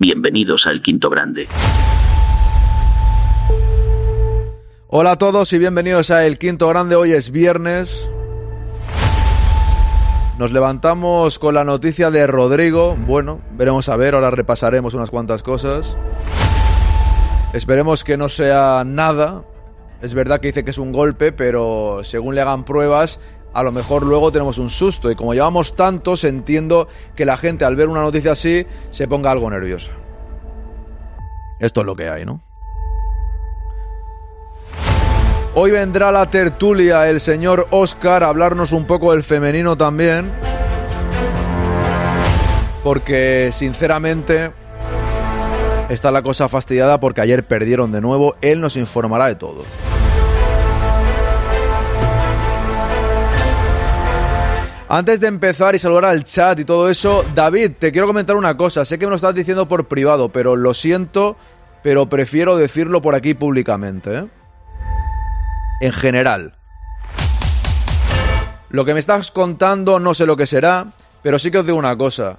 Bienvenidos 0.00 0.64
al 0.68 0.80
Quinto 0.80 1.10
Grande. 1.10 1.48
Hola 4.86 5.10
a 5.10 5.18
todos 5.18 5.52
y 5.52 5.58
bienvenidos 5.58 6.12
a 6.12 6.24
El 6.24 6.38
Quinto 6.38 6.68
Grande. 6.68 6.94
Hoy 6.94 7.10
es 7.10 7.32
viernes. 7.32 8.08
Nos 10.38 10.52
levantamos 10.52 11.40
con 11.40 11.54
la 11.54 11.64
noticia 11.64 12.12
de 12.12 12.28
Rodrigo. 12.28 12.94
Bueno, 12.94 13.40
veremos 13.56 13.88
a 13.88 13.96
ver, 13.96 14.14
ahora 14.14 14.30
repasaremos 14.30 14.94
unas 14.94 15.10
cuantas 15.10 15.42
cosas. 15.42 15.98
Esperemos 17.52 18.04
que 18.04 18.16
no 18.16 18.28
sea 18.28 18.84
nada. 18.86 19.42
Es 20.00 20.14
verdad 20.14 20.38
que 20.38 20.46
dice 20.46 20.62
que 20.62 20.70
es 20.70 20.78
un 20.78 20.92
golpe, 20.92 21.32
pero 21.32 22.02
según 22.04 22.36
le 22.36 22.40
hagan 22.40 22.64
pruebas, 22.64 23.20
a 23.58 23.62
lo 23.64 23.72
mejor 23.72 24.06
luego 24.06 24.30
tenemos 24.30 24.58
un 24.58 24.70
susto. 24.70 25.10
Y 25.10 25.16
como 25.16 25.34
llevamos 25.34 25.74
tantos, 25.74 26.22
entiendo 26.22 26.86
que 27.16 27.24
la 27.24 27.36
gente 27.36 27.64
al 27.64 27.74
ver 27.74 27.88
una 27.88 28.02
noticia 28.02 28.32
así 28.32 28.64
se 28.90 29.08
ponga 29.08 29.32
algo 29.32 29.50
nerviosa. 29.50 29.90
Esto 31.58 31.80
es 31.80 31.86
lo 31.86 31.96
que 31.96 32.08
hay, 32.08 32.24
¿no? 32.24 32.40
Hoy 35.54 35.72
vendrá 35.72 36.12
la 36.12 36.30
tertulia 36.30 37.10
el 37.10 37.18
señor 37.18 37.66
Oscar 37.72 38.22
a 38.22 38.28
hablarnos 38.28 38.70
un 38.70 38.86
poco 38.86 39.10
del 39.10 39.24
femenino 39.24 39.76
también. 39.76 40.30
Porque 42.84 43.48
sinceramente 43.50 44.52
está 45.88 46.12
la 46.12 46.22
cosa 46.22 46.48
fastidiada 46.48 47.00
porque 47.00 47.22
ayer 47.22 47.44
perdieron 47.44 47.90
de 47.90 48.00
nuevo. 48.00 48.36
Él 48.40 48.60
nos 48.60 48.76
informará 48.76 49.26
de 49.26 49.34
todo. 49.34 49.64
Antes 54.90 55.20
de 55.20 55.26
empezar 55.26 55.74
y 55.74 55.78
saludar 55.78 56.06
al 56.06 56.24
chat 56.24 56.58
y 56.60 56.64
todo 56.64 56.88
eso, 56.88 57.22
David, 57.34 57.72
te 57.78 57.92
quiero 57.92 58.06
comentar 58.06 58.36
una 58.36 58.56
cosa. 58.56 58.86
Sé 58.86 58.98
que 58.98 59.04
me 59.04 59.10
lo 59.10 59.16
estás 59.16 59.34
diciendo 59.34 59.68
por 59.68 59.86
privado, 59.86 60.30
pero 60.30 60.56
lo 60.56 60.72
siento, 60.72 61.36
pero 61.82 62.08
prefiero 62.08 62.56
decirlo 62.56 63.02
por 63.02 63.14
aquí 63.14 63.34
públicamente. 63.34 64.16
¿eh? 64.16 64.26
En 65.82 65.92
general. 65.92 66.54
Lo 68.70 68.86
que 68.86 68.94
me 68.94 69.00
estás 69.00 69.30
contando 69.30 70.00
no 70.00 70.14
sé 70.14 70.24
lo 70.24 70.38
que 70.38 70.46
será, 70.46 70.94
pero 71.22 71.38
sí 71.38 71.50
que 71.50 71.58
os 71.58 71.66
digo 71.66 71.76
una 71.76 71.98
cosa. 71.98 72.38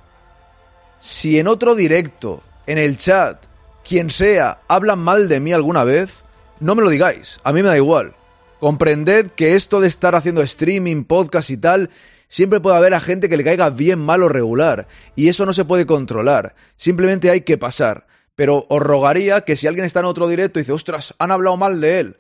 Si 1.00 1.38
en 1.38 1.48
otro 1.48 1.76
directo, 1.76 2.42
en 2.66 2.80
el 2.80 2.98
chat, 2.98 3.46
quien 3.88 4.10
sea, 4.10 4.62
hablan 4.68 4.98
mal 4.98 5.30
de 5.30 5.40
mí 5.40 5.54
alguna 5.54 5.84
vez, 5.84 6.24
no 6.60 6.74
me 6.74 6.82
lo 6.82 6.90
digáis. 6.90 7.40
A 7.44 7.54
mí 7.54 7.62
me 7.62 7.70
da 7.70 7.78
igual. 7.78 8.16
Comprended 8.60 9.28
que 9.36 9.56
esto 9.56 9.80
de 9.82 9.88
estar 9.88 10.16
haciendo 10.16 10.42
streaming, 10.42 11.04
podcast 11.04 11.52
y 11.52 11.58
tal, 11.58 11.92
Siempre 12.30 12.62
puede 12.62 12.78
haber 12.78 12.94
a 12.94 13.00
gente 13.00 13.28
que 13.28 13.38
le 13.38 13.44
caiga 13.44 13.72
bien, 13.72 14.00
mal 14.00 14.24
o 14.24 14.30
regular, 14.30 14.88
y 15.16 15.28
eso 15.28 15.46
no 15.46 15.52
se 15.52 15.66
puede 15.66 15.86
controlar. 15.86 16.56
Simplemente 16.78 17.30
hay 17.30 17.42
que 17.42 17.58
pasar. 17.58 18.06
Pero 18.36 18.68
os 18.70 18.82
rogaría 18.82 19.42
que 19.42 19.58
si 19.58 19.68
alguien 19.68 19.84
está 19.84 20.00
en 20.00 20.06
otro 20.06 20.30
directo 20.30 20.60
y 20.60 20.62
dice, 20.62 20.72
ostras, 20.72 21.14
han 21.20 21.32
hablado 21.32 21.58
mal 21.58 21.82
de 21.82 22.00
él, 22.00 22.18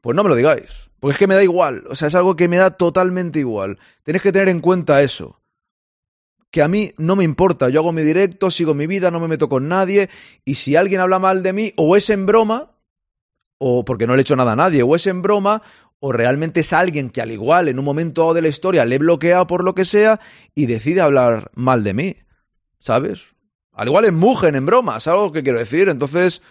pues 0.00 0.14
no 0.14 0.22
me 0.22 0.28
lo 0.28 0.36
digáis. 0.36 0.90
Porque 1.00 1.14
es 1.14 1.18
que 1.18 1.26
me 1.26 1.34
da 1.34 1.42
igual. 1.42 1.84
O 1.88 1.96
sea, 1.96 2.08
es 2.08 2.14
algo 2.14 2.36
que 2.36 2.46
me 2.46 2.58
da 2.58 2.70
totalmente 2.70 3.40
igual. 3.40 3.78
Tenéis 4.04 4.22
que 4.22 4.30
tener 4.30 4.48
en 4.48 4.60
cuenta 4.60 5.02
eso. 5.02 5.40
Que 6.52 6.62
a 6.62 6.68
mí 6.68 6.92
no 6.98 7.16
me 7.16 7.24
importa. 7.24 7.68
Yo 7.68 7.80
hago 7.80 7.92
mi 7.92 8.02
directo, 8.02 8.50
sigo 8.50 8.74
mi 8.74 8.86
vida, 8.86 9.10
no 9.10 9.20
me 9.20 9.26
meto 9.26 9.48
con 9.48 9.68
nadie. 9.68 10.10
Y 10.44 10.56
si 10.56 10.76
alguien 10.76 11.00
habla 11.00 11.18
mal 11.18 11.42
de 11.42 11.52
mí, 11.52 11.72
o 11.76 11.96
es 11.96 12.10
en 12.10 12.26
broma, 12.26 12.72
o 13.58 13.84
porque 13.84 14.06
no 14.06 14.14
le 14.14 14.20
he 14.20 14.22
hecho 14.22 14.36
nada 14.36 14.52
a 14.52 14.56
nadie, 14.56 14.82
o 14.82 14.94
es 14.94 15.06
en 15.06 15.22
broma, 15.22 15.62
o 16.00 16.12
realmente 16.12 16.60
es 16.60 16.72
alguien 16.72 17.10
que 17.10 17.20
al 17.20 17.30
igual 17.30 17.68
en 17.68 17.78
un 17.78 17.84
momento 17.84 18.34
de 18.34 18.42
la 18.42 18.48
historia 18.48 18.84
le 18.84 18.96
he 18.96 18.98
bloqueado 18.98 19.46
por 19.46 19.62
lo 19.62 19.74
que 19.74 19.84
sea 19.84 20.20
y 20.54 20.66
decide 20.66 21.00
hablar 21.00 21.50
mal 21.54 21.84
de 21.84 21.94
mí, 21.94 22.16
¿sabes? 22.80 23.22
Al 23.72 23.88
igual 23.88 24.06
en 24.06 24.16
mujen, 24.16 24.56
en 24.56 24.66
bromas, 24.66 25.06
algo 25.06 25.30
que 25.30 25.42
quiero 25.42 25.58
decir. 25.58 25.88
Entonces, 25.88 26.42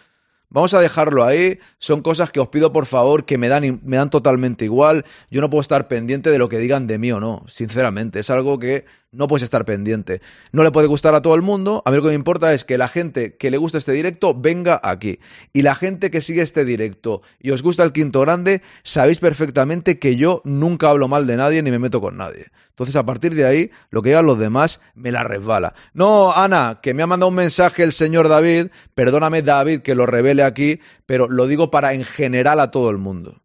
Vamos 0.51 0.73
a 0.73 0.81
dejarlo 0.81 1.25
ahí. 1.25 1.59
Son 1.77 2.01
cosas 2.01 2.31
que 2.31 2.39
os 2.39 2.47
pido 2.47 2.73
por 2.73 2.87
favor 2.87 3.25
que 3.25 3.37
me 3.37 3.49
dan, 3.49 3.81
me 3.83 3.97
dan 3.97 4.09
totalmente 4.09 4.65
igual. 4.65 5.05
Yo 5.29 5.41
no 5.41 5.49
puedo 5.49 5.61
estar 5.61 5.87
pendiente 5.87 6.31
de 6.31 6.39
lo 6.39 6.49
que 6.49 6.57
digan 6.57 6.87
de 6.87 6.97
mí 6.97 7.11
o 7.11 7.19
no, 7.19 7.43
sinceramente. 7.47 8.19
Es 8.19 8.29
algo 8.31 8.57
que 8.57 8.85
no 9.11 9.27
puedes 9.27 9.43
estar 9.43 9.65
pendiente. 9.65 10.21
No 10.51 10.63
le 10.63 10.71
puede 10.71 10.87
gustar 10.87 11.15
a 11.15 11.21
todo 11.21 11.35
el 11.35 11.41
mundo. 11.41 11.81
A 11.85 11.91
mí 11.91 11.97
lo 11.97 12.03
que 12.03 12.09
me 12.09 12.15
importa 12.15 12.53
es 12.53 12.63
que 12.63 12.77
la 12.77 12.87
gente 12.87 13.35
que 13.37 13.49
le 13.49 13.57
gusta 13.57 13.77
este 13.77 13.91
directo 13.91 14.35
venga 14.35 14.79
aquí. 14.83 15.19
Y 15.51 15.63
la 15.63 15.75
gente 15.75 16.11
que 16.11 16.21
sigue 16.21 16.41
este 16.41 16.63
directo 16.63 17.21
y 17.39 17.51
os 17.51 17.63
gusta 17.63 17.83
el 17.83 17.91
quinto 17.91 18.21
grande, 18.21 18.61
sabéis 18.83 19.17
perfectamente 19.17 19.97
que 19.97 20.15
yo 20.15 20.41
nunca 20.43 20.89
hablo 20.89 21.07
mal 21.07 21.25
de 21.25 21.37
nadie 21.37 21.63
ni 21.63 21.71
me 21.71 21.79
meto 21.79 22.01
con 22.01 22.17
nadie. 22.17 22.47
Entonces, 22.69 22.95
a 22.95 23.05
partir 23.05 23.33
de 23.33 23.45
ahí, 23.45 23.71
lo 23.89 24.01
que 24.01 24.09
digan 24.09 24.25
los 24.25 24.39
demás 24.39 24.79
me 24.93 25.11
la 25.11 25.23
resbala. 25.23 25.73
No, 25.93 26.31
Ana, 26.31 26.79
que 26.81 26.93
me 26.93 27.03
ha 27.03 27.07
mandado 27.07 27.29
un 27.29 27.35
mensaje 27.35 27.83
el 27.83 27.93
señor 27.93 28.29
David, 28.29 28.67
perdóname 28.93 29.41
David 29.41 29.81
que 29.81 29.95
lo 29.95 30.05
revele 30.05 30.43
aquí, 30.43 30.79
pero 31.05 31.27
lo 31.27 31.47
digo 31.47 31.71
para 31.71 31.93
en 31.93 32.03
general 32.03 32.59
a 32.59 32.71
todo 32.71 32.89
el 32.89 32.97
mundo. 32.97 33.41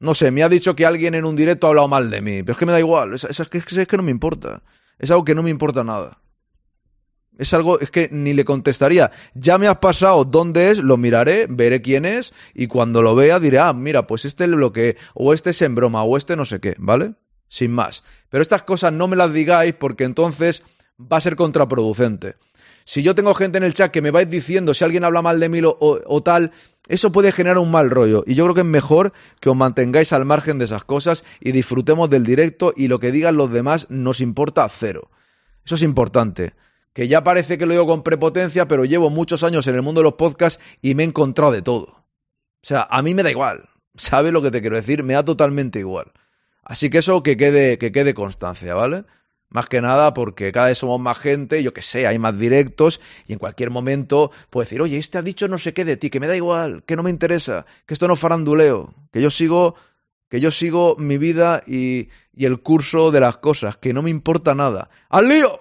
No 0.00 0.14
sé, 0.14 0.30
me 0.30 0.42
ha 0.42 0.48
dicho 0.48 0.76
que 0.76 0.86
alguien 0.86 1.14
en 1.14 1.24
un 1.24 1.36
directo 1.36 1.66
ha 1.66 1.70
hablado 1.70 1.88
mal 1.88 2.10
de 2.10 2.20
mí, 2.20 2.42
pero 2.42 2.52
es 2.52 2.58
que 2.58 2.66
me 2.66 2.72
da 2.72 2.80
igual, 2.80 3.14
es, 3.14 3.48
que, 3.48 3.58
es 3.58 3.88
que 3.88 3.96
no 3.96 4.02
me 4.02 4.10
importa. 4.10 4.62
Es 4.98 5.10
algo 5.10 5.24
que 5.24 5.34
no 5.34 5.42
me 5.42 5.50
importa 5.50 5.84
nada. 5.84 6.20
Es 7.36 7.52
algo, 7.52 7.80
es 7.80 7.90
que 7.90 8.08
ni 8.12 8.32
le 8.32 8.44
contestaría. 8.44 9.10
Ya 9.34 9.58
me 9.58 9.66
has 9.66 9.78
pasado 9.78 10.24
dónde 10.24 10.70
es, 10.70 10.78
lo 10.78 10.96
miraré, 10.96 11.46
veré 11.48 11.82
quién 11.82 12.04
es, 12.04 12.32
y 12.54 12.68
cuando 12.68 13.02
lo 13.02 13.14
vea 13.14 13.40
diré, 13.40 13.58
ah, 13.58 13.72
mira, 13.72 14.06
pues 14.06 14.24
este 14.24 14.46
lo 14.46 14.72
que, 14.72 14.96
o 15.14 15.32
este 15.32 15.50
es 15.50 15.62
en 15.62 15.74
broma, 15.74 16.04
o 16.04 16.16
este 16.16 16.36
no 16.36 16.44
sé 16.44 16.60
qué, 16.60 16.76
¿vale? 16.78 17.14
sin 17.54 17.72
más. 17.72 18.02
Pero 18.30 18.42
estas 18.42 18.64
cosas 18.64 18.92
no 18.92 19.06
me 19.06 19.16
las 19.16 19.32
digáis 19.32 19.74
porque 19.74 20.04
entonces 20.04 20.62
va 21.00 21.18
a 21.18 21.20
ser 21.20 21.36
contraproducente. 21.36 22.34
Si 22.84 23.02
yo 23.02 23.14
tengo 23.14 23.34
gente 23.34 23.58
en 23.58 23.64
el 23.64 23.74
chat 23.74 23.90
que 23.90 24.02
me 24.02 24.10
vais 24.10 24.28
diciendo 24.28 24.74
si 24.74 24.84
alguien 24.84 25.04
habla 25.04 25.22
mal 25.22 25.40
de 25.40 25.48
mí 25.48 25.60
o, 25.64 26.22
tal, 26.22 26.52
eso 26.86 27.12
puede 27.12 27.32
generar 27.32 27.58
un 27.58 27.70
mal 27.70 27.90
rollo. 27.90 28.24
Y 28.26 28.34
yo 28.34 28.44
creo 28.44 28.54
que 28.54 28.60
es 28.60 28.66
mejor 28.66 29.12
que 29.40 29.48
os 29.48 29.56
mantengáis 29.56 30.12
al 30.12 30.24
margen 30.24 30.58
de 30.58 30.66
esas 30.66 30.84
cosas 30.84 31.24
y 31.40 31.52
disfrutemos 31.52 32.10
del 32.10 32.24
directo 32.24 32.74
y 32.76 32.88
lo 32.88 32.98
que 32.98 33.10
digan 33.10 33.36
los 33.36 33.50
demás 33.50 33.86
nos 33.88 34.20
importa 34.20 34.68
cero. 34.68 35.10
Eso 35.64 35.76
es 35.76 35.82
importante. 35.82 36.52
Que 36.92 37.08
ya 37.08 37.24
parece 37.24 37.58
que 37.58 37.66
lo 37.66 37.72
digo 37.72 37.86
con 37.86 38.02
prepotencia, 38.02 38.68
pero 38.68 38.84
llevo 38.84 39.10
muchos 39.10 39.42
años 39.42 39.66
en 39.66 39.74
el 39.74 39.82
mundo 39.82 40.00
de 40.00 40.04
los 40.04 40.14
podcasts 40.14 40.62
y 40.80 40.94
me 40.94 41.02
he 41.02 41.06
encontrado 41.06 41.52
de 41.52 41.62
todo. 41.62 41.86
O 41.86 42.66
sea, 42.66 42.86
a 42.88 43.02
mí 43.02 43.14
me 43.14 43.22
da 43.22 43.30
igual. 43.30 43.68
¿Sabes 43.96 44.32
lo 44.32 44.42
que 44.42 44.50
te 44.50 44.60
quiero 44.60 44.76
decir? 44.76 45.02
Me 45.02 45.14
da 45.14 45.24
totalmente 45.24 45.78
igual. 45.78 46.12
Así 46.62 46.90
que 46.90 46.98
eso 46.98 47.22
que 47.22 47.36
quede, 47.36 47.78
que 47.78 47.92
quede 47.92 48.14
constancia, 48.14 48.74
¿vale? 48.74 49.04
Más 49.54 49.68
que 49.68 49.80
nada 49.80 50.14
porque 50.14 50.50
cada 50.50 50.66
vez 50.66 50.78
somos 50.78 50.98
más 50.98 51.16
gente, 51.16 51.62
yo 51.62 51.72
que 51.72 51.80
sé, 51.80 52.08
hay 52.08 52.18
más 52.18 52.36
directos 52.36 53.00
y 53.28 53.34
en 53.34 53.38
cualquier 53.38 53.70
momento 53.70 54.32
puedo 54.50 54.64
decir, 54.64 54.82
oye, 54.82 54.98
este 54.98 55.16
ha 55.16 55.22
dicho 55.22 55.46
no 55.46 55.58
sé 55.58 55.72
qué 55.72 55.84
de 55.84 55.96
ti, 55.96 56.10
que 56.10 56.18
me 56.18 56.26
da 56.26 56.34
igual, 56.34 56.82
que 56.82 56.96
no 56.96 57.04
me 57.04 57.10
interesa, 57.10 57.64
que 57.86 57.94
esto 57.94 58.08
no 58.08 58.16
faranduleo, 58.16 58.92
que 59.12 59.22
yo 59.22 59.30
sigo, 59.30 59.76
que 60.28 60.40
yo 60.40 60.50
sigo 60.50 60.96
mi 60.98 61.18
vida 61.18 61.62
y, 61.68 62.08
y 62.34 62.46
el 62.46 62.62
curso 62.62 63.12
de 63.12 63.20
las 63.20 63.36
cosas, 63.36 63.76
que 63.76 63.94
no 63.94 64.02
me 64.02 64.10
importa 64.10 64.56
nada. 64.56 64.90
¡Al 65.08 65.28
lío! 65.28 65.60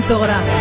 Pantograma. 0.00 0.59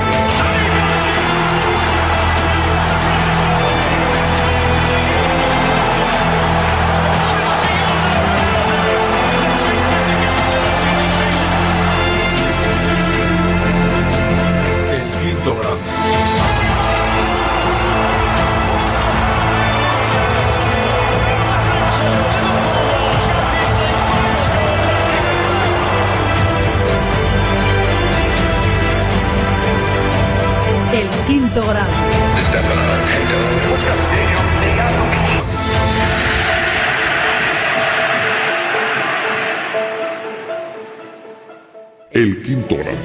Quinto 31.53 31.67
grado. 31.67 31.91
El 42.11 42.41
quinto 42.43 42.75
grande. 42.77 42.99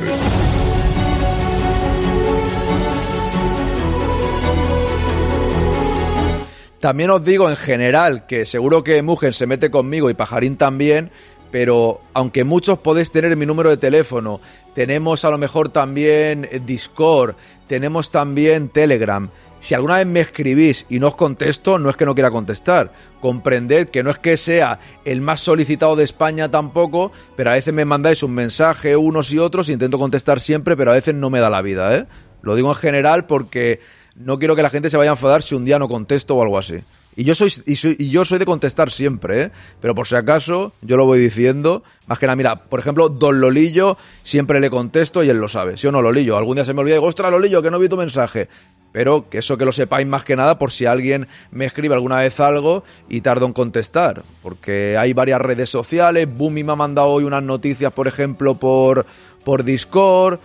También 6.80 7.08
os 7.08 7.24
digo 7.24 7.48
en 7.48 7.56
general 7.56 8.26
que 8.26 8.44
seguro 8.44 8.84
que 8.84 9.00
Mugen 9.00 9.32
se 9.32 9.46
mete 9.46 9.70
conmigo 9.70 10.10
y 10.10 10.14
Pajarín 10.14 10.58
también, 10.58 11.10
pero 11.54 12.00
aunque 12.14 12.42
muchos 12.42 12.80
podéis 12.80 13.12
tener 13.12 13.36
mi 13.36 13.46
número 13.46 13.70
de 13.70 13.76
teléfono, 13.76 14.40
tenemos 14.74 15.24
a 15.24 15.30
lo 15.30 15.38
mejor 15.38 15.68
también 15.68 16.48
Discord, 16.66 17.36
tenemos 17.68 18.10
también 18.10 18.68
Telegram. 18.68 19.30
Si 19.60 19.72
alguna 19.72 19.98
vez 19.98 20.06
me 20.08 20.18
escribís 20.18 20.84
y 20.88 20.98
no 20.98 21.06
os 21.06 21.14
contesto, 21.14 21.78
no 21.78 21.90
es 21.90 21.94
que 21.94 22.06
no 22.06 22.14
quiera 22.14 22.32
contestar. 22.32 22.90
Comprended 23.20 23.90
que 23.90 24.02
no 24.02 24.10
es 24.10 24.18
que 24.18 24.36
sea 24.36 24.80
el 25.04 25.20
más 25.20 25.42
solicitado 25.42 25.94
de 25.94 26.02
España 26.02 26.50
tampoco, 26.50 27.12
pero 27.36 27.50
a 27.50 27.54
veces 27.54 27.72
me 27.72 27.84
mandáis 27.84 28.24
un 28.24 28.34
mensaje 28.34 28.96
unos 28.96 29.32
y 29.32 29.38
otros, 29.38 29.68
intento 29.68 29.96
contestar 29.96 30.40
siempre, 30.40 30.76
pero 30.76 30.90
a 30.90 30.94
veces 30.94 31.14
no 31.14 31.30
me 31.30 31.38
da 31.38 31.50
la 31.50 31.62
vida, 31.62 31.96
¿eh? 31.96 32.06
Lo 32.42 32.56
digo 32.56 32.70
en 32.70 32.74
general 32.74 33.26
porque 33.26 33.78
no 34.16 34.40
quiero 34.40 34.56
que 34.56 34.62
la 34.62 34.70
gente 34.70 34.90
se 34.90 34.96
vaya 34.96 35.12
a 35.12 35.14
enfadar 35.14 35.44
si 35.44 35.54
un 35.54 35.64
día 35.64 35.78
no 35.78 35.86
contesto 35.86 36.34
o 36.34 36.42
algo 36.42 36.58
así. 36.58 36.78
Y 37.16 37.24
yo 37.24 37.34
soy, 37.34 37.52
y 37.66 38.10
yo 38.10 38.24
soy 38.24 38.38
de 38.38 38.44
contestar 38.44 38.90
siempre, 38.90 39.42
¿eh? 39.42 39.50
Pero 39.80 39.94
por 39.94 40.06
si 40.06 40.16
acaso, 40.16 40.72
yo 40.82 40.96
lo 40.96 41.06
voy 41.06 41.20
diciendo. 41.20 41.84
Más 42.06 42.18
que 42.18 42.26
nada, 42.26 42.36
mira, 42.36 42.64
por 42.64 42.80
ejemplo, 42.80 43.08
Don 43.08 43.40
Lolillo, 43.40 43.96
siempre 44.22 44.60
le 44.60 44.68
contesto 44.68 45.22
y 45.22 45.30
él 45.30 45.38
lo 45.38 45.48
sabe. 45.48 45.76
¿Sí 45.76 45.86
o 45.86 45.92
no, 45.92 46.02
Lolillo? 46.02 46.36
Algún 46.36 46.56
día 46.56 46.64
se 46.64 46.74
me 46.74 46.80
olvida 46.80 46.96
y 46.96 46.98
digo, 46.98 47.06
ostras, 47.06 47.30
Lolillo, 47.30 47.62
que 47.62 47.70
no 47.70 47.78
vi 47.78 47.88
tu 47.88 47.96
mensaje. 47.96 48.48
Pero 48.90 49.28
que 49.28 49.38
eso 49.38 49.56
que 49.56 49.64
lo 49.64 49.72
sepáis 49.72 50.06
más 50.06 50.24
que 50.24 50.36
nada 50.36 50.58
por 50.58 50.70
si 50.70 50.86
alguien 50.86 51.26
me 51.50 51.64
escribe 51.64 51.94
alguna 51.94 52.16
vez 52.16 52.38
algo 52.38 52.84
y 53.08 53.20
tardo 53.22 53.46
en 53.46 53.52
contestar. 53.52 54.22
Porque 54.42 54.96
hay 54.96 55.12
varias 55.12 55.40
redes 55.40 55.68
sociales. 55.68 56.28
Boomy 56.32 56.62
me 56.64 56.72
ha 56.72 56.76
mandado 56.76 57.08
hoy 57.08 57.24
unas 57.24 57.42
noticias, 57.42 57.92
por 57.92 58.06
ejemplo, 58.06 58.54
por, 58.54 59.06
por 59.44 59.64
Discord, 59.64 60.38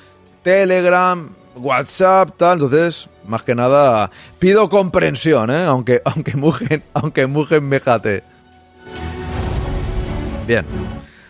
Telegram, 0.43 1.29
WhatsApp, 1.55 2.31
tal. 2.37 2.61
Entonces, 2.61 3.09
más 3.27 3.43
que 3.43 3.55
nada, 3.55 4.11
pido 4.39 4.69
comprensión, 4.69 5.49
¿eh? 5.51 5.65
Aunque, 5.65 6.01
aunque 6.05 6.35
mujen, 6.35 6.83
aunque 6.93 7.27
mujen 7.27 7.67
me 7.67 7.79
jate. 7.79 8.23
Bien. 10.47 10.65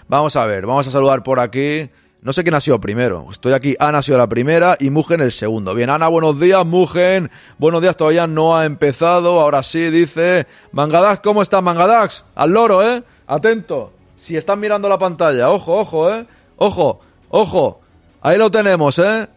Vamos 0.07 0.35
a 0.35 0.45
ver, 0.45 0.65
vamos 0.65 0.87
a 0.87 0.91
saludar 0.91 1.21
por 1.21 1.39
aquí. 1.39 1.89
No 2.21 2.33
sé 2.33 2.43
quién 2.43 2.53
ha 2.53 2.59
sido 2.59 2.81
primero. 2.81 3.27
Estoy 3.31 3.53
aquí, 3.53 3.75
Ana 3.79 3.99
ha 3.99 4.01
sido 4.01 4.17
la 4.17 4.27
primera 4.27 4.75
y 4.79 4.89
Mugen 4.89 5.21
el 5.21 5.31
segundo. 5.31 5.73
Bien, 5.73 5.89
Ana, 5.89 6.09
buenos 6.09 6.37
días, 6.39 6.65
Mugen. 6.65 7.31
Buenos 7.57 7.81
días, 7.81 7.95
todavía 7.95 8.27
no 8.27 8.57
ha 8.57 8.65
empezado. 8.65 9.39
Ahora 9.39 9.63
sí, 9.63 9.89
dice. 9.89 10.47
Mangadax, 10.73 11.21
¿cómo 11.21 11.41
está 11.41 11.61
Mangadax? 11.61 12.25
Al 12.35 12.51
loro, 12.51 12.83
¿eh? 12.83 13.03
Atento. 13.25 13.93
Si 14.17 14.35
están 14.35 14.59
mirando 14.59 14.89
la 14.89 14.97
pantalla, 14.97 15.49
ojo, 15.49 15.79
ojo, 15.79 16.11
¿eh? 16.11 16.25
Ojo, 16.57 16.99
ojo. 17.29 17.79
Ahí 18.21 18.37
lo 18.37 18.51
tenemos, 18.51 18.99
¿eh? 18.99 19.27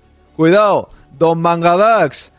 Cuidado, 0.42 0.90
Don 1.12 1.40
Mangadax 1.40 2.32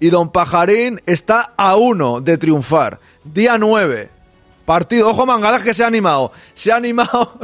y 0.00 0.08
Don 0.08 0.32
Pajarín 0.32 1.02
está 1.04 1.52
a 1.58 1.76
uno 1.76 2.22
de 2.22 2.38
triunfar. 2.38 2.98
Día 3.24 3.58
9. 3.58 4.08
Partido. 4.64 5.10
Ojo 5.10 5.26
Mangadax 5.26 5.62
que 5.62 5.74
se 5.74 5.84
ha 5.84 5.86
animado. 5.86 6.32
Se 6.54 6.72
ha 6.72 6.76
animado. 6.76 7.38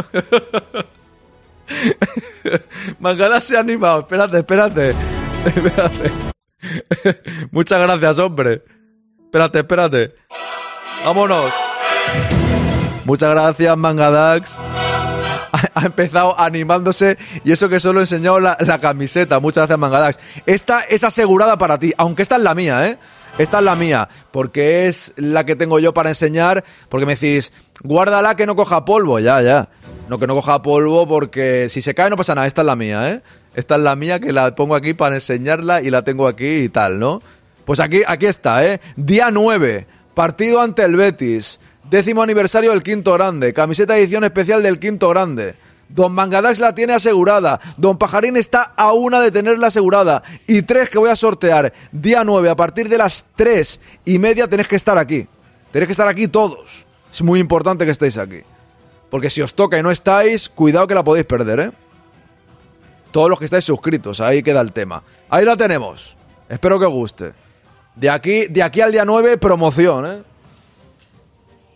Mangadax 2.99 3.45
se 3.45 3.59
ha 3.59 3.61
animado. 3.61 4.01
Espérate, 4.01 4.39
espérate. 4.39 4.95
Espérate. 5.45 6.11
Muchas 7.51 7.79
gracias, 7.79 8.19
hombre. 8.19 8.65
Espérate, 9.27 9.59
espérate. 9.59 10.15
Vámonos. 11.05 11.53
Muchas 13.05 13.29
gracias, 13.29 13.77
Mangadax 13.77 14.59
ha 15.75 15.87
empezado 15.87 16.39
animándose 16.39 17.19
y 17.45 17.53
eso 17.53 17.69
que 17.69 17.81
solo 17.81 18.01
he 18.01 18.03
enseñado 18.03 18.41
la, 18.41 18.57
camiseta. 18.81 19.41
Muchas 19.41 19.63
gracias, 19.63 19.79
Mangadax. 19.79 20.19
Esta 20.47 20.83
es 20.83 21.05
asegurada 21.05 21.59
para 21.59 21.79
ti, 21.79 21.93
aunque 21.97 22.23
esta 22.23 22.37
es 22.37 22.43
la 22.43 22.55
mía, 22.55 22.89
¿eh? 22.89 22.99
Esta 23.39 23.59
es 23.59 23.65
la 23.65 23.77
mía, 23.77 24.09
porque 24.33 24.89
es 24.89 25.13
la 25.17 25.45
que 25.45 25.55
tengo 25.55 25.79
yo 25.79 25.95
para 25.95 26.09
enseñar, 26.09 26.65
porque 26.89 27.07
me 27.07 27.15
decís, 27.15 27.53
guárdala 27.83 28.35
que 28.35 28.47
no 28.47 28.57
coja 28.57 28.85
polvo, 28.85 29.21
ya, 29.21 29.41
ya. 29.43 29.69
No 30.09 30.19
que 30.19 30.27
no 30.27 30.35
coja 30.35 30.63
polvo 30.63 31.07
porque 31.07 31.69
si 31.69 31.83
se 31.83 31.95
cae 31.95 32.11
no 32.11 32.17
pasa 32.17 32.35
nada, 32.35 32.47
esta 32.47 32.63
es 32.63 32.67
la 32.67 32.75
mía, 32.77 33.11
¿eh? 33.11 33.23
Esta 33.55 33.77
es 33.77 33.83
la 33.83 33.95
mía 33.95 34.19
que 34.19 34.33
la 34.33 34.55
pongo 34.55 34.75
aquí 34.75 34.95
para 34.95 35.17
enseñarla 35.17 35.83
y 35.83 35.91
la 35.91 36.03
tengo 36.03 36.27
aquí 36.27 36.47
y 36.47 36.69
tal, 36.69 36.99
¿no? 36.99 37.23
Pues 37.65 37.81
aquí, 37.81 38.03
aquí 38.07 38.27
está, 38.27 38.65
¿eh? 38.65 38.81
Día 38.97 39.31
9, 39.31 39.87
partido 40.15 40.61
ante 40.61 40.83
el 40.83 40.97
Betis. 40.97 41.61
Décimo 41.91 42.23
aniversario 42.23 42.71
del 42.71 42.83
Quinto 42.83 43.15
Grande. 43.15 43.55
Camiseta 43.55 43.97
edición 43.97 44.23
especial 44.23 44.63
del 44.63 44.79
Quinto 44.79 45.09
Grande. 45.09 45.55
Don 45.89 46.13
Mangadax 46.13 46.59
la 46.59 46.75
tiene 46.75 46.93
asegurada. 46.93 47.61
Don 47.79 47.97
Pajarín 47.97 48.37
está 48.37 48.75
a 48.77 48.93
una 48.93 49.21
de 49.21 49.31
tenerla 49.31 49.69
asegurada. 49.69 50.23
Y 50.47 50.61
tres 50.63 50.91
que 50.91 50.99
voy 50.99 51.09
a 51.09 51.17
sortear. 51.17 51.73
Día 51.91 52.25
9, 52.25 52.51
a 52.51 52.57
partir 52.57 52.91
de 52.91 52.99
las 52.99 53.25
tres 53.37 53.81
y 54.05 54.19
media 54.19 54.47
tenéis 54.49 54.69
que 54.69 54.77
estar 54.77 54.99
aquí. 54.99 55.27
Tenéis 55.71 55.87
que 55.87 55.93
estar 55.93 56.09
aquí 56.09 56.29
todos. 56.29 56.85
Es 57.11 57.23
muy 57.23 57.41
importante 57.41 57.87
que 57.87 57.91
estéis 57.91 58.19
aquí. 58.19 58.43
Porque 59.09 59.31
si 59.31 59.41
os 59.41 59.55
toca 59.55 59.79
y 59.79 59.83
no 59.83 59.91
estáis, 59.91 60.51
cuidado 60.51 60.87
que 60.87 60.95
la 60.95 61.03
podéis 61.05 61.25
perder, 61.25 61.61
¿eh? 61.61 61.71
Todos 63.11 63.31
los 63.31 63.39
que 63.39 63.47
estáis 63.47 63.65
suscritos, 63.65 64.21
ahí 64.21 64.43
queda 64.43 64.61
el 64.61 64.73
tema. 64.73 65.03
Ahí 65.31 65.47
la 65.47 65.57
tenemos. 65.57 66.15
Espero 66.51 66.79
que 66.79 66.85
os 66.85 66.93
guste. 66.93 67.33
De 67.97 68.11
aquí, 68.11 68.47
de 68.49 68.63
aquí 68.63 68.83
al 68.83 68.93
día 68.93 69.07
9, 69.07 69.39
promoción, 69.39 70.05
¿eh? 70.05 70.28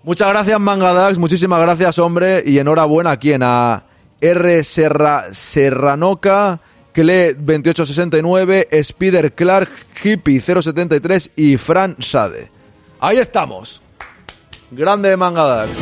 Muchas 0.04 0.28
gracias, 0.28 0.58
Mangadax. 0.58 1.16
Muchísimas 1.18 1.60
gracias, 1.60 1.98
hombre. 1.98 2.42
Y 2.44 2.58
enhorabuena 2.58 3.12
a 3.12 3.16
quien 3.18 3.42
a 3.44 3.84
R. 4.20 4.64
Serra, 4.64 5.32
Serranoca, 5.32 6.60
Cle 6.92 7.34
2869, 7.34 8.68
Spider 8.70 9.32
Clark, 9.32 9.70
Hippie 10.02 10.40
073 10.40 11.30
y 11.36 11.56
Fran 11.56 11.96
Sade. 12.00 12.50
Ahí 12.98 13.18
estamos. 13.18 13.80
Grande 14.72 15.16
Mangadax. 15.16 15.78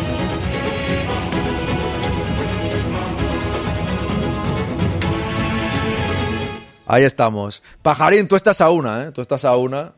Ahí 6.86 7.04
estamos. 7.04 7.62
Pajarín, 7.82 8.26
tú 8.26 8.36
estás 8.36 8.60
a 8.60 8.68
una, 8.70 9.04
¿eh? 9.04 9.12
Tú 9.12 9.20
estás 9.20 9.44
a 9.44 9.56
una. 9.56 9.92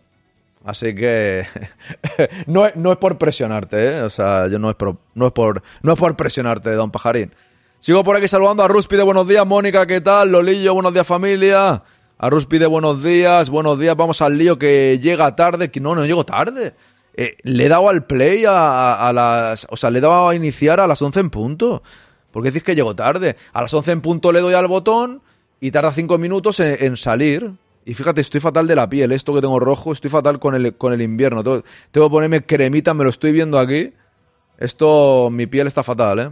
Así 0.65 0.95
que 0.95 1.45
no, 2.47 2.67
es, 2.67 2.77
no, 2.77 2.93
es, 2.93 2.99
por 2.99 3.19
presionarte, 3.19 3.89
¿eh? 3.89 4.03
O 4.03 4.11
sea, 4.11 4.47
yo 4.47 4.59
no 4.59 4.71
es, 4.71 4.77
por, 4.77 4.97
no, 5.15 5.27
es 5.27 5.33
por, 5.33 5.63
no 5.83 5.93
es 5.93 5.99
por 5.99 6.17
presionarte, 6.17 6.71
don 6.73 6.91
Pajarín. 6.91 7.33
Sigo 7.81 8.05
por 8.05 8.17
aquí 8.17 8.29
saludando 8.29 8.63
a 8.63 8.69
Ruspi 8.69 8.97
de 8.97 9.03
buenos 9.03 9.27
días, 9.27 9.45
Mónica, 9.45 9.87
¿qué 9.87 10.01
tal? 10.01 10.31
Lolillo, 10.31 10.75
buenos 10.75 10.95
días 10.95 11.07
familia. 11.07 11.83
A 12.17 12.31
Ruspi 12.31 12.59
de 12.59 12.67
buenos 12.67 13.03
días, 13.03 13.51
buenos 13.51 13.81
días, 13.81 13.97
vamos 13.97 14.23
al 14.23 14.39
lío 14.39 14.57
que 14.57 15.01
llega 15.01 15.35
tarde, 15.35 15.73
no, 15.81 15.97
no 15.97 16.07
llego 16.07 16.25
tarde. 16.25 16.75
Eh, 17.15 17.37
le 17.43 17.65
he 17.65 17.69
dado 17.69 17.89
al 17.89 18.07
play 18.07 18.45
a, 18.45 19.09
a, 19.09 19.13
las... 19.13 19.67
O 19.69 19.77
sea, 19.77 19.91
le 19.91 19.99
he 19.99 20.01
dado 20.01 20.29
a 20.29 20.35
iniciar 20.37 20.79
a 20.79 20.87
las 20.87 21.03
11 21.03 21.19
en 21.19 21.31
punto. 21.31 21.83
¿Por 22.31 22.45
qué 22.45 22.51
decís 22.51 22.63
que 22.63 22.77
llego 22.77 22.95
tarde? 22.95 23.37
A 23.53 23.63
las 23.63 23.75
11 23.75 23.91
en 23.91 24.01
punto 24.01 24.31
le 24.31 24.41
doy 24.41 24.55
al 24.55 24.69
botón 24.69 25.21
y 25.59 25.73
tarda 25.73 25.91
5 25.91 26.17
minutos 26.19 26.61
en 26.61 26.97
salir. 26.97 27.53
Y 27.85 27.95
fíjate, 27.95 28.21
estoy 28.21 28.41
fatal 28.41 28.67
de 28.67 28.77
la 28.77 28.89
piel, 28.89 29.11
esto 29.13 29.35
que 29.35 29.41
tengo 29.41 29.59
rojo, 29.59 29.93
estoy 29.93 30.11
fatal 30.11 30.39
con 30.39 30.55
el, 30.55 30.77
con 30.77 30.93
el 30.93 31.03
invierno. 31.03 31.43
Tengo, 31.43 31.65
tengo 31.91 32.07
que 32.09 32.13
ponerme 32.13 32.45
cremita, 32.45 32.95
me 32.95 33.05
lo 33.05 33.11
estoy 33.11 33.33
viendo 33.33 33.59
aquí. 33.59 33.93
Esto, 34.59 35.29
mi 35.31 35.47
piel 35.47 35.67
está 35.67 35.83
fatal, 35.83 36.19
¿eh? 36.21 36.31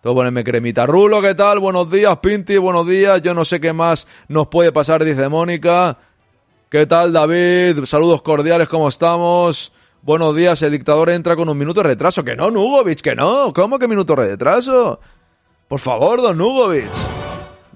Tengo 0.00 0.14
que 0.14 0.18
ponerme 0.18 0.44
cremita. 0.44 0.86
Rulo, 0.86 1.22
¿qué 1.22 1.34
tal? 1.34 1.60
Buenos 1.60 1.90
días, 1.90 2.16
Pinti, 2.18 2.56
buenos 2.58 2.86
días. 2.86 3.22
Yo 3.22 3.34
no 3.34 3.44
sé 3.44 3.60
qué 3.60 3.72
más 3.72 4.06
nos 4.28 4.48
puede 4.48 4.72
pasar, 4.72 5.04
dice 5.04 5.28
Mónica. 5.28 5.98
¿Qué 6.68 6.84
tal, 6.86 7.12
David? 7.12 7.84
Saludos 7.84 8.22
cordiales, 8.22 8.68
¿cómo 8.68 8.88
estamos? 8.88 9.72
Buenos 10.02 10.34
días, 10.36 10.60
el 10.62 10.72
dictador 10.72 11.10
entra 11.10 11.36
con 11.36 11.48
un 11.48 11.56
minuto 11.56 11.80
de 11.82 11.88
retraso. 11.88 12.24
Que 12.24 12.36
no, 12.36 12.50
Nugovic, 12.50 13.00
que 13.00 13.14
no. 13.14 13.52
¿Cómo 13.52 13.78
que 13.78 13.88
minuto 13.88 14.14
de 14.16 14.28
retraso? 14.28 15.00
Por 15.68 15.80
favor, 15.80 16.22
don 16.22 16.38
Nugovic. 16.38 17.25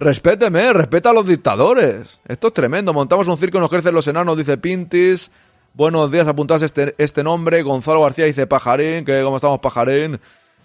Respéteme, 0.00 0.72
respeta 0.72 1.10
a 1.10 1.12
los 1.12 1.26
dictadores. 1.26 2.20
Esto 2.26 2.46
es 2.48 2.54
tremendo. 2.54 2.94
Montamos 2.94 3.28
un 3.28 3.36
circo 3.36 3.58
y 3.58 3.60
nos 3.60 3.68
crecen 3.68 3.94
los 3.94 4.08
enanos, 4.08 4.38
dice 4.38 4.56
Pintis. 4.56 5.30
Buenos 5.74 6.10
días, 6.10 6.26
apuntad 6.26 6.62
este, 6.62 6.94
este 6.96 7.22
nombre. 7.22 7.60
Gonzalo 7.60 8.00
García 8.00 8.24
dice 8.24 8.46
Pajarín, 8.46 9.04
que 9.04 9.22
cómo 9.22 9.36
estamos, 9.36 9.60
Pajarín. 9.60 10.18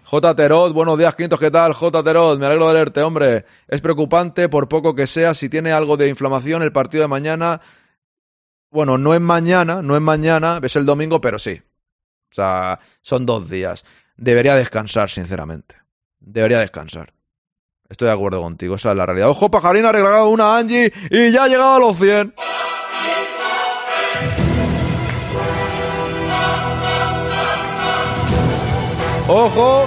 J. 0.06 0.36
Terod, 0.38 0.72
buenos 0.72 0.98
días, 0.98 1.15
Quintos, 1.15 1.38
¿qué 1.38 1.51
tal? 1.51 1.74
J. 1.74 2.01
Terod, 2.01 2.39
me 2.39 2.46
alegro 2.46 2.70
de 2.70 2.75
leerte, 2.75 3.01
hombre. 3.01 3.46
Es 3.68 3.82
preocupante, 3.82 4.48
por 4.48 4.70
poco 4.70 4.96
que 4.96 5.06
sea, 5.06 5.34
si 5.34 5.50
tiene 5.50 5.74
algo 5.74 5.98
de 5.98 6.08
inflamación 6.08 6.63
el 6.63 6.72
partido 6.72 7.01
de 7.01 7.10
mañana. 7.10 7.60
Bueno, 8.72 8.98
no 8.98 9.13
es 9.13 9.20
mañana, 9.20 9.82
no 9.82 9.98
es 9.98 10.01
mañana, 10.01 10.62
es 10.63 10.77
el 10.77 10.86
domingo, 10.86 11.20
pero 11.20 11.39
sí. 11.39 11.62
O 12.32 12.36
sea, 12.36 12.80
son 13.01 13.25
dos 13.25 13.50
días. 13.50 13.84
Debería 14.15 14.56
descansar, 14.56 15.10
sinceramente. 15.10 15.75
Debería 16.22 16.60
descansar. 16.60 17.12
Estoy 17.88 18.08
de 18.08 18.13
acuerdo 18.13 18.42
contigo, 18.42 18.75
esa 18.75 18.92
es 18.92 18.98
la 18.98 19.06
realidad. 19.06 19.30
Ojo, 19.30 19.51
Pajarín 19.51 19.86
ha 19.86 19.92
regalado 19.92 20.30
una 20.30 20.58
Angie 20.58 20.92
y 21.12 21.32
ya 21.32 21.44
ha 21.44 21.48
llegado 21.48 21.75
a 21.75 21.80
los 21.80 21.98
100. 21.98 22.34
Ojo. 29.27 29.86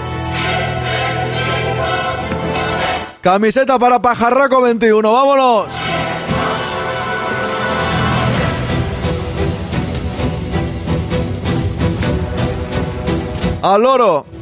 Camiseta 3.21 3.79
para 3.81 4.01
Pajarraco 4.01 4.63
21, 4.63 5.13
vámonos. 5.13 5.67
Al 13.61 13.83
loro. 13.83 14.38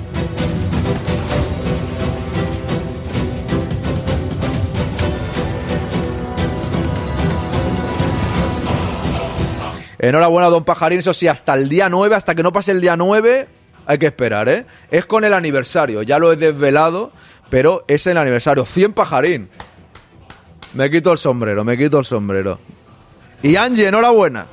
Enhorabuena, 9.98 10.48
don 10.48 10.64
Pajarín. 10.64 10.98
Eso 10.98 11.14
sí, 11.14 11.28
hasta 11.28 11.54
el 11.54 11.68
día 11.68 11.88
9, 11.88 12.14
hasta 12.14 12.34
que 12.34 12.42
no 12.42 12.52
pase 12.52 12.72
el 12.72 12.80
día 12.80 12.96
9, 12.96 13.48
hay 13.86 13.98
que 13.98 14.06
esperar, 14.06 14.48
¿eh? 14.48 14.66
Es 14.90 15.06
con 15.06 15.24
el 15.24 15.32
aniversario, 15.32 16.02
ya 16.02 16.18
lo 16.18 16.32
he 16.32 16.36
desvelado, 16.36 17.12
pero 17.50 17.84
es 17.88 18.06
el 18.06 18.18
aniversario. 18.18 18.64
100 18.64 18.92
Pajarín. 18.92 19.48
Me 20.74 20.90
quito 20.90 21.12
el 21.12 21.18
sombrero, 21.18 21.64
me 21.64 21.78
quito 21.78 21.98
el 21.98 22.04
sombrero. 22.04 22.58
Y 23.42 23.56
Angie, 23.56 23.86
enhorabuena. 23.86 24.46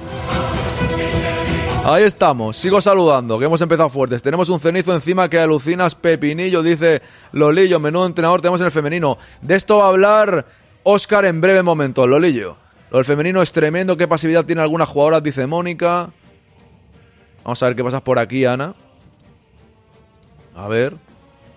Ahí 1.86 2.04
estamos, 2.04 2.56
sigo 2.56 2.80
saludando, 2.80 3.38
que 3.38 3.44
hemos 3.44 3.62
empezado 3.62 3.90
fuertes. 3.90 4.22
Tenemos 4.22 4.48
un 4.48 4.58
cenizo 4.62 4.94
encima 4.94 5.28
que 5.30 5.38
alucinas, 5.38 5.96
Pepinillo, 5.96 6.64
dice 6.64 7.02
Lolillo, 7.34 7.78
menudo 7.78 8.06
entrenador 8.06 8.40
tenemos 8.40 8.62
en 8.62 8.66
el 8.68 8.72
femenino. 8.72 9.18
De 9.42 9.56
esto 9.56 9.80
va 9.80 9.86
a 9.86 9.90
hablar 9.90 10.46
Oscar 10.84 11.26
en 11.26 11.42
breve 11.42 11.62
momento, 11.62 12.08
Lolillo. 12.08 12.63
Lo 12.94 13.04
femenino 13.04 13.42
es 13.42 13.52
tremendo, 13.52 13.98
qué 13.98 14.08
pasividad 14.08 14.46
tiene 14.46 14.62
algunas 14.62 14.88
jugadoras, 14.88 15.24
dice 15.24 15.48
Mónica. 15.48 16.12
Vamos 17.44 17.64
a 17.64 17.66
ver 17.66 17.76
qué 17.76 17.84
pasa 17.84 18.04
por 18.04 18.20
aquí, 18.20 18.46
Ana. 18.46 18.76
A 20.56 20.68
ver. 20.68 20.96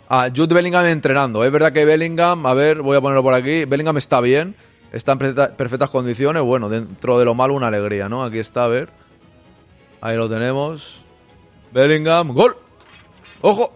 Ah, 0.08 0.30
Jude 0.34 0.54
Bellingham 0.54 0.86
entrenando. 0.86 1.44
Es 1.44 1.52
verdad 1.52 1.74
que 1.74 1.84
Bellingham, 1.84 2.46
a 2.46 2.54
ver, 2.54 2.80
voy 2.80 2.96
a 2.96 3.02
ponerlo 3.02 3.22
por 3.22 3.34
aquí. 3.34 3.66
Bellingham 3.66 3.98
está 3.98 4.22
bien, 4.22 4.56
está 4.92 5.12
en 5.12 5.18
perfectas 5.18 5.90
condiciones. 5.90 6.42
Bueno, 6.42 6.70
dentro 6.70 7.18
de 7.18 7.26
lo 7.26 7.34
malo, 7.34 7.52
una 7.52 7.66
alegría, 7.66 8.08
¿no? 8.08 8.24
Aquí 8.24 8.38
está, 8.38 8.64
a 8.64 8.68
ver. 8.68 8.88
Ahí 10.00 10.16
lo 10.16 10.30
tenemos. 10.30 11.02
Bellingham, 11.70 12.32
gol. 12.32 12.56
¡Ojo! 13.42 13.74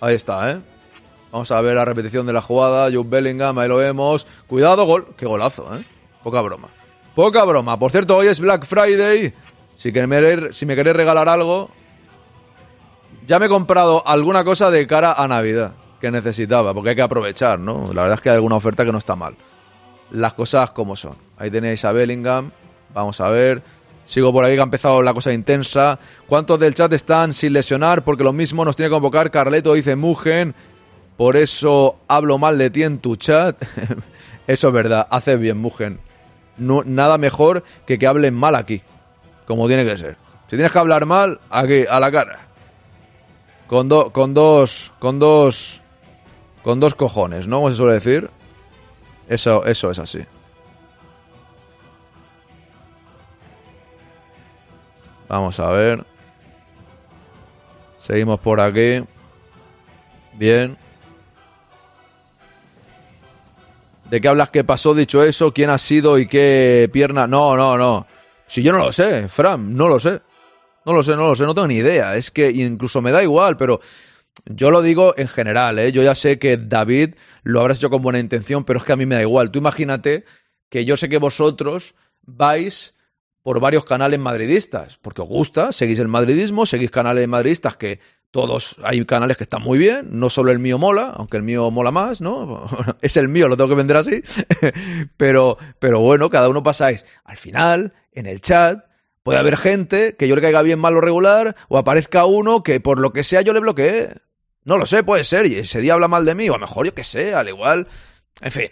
Ahí 0.00 0.14
está, 0.14 0.52
¿eh? 0.52 0.60
Vamos 1.34 1.50
a 1.50 1.60
ver 1.60 1.74
la 1.74 1.84
repetición 1.84 2.24
de 2.28 2.32
la 2.32 2.40
jugada. 2.40 2.88
Jude 2.92 3.08
Bellingham, 3.08 3.58
ahí 3.58 3.68
lo 3.68 3.78
vemos. 3.78 4.24
Cuidado, 4.46 4.84
gol. 4.84 5.08
Qué 5.16 5.26
golazo, 5.26 5.68
¿eh? 5.76 5.82
Poca 6.22 6.40
broma. 6.40 6.68
Poca 7.16 7.42
broma. 7.42 7.76
Por 7.76 7.90
cierto, 7.90 8.16
hoy 8.16 8.28
es 8.28 8.38
Black 8.38 8.64
Friday. 8.64 9.34
Si, 9.74 9.90
me, 9.90 10.52
si 10.52 10.64
me 10.64 10.76
queréis 10.76 10.94
regalar 10.94 11.28
algo, 11.28 11.70
ya 13.26 13.40
me 13.40 13.46
he 13.46 13.48
comprado 13.48 14.06
alguna 14.06 14.44
cosa 14.44 14.70
de 14.70 14.86
cara 14.86 15.14
a 15.14 15.26
Navidad 15.26 15.72
que 16.00 16.12
necesitaba, 16.12 16.72
porque 16.72 16.90
hay 16.90 16.96
que 16.96 17.02
aprovechar, 17.02 17.58
¿no? 17.58 17.92
La 17.92 18.02
verdad 18.02 18.14
es 18.14 18.20
que 18.20 18.30
hay 18.30 18.36
alguna 18.36 18.54
oferta 18.54 18.84
que 18.84 18.92
no 18.92 18.98
está 18.98 19.16
mal. 19.16 19.34
Las 20.12 20.34
cosas 20.34 20.70
como 20.70 20.94
son. 20.94 21.16
Ahí 21.36 21.50
tenéis 21.50 21.84
a 21.84 21.90
Bellingham. 21.90 22.52
Vamos 22.94 23.20
a 23.20 23.28
ver. 23.28 23.60
Sigo 24.06 24.32
por 24.32 24.44
aquí 24.44 24.54
que 24.54 24.60
ha 24.60 24.62
empezado 24.62 25.02
la 25.02 25.12
cosa 25.12 25.32
intensa. 25.32 25.98
¿Cuántos 26.28 26.60
del 26.60 26.74
chat 26.74 26.92
están 26.92 27.32
sin 27.32 27.54
lesionar? 27.54 28.04
Porque 28.04 28.22
lo 28.22 28.32
mismo 28.32 28.64
nos 28.64 28.76
tiene 28.76 28.90
que 28.90 28.94
convocar 28.94 29.32
Carleto, 29.32 29.74
dice 29.74 29.96
Mugen. 29.96 30.54
Por 31.16 31.36
eso 31.36 31.96
hablo 32.08 32.38
mal 32.38 32.58
de 32.58 32.70
ti 32.70 32.82
en 32.82 32.98
tu 32.98 33.16
chat. 33.16 33.56
eso 34.46 34.68
es 34.68 34.74
verdad, 34.74 35.06
haces 35.10 35.38
bien, 35.38 35.58
Mugen. 35.58 36.00
nada 36.56 37.18
mejor 37.18 37.64
que 37.86 37.98
que 37.98 38.06
hablen 38.06 38.34
mal 38.34 38.54
aquí. 38.54 38.82
Como 39.46 39.68
tiene 39.68 39.84
que 39.84 39.96
ser. 39.96 40.16
Si 40.48 40.56
tienes 40.56 40.72
que 40.72 40.78
hablar 40.78 41.06
mal, 41.06 41.40
aquí, 41.50 41.84
a 41.88 42.00
la 42.00 42.10
cara. 42.10 42.40
Con, 43.66 43.88
con 44.10 44.34
dos. 44.34 44.92
Con 44.98 45.18
dos. 45.18 45.80
Con 46.62 46.80
dos 46.80 46.94
cojones, 46.94 47.46
¿no? 47.46 47.56
Como 47.56 47.70
se 47.70 47.76
suele 47.76 47.94
decir. 47.94 48.30
Eso, 49.28 49.64
eso 49.64 49.90
es 49.90 49.98
así. 49.98 50.24
Vamos 55.28 55.58
a 55.60 55.68
ver. 55.70 56.04
Seguimos 58.00 58.40
por 58.40 58.60
aquí. 58.60 59.02
Bien. 60.34 60.76
¿De 64.10 64.20
qué 64.20 64.28
hablas? 64.28 64.50
¿Qué 64.50 64.64
pasó? 64.64 64.94
Dicho 64.94 65.24
eso, 65.24 65.52
¿quién 65.52 65.70
ha 65.70 65.78
sido 65.78 66.18
y 66.18 66.26
qué 66.26 66.88
pierna? 66.92 67.26
No, 67.26 67.56
no, 67.56 67.76
no. 67.76 68.06
Si 68.46 68.62
yo 68.62 68.72
no 68.72 68.78
lo 68.78 68.92
sé, 68.92 69.28
Fran, 69.28 69.74
no 69.74 69.88
lo 69.88 69.98
sé. 69.98 70.20
No 70.84 70.92
lo 70.92 71.02
sé, 71.02 71.16
no 71.16 71.26
lo 71.26 71.34
sé, 71.34 71.44
no 71.44 71.54
tengo 71.54 71.68
ni 71.68 71.76
idea. 71.76 72.14
Es 72.14 72.30
que 72.30 72.50
incluso 72.50 73.00
me 73.00 73.10
da 73.10 73.22
igual, 73.22 73.56
pero 73.56 73.80
yo 74.44 74.70
lo 74.70 74.82
digo 74.82 75.14
en 75.16 75.28
general, 75.28 75.78
¿eh? 75.78 75.92
Yo 75.92 76.02
ya 76.02 76.14
sé 76.14 76.38
que 76.38 76.58
David 76.58 77.14
lo 77.42 77.60
habrás 77.60 77.78
hecho 77.78 77.88
con 77.88 78.02
buena 78.02 78.18
intención, 78.18 78.64
pero 78.64 78.78
es 78.78 78.84
que 78.84 78.92
a 78.92 78.96
mí 78.96 79.06
me 79.06 79.14
da 79.14 79.22
igual. 79.22 79.50
Tú 79.50 79.58
imagínate 79.58 80.24
que 80.68 80.84
yo 80.84 80.96
sé 80.96 81.08
que 81.08 81.18
vosotros 81.18 81.94
vais 82.22 82.94
por 83.42 83.60
varios 83.60 83.84
canales 83.84 84.20
madridistas, 84.20 84.98
porque 85.00 85.22
os 85.22 85.28
gusta, 85.28 85.72
seguís 85.72 85.98
el 85.98 86.08
madridismo, 86.08 86.66
seguís 86.66 86.90
canales 86.90 87.26
madridistas 87.28 87.76
que 87.76 88.00
todos, 88.34 88.74
hay 88.82 89.04
canales 89.04 89.36
que 89.36 89.44
están 89.44 89.62
muy 89.62 89.78
bien, 89.78 90.08
no 90.18 90.28
solo 90.28 90.50
el 90.50 90.58
mío 90.58 90.76
mola, 90.76 91.14
aunque 91.16 91.36
el 91.36 91.44
mío 91.44 91.70
mola 91.70 91.92
más, 91.92 92.20
¿no? 92.20 92.66
es 93.00 93.16
el 93.16 93.28
mío, 93.28 93.46
lo 93.46 93.56
tengo 93.56 93.70
que 93.70 93.76
vender 93.76 93.96
así, 93.96 94.24
pero, 95.16 95.56
pero 95.78 96.00
bueno, 96.00 96.28
cada 96.30 96.48
uno 96.48 96.60
pasáis. 96.60 97.06
Al 97.22 97.36
final, 97.36 97.92
en 98.10 98.26
el 98.26 98.40
chat, 98.40 98.86
puede 99.22 99.38
haber 99.38 99.56
gente 99.56 100.16
que 100.16 100.26
yo 100.26 100.34
le 100.34 100.42
caiga 100.42 100.62
bien 100.62 100.80
mal 100.80 100.96
o 100.96 101.00
regular, 101.00 101.54
o 101.68 101.78
aparezca 101.78 102.24
uno 102.24 102.64
que 102.64 102.80
por 102.80 102.98
lo 102.98 103.12
que 103.12 103.22
sea 103.22 103.40
yo 103.40 103.52
le 103.52 103.60
bloqueé. 103.60 104.16
No 104.64 104.78
lo 104.78 104.86
sé, 104.86 105.04
puede 105.04 105.22
ser, 105.22 105.46
y 105.46 105.54
ese 105.54 105.80
día 105.80 105.92
habla 105.92 106.08
mal 106.08 106.24
de 106.24 106.34
mí, 106.34 106.48
o 106.48 106.54
a 106.54 106.58
lo 106.58 106.66
mejor 106.66 106.86
yo 106.86 106.92
que 106.92 107.04
sé, 107.04 107.34
al 107.34 107.48
igual. 107.48 107.86
En 108.40 108.50
fin, 108.50 108.70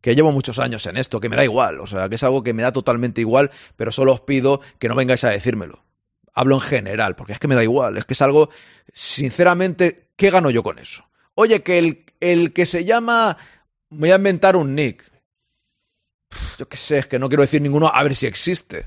que 0.00 0.16
llevo 0.16 0.32
muchos 0.32 0.58
años 0.58 0.84
en 0.86 0.96
esto, 0.96 1.20
que 1.20 1.28
me 1.28 1.36
da 1.36 1.44
igual, 1.44 1.78
o 1.78 1.86
sea, 1.86 2.08
que 2.08 2.16
es 2.16 2.24
algo 2.24 2.42
que 2.42 2.54
me 2.54 2.64
da 2.64 2.72
totalmente 2.72 3.20
igual, 3.20 3.52
pero 3.76 3.92
solo 3.92 4.14
os 4.14 4.22
pido 4.22 4.60
que 4.80 4.88
no 4.88 4.96
vengáis 4.96 5.22
a 5.22 5.30
decírmelo. 5.30 5.85
Hablo 6.38 6.56
en 6.56 6.60
general, 6.60 7.16
porque 7.16 7.32
es 7.32 7.38
que 7.38 7.48
me 7.48 7.54
da 7.54 7.62
igual, 7.62 7.96
es 7.96 8.04
que 8.04 8.12
es 8.12 8.20
algo, 8.20 8.50
sinceramente, 8.92 10.10
¿qué 10.16 10.30
gano 10.30 10.50
yo 10.50 10.62
con 10.62 10.78
eso? 10.78 11.02
Oye, 11.34 11.62
que 11.62 11.78
el, 11.78 12.04
el 12.20 12.52
que 12.52 12.66
se 12.66 12.84
llama, 12.84 13.38
voy 13.88 14.10
a 14.10 14.16
inventar 14.16 14.54
un 14.54 14.74
nick, 14.74 15.02
yo 16.58 16.68
qué 16.68 16.76
sé, 16.76 16.98
es 16.98 17.06
que 17.06 17.18
no 17.18 17.28
quiero 17.28 17.40
decir 17.40 17.62
ninguno, 17.62 17.90
a 17.92 18.02
ver 18.02 18.14
si 18.14 18.26
existe. 18.26 18.86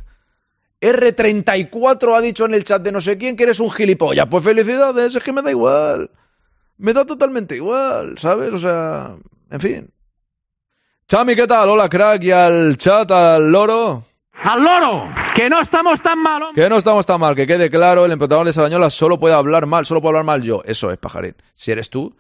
R34 0.79 2.15
ha 2.15 2.22
dicho 2.22 2.46
en 2.46 2.53
el 2.53 2.63
chat 2.63 2.84
de 2.84 2.91
no 2.91 3.01
sé 3.01 3.18
quién 3.18 3.36
que 3.36 3.44
eres 3.44 3.60
un 3.60 3.72
gilipollas. 3.72 4.27
Pues 4.29 4.44
felicidades, 4.44 5.15
es 5.15 5.24
que 5.24 5.34
me 5.34 5.41
da 5.41 5.50
igual. 5.50 6.12
Me 6.77 6.94
da 6.94 7.03
totalmente 7.03 7.56
igual, 7.56 8.18
¿sabes? 8.18 8.53
O 8.53 8.60
sea, 8.60 9.15
en 9.50 9.60
fin. 9.60 9.89
Chami, 11.08 11.36
¿qué 11.36 11.48
tal? 11.48 11.70
Hola, 11.70 11.89
crack, 11.89 12.24
y 12.24 12.32
al 12.32 12.77
chat, 12.77 13.10
al 13.12 13.51
loro. 13.51 14.06
¡Al 14.43 14.63
loro! 14.63 15.08
¡Que 15.36 15.50
no 15.50 15.60
estamos 15.60 16.01
tan 16.01 16.22
mal! 16.22 16.43
Que 16.55 16.69
no 16.69 16.77
estamos 16.77 17.05
tan 17.05 17.19
mal, 17.19 17.36
que 17.36 17.46
quede 17.46 17.69
claro, 17.69 18.05
el 18.05 18.12
emperador 18.12 18.46
de 18.46 18.53
Sarañola 18.53 18.89
solo 18.89 19.19
puede 19.19 19.36
hablar 19.36 19.65
mal, 19.65 19.86
solo 19.86 20.01
puedo 20.01 20.12
hablar 20.12 20.24
mal 20.24 20.41
yo. 20.41 20.62
Eso 20.65 20.91
es, 20.91 20.98
pajarín. 20.98 21.36
Si 21.53 21.72
eres 21.72 21.89
tú, 21.89 22.15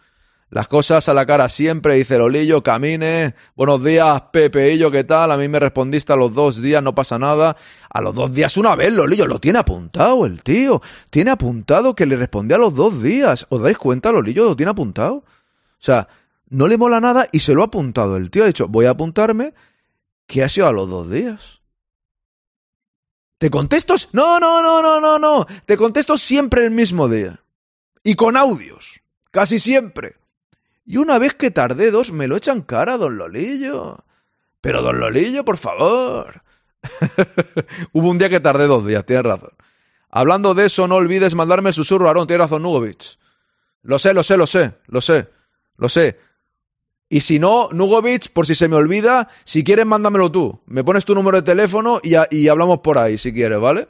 las 0.49 0.67
cosas 0.67 1.07
a 1.07 1.13
la 1.13 1.25
cara 1.25 1.47
siempre, 1.47 1.95
dice 1.95 2.17
Lolillo, 2.17 2.61
camine. 2.61 3.35
Buenos 3.55 3.83
días, 3.83 4.21
Pepeillo, 4.33 4.91
¿qué 4.91 5.05
tal? 5.05 5.31
A 5.31 5.37
mí 5.37 5.47
me 5.47 5.59
respondiste 5.59 6.11
a 6.11 6.17
los 6.17 6.33
dos 6.33 6.61
días, 6.61 6.83
no 6.83 6.93
pasa 6.93 7.17
nada. 7.17 7.55
A 7.89 8.01
los 8.01 8.13
dos 8.13 8.33
días 8.33 8.57
una 8.57 8.75
vez, 8.75 8.91
Lolillo, 8.91 9.25
lo 9.25 9.39
tiene 9.39 9.59
apuntado 9.59 10.25
el 10.25 10.43
tío. 10.43 10.81
Tiene 11.09 11.31
apuntado 11.31 11.95
que 11.95 12.05
le 12.05 12.17
respondí 12.17 12.53
a 12.53 12.57
los 12.57 12.75
dos 12.75 13.01
días. 13.01 13.47
¿Os 13.49 13.61
dais 13.61 13.77
cuenta, 13.77 14.11
Lolillo? 14.11 14.45
Lo 14.45 14.55
tiene 14.55 14.71
apuntado. 14.71 15.15
O 15.15 15.23
sea, 15.77 16.09
no 16.49 16.67
le 16.67 16.77
mola 16.77 16.99
nada 16.99 17.27
y 17.31 17.39
se 17.39 17.53
lo 17.53 17.61
ha 17.61 17.67
apuntado. 17.67 18.17
El 18.17 18.29
tío 18.29 18.43
ha 18.43 18.47
dicho, 18.47 18.67
voy 18.67 18.87
a 18.87 18.91
apuntarme 18.91 19.53
que 20.27 20.43
ha 20.43 20.49
sido 20.49 20.67
a 20.67 20.71
los 20.73 20.89
dos 20.89 21.09
días. 21.09 21.58
¿Te 23.39 23.49
contesto? 23.49 23.95
No, 24.11 24.39
no, 24.39 24.61
no, 24.61 24.81
no, 24.81 24.99
no, 24.99 25.17
no. 25.17 25.47
Te 25.65 25.77
contesto 25.77 26.17
siempre 26.17 26.65
el 26.65 26.71
mismo 26.71 27.07
día. 27.07 27.41
Y 28.03 28.15
con 28.15 28.35
audios. 28.35 28.99
Casi 29.31 29.59
siempre. 29.59 30.17
Y 30.85 30.97
una 30.97 31.17
vez 31.19 31.35
que 31.35 31.49
tardé 31.49 31.89
dos, 31.89 32.11
me 32.11 32.27
lo 32.27 32.35
echan 32.35 32.61
cara, 32.61 32.97
don 32.97 33.17
Lolillo. 33.17 34.03
Pero, 34.59 34.81
don 34.81 34.99
Lolillo, 34.99 35.45
por 35.45 35.55
favor. 35.55 36.43
Hubo 37.93 38.09
un 38.09 38.17
día 38.17 38.27
que 38.27 38.41
tardé 38.41 38.67
dos 38.67 38.85
días, 38.85 39.05
tienes 39.05 39.25
razón. 39.25 39.51
Hablando 40.09 40.53
de 40.53 40.65
eso, 40.65 40.87
no 40.87 40.95
olvides 40.95 41.33
mandarme 41.33 41.69
el 41.69 41.75
susurro, 41.75 42.07
Aarón, 42.07 42.27
tienes 42.27 42.45
razón, 42.45 42.63
Nugovic. 42.63 43.17
Lo 43.83 43.99
sé, 43.99 44.13
lo 44.13 44.23
sé, 44.23 44.35
lo 44.35 44.47
sé, 44.47 44.73
lo 44.87 44.99
sé, 44.99 45.29
lo 45.77 45.87
sé. 45.87 46.19
Y 47.11 47.21
si 47.21 47.39
no, 47.39 47.69
Nugovic, 47.71 48.31
por 48.31 48.45
si 48.45 48.53
se 48.53 48.67
me 48.67 48.75
olvida, 48.75 49.29
si 49.43 49.63
quieres, 49.63 49.87
mándamelo 49.87 50.31
tú. 50.31 50.61
Me 50.67 50.83
pones 50.83 51.05
tu 51.05 51.15
número 51.15 51.37
de 51.37 51.43
teléfono 51.43 51.99
y, 52.03 52.47
hablamos 52.47 52.79
por 52.79 52.99
ahí, 52.99 53.17
si 53.17 53.33
quieres, 53.33 53.59
¿vale? 53.59 53.87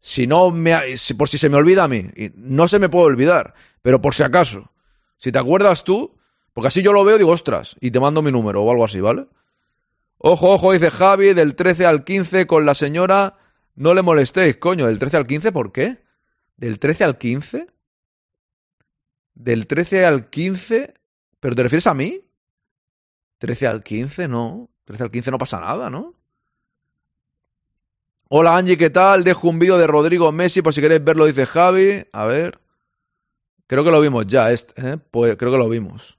Si 0.00 0.26
no, 0.26 0.50
me, 0.50 0.76
por 1.16 1.28
si 1.28 1.38
se 1.38 1.48
me 1.48 1.56
olvida 1.56 1.84
a 1.84 1.88
mí. 1.88 2.08
Y 2.16 2.32
no 2.34 2.66
se 2.66 2.80
me 2.80 2.88
puede 2.88 3.06
olvidar, 3.06 3.54
pero 3.82 4.00
por 4.00 4.14
si 4.14 4.24
acaso. 4.24 4.72
Si 5.16 5.30
te 5.30 5.38
acuerdas 5.38 5.84
tú, 5.84 6.18
porque 6.52 6.68
así 6.68 6.82
yo 6.82 6.92
lo 6.92 7.04
veo, 7.04 7.18
digo, 7.18 7.30
ostras, 7.30 7.76
y 7.80 7.92
te 7.92 8.00
mando 8.00 8.20
mi 8.20 8.32
número 8.32 8.62
o 8.62 8.70
algo 8.70 8.84
así, 8.84 9.00
¿vale? 9.00 9.26
Ojo, 10.18 10.50
ojo, 10.52 10.72
dice 10.72 10.90
Javi, 10.90 11.34
del 11.34 11.54
13 11.54 11.86
al 11.86 12.04
15 12.04 12.48
con 12.48 12.66
la 12.66 12.74
señora. 12.74 13.38
No 13.76 13.94
le 13.94 14.02
molestéis, 14.02 14.56
coño, 14.56 14.86
del 14.86 14.98
13 14.98 15.18
al 15.18 15.26
15, 15.26 15.52
¿por 15.52 15.70
qué? 15.70 15.98
¿Del 16.56 16.80
13 16.80 17.04
al 17.04 17.16
15? 17.16 17.68
¿Del 19.34 19.66
13 19.68 20.04
al 20.04 20.28
15? 20.28 20.94
¿Pero 21.38 21.54
te 21.54 21.62
refieres 21.62 21.86
a 21.86 21.94
mí? 21.94 22.20
13 23.40 23.66
al 23.66 23.82
15, 23.82 24.28
no. 24.28 24.68
13 24.84 25.04
al 25.04 25.10
15 25.10 25.30
no 25.30 25.38
pasa 25.38 25.60
nada, 25.60 25.88
¿no? 25.88 26.14
Hola 28.28 28.56
Angie, 28.56 28.76
¿qué 28.76 28.90
tal? 28.90 29.24
Dejo 29.24 29.48
un 29.48 29.58
vídeo 29.58 29.78
de 29.78 29.86
Rodrigo 29.86 30.30
Messi 30.30 30.62
por 30.62 30.74
si 30.74 30.82
queréis 30.82 31.02
verlo, 31.02 31.24
dice 31.24 31.46
Javi. 31.46 32.04
A 32.12 32.26
ver. 32.26 32.60
Creo 33.66 33.82
que 33.82 33.90
lo 33.90 34.00
vimos 34.00 34.26
ya, 34.26 34.52
este, 34.52 34.74
¿eh? 34.86 34.98
Pues 34.98 35.36
creo 35.36 35.50
que 35.50 35.58
lo 35.58 35.68
vimos. 35.70 36.18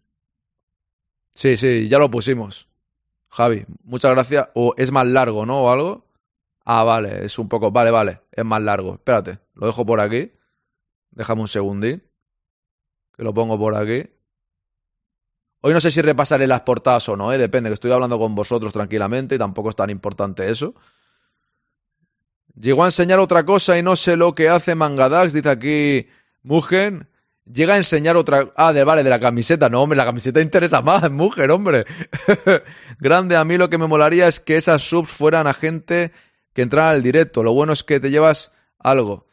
Sí, 1.36 1.58
sí, 1.58 1.88
ya 1.88 2.00
lo 2.00 2.10
pusimos. 2.10 2.68
Javi, 3.30 3.66
muchas 3.84 4.12
gracias. 4.12 4.50
O 4.56 4.74
es 4.76 4.92
más 4.92 5.06
largo, 5.06 5.46
¿no? 5.46 5.62
O 5.62 5.70
algo. 5.70 6.06
Ah, 6.66 6.84
vale, 6.84 7.24
es 7.24 7.38
un 7.38 7.48
poco. 7.48 7.72
Vale, 7.72 7.92
vale, 7.92 8.22
es 8.32 8.44
más 8.44 8.62
largo. 8.64 8.96
Espérate, 8.96 9.38
lo 9.54 9.68
dejo 9.68 9.86
por 9.86 10.00
aquí. 10.00 10.32
Déjame 11.12 11.42
un 11.42 11.48
segundín. 11.48 12.04
Que 13.16 13.24
lo 13.24 13.32
pongo 13.32 13.60
por 13.60 13.76
aquí. 13.76 14.10
Hoy 15.62 15.74
no 15.74 15.82
sé 15.82 15.92
si 15.92 16.02
repasaré 16.02 16.48
las 16.48 16.62
portadas 16.62 17.08
o 17.10 17.16
no, 17.16 17.32
¿eh? 17.32 17.38
depende, 17.38 17.70
que 17.70 17.76
estoy 17.76 17.92
hablando 17.92 18.18
con 18.18 18.34
vosotros 18.34 18.74
tranquilamente 18.74 19.36
y 19.36 19.38
tampoco 19.38 19.70
es 19.70 19.76
tan 19.76 19.90
importante 19.92 20.50
eso. 20.50 20.74
Llegó 22.60 22.84
a 22.84 22.88
enseñar 22.88 23.20
otra 23.20 23.46
cosa 23.46 23.78
y 23.78 23.84
no 23.84 23.96
sé 23.96 24.18
lo 24.18 24.36
que 24.36 24.50
hace 24.50 24.76
Mangadax, 24.76 25.34
dice 25.34 25.50
aquí 25.50 26.08
Mugen. 26.44 27.08
Llega 27.52 27.74
a 27.74 27.78
enseñar 27.78 28.16
otra. 28.18 28.52
Ah, 28.56 28.72
de, 28.72 28.84
vale, 28.84 29.04
de 29.04 29.10
la 29.10 29.20
camiseta. 29.20 29.68
No, 29.70 29.82
hombre, 29.82 29.98
la 29.98 30.06
camiseta 30.06 30.42
interesa 30.42 30.82
más, 30.82 31.10
mujer, 31.12 31.52
hombre. 31.52 31.86
Grande, 33.00 33.36
a 33.36 33.44
mí 33.44 33.58
lo 33.58 33.70
que 33.70 33.78
me 33.78 33.88
molaría 33.88 34.28
es 34.28 34.40
que 34.40 34.58
esas 34.58 34.84
subs 34.84 35.10
fueran 35.10 35.48
a 35.48 35.54
gente 35.54 36.12
que 36.54 36.62
entrara 36.62 36.92
al 36.92 37.04
directo. 37.04 37.44
Lo 37.44 37.54
bueno 37.54 37.74
es 37.74 37.84
que 37.84 38.00
te 38.00 38.10
llevas 38.10 38.52
algo. 38.80 39.28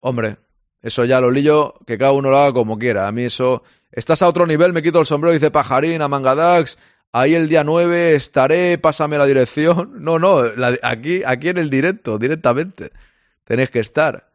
Hombre, 0.00 0.36
eso 0.80 1.04
ya 1.04 1.20
lo 1.20 1.30
lillo, 1.30 1.74
que 1.86 1.98
cada 1.98 2.12
uno 2.12 2.30
lo 2.30 2.38
haga 2.38 2.52
como 2.52 2.78
quiera. 2.78 3.08
A 3.08 3.12
mí 3.12 3.24
eso. 3.24 3.62
Estás 3.94 4.22
a 4.22 4.28
otro 4.28 4.44
nivel, 4.44 4.72
me 4.72 4.82
quito 4.82 4.98
el 4.98 5.06
sombrero, 5.06 5.32
dice 5.32 5.52
Pajarín, 5.52 6.02
a 6.02 6.08
Mangadax. 6.08 6.76
Ahí 7.12 7.36
el 7.36 7.48
día 7.48 7.62
9 7.62 8.16
estaré, 8.16 8.76
pásame 8.76 9.16
la 9.18 9.26
dirección. 9.26 9.92
No, 10.04 10.18
no, 10.18 10.42
aquí, 10.82 11.22
aquí 11.24 11.48
en 11.48 11.58
el 11.58 11.70
directo, 11.70 12.18
directamente. 12.18 12.90
Tenéis 13.44 13.70
que 13.70 13.78
estar. 13.78 14.32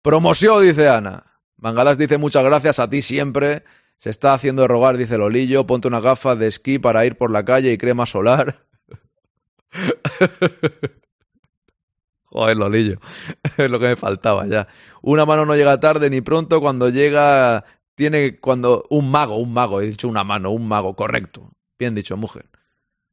Promoción, 0.00 0.62
dice 0.62 0.88
Ana. 0.88 1.24
Mangadas 1.58 1.98
dice 1.98 2.16
muchas 2.16 2.42
gracias 2.42 2.78
a 2.78 2.88
ti 2.88 3.02
siempre. 3.02 3.64
Se 3.98 4.08
está 4.08 4.32
haciendo 4.32 4.66
rogar, 4.66 4.96
dice 4.96 5.18
Lolillo. 5.18 5.66
Ponte 5.66 5.88
una 5.88 6.00
gafa 6.00 6.34
de 6.34 6.46
esquí 6.46 6.78
para 6.78 7.04
ir 7.04 7.18
por 7.18 7.30
la 7.30 7.44
calle 7.44 7.70
y 7.72 7.76
crema 7.76 8.06
solar. 8.06 8.64
Joder, 12.24 12.56
Lolillo. 12.56 12.98
es 13.58 13.70
lo 13.70 13.78
que 13.78 13.88
me 13.88 13.96
faltaba 13.96 14.46
ya. 14.46 14.68
Una 15.02 15.26
mano 15.26 15.44
no 15.44 15.54
llega 15.54 15.78
tarde 15.80 16.08
ni 16.08 16.22
pronto. 16.22 16.62
Cuando 16.62 16.88
llega, 16.88 17.66
tiene 18.00 18.38
cuando. 18.40 18.86
Un 18.88 19.10
mago, 19.10 19.36
un 19.36 19.52
mago. 19.52 19.82
He 19.82 19.86
dicho 19.88 20.08
una 20.08 20.24
mano, 20.24 20.50
un 20.52 20.66
mago, 20.66 20.96
correcto. 20.96 21.50
Bien 21.78 21.94
dicho, 21.94 22.16
mujer. 22.16 22.46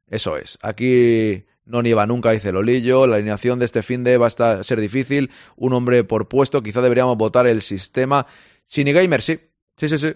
Eso 0.09 0.37
es. 0.37 0.57
Aquí 0.61 1.43
no 1.65 1.81
nieva 1.81 2.05
nunca, 2.05 2.31
dice 2.31 2.53
Lolillo. 2.53 3.05
La 3.05 3.17
alineación 3.17 3.59
de 3.59 3.65
este 3.65 3.81
fin 3.81 4.05
de 4.05 4.17
va 4.17 4.27
a 4.27 4.63
ser 4.63 4.79
difícil. 4.79 5.29
Un 5.57 5.73
hombre 5.73 6.05
por 6.05 6.29
puesto. 6.29 6.63
Quizá 6.63 6.81
deberíamos 6.81 7.17
votar 7.17 7.47
el 7.47 7.61
sistema. 7.61 8.27
Gamer, 8.73 9.21
sí. 9.21 9.41
Sí, 9.75 9.89
sí, 9.89 9.97
sí. 9.97 10.13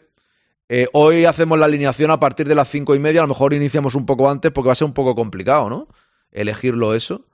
Eh, 0.70 0.88
hoy 0.94 1.26
hacemos 1.26 1.60
la 1.60 1.66
alineación 1.66 2.10
a 2.10 2.22
partir 2.22 2.48
de 2.48 2.56
las 2.56 2.70
cinco 2.70 2.96
y 2.96 3.00
media. 3.00 3.20
A 3.20 3.24
lo 3.24 3.28
mejor 3.28 3.54
iniciamos 3.54 3.94
un 3.94 4.06
poco 4.06 4.32
antes 4.32 4.54
porque 4.54 4.68
va 4.68 4.74
a 4.74 4.78
ser 4.78 4.86
un 4.86 4.94
poco 4.94 5.16
complicado, 5.16 5.70
¿no? 5.70 5.90
Elegirlo 6.32 6.96
eso. 6.96 7.28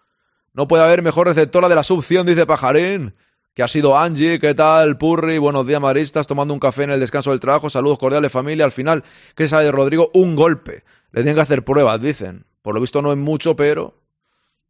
No 0.54 0.68
puede 0.68 0.84
haber 0.84 1.04
mejor 1.04 1.28
receptora 1.28 1.70
de 1.70 1.76
la 1.76 1.84
subción, 1.84 2.26
dice 2.26 2.48
Pajarín. 2.48 3.14
Que 3.58 3.64
ha 3.64 3.68
sido 3.68 3.98
Angie, 3.98 4.40
¿qué 4.40 4.54
tal? 4.54 5.00
Purri, 5.00 5.40
buenos 5.40 5.66
días, 5.66 5.82
maristas, 5.82 6.28
tomando 6.28 6.54
un 6.54 6.60
café 6.60 6.84
en 6.84 6.92
el 6.92 7.00
descanso 7.00 7.32
del 7.32 7.40
trabajo. 7.40 7.72
Saludos 7.72 7.98
cordiales, 7.98 8.32
familia. 8.32 8.66
Al 8.66 8.72
final, 8.72 9.04
¿qué 9.34 9.48
sale 9.48 9.66
de 9.66 9.72
Rodrigo? 9.72 10.12
Un 10.14 10.36
golpe. 10.36 10.84
Le 11.12 11.24
tienen 11.24 11.34
que 11.34 11.42
hacer 11.42 11.66
pruebas, 11.66 12.00
dicen. 12.00 12.46
Por 12.62 12.76
lo 12.76 12.82
visto 12.82 13.02
no 13.02 13.12
es 13.12 13.18
mucho, 13.18 13.56
pero 13.56 13.96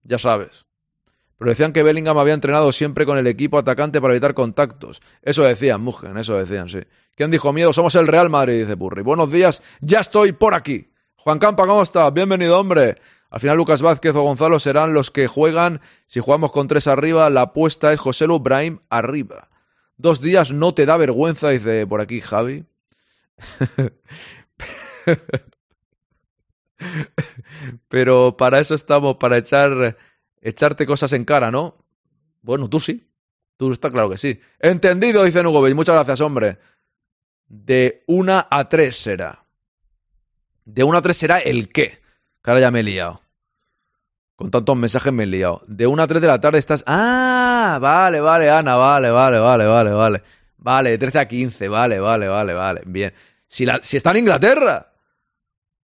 ya 0.03 0.17
sabes. 0.17 0.67
Pero 1.38 1.50
decían 1.50 1.74
que 1.74 1.84
Bellingham 1.84 2.17
había 2.17 2.34
entrenado 2.34 2.72
siempre 2.72 3.06
con 3.06 3.17
el 3.17 3.27
equipo 3.27 3.58
atacante 3.58 4.00
para 4.00 4.13
evitar 4.13 4.34
contactos. 4.34 5.01
Eso 5.22 5.44
decían, 5.44 5.82
Mugen, 5.82 6.17
eso 6.17 6.38
decían, 6.38 6.70
sí. 6.70 6.79
¿Quién 7.13 7.29
dijo 7.29 7.51
miedo? 7.51 7.74
Somos 7.74 7.94
el 7.96 8.08
Real 8.08 8.29
Madrid, 8.29 8.62
dice 8.62 8.77
Purri. 8.77 9.01
Buenos 9.01 9.29
días, 9.29 9.62
ya 9.82 10.00
estoy 10.00 10.32
por 10.32 10.53
aquí. 10.53 10.94
Juan 11.17 11.39
Campa, 11.39 11.67
¿cómo 11.67 11.84
estás? 11.84 12.13
Bienvenido, 12.13 12.58
hombre. 12.58 12.96
Al 13.29 13.39
final 13.39 13.57
Lucas 13.57 13.81
Vázquez 13.81 14.15
o 14.15 14.22
Gonzalo 14.22 14.60
serán 14.60 14.93
los 14.93 15.12
que 15.12 15.27
juegan. 15.27 15.81
Si 16.07 16.19
jugamos 16.19 16.51
con 16.51 16.67
tres 16.67 16.88
arriba, 16.88 17.29
la 17.29 17.41
apuesta 17.41 17.91
es 17.93 18.00
José 18.00 18.25
Lu 18.27 18.39
Brahim 18.39 18.79
arriba. 18.89 19.49
Dos 19.97 20.21
días 20.21 20.52
no 20.52 20.73
te 20.73 20.86
da 20.86 20.95
vergüenza, 20.97 21.49
dice 21.49 21.86
por 21.88 22.02
aquí 22.02 22.21
Javi. 22.21 22.65
Pero 27.89 28.38
para 28.38 28.60
eso 28.60 28.75
estamos, 28.75 29.17
para 29.17 29.38
echar, 29.38 29.97
echarte 30.41 30.86
cosas 30.86 31.12
en 31.13 31.25
cara, 31.25 31.52
¿no? 31.52 31.84
Bueno, 32.41 32.69
tú 32.69 32.80
sí. 32.80 33.04
Tú 33.58 33.71
está 33.71 33.89
claro 33.89 34.10
que 34.10 34.17
sí. 34.17 34.39
Entendido, 34.60 35.23
dice 35.23 35.41
Nugovic. 35.41 35.75
Muchas 35.75 35.95
gracias, 35.95 36.21
hombre. 36.21 36.60
De 37.47 38.04
una 38.06 38.47
a 38.49 38.69
tres 38.69 38.97
será. 38.97 39.45
De 40.63 40.84
una 40.84 40.99
a 40.99 41.02
tres 41.02 41.17
será 41.17 41.39
el 41.39 41.69
qué. 41.69 41.99
Que 42.47 42.51
ahora 42.51 42.62
ya 42.62 42.71
me 42.71 42.79
he 42.79 42.83
liado. 42.83 43.19
Con 44.38 44.49
tantos 44.49 44.77
mensajes 44.77 45.12
me 45.12 45.23
he 45.23 45.27
liado. 45.27 45.63
De 45.67 45.86
una 45.86 46.03
a 46.03 46.07
tres 46.07 46.21
de 46.21 46.29
la 46.29 46.39
tarde 46.39 46.60
estás. 46.60 46.81
Ah, 46.88 47.77
vale, 47.81 48.21
vale, 48.21 48.49
Ana, 48.49 48.77
vale, 48.77 49.12
vale, 49.12 49.38
vale, 49.38 49.65
vale, 49.65 49.89
vale. 49.91 50.23
Vale, 50.55 50.91
de 50.91 50.97
13 50.97 51.19
a 51.19 51.27
15, 51.27 51.67
vale, 51.67 51.99
vale, 51.99 52.29
vale, 52.29 52.53
vale. 52.53 52.83
Bien. 52.86 53.13
Si, 53.47 53.65
la, 53.65 53.81
si 53.81 53.97
está 53.97 54.12
en 54.12 54.19
Inglaterra. 54.19 54.93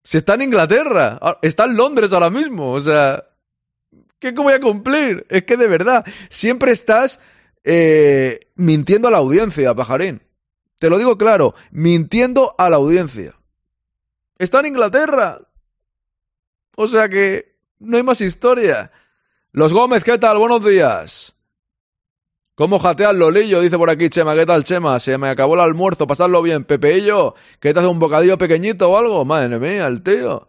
Si 0.02 0.16
está 0.16 0.36
en 0.36 0.40
Inglaterra, 0.40 1.18
ah, 1.20 1.38
está 1.42 1.66
en 1.66 1.76
Londres 1.76 2.14
ahora 2.14 2.30
mismo, 2.30 2.72
o 2.72 2.80
sea, 2.80 3.26
¿qué 4.18 4.30
voy 4.30 4.54
a 4.54 4.60
cumplir? 4.62 5.26
Es 5.28 5.44
que 5.44 5.58
de 5.58 5.68
verdad, 5.68 6.06
siempre 6.30 6.72
estás 6.72 7.20
eh, 7.62 8.40
mintiendo 8.54 9.08
a 9.08 9.10
la 9.10 9.18
audiencia, 9.18 9.74
pajarín. 9.74 10.22
Te 10.78 10.88
lo 10.88 10.96
digo 10.96 11.18
claro, 11.18 11.54
mintiendo 11.72 12.54
a 12.56 12.70
la 12.70 12.76
audiencia. 12.76 13.34
Está 14.38 14.60
en 14.60 14.66
Inglaterra. 14.68 15.42
O 16.80 16.86
sea 16.86 17.08
que 17.08 17.56
no 17.80 17.96
hay 17.96 18.04
más 18.04 18.20
historia. 18.20 18.92
Los 19.50 19.72
Gómez, 19.72 20.04
¿qué 20.04 20.16
tal? 20.16 20.38
Buenos 20.38 20.64
días. 20.64 21.34
¿Cómo 22.54 22.78
jatea 22.78 23.12
lolillo? 23.12 23.60
Dice 23.62 23.76
por 23.76 23.90
aquí 23.90 24.08
Chema. 24.08 24.36
¿Qué 24.36 24.46
tal, 24.46 24.62
Chema? 24.62 25.00
Se 25.00 25.18
me 25.18 25.28
acabó 25.28 25.54
el 25.54 25.60
almuerzo. 25.60 26.06
Pasarlo 26.06 26.40
bien. 26.40 26.62
Pepeillo, 26.62 27.34
¿qué 27.58 27.74
te 27.74 27.80
hace 27.80 27.88
un 27.88 27.98
bocadillo 27.98 28.38
pequeñito 28.38 28.88
o 28.88 28.96
algo? 28.96 29.24
Madre 29.24 29.58
mía, 29.58 29.88
el 29.88 30.02
tío. 30.04 30.46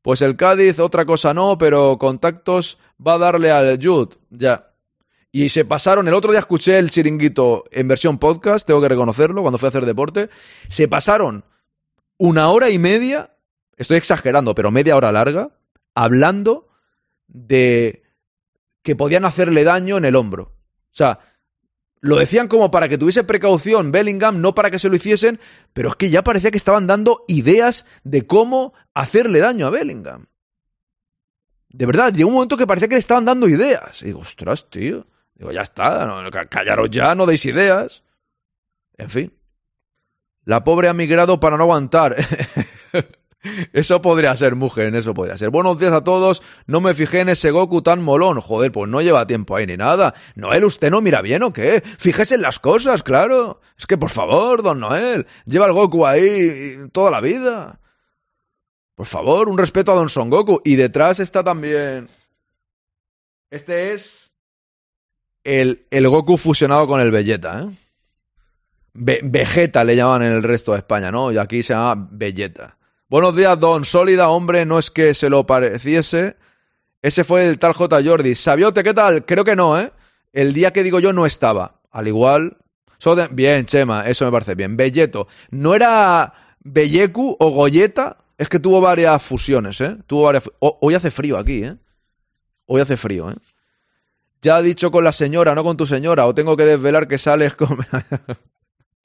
Pues 0.00 0.22
el 0.22 0.36
Cádiz, 0.36 0.78
otra 0.80 1.04
cosa 1.04 1.34
no, 1.34 1.58
pero 1.58 1.98
contactos 1.98 2.78
va 3.06 3.14
a 3.14 3.18
darle 3.18 3.50
al 3.50 3.78
Jude. 3.78 4.16
Ya. 4.30 4.70
Y 5.32 5.50
se 5.50 5.66
pasaron, 5.66 6.08
el 6.08 6.14
otro 6.14 6.30
día 6.30 6.40
escuché 6.40 6.78
el 6.78 6.88
chiringuito 6.88 7.64
en 7.72 7.88
versión 7.88 8.16
podcast, 8.16 8.66
tengo 8.66 8.80
que 8.80 8.88
reconocerlo, 8.88 9.42
cuando 9.42 9.58
fui 9.58 9.66
a 9.66 9.68
hacer 9.68 9.84
deporte. 9.84 10.30
Se 10.70 10.88
pasaron 10.88 11.44
una 12.16 12.48
hora 12.48 12.70
y 12.70 12.78
media, 12.78 13.34
estoy 13.76 13.98
exagerando, 13.98 14.54
pero 14.54 14.70
media 14.70 14.96
hora 14.96 15.12
larga, 15.12 15.50
hablando 15.98 16.68
de 17.26 18.04
que 18.82 18.94
podían 18.94 19.24
hacerle 19.24 19.64
daño 19.64 19.98
en 19.98 20.04
el 20.04 20.14
hombro. 20.14 20.44
O 20.44 20.94
sea, 20.98 21.18
lo 22.00 22.16
decían 22.16 22.46
como 22.46 22.70
para 22.70 22.88
que 22.88 22.98
tuviese 22.98 23.24
precaución 23.24 23.90
Bellingham, 23.90 24.40
no 24.40 24.54
para 24.54 24.70
que 24.70 24.78
se 24.78 24.88
lo 24.88 24.94
hiciesen, 24.94 25.40
pero 25.72 25.88
es 25.88 25.96
que 25.96 26.10
ya 26.10 26.22
parecía 26.22 26.52
que 26.52 26.56
estaban 26.56 26.86
dando 26.86 27.24
ideas 27.26 27.84
de 28.04 28.28
cómo 28.28 28.74
hacerle 28.94 29.40
daño 29.40 29.66
a 29.66 29.70
Bellingham. 29.70 30.26
De 31.68 31.84
verdad, 31.84 32.12
llegó 32.12 32.28
un 32.28 32.34
momento 32.34 32.56
que 32.56 32.66
parecía 32.66 32.88
que 32.88 32.94
le 32.94 33.00
estaban 33.00 33.24
dando 33.24 33.48
ideas. 33.48 34.00
Y 34.02 34.06
digo, 34.06 34.20
ostras, 34.20 34.70
tío. 34.70 35.04
Digo, 35.34 35.50
ya 35.50 35.62
está, 35.62 36.06
no, 36.06 36.30
callaros 36.48 36.90
ya, 36.90 37.16
no 37.16 37.26
deis 37.26 37.44
ideas. 37.44 38.04
En 38.96 39.10
fin. 39.10 39.34
La 40.44 40.62
pobre 40.62 40.88
ha 40.88 40.94
migrado 40.94 41.40
para 41.40 41.56
no 41.56 41.64
aguantar. 41.64 42.16
Eso 43.72 44.00
podría 44.02 44.36
ser, 44.36 44.54
mujer, 44.54 44.94
eso 44.94 45.14
podría 45.14 45.36
ser. 45.36 45.50
Buenos 45.50 45.78
días 45.78 45.92
a 45.92 46.04
todos. 46.04 46.42
No 46.66 46.80
me 46.80 46.94
fijé 46.94 47.20
en 47.20 47.28
ese 47.28 47.50
Goku 47.50 47.82
tan 47.82 48.02
molón. 48.02 48.40
Joder, 48.40 48.72
pues 48.72 48.90
no 48.90 49.00
lleva 49.00 49.26
tiempo 49.26 49.56
ahí 49.56 49.66
ni 49.66 49.76
nada. 49.76 50.14
Noel, 50.34 50.64
¿usted 50.64 50.90
no 50.90 51.00
mira 51.00 51.22
bien 51.22 51.42
o 51.42 51.52
qué? 51.52 51.82
Fíjese 51.98 52.36
en 52.36 52.42
las 52.42 52.58
cosas, 52.58 53.02
claro. 53.02 53.60
Es 53.78 53.86
que, 53.86 53.98
por 53.98 54.10
favor, 54.10 54.62
don 54.62 54.80
Noel, 54.80 55.26
lleva 55.46 55.66
el 55.66 55.72
Goku 55.72 56.06
ahí 56.06 56.76
toda 56.92 57.10
la 57.10 57.20
vida. 57.20 57.80
Por 58.94 59.06
favor, 59.06 59.48
un 59.48 59.58
respeto 59.58 59.92
a 59.92 59.94
don 59.94 60.08
Son 60.08 60.30
Goku. 60.30 60.60
Y 60.64 60.76
detrás 60.76 61.20
está 61.20 61.44
también... 61.44 62.08
Este 63.50 63.94
es 63.94 64.30
el, 65.44 65.86
el 65.90 66.08
Goku 66.08 66.36
fusionado 66.36 66.86
con 66.86 67.00
el 67.00 67.10
Vegeta, 67.10 67.62
¿eh? 67.62 67.70
Vegeta 68.94 69.84
le 69.84 69.94
llaman 69.94 70.22
en 70.22 70.32
el 70.32 70.42
resto 70.42 70.72
de 70.72 70.78
España, 70.78 71.12
¿no? 71.12 71.30
Y 71.30 71.38
aquí 71.38 71.62
se 71.62 71.72
llama 71.72 72.08
Vegeta. 72.10 72.77
Buenos 73.10 73.34
días, 73.34 73.58
don 73.58 73.86
Sólida. 73.86 74.28
Hombre, 74.28 74.66
no 74.66 74.78
es 74.78 74.90
que 74.90 75.14
se 75.14 75.30
lo 75.30 75.46
pareciese. 75.46 76.36
Ese 77.00 77.24
fue 77.24 77.48
el 77.48 77.58
tal 77.58 77.72
J. 77.72 78.02
Jordi. 78.04 78.34
Sabiote, 78.34 78.82
¿qué 78.84 78.92
tal? 78.92 79.24
Creo 79.24 79.44
que 79.44 79.56
no, 79.56 79.80
¿eh? 79.80 79.92
El 80.34 80.52
día 80.52 80.74
que 80.74 80.82
digo 80.82 81.00
yo 81.00 81.14
no 81.14 81.24
estaba. 81.24 81.80
Al 81.90 82.06
igual. 82.06 82.58
Bien, 83.30 83.64
Chema, 83.64 84.06
eso 84.06 84.26
me 84.26 84.30
parece 84.30 84.54
bien. 84.54 84.76
Belleto. 84.76 85.26
¿No 85.50 85.74
era 85.74 86.34
Bellecu 86.60 87.34
o 87.40 87.48
Goyeta? 87.48 88.18
Es 88.36 88.50
que 88.50 88.58
tuvo 88.58 88.82
varias 88.82 89.22
fusiones, 89.22 89.80
¿eh? 89.80 89.96
Tuvo 90.06 90.24
varias. 90.24 90.50
Hoy 90.58 90.94
hace 90.94 91.10
frío 91.10 91.38
aquí, 91.38 91.64
¿eh? 91.64 91.76
Hoy 92.66 92.82
hace 92.82 92.98
frío, 92.98 93.30
¿eh? 93.30 93.36
Ya 94.42 94.56
ha 94.56 94.62
dicho 94.62 94.90
con 94.90 95.02
la 95.02 95.12
señora, 95.12 95.54
no 95.54 95.64
con 95.64 95.78
tu 95.78 95.86
señora. 95.86 96.26
O 96.26 96.34
tengo 96.34 96.58
que 96.58 96.64
desvelar 96.64 97.08
que 97.08 97.16
sales 97.16 97.56
con. 97.56 97.78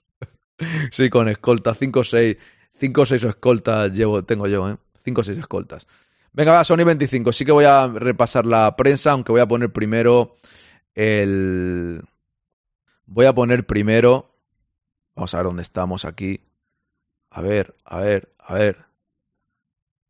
sí, 0.91 1.09
con 1.09 1.29
escolta, 1.29 1.73
5 1.73 2.03
6. 2.03 2.37
Cinco 2.75 3.01
o 3.01 3.05
seis 3.05 3.23
escoltas 3.23 3.93
llevo, 3.93 4.23
tengo 4.23 4.47
yo, 4.47 4.69
¿eh? 4.69 4.77
Cinco 5.03 5.21
o 5.21 5.23
seis 5.23 5.37
escoltas. 5.37 5.87
Venga, 6.33 6.51
va, 6.51 6.63
Sony 6.63 6.83
25. 6.83 7.31
Sí 7.31 7.45
que 7.45 7.51
voy 7.51 7.65
a 7.65 7.87
repasar 7.87 8.45
la 8.45 8.75
prensa, 8.75 9.11
aunque 9.11 9.31
voy 9.31 9.41
a 9.41 9.47
poner 9.47 9.71
primero 9.71 10.35
el... 10.95 12.01
Voy 13.05 13.25
a 13.27 13.33
poner 13.33 13.65
primero... 13.65 14.31
Vamos 15.15 15.33
a 15.33 15.37
ver 15.37 15.45
dónde 15.45 15.61
estamos 15.61 16.05
aquí. 16.05 16.41
A 17.29 17.41
ver, 17.41 17.75
a 17.85 17.99
ver, 17.99 18.33
a 18.39 18.55
ver. 18.55 18.85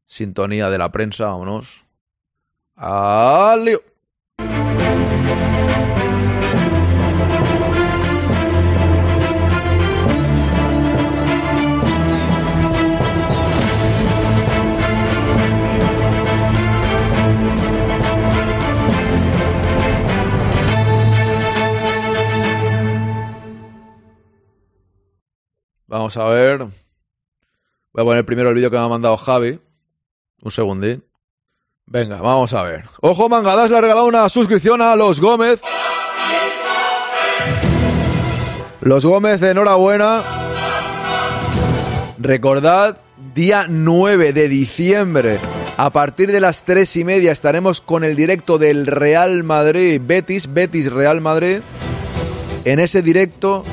Sintonía 0.06 0.70
de 0.70 0.78
la 0.78 0.92
prensa, 0.92 1.26
vámonos. 1.26 1.84
¡Al 2.76 3.82
Vamos 25.94 26.18
a 26.18 26.24
ver. 26.24 26.58
Voy 27.94 28.02
a 28.02 28.04
poner 28.04 28.26
primero 28.26 28.50
el 28.50 28.56
vídeo 28.56 28.72
que 28.72 28.78
me 28.78 28.84
ha 28.84 28.88
mandado 28.88 29.16
Javi. 29.16 29.60
Un 30.42 30.50
segundín. 30.50 31.04
Venga, 31.86 32.20
vamos 32.20 32.52
a 32.56 32.64
ver. 32.64 32.86
Ojo, 33.00 33.30
Mangadas 33.30 33.70
le 33.70 33.78
ha 33.78 33.82
regalado 33.82 34.08
una 34.08 34.28
suscripción 34.28 34.82
a 34.82 34.96
los 34.96 35.22
Gómez. 35.22 35.62
Los 38.82 39.06
Gómez, 39.06 39.44
enhorabuena. 39.44 40.24
Recordad, 42.18 42.98
día 43.36 43.68
9 43.70 44.34
de 44.34 44.50
diciembre, 44.50 45.40
a 45.78 45.92
partir 45.92 46.32
de 46.32 46.40
las 46.40 46.64
3 46.64 46.96
y 46.98 47.04
media, 47.04 47.32
estaremos 47.32 47.82
con 47.82 48.04
el 48.04 48.16
directo 48.16 48.58
del 48.58 48.88
Real 48.88 49.44
Madrid 49.44 50.02
Betis, 50.04 50.52
Betis 50.52 50.92
Real 50.92 51.22
Madrid. 51.22 51.60
En 52.66 52.80
ese 52.80 53.04
directo 53.04 53.64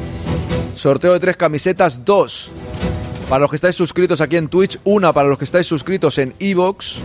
Sorteo 0.80 1.12
de 1.12 1.20
tres 1.20 1.36
camisetas, 1.36 2.06
dos 2.06 2.50
para 3.28 3.40
los 3.40 3.50
que 3.50 3.56
estáis 3.56 3.76
suscritos 3.76 4.22
aquí 4.22 4.38
en 4.38 4.48
Twitch, 4.48 4.80
una 4.84 5.12
para 5.12 5.28
los 5.28 5.36
que 5.36 5.44
estáis 5.44 5.66
suscritos 5.66 6.16
en 6.16 6.34
Evox. 6.40 7.00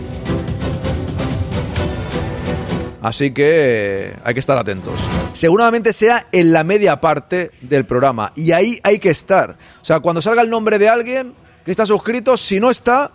Así 3.02 3.34
que 3.34 4.16
hay 4.24 4.32
que 4.32 4.40
estar 4.40 4.56
atentos. 4.56 4.94
Seguramente 5.34 5.92
sea 5.92 6.26
en 6.32 6.54
la 6.54 6.64
media 6.64 7.02
parte 7.02 7.50
del 7.60 7.84
programa. 7.84 8.32
Y 8.34 8.52
ahí 8.52 8.80
hay 8.82 8.98
que 8.98 9.10
estar. 9.10 9.58
O 9.82 9.84
sea, 9.84 10.00
cuando 10.00 10.22
salga 10.22 10.40
el 10.40 10.48
nombre 10.48 10.78
de 10.78 10.88
alguien 10.88 11.34
que 11.62 11.70
está 11.70 11.84
suscrito, 11.84 12.38
si 12.38 12.58
no 12.58 12.70
está, 12.70 13.12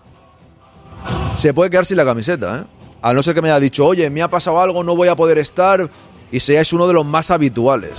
se 1.38 1.56
puede 1.56 1.71
quedar 1.71 1.88
sin 1.88 1.97
la 1.97 2.06
camiseta. 2.06 2.60
¿eh? 2.60 2.63
A 3.02 3.13
no 3.15 3.24
ser 3.24 3.34
que 3.34 3.41
me 3.41 3.50
haya 3.50 3.60
dicho, 3.60 3.84
oye, 3.84 4.12
me 4.12 4.21
ha 4.21 4.30
pasado 4.30 4.62
algo, 4.62 4.84
no 4.84 4.95
voy 4.95 5.08
a 5.08 5.15
poder 5.15 5.39
estar. 5.39 5.89
Y 6.31 6.39
seáis 6.39 6.71
uno 6.73 6.87
de 6.87 6.93
los 6.93 7.05
más 7.05 7.31
habituales. 7.31 7.93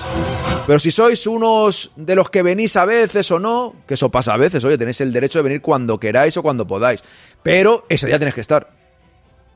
Pero 0.66 0.78
si 0.78 0.90
sois 0.90 1.26
unos 1.26 1.90
de 1.96 2.14
los 2.14 2.30
que 2.30 2.42
venís 2.42 2.76
a 2.76 2.84
veces 2.84 3.30
o 3.30 3.38
no, 3.38 3.74
que 3.86 3.94
eso 3.94 4.10
pasa 4.10 4.34
a 4.34 4.36
veces, 4.36 4.62
oye, 4.64 4.78
tenéis 4.78 5.00
el 5.00 5.12
derecho 5.12 5.38
de 5.40 5.42
venir 5.42 5.60
cuando 5.60 5.98
queráis 5.98 6.36
o 6.36 6.42
cuando 6.42 6.66
podáis. 6.66 7.02
Pero 7.42 7.84
ese 7.88 8.06
día 8.06 8.18
tenéis 8.18 8.36
que 8.36 8.40
estar. 8.40 8.70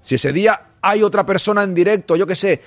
Si 0.03 0.17
ese 0.17 0.33
día 0.33 0.61
hay 0.83 1.03
otra 1.03 1.25
persona 1.25 1.63
en 1.63 1.75
directo, 1.75 2.17
yo 2.17 2.27
qué 2.27 2.37
sé, 2.37 2.61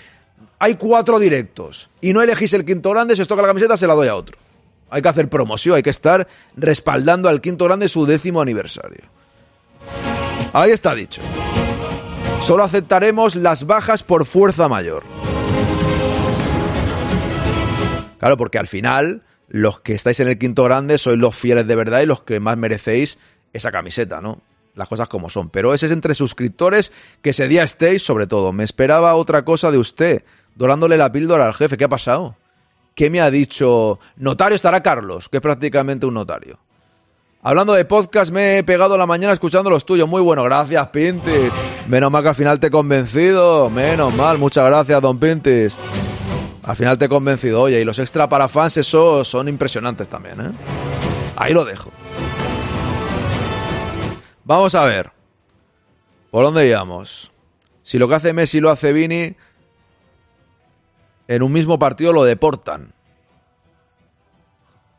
hay 0.58 0.76
cuatro 0.76 1.20
directos 1.20 1.90
y 2.02 2.14
no 2.14 2.22
elegís 2.22 2.54
el 2.54 2.66
quinto 2.66 2.92
grande, 2.92 3.16
si 3.16 3.22
os 3.22 3.28
toca 3.28 3.42
la 3.42 3.48
camiseta 3.50 3.78
se 3.78 3.88
la 3.88 3.94
doy 3.94 4.08
a 4.08 4.16
otro. 4.16 4.38
Hay 4.90 5.02
que 5.02 5.10
hacer 5.10 5.30
promoción, 5.30 5.76
hay 5.76 5.84
que 5.84 5.90
estar 5.90 6.28
respaldando 6.56 7.30
al 7.30 7.42
quinto 7.42 7.66
grande 7.66 7.88
su 7.88 8.06
décimo 8.06 8.42
aniversario. 8.42 9.04
Ahí 10.54 10.72
está 10.72 10.96
dicho. 10.96 11.22
Solo 12.42 12.64
aceptaremos 12.64 13.36
las 13.36 13.66
bajas 13.66 14.02
por 14.02 14.26
fuerza 14.26 14.68
mayor. 14.68 15.04
Claro, 18.20 18.38
porque 18.38 18.60
al 18.60 18.68
final 18.68 19.24
los 19.48 19.82
que 19.82 19.94
estáis 19.94 20.20
en 20.20 20.28
el 20.28 20.38
quinto 20.38 20.64
grande 20.64 20.98
sois 20.98 21.18
los 21.18 21.36
fieles 21.36 21.66
de 21.68 21.76
verdad 21.76 22.02
y 22.02 22.06
los 22.06 22.22
que 22.22 22.40
más 22.40 22.58
merecéis 22.58 23.18
esa 23.52 23.72
camiseta, 23.72 24.22
¿no? 24.22 24.42
Las 24.76 24.88
cosas 24.88 25.10
como 25.10 25.30
son. 25.30 25.50
Pero 25.50 25.74
ese 25.74 25.88
es 25.88 25.92
entre 25.92 26.14
suscriptores 26.14 26.92
que 27.22 27.32
ese 27.32 27.48
día 27.48 27.64
estéis, 27.64 28.04
sobre 28.04 28.28
todo. 28.28 28.54
Me 28.54 28.64
esperaba 28.64 29.16
otra 29.16 29.44
cosa 29.44 29.72
de 29.72 29.78
usted, 29.78 30.24
dorándole 30.56 30.98
la 30.98 31.12
píldora 31.12 31.46
al 31.46 31.54
jefe. 31.54 31.78
¿Qué 31.78 31.86
ha 31.86 31.90
pasado? 31.90 32.36
¿Qué 32.94 33.10
me 33.10 33.22
ha 33.22 33.32
dicho? 33.32 34.00
Notario 34.18 34.56
estará 34.56 34.84
Carlos, 34.84 35.30
que 35.30 35.38
es 35.38 35.42
prácticamente 35.42 36.06
un 36.06 36.14
notario. 36.14 36.60
Hablando 37.42 37.74
de 37.74 37.86
podcast, 37.86 38.32
me 38.32 38.58
he 38.58 38.64
pegado 38.64 38.98
la 38.98 39.06
mañana 39.06 39.32
escuchando 39.32 39.70
los 39.70 39.86
tuyos. 39.86 40.10
Muy 40.10 40.22
bueno, 40.22 40.44
gracias, 40.44 40.86
Pintis. 40.88 41.54
Menos 41.88 42.12
mal 42.12 42.22
que 42.22 42.30
al 42.30 42.36
final 42.36 42.60
te 42.60 42.68
he 42.68 42.72
convencido. 42.72 43.70
Menos 43.70 44.14
mal, 44.14 44.38
muchas 44.38 44.66
gracias, 44.66 45.02
don 45.02 45.18
Pintis. 45.18 45.76
Al 46.64 46.76
final 46.76 46.98
te 46.98 47.06
he 47.06 47.10
convencido. 47.10 47.62
Oye, 47.62 47.80
y 47.82 47.86
los 47.86 48.00
extra 48.00 48.28
para 48.30 48.48
fans, 48.48 48.78
esos 48.78 49.28
son 49.28 49.48
impresionantes 49.48 50.08
también, 50.08 50.42
¿eh? 50.42 50.52
Ahí 51.36 51.54
lo 51.54 51.66
dejo. 51.66 51.92
Vamos 54.44 54.76
a 54.76 54.84
ver. 54.84 55.12
¿Por 56.32 56.44
dónde 56.44 56.68
íbamos? 56.68 57.32
Si 57.84 57.98
lo 57.98 58.08
que 58.08 58.16
hace 58.16 58.34
Messi 58.34 58.60
lo 58.60 58.70
hace 58.70 58.94
Vini, 58.94 59.36
en 61.28 61.44
un 61.44 61.52
mismo 61.52 61.80
partido 61.80 62.14
lo 62.14 62.24
deportan. 62.24 62.94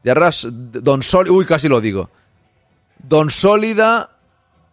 De 0.02 0.10
arras, 0.10 0.46
Don 0.50 1.02
Sol... 1.02 1.30
Uy, 1.30 1.44
casi 1.44 1.68
lo 1.68 1.80
digo. 1.80 2.10
Don 2.98 3.30
Sólida... 3.30 4.16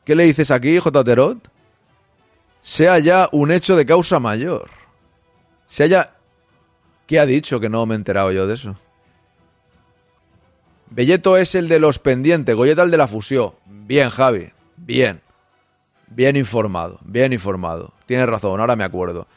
¿Qué 0.05 0.15
le 0.15 0.23
dices 0.23 0.51
aquí, 0.51 0.79
J. 0.79 1.03
Terot? 1.03 1.51
Sea 2.61 2.97
ya 2.99 3.27
un 3.33 3.51
hecho 3.51 3.75
de 3.75 3.85
causa 3.85 4.19
mayor. 4.19 4.69
Se 5.67 5.83
haya 5.83 6.16
¿Qué 7.07 7.19
ha 7.19 7.25
dicho 7.25 7.61
que 7.61 7.69
no 7.69 7.85
me 7.85 7.95
he 7.95 7.97
enterado 7.97 8.31
yo 8.33 8.45
de 8.45 8.53
eso? 8.53 8.75
Belleto 10.89 11.37
es 11.37 11.55
el 11.55 11.69
de 11.69 11.79
los 11.79 11.99
pendientes, 11.99 12.53
Goyeta 12.53 12.83
el 12.83 12.91
de 12.91 12.97
la 12.97 13.07
fusión. 13.07 13.53
Bien, 13.65 14.09
Javi, 14.09 14.51
bien. 14.75 15.21
Bien 16.09 16.35
informado, 16.35 16.99
bien 17.03 17.33
informado. 17.33 17.93
Tienes 18.05 18.27
razón, 18.27 18.59
ahora 18.59 18.75
me 18.75 18.83
acuerdo. 18.83 19.27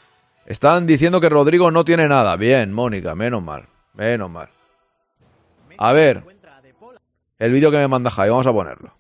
Están 0.46 0.87
diciendo 0.87 1.20
que 1.20 1.28
Rodrigo 1.28 1.70
no 1.70 1.85
tiene 1.85 2.09
nada. 2.09 2.37
Bien, 2.37 2.72
Mónica, 2.72 3.14
menos 3.14 3.42
mal, 3.42 3.66
menos 3.94 4.30
mal. 4.30 4.48
A 5.78 5.92
ver, 5.92 6.24
el 7.38 7.52
vídeo 7.52 7.70
que 7.70 7.78
me 7.78 7.88
manda 7.88 8.11
Javi, 8.11 8.30
vamos 8.30 8.46
a 8.46 8.52
ponerlo. 8.52 8.92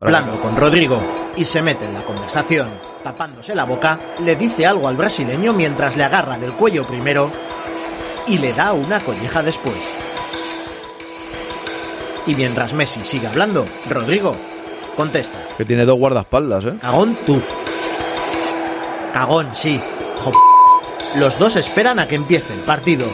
Hablando 0.00 0.40
con 0.40 0.56
Rodrigo 0.56 0.98
y 1.36 1.44
se 1.44 1.60
mete 1.60 1.84
en 1.84 1.92
la 1.92 2.02
conversación, 2.02 2.70
tapándose 3.02 3.54
la 3.54 3.64
boca, 3.64 3.98
le 4.22 4.34
dice 4.36 4.66
algo 4.66 4.88
al 4.88 4.96
brasileño 4.96 5.52
mientras 5.52 5.96
le 5.96 6.04
agarra 6.04 6.38
del 6.38 6.54
cuello 6.54 6.86
primero 6.86 7.30
y 8.30 8.38
le 8.38 8.52
da 8.52 8.72
una 8.72 9.00
colleja 9.00 9.42
después. 9.42 9.76
Y 12.26 12.34
mientras 12.36 12.72
Messi 12.72 13.00
sigue 13.02 13.26
hablando, 13.26 13.64
Rodrigo 13.88 14.36
contesta. 14.96 15.36
Que 15.58 15.64
tiene 15.64 15.84
dos 15.84 15.98
guardaespaldas, 15.98 16.64
¿eh? 16.64 16.74
Cagón 16.80 17.16
tú. 17.26 17.40
Cagón, 19.12 19.50
sí. 19.52 19.80
Los 21.16 21.40
dos 21.40 21.56
esperan 21.56 21.98
a 21.98 22.06
que 22.06 22.14
empiece 22.14 22.54
el 22.54 22.60
partido 22.60 23.08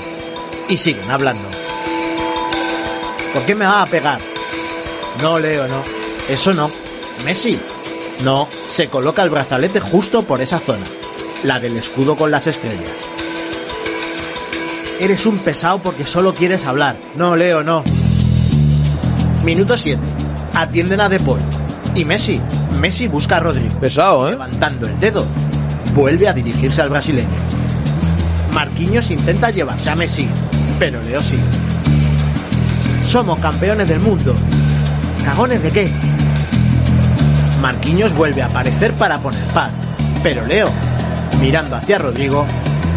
y 0.68 0.76
siguen 0.76 1.10
hablando. 1.10 1.48
¿Por 3.32 3.46
qué 3.46 3.54
me 3.54 3.64
va 3.64 3.82
a 3.82 3.86
pegar? 3.86 4.20
No, 5.22 5.38
Leo, 5.38 5.66
no. 5.66 5.82
Eso 6.28 6.52
no. 6.52 6.70
Messi. 7.24 7.58
No, 8.22 8.48
se 8.66 8.88
coloca 8.88 9.22
el 9.22 9.30
brazalete 9.30 9.80
justo 9.80 10.22
por 10.22 10.42
esa 10.42 10.58
zona, 10.58 10.84
la 11.42 11.58
del 11.58 11.76
escudo 11.76 12.16
con 12.16 12.30
las 12.30 12.46
estrellas. 12.46 13.15
Eres 14.98 15.26
un 15.26 15.36
pesado 15.38 15.78
porque 15.82 16.04
solo 16.04 16.34
quieres 16.34 16.64
hablar. 16.64 16.98
No, 17.16 17.36
Leo, 17.36 17.62
no. 17.62 17.84
Minuto 19.44 19.76
7. 19.76 20.00
Atienden 20.54 21.02
a 21.02 21.10
De 21.10 21.20
Y 21.94 22.04
Messi. 22.06 22.40
Messi 22.80 23.06
busca 23.06 23.36
a 23.36 23.40
Rodrigo. 23.40 23.78
Pesado, 23.78 24.26
¿eh? 24.28 24.30
Levantando 24.32 24.86
el 24.86 24.98
dedo. 24.98 25.26
Vuelve 25.94 26.28
a 26.28 26.32
dirigirse 26.32 26.80
al 26.80 26.88
brasileño. 26.88 27.28
Marquinhos 28.54 29.10
intenta 29.10 29.50
llevarse 29.50 29.90
a 29.90 29.96
Messi. 29.96 30.26
Pero 30.78 31.02
Leo 31.02 31.20
sí. 31.20 31.38
Somos 33.04 33.38
campeones 33.38 33.90
del 33.90 34.00
mundo. 34.00 34.34
¿Cagones 35.22 35.62
de 35.62 35.70
qué? 35.72 35.90
Marquinhos 37.60 38.14
vuelve 38.14 38.40
a 38.40 38.46
aparecer 38.46 38.94
para 38.94 39.18
poner 39.18 39.44
paz. 39.48 39.70
Pero 40.22 40.46
Leo, 40.46 40.68
mirando 41.38 41.76
hacia 41.76 41.98
Rodrigo, 41.98 42.46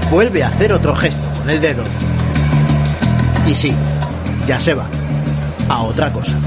vuelve 0.10 0.44
a 0.44 0.48
hacer 0.48 0.72
otro 0.72 0.96
gesto 0.96 1.29
el 1.50 1.62
dedo. 1.62 1.84
Y 3.48 3.56
sí, 3.56 3.74
ya 4.46 4.60
se 4.60 4.74
va 4.74 4.88
a 5.70 5.84
otra 5.84 6.12
cosa. 6.12 6.40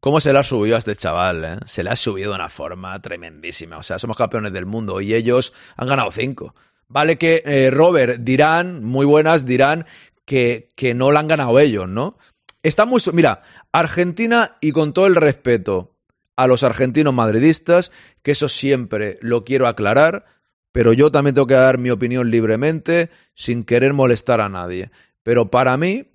¿Cómo 0.00 0.20
se 0.20 0.32
le 0.32 0.38
ha 0.38 0.44
subido 0.44 0.76
a 0.76 0.78
este 0.78 0.96
chaval? 0.96 1.44
Eh? 1.44 1.58
Se 1.66 1.82
le 1.82 1.90
ha 1.90 1.96
subido 1.96 2.30
de 2.30 2.36
una 2.36 2.48
forma 2.48 3.00
tremendísima. 3.02 3.78
O 3.78 3.82
sea, 3.82 3.98
somos 3.98 4.16
campeones 4.16 4.52
del 4.52 4.64
mundo 4.64 5.00
y 5.00 5.14
ellos 5.14 5.52
han 5.76 5.88
ganado 5.88 6.10
cinco. 6.10 6.54
Vale 6.88 7.18
que 7.18 7.42
eh, 7.44 7.70
Robert 7.70 8.20
dirán, 8.20 8.82
muy 8.82 9.04
buenas, 9.04 9.44
dirán 9.44 9.86
que, 10.24 10.70
que 10.74 10.94
no 10.94 11.12
la 11.12 11.20
han 11.20 11.28
ganado 11.28 11.58
ellos, 11.60 11.88
¿no? 11.88 12.16
Está 12.62 12.84
muy... 12.84 13.00
Mira, 13.12 13.42
Argentina, 13.72 14.56
y 14.60 14.72
con 14.72 14.92
todo 14.92 15.06
el 15.06 15.16
respeto, 15.16 15.96
a 16.36 16.46
los 16.46 16.62
argentinos 16.62 17.12
madridistas, 17.12 17.92
que 18.22 18.32
eso 18.32 18.48
siempre 18.48 19.18
lo 19.20 19.44
quiero 19.44 19.66
aclarar, 19.66 20.24
pero 20.72 20.92
yo 20.92 21.10
también 21.10 21.34
tengo 21.34 21.46
que 21.46 21.54
dar 21.54 21.78
mi 21.78 21.90
opinión 21.90 22.30
libremente, 22.30 23.10
sin 23.34 23.64
querer 23.64 23.92
molestar 23.92 24.40
a 24.40 24.48
nadie. 24.48 24.90
Pero 25.22 25.50
para 25.50 25.76
mí, 25.76 26.06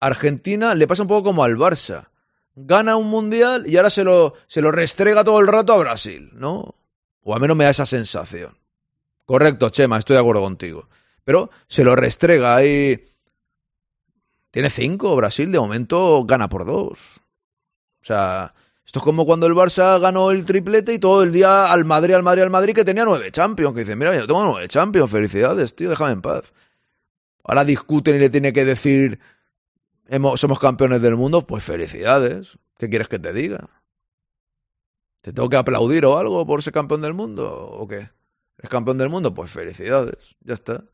Argentina 0.00 0.74
le 0.74 0.86
pasa 0.86 1.02
un 1.02 1.08
poco 1.08 1.22
como 1.22 1.44
al 1.44 1.56
Barça. 1.56 2.08
Gana 2.54 2.96
un 2.96 3.08
mundial 3.08 3.64
y 3.66 3.76
ahora 3.76 3.90
se 3.90 4.04
lo, 4.04 4.34
se 4.46 4.60
lo 4.60 4.72
restrega 4.72 5.24
todo 5.24 5.40
el 5.40 5.46
rato 5.46 5.72
a 5.72 5.78
Brasil, 5.78 6.30
¿no? 6.34 6.74
O 7.22 7.34
al 7.34 7.40
menos 7.40 7.56
me 7.56 7.64
da 7.64 7.70
esa 7.70 7.86
sensación. 7.86 8.58
Correcto, 9.24 9.70
Chema, 9.70 9.98
estoy 9.98 10.14
de 10.14 10.20
acuerdo 10.20 10.42
contigo. 10.42 10.88
Pero 11.24 11.50
se 11.68 11.84
lo 11.84 11.94
restrega 11.94 12.56
ahí. 12.56 13.08
Tiene 14.50 14.68
cinco, 14.68 15.16
Brasil 15.16 15.50
de 15.50 15.60
momento 15.60 16.24
gana 16.24 16.48
por 16.48 16.66
dos. 16.66 16.98
O 18.02 18.04
sea, 18.04 18.52
esto 18.84 18.98
es 18.98 19.04
como 19.04 19.24
cuando 19.24 19.46
el 19.46 19.54
Barça 19.54 20.00
ganó 20.00 20.30
el 20.30 20.44
triplete 20.44 20.92
y 20.92 20.98
todo 20.98 21.22
el 21.22 21.32
día 21.32 21.72
al 21.72 21.84
Madrid, 21.84 22.14
al 22.14 22.22
Madrid, 22.22 22.42
al 22.42 22.50
Madrid, 22.50 22.74
que 22.74 22.84
tenía 22.84 23.04
nueve 23.04 23.30
Champions. 23.30 23.74
Que 23.74 23.80
dice, 23.80 23.96
mira, 23.96 24.14
yo 24.14 24.26
tengo 24.26 24.44
nueve 24.44 24.68
Champions, 24.68 25.10
felicidades, 25.10 25.74
tío, 25.74 25.88
déjame 25.88 26.12
en 26.12 26.22
paz. 26.22 26.52
Ahora 27.44 27.64
discuten 27.64 28.16
y 28.16 28.18
le 28.18 28.30
tiene 28.30 28.52
que 28.52 28.64
decir, 28.64 29.18
somos 30.36 30.58
campeones 30.58 31.00
del 31.00 31.16
mundo, 31.16 31.40
pues 31.46 31.64
felicidades. 31.64 32.58
¿Qué 32.78 32.88
quieres 32.88 33.08
que 33.08 33.18
te 33.18 33.32
diga? 33.32 33.70
¿Te 35.22 35.32
tengo 35.32 35.48
que 35.48 35.56
aplaudir 35.56 36.04
o 36.04 36.18
algo 36.18 36.44
por 36.44 36.62
ser 36.62 36.72
campeón 36.72 37.00
del 37.00 37.14
mundo 37.14 37.48
o 37.48 37.86
qué? 37.86 38.10
¿Es 38.58 38.68
campeón 38.68 38.98
del 38.98 39.08
mundo? 39.08 39.32
Pues 39.32 39.50
felicidades, 39.50 40.36
ya 40.40 40.54
está. 40.54 40.84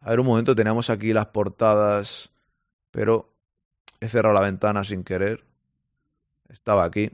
A 0.00 0.10
ver, 0.10 0.20
un 0.20 0.26
momento, 0.26 0.54
teníamos 0.54 0.88
aquí 0.88 1.12
las 1.12 1.26
portadas, 1.26 2.30
pero 2.90 3.34
he 3.98 4.08
cerrado 4.08 4.34
la 4.34 4.40
ventana 4.40 4.84
sin 4.84 5.04
querer. 5.04 5.49
Estaba 6.50 6.84
aquí. 6.84 7.10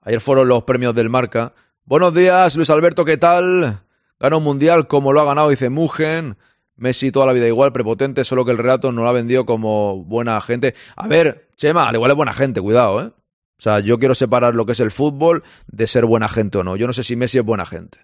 Ayer 0.00 0.20
fueron 0.20 0.48
los 0.48 0.64
premios 0.64 0.94
del 0.94 1.10
Marca. 1.10 1.52
Buenos 1.84 2.14
días, 2.14 2.56
Luis 2.56 2.70
Alberto, 2.70 3.04
¿qué 3.04 3.18
tal? 3.18 3.80
Ganó 4.18 4.38
un 4.38 4.44
mundial 4.44 4.86
como 4.86 5.12
lo 5.12 5.20
ha 5.20 5.24
ganado, 5.24 5.50
dice 5.50 5.68
Mugen. 5.68 6.36
Messi 6.76 7.12
toda 7.12 7.26
la 7.26 7.32
vida 7.32 7.46
igual, 7.46 7.72
prepotente, 7.72 8.24
solo 8.24 8.44
que 8.44 8.50
el 8.50 8.58
relato 8.58 8.90
no 8.90 9.02
lo 9.02 9.08
ha 9.08 9.12
vendido 9.12 9.46
como 9.46 10.02
buena 10.04 10.40
gente. 10.40 10.74
A 10.96 11.06
ver, 11.06 11.50
Chema, 11.56 11.88
al 11.88 11.94
igual 11.94 12.10
es 12.10 12.16
buena 12.16 12.32
gente, 12.32 12.60
cuidado, 12.60 13.02
¿eh? 13.02 13.06
O 13.06 13.62
sea, 13.62 13.78
yo 13.80 13.98
quiero 13.98 14.14
separar 14.14 14.54
lo 14.54 14.66
que 14.66 14.72
es 14.72 14.80
el 14.80 14.90
fútbol 14.90 15.44
de 15.68 15.86
ser 15.86 16.06
buena 16.06 16.28
gente 16.28 16.58
o 16.58 16.64
no. 16.64 16.76
Yo 16.76 16.86
no 16.86 16.92
sé 16.92 17.04
si 17.04 17.14
Messi 17.14 17.38
es 17.38 17.44
buena 17.44 17.66
gente. 17.66 17.98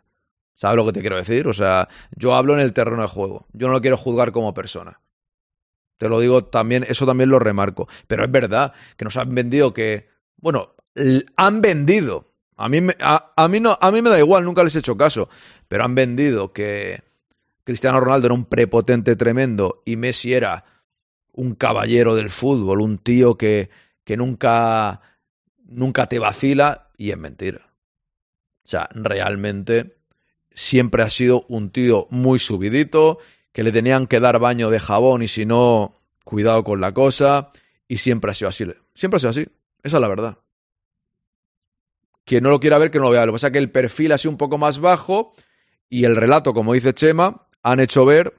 ¿Sabes 0.55 0.77
lo 0.77 0.87
que 0.87 0.93
te 0.93 1.01
quiero 1.01 1.17
decir? 1.17 1.49
O 1.49 1.55
sea, 1.55 1.89
yo 2.15 2.35
hablo 2.35 2.53
en 2.53 2.61
el 2.61 2.73
terreno 2.73 3.03
de 3.03 3.09
juego. 3.09 3.47
Yo 3.53 3.67
no 3.67 3.73
lo 3.73 3.81
quiero 3.81 3.97
juzgar 3.97 4.31
como 4.31 4.55
persona. 4.55 5.01
Te 6.01 6.09
lo 6.09 6.19
digo 6.19 6.47
también, 6.47 6.87
eso 6.89 7.05
también 7.05 7.29
lo 7.29 7.39
remarco. 7.39 7.87
Pero 8.07 8.25
es 8.25 8.31
verdad 8.31 8.73
que 8.97 9.05
nos 9.05 9.19
han 9.19 9.35
vendido 9.35 9.75
que, 9.75 10.09
bueno, 10.39 10.75
han 11.37 11.61
vendido. 11.61 12.33
A 12.57 12.71
mí, 12.71 12.81
a, 13.01 13.49
mí 13.49 13.61
no, 13.61 13.77
a 13.79 13.91
mí 13.91 14.01
me 14.01 14.09
da 14.09 14.19
igual, 14.19 14.47
nunca 14.47 14.65
les 14.65 14.75
he 14.75 14.79
hecho 14.79 14.97
caso. 14.97 15.29
Pero 15.69 15.85
han 15.85 15.95
vendido 15.95 16.55
que 16.55 17.03
Cristiano 17.65 18.01
Ronaldo 18.01 18.29
era 18.29 18.35
un 18.35 18.47
prepotente 18.47 19.15
tremendo 19.15 19.83
y 19.85 19.97
Messi 19.97 20.33
era 20.33 20.65
un 21.33 21.55
caballero 21.55 22.15
del 22.15 22.31
fútbol, 22.31 22.81
un 22.81 22.97
tío 22.97 23.37
que, 23.37 23.69
que 24.03 24.17
nunca, 24.17 25.03
nunca 25.67 26.07
te 26.07 26.19
vacila 26.19 26.89
y 26.97 27.11
es 27.11 27.19
mentira. 27.19 27.75
O 28.65 28.69
sea, 28.71 28.89
realmente 28.95 29.99
siempre 30.55 31.03
ha 31.03 31.11
sido 31.11 31.45
un 31.51 31.69
tío 31.69 32.07
muy 32.09 32.39
subidito 32.39 33.19
que 33.53 33.63
le 33.63 33.73
tenían 33.73 34.07
que 34.07 34.21
dar 34.21 34.39
baño 34.39 34.71
de 34.71 34.81
jabón 34.81 35.23
y 35.23 35.29
si 35.29 35.47
no, 35.47 35.97
cuidado 36.25 36.65
con 36.65 36.81
la 36.81 36.93
cosa. 36.93 37.51
Y 37.89 37.99
siempre 37.99 38.31
ha 38.31 38.35
sido 38.35 38.49
así. 38.49 38.65
Siempre 38.95 39.17
ha 39.17 39.21
sido 39.21 39.31
así. 39.31 39.49
Esa 39.83 39.97
es 39.97 40.01
la 40.01 40.09
verdad. 40.09 40.39
Quien 42.25 42.45
no 42.45 42.51
lo 42.51 42.61
quiera 42.61 42.79
ver, 42.79 42.91
que 42.91 42.99
no 42.99 43.05
lo 43.05 43.11
vea. 43.11 43.27
Lo 43.27 43.33
que 43.33 43.37
pasa 43.37 43.49
es 43.49 43.53
que 43.53 43.59
el 43.59 43.71
perfil 43.71 44.13
ha 44.13 44.19
sido 44.19 44.31
un 44.31 44.39
poco 44.39 44.59
más 44.59 44.79
bajo 44.79 45.35
y 45.89 46.05
el 46.05 46.15
relato, 46.15 46.55
como 46.55 46.75
dice 46.75 46.95
Chema, 46.95 47.49
han 47.63 47.81
hecho 47.81 48.05
ver 48.05 48.35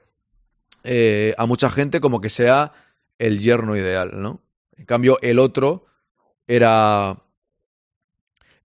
eh, 0.84 1.34
a 1.36 1.44
mucha 1.46 1.68
gente 1.68 2.00
como 2.00 2.20
que 2.20 2.30
sea 2.30 2.72
el 3.18 3.40
yerno 3.40 3.76
ideal, 3.76 4.20
¿no? 4.20 4.40
En 4.76 4.86
cambio, 4.86 5.18
el 5.20 5.38
otro 5.38 5.86
era 6.46 7.22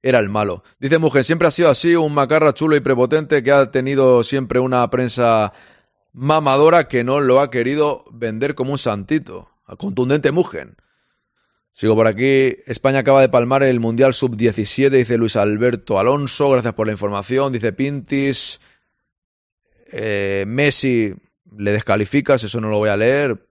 era 0.01 0.19
el 0.19 0.29
malo. 0.29 0.63
Dice 0.79 0.99
Mujer, 0.99 1.23
siempre 1.23 1.47
ha 1.47 1.51
sido 1.51 1.69
así, 1.69 1.95
un 1.95 2.13
macarra 2.13 2.53
chulo 2.53 2.75
y 2.75 2.79
prepotente 2.79 3.43
que 3.43 3.51
ha 3.51 3.71
tenido 3.71 4.23
siempre 4.23 4.59
una 4.59 4.89
prensa 4.89 5.51
mamadora 6.17 6.87
que 6.87 7.03
no 7.03 7.19
lo 7.21 7.39
ha 7.39 7.51
querido 7.51 8.03
vender 8.11 8.55
como 8.55 8.71
un 8.71 8.77
santito. 8.79 9.49
A 9.65 9.75
contundente 9.75 10.31
Mugen. 10.31 10.75
Sigo 11.73 11.95
por 11.95 12.07
aquí. 12.07 12.57
España 12.65 12.99
acaba 12.99 13.21
de 13.21 13.29
palmar 13.29 13.61
el 13.61 13.79
Mundial 13.79 14.15
Sub-17, 14.15 14.89
dice 14.89 15.17
Luis 15.17 15.35
Alberto 15.35 15.99
Alonso. 15.99 16.49
Gracias 16.49 16.73
por 16.73 16.87
la 16.87 16.93
información. 16.93 17.53
Dice 17.53 17.71
Pintis. 17.71 18.59
Eh, 19.91 20.45
Messi 20.47 21.13
le 21.55 21.71
descalificas, 21.71 22.43
eso 22.43 22.59
no 22.59 22.69
lo 22.69 22.79
voy 22.79 22.89
a 22.89 22.97
leer. 22.97 23.47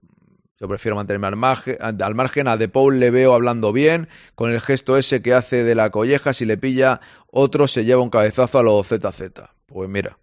Yo 0.59 0.67
prefiero 0.67 0.95
mantenerme 0.95 1.27
al 1.27 1.35
margen, 1.37 1.77
al 1.79 2.15
margen. 2.15 2.49
A 2.49 2.57
De 2.57 2.67
Paul 2.67 2.99
le 2.99 3.11
veo 3.11 3.33
hablando 3.33 3.71
bien, 3.71 4.09
con 4.35 4.51
el 4.51 4.59
gesto 4.59 4.97
ese 4.97 5.21
que 5.21 5.33
hace 5.33 5.63
de 5.63 5.75
la 5.75 5.89
colleja. 5.89 6.33
Si 6.33 6.45
le 6.45 6.57
pilla 6.57 6.99
otro, 7.31 7.67
se 7.67 7.85
lleva 7.85 8.01
un 8.01 8.09
cabezazo 8.09 8.59
a 8.59 8.63
los 8.63 8.87
ZZ. 8.87 9.21
Pues 9.67 9.89
mira, 9.89 10.17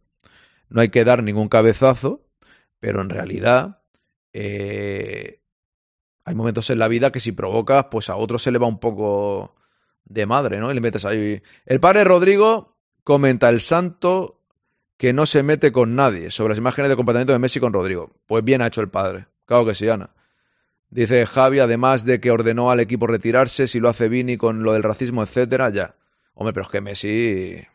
no 0.69 0.83
hay 0.83 0.91
que 0.91 1.05
dar 1.05 1.23
ningún 1.23 1.49
cabezazo, 1.49 2.24
pero 2.81 3.01
en 3.01 3.11
realidad 3.11 3.83
eh, 4.33 5.41
hay 6.25 6.35
momentos 6.35 6.71
en 6.71 6.79
la 6.79 6.89
vida 6.89 7.13
que 7.13 7.21
si 7.21 7.33
provocas, 7.33 7.87
pues 7.91 8.11
a 8.11 8.17
otro 8.17 8.39
se 8.39 8.51
le 8.51 8.59
va 8.59 8.67
un 8.67 8.81
poco 8.81 9.55
de 10.05 10.27
madre, 10.27 10.59
¿no? 10.59 10.71
Y 10.71 10.75
le 10.75 10.81
metes 10.81 11.05
ahí. 11.05 11.43
El 11.67 11.81
padre 11.81 12.05
Rodrigo 12.05 12.77
comenta: 13.03 13.49
el 13.49 13.61
santo 13.61 14.41
que 14.97 15.13
no 15.13 15.27
se 15.27 15.43
mete 15.43 15.73
con 15.73 15.97
nadie 15.97 16.31
sobre 16.31 16.51
las 16.51 16.59
imágenes 16.59 16.89
de 16.89 16.97
comportamiento 16.97 17.33
de 17.33 17.39
Messi 17.39 17.61
con 17.61 17.73
Rodrigo. 17.73 18.13
Pues 18.27 18.45
bien 18.45 18.63
ha 18.63 18.69
hecho 18.69 18.81
el 18.81 18.89
padre. 18.89 19.27
Claro 19.45 19.67
que 19.67 19.75
sí, 19.75 19.89
Ana. 19.89 20.11
Dice 20.89 21.27
Javi, 21.27 21.59
además 21.59 22.05
de 22.05 22.21
que 22.21 22.31
ordenó 22.31 22.71
al 22.71 22.81
equipo 22.81 23.07
retirarse, 23.07 23.67
si 23.67 23.81
lo 23.81 23.89
hace 23.89 24.09
Vini 24.09 24.37
con 24.37 24.63
lo 24.63 24.73
del 24.73 24.85
racismo, 24.85 25.23
etcétera, 25.23 25.71
ya. 25.71 25.97
Hombre, 26.35 26.53
pero 26.53 26.65
es 26.65 26.71
que 26.71 26.81
Messi 26.81 27.67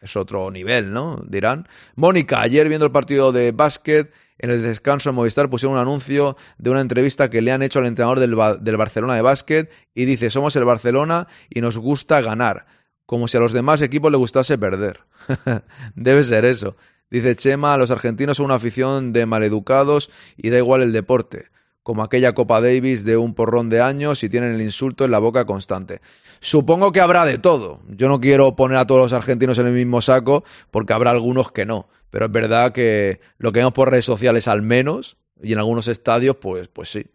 es 0.00 0.16
otro 0.16 0.50
nivel, 0.50 0.92
¿no? 0.92 1.22
Dirán. 1.26 1.68
Mónica, 1.94 2.40
ayer 2.40 2.68
viendo 2.68 2.86
el 2.86 2.92
partido 2.92 3.32
de 3.32 3.52
básquet, 3.52 4.12
en 4.38 4.50
el 4.50 4.62
descanso 4.62 5.10
en 5.10 5.16
Movistar 5.16 5.50
pusieron 5.50 5.76
un 5.76 5.82
anuncio 5.82 6.36
de 6.58 6.70
una 6.70 6.80
entrevista 6.80 7.28
que 7.28 7.42
le 7.42 7.52
han 7.52 7.62
hecho 7.62 7.80
al 7.80 7.86
entrenador 7.86 8.20
del, 8.20 8.36
del 8.60 8.76
Barcelona 8.76 9.14
de 9.14 9.22
básquet 9.22 9.70
y 9.94 10.04
dice, 10.04 10.30
somos 10.30 10.54
el 10.56 10.64
Barcelona 10.64 11.26
y 11.50 11.60
nos 11.60 11.78
gusta 11.78 12.20
ganar, 12.20 12.66
como 13.06 13.26
si 13.26 13.36
a 13.36 13.40
los 13.40 13.52
demás 13.52 13.82
equipos 13.82 14.12
le 14.12 14.18
gustase 14.18 14.56
perder. 14.56 15.00
Debe 15.94 16.22
ser 16.22 16.44
eso. 16.44 16.76
Dice 17.10 17.34
Chema, 17.34 17.76
los 17.78 17.90
argentinos 17.90 18.36
son 18.36 18.46
una 18.46 18.56
afición 18.56 19.12
de 19.12 19.26
maleducados 19.26 20.10
y 20.36 20.50
da 20.50 20.58
igual 20.58 20.82
el 20.82 20.92
deporte 20.92 21.46
como 21.88 22.02
aquella 22.02 22.34
Copa 22.34 22.60
Davis 22.60 23.02
de 23.02 23.16
un 23.16 23.32
porrón 23.32 23.70
de 23.70 23.80
años 23.80 24.22
y 24.22 24.28
tienen 24.28 24.52
el 24.54 24.60
insulto 24.60 25.06
en 25.06 25.10
la 25.10 25.18
boca 25.18 25.46
constante. 25.46 26.02
Supongo 26.38 26.92
que 26.92 27.00
habrá 27.00 27.24
de 27.24 27.38
todo. 27.38 27.80
Yo 27.88 28.10
no 28.10 28.20
quiero 28.20 28.54
poner 28.56 28.76
a 28.76 28.86
todos 28.86 29.00
los 29.00 29.14
argentinos 29.14 29.58
en 29.58 29.68
el 29.68 29.72
mismo 29.72 30.02
saco 30.02 30.44
porque 30.70 30.92
habrá 30.92 31.12
algunos 31.12 31.50
que 31.50 31.64
no. 31.64 31.88
Pero 32.10 32.26
es 32.26 32.30
verdad 32.30 32.72
que 32.72 33.22
lo 33.38 33.52
que 33.52 33.60
vemos 33.60 33.72
por 33.72 33.90
redes 33.90 34.04
sociales 34.04 34.48
al 34.48 34.60
menos 34.60 35.16
y 35.42 35.54
en 35.54 35.60
algunos 35.60 35.88
estadios, 35.88 36.36
pues, 36.36 36.68
pues 36.68 36.90
sí. 36.90 37.06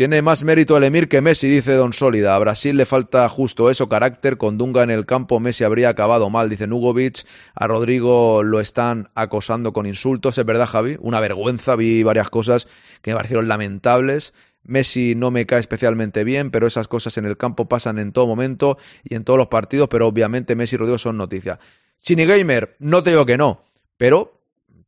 Tiene 0.00 0.22
más 0.22 0.44
mérito 0.44 0.78
el 0.78 0.84
Emir 0.84 1.10
que 1.10 1.20
Messi, 1.20 1.46
dice 1.46 1.74
Don 1.74 1.92
Sólida. 1.92 2.34
A 2.34 2.38
Brasil 2.38 2.74
le 2.74 2.86
falta 2.86 3.28
justo 3.28 3.68
eso, 3.68 3.90
carácter. 3.90 4.38
Con 4.38 4.56
Dunga 4.56 4.82
en 4.82 4.88
el 4.88 5.04
campo, 5.04 5.40
Messi 5.40 5.62
habría 5.62 5.90
acabado 5.90 6.30
mal, 6.30 6.48
dice 6.48 6.66
Nugovic. 6.66 7.26
A 7.54 7.66
Rodrigo 7.66 8.42
lo 8.42 8.60
están 8.60 9.10
acosando 9.14 9.74
con 9.74 9.84
insultos. 9.84 10.38
Es 10.38 10.46
verdad, 10.46 10.64
Javi, 10.64 10.96
una 11.00 11.20
vergüenza. 11.20 11.76
Vi 11.76 12.02
varias 12.02 12.30
cosas 12.30 12.66
que 13.02 13.10
me 13.10 13.16
parecieron 13.16 13.46
lamentables. 13.46 14.32
Messi 14.62 15.14
no 15.14 15.30
me 15.30 15.44
cae 15.44 15.60
especialmente 15.60 16.24
bien, 16.24 16.50
pero 16.50 16.66
esas 16.66 16.88
cosas 16.88 17.18
en 17.18 17.26
el 17.26 17.36
campo 17.36 17.68
pasan 17.68 17.98
en 17.98 18.12
todo 18.12 18.26
momento 18.26 18.78
y 19.04 19.16
en 19.16 19.24
todos 19.24 19.38
los 19.38 19.48
partidos, 19.48 19.90
pero 19.90 20.06
obviamente 20.06 20.56
Messi 20.56 20.76
y 20.76 20.78
Rodrigo 20.78 20.96
son 20.96 21.18
noticia. 21.18 21.58
Chini 22.00 22.24
Gamer, 22.24 22.74
no 22.78 23.02
te 23.02 23.10
digo 23.10 23.26
que 23.26 23.36
no, 23.36 23.66
pero 23.98 24.39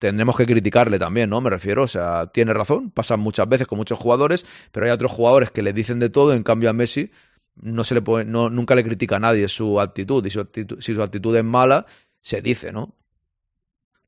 tendremos 0.09 0.37
que 0.37 0.47
criticarle 0.47 0.99
también, 0.99 1.31
¿no? 1.31 1.41
Me 1.41 1.49
refiero, 1.49 1.85
o 1.85 1.87
sea, 1.87 2.27
tiene 2.27 2.53
razón, 2.53 2.91
pasan 2.91 3.21
muchas 3.21 3.49
veces 3.49 3.69
con 3.69 3.79
muchos 3.79 4.01
jugadores, 4.01 4.45
pero 4.73 4.85
hay 4.85 4.91
otros 4.91 5.13
jugadores 5.13 5.53
que 5.53 5.63
le 5.63 5.73
dicen 5.73 6.01
de 6.01 6.11
todo, 6.11 6.35
en 6.35 6.43
cambio 6.43 6.71
a 6.71 6.73
Messi 6.73 7.13
no 7.55 7.85
se 7.85 7.95
le 7.95 8.03
puede, 8.03 8.25
no, 8.25 8.51
nunca 8.51 8.75
le 8.75 8.83
critica 8.83 9.17
a 9.17 9.21
nadie 9.21 9.47
su 9.47 9.81
actitud, 9.81 10.27
y 10.27 10.31
su 10.31 10.41
actitud, 10.41 10.81
si 10.81 10.93
su 10.93 11.03
actitud 11.03 11.37
es 11.37 11.45
mala, 11.45 11.87
se 12.21 12.43
dice, 12.43 12.73
¿no? 12.73 12.97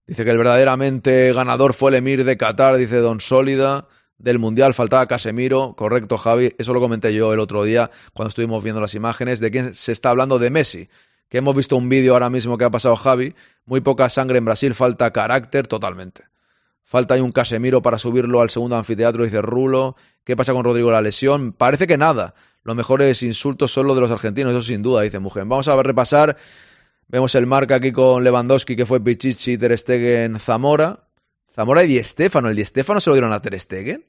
Dice 0.05 0.25
que 0.25 0.33
el 0.33 0.39
verdaderamente 0.39 1.33
ganador 1.33 1.75
fue 1.75 1.93
el 1.93 1.97
Emir 1.97 2.25
de 2.25 2.37
Qatar, 2.37 2.77
dice 2.77 2.97
Don 2.97 3.21
Sólida, 3.21 3.87
del 4.19 4.41
Mundial, 4.41 4.75
faltaba 4.75 5.07
Casemiro, 5.07 5.75
correcto 5.77 6.19
Javi, 6.19 6.55
eso 6.59 6.75
lo 6.75 6.81
comenté 6.81 7.15
yo 7.15 7.33
el 7.33 7.39
otro 7.39 7.63
día 7.63 7.93
cuando 8.15 8.31
estuvimos 8.31 8.65
viendo 8.65 8.81
las 8.81 8.97
imágenes, 8.97 9.39
de 9.39 9.53
quién 9.53 9.75
se 9.77 9.93
está 9.93 10.11
hablando 10.11 10.41
de 10.41 10.51
Messi 10.51 10.89
que 11.29 11.39
hemos 11.39 11.57
visto 11.57 11.77
un 11.77 11.89
vídeo 11.89 12.13
ahora 12.13 12.31
mismo 12.31 12.59
que 12.59 12.65
ha 12.65 12.71
pasado 12.71 12.97
Javi, 12.97 13.35
muy 13.65 13.81
poca 13.81 14.09
sangre 14.09 14.39
en 14.39 14.45
Brasil, 14.45 14.75
falta 14.75 15.13
carácter 15.13 15.67
totalmente. 15.67 16.25
Falta 16.83 17.15
un 17.15 17.33
Casemiro 17.33 17.81
para 17.81 17.99
subirlo 17.99 18.43
al 18.43 18.51
segundo 18.51 18.77
anfiteatro, 18.77 19.25
dice 19.25 19.41
Rulo. 19.41 19.97
¿Qué 20.23 20.37
pasa 20.37 20.53
con 20.53 20.65
Rodrigo 20.65 20.93
la 20.93 21.01
lesión? 21.01 21.53
Parece 21.53 21.87
que 21.87 21.97
nada. 21.97 22.35
Los 22.63 22.77
mejores 22.77 23.23
insultos 23.23 23.73
son 23.73 23.87
los 23.87 23.97
de 23.97 24.03
los 24.03 24.11
argentinos, 24.11 24.53
eso 24.53 24.63
sin 24.63 24.83
duda, 24.83 25.01
dice 25.01 25.19
Mugen. 25.19 25.49
Vamos 25.49 25.67
a 25.67 25.83
repasar. 25.83 26.37
Vemos 27.09 27.35
el 27.35 27.47
marca 27.47 27.77
aquí 27.77 27.91
con 27.91 28.23
Lewandowski, 28.23 28.77
que 28.77 28.87
fue 28.87 29.03
Pichichi, 29.03 29.59
Ter 29.59 29.77
Stegen, 29.77 30.39
Zamora. 30.39 31.09
Zamora 31.55 31.85
y 31.85 31.89
Di 31.89 32.05
Stéfano. 32.05 32.49
¿El 32.49 32.57
Di 32.57 32.65
Stéfano 32.65 33.01
se 33.01 33.11
lo 33.11 33.15
dieron 33.15 33.33
a 33.33 33.41
Ter 33.41 33.59
Stegen? 33.59 34.05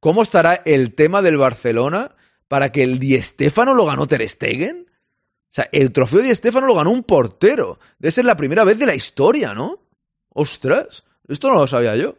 ¿Cómo 0.00 0.22
estará 0.22 0.62
el 0.64 0.94
tema 0.94 1.20
del 1.20 1.36
Barcelona 1.36 2.16
para 2.48 2.72
que 2.72 2.82
el 2.82 2.98
Di 2.98 3.20
Stéfano 3.20 3.74
lo 3.74 3.84
ganó 3.84 4.06
Ter 4.06 4.26
Stegen? 4.26 4.89
O 5.50 5.52
sea, 5.52 5.68
el 5.72 5.90
trofeo 5.92 6.22
Di 6.22 6.34
Stéfano 6.34 6.66
lo 6.66 6.76
ganó 6.76 6.90
un 6.90 7.02
portero. 7.02 7.80
Debe 7.98 8.12
ser 8.12 8.24
la 8.24 8.36
primera 8.36 8.62
vez 8.62 8.78
de 8.78 8.86
la 8.86 8.94
historia, 8.94 9.52
¿no? 9.52 9.80
Ostras, 10.28 11.02
esto 11.26 11.48
no 11.48 11.54
lo 11.54 11.66
sabía 11.66 11.96
yo. 11.96 12.14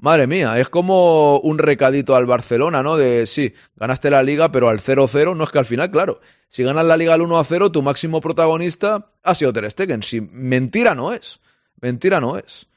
Madre 0.00 0.26
mía, 0.26 0.58
es 0.58 0.68
como 0.68 1.38
un 1.40 1.58
recadito 1.58 2.14
al 2.14 2.26
Barcelona, 2.26 2.82
¿no? 2.82 2.96
De 2.96 3.26
sí, 3.26 3.54
ganaste 3.76 4.10
la 4.10 4.22
liga, 4.22 4.50
pero 4.52 4.68
al 4.68 4.78
0-0 4.78 5.36
no 5.36 5.44
es 5.44 5.50
que 5.50 5.58
al 5.58 5.66
final, 5.66 5.90
claro, 5.90 6.20
si 6.48 6.62
ganas 6.62 6.86
la 6.86 6.96
liga 6.96 7.14
al 7.14 7.20
1-0, 7.20 7.72
tu 7.72 7.82
máximo 7.82 8.20
protagonista 8.20 9.12
ha 9.22 9.34
sido 9.34 9.52
Ter 9.52 9.70
Stegen. 9.70 10.02
Si 10.02 10.20
mentira 10.20 10.94
no 10.94 11.12
es, 11.12 11.40
mentira 11.80 12.20
no 12.20 12.36
es. 12.36 12.68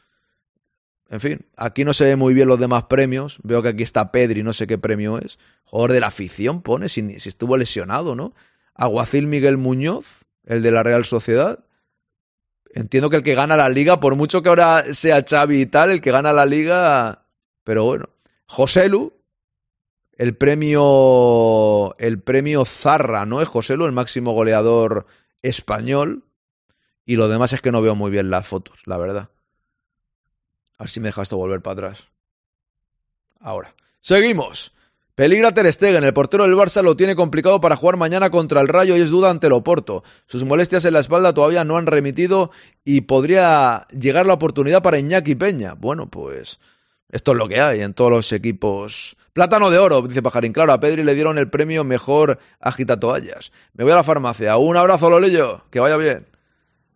En 1.09 1.19
fin, 1.19 1.45
aquí 1.57 1.83
no 1.83 1.93
se 1.93 2.05
ve 2.05 2.15
muy 2.15 2.33
bien 2.33 2.47
los 2.47 2.59
demás 2.59 2.85
premios. 2.85 3.37
Veo 3.43 3.61
que 3.61 3.69
aquí 3.69 3.83
está 3.83 4.11
Pedri, 4.11 4.43
no 4.43 4.53
sé 4.53 4.65
qué 4.65 4.77
premio 4.77 5.19
es. 5.19 5.37
Jugador 5.65 5.91
de 5.91 5.99
la 5.99 6.07
afición 6.07 6.61
pone, 6.61 6.89
si, 6.89 7.19
si 7.19 7.29
estuvo 7.29 7.57
lesionado, 7.57 8.15
¿no? 8.15 8.33
Aguacil 8.73 9.27
Miguel 9.27 9.57
Muñoz, 9.57 10.25
el 10.45 10.61
de 10.63 10.71
la 10.71 10.83
Real 10.83 11.05
Sociedad. 11.05 11.65
Entiendo 12.73 13.09
que 13.09 13.17
el 13.17 13.23
que 13.23 13.35
gana 13.35 13.57
la 13.57 13.69
liga, 13.69 13.99
por 13.99 14.15
mucho 14.15 14.41
que 14.41 14.49
ahora 14.49 14.93
sea 14.93 15.25
Xavi 15.27 15.61
y 15.61 15.65
tal, 15.65 15.91
el 15.91 16.01
que 16.01 16.11
gana 16.11 16.31
la 16.33 16.45
liga. 16.45 17.25
Pero 17.63 17.83
bueno. 17.83 18.09
Joselu, 18.45 19.13
el 20.17 20.35
premio. 20.35 21.95
El 21.97 22.21
premio 22.21 22.65
Zarra, 22.65 23.25
¿no? 23.25 23.41
Es 23.41 23.49
Joselu, 23.49 23.85
el 23.85 23.91
máximo 23.91 24.31
goleador 24.31 25.05
español. 25.41 26.23
Y 27.05 27.15
lo 27.17 27.27
demás 27.27 27.53
es 27.53 27.61
que 27.61 27.71
no 27.71 27.81
veo 27.81 27.95
muy 27.95 28.11
bien 28.11 28.29
las 28.29 28.47
fotos, 28.47 28.79
la 28.85 28.97
verdad. 28.97 29.29
A 30.77 30.83
ver 30.83 30.89
si 30.89 30.99
me 30.99 31.09
deja 31.09 31.21
esto 31.21 31.37
volver 31.37 31.61
para 31.61 31.73
atrás. 31.73 32.07
Ahora. 33.39 33.75
Seguimos. 34.01 34.73
Peligra 35.15 35.53
Ter 35.53 35.71
Stegen, 35.71 36.03
el 36.03 36.13
portero 36.13 36.43
del 36.43 36.55
Barça 36.55 36.81
lo 36.81 36.95
tiene 36.95 37.15
complicado 37.15 37.59
para 37.59 37.75
jugar 37.75 37.97
mañana 37.97 38.29
contra 38.29 38.61
el 38.61 38.69
Rayo 38.69 38.95
y 38.95 39.01
es 39.01 39.09
duda 39.09 39.29
ante 39.29 39.47
el 39.47 39.53
Oporto. 39.53 40.03
Sus 40.25 40.45
molestias 40.45 40.85
en 40.85 40.93
la 40.93 40.99
espalda 40.99 41.33
todavía 41.33 41.65
no 41.65 41.77
han 41.77 41.85
remitido 41.85 42.51
y 42.85 43.01
podría 43.01 43.87
llegar 43.89 44.25
la 44.25 44.33
oportunidad 44.33 44.81
para 44.81 44.99
Iñaki 44.99 45.35
Peña. 45.35 45.73
Bueno, 45.73 46.09
pues 46.09 46.59
esto 47.09 47.33
es 47.33 47.37
lo 47.37 47.49
que 47.49 47.59
hay 47.59 47.81
en 47.81 47.93
todos 47.93 48.09
los 48.09 48.31
equipos. 48.31 49.17
Plátano 49.33 49.69
de 49.69 49.79
oro, 49.79 50.01
dice 50.01 50.21
Pajarín. 50.21 50.53
Claro, 50.53 50.71
a 50.71 50.79
Pedri 50.79 51.03
le 51.03 51.13
dieron 51.13 51.37
el 51.37 51.49
premio 51.49 51.83
mejor 51.83 52.39
agitatoallas. 52.59 53.51
Me 53.73 53.83
voy 53.83 53.91
a 53.93 53.97
la 53.97 54.03
farmacia. 54.03 54.55
Un 54.57 54.77
abrazo, 54.77 55.09
Lolillo. 55.09 55.63
Que 55.71 55.81
vaya 55.81 55.97
bien. 55.97 56.27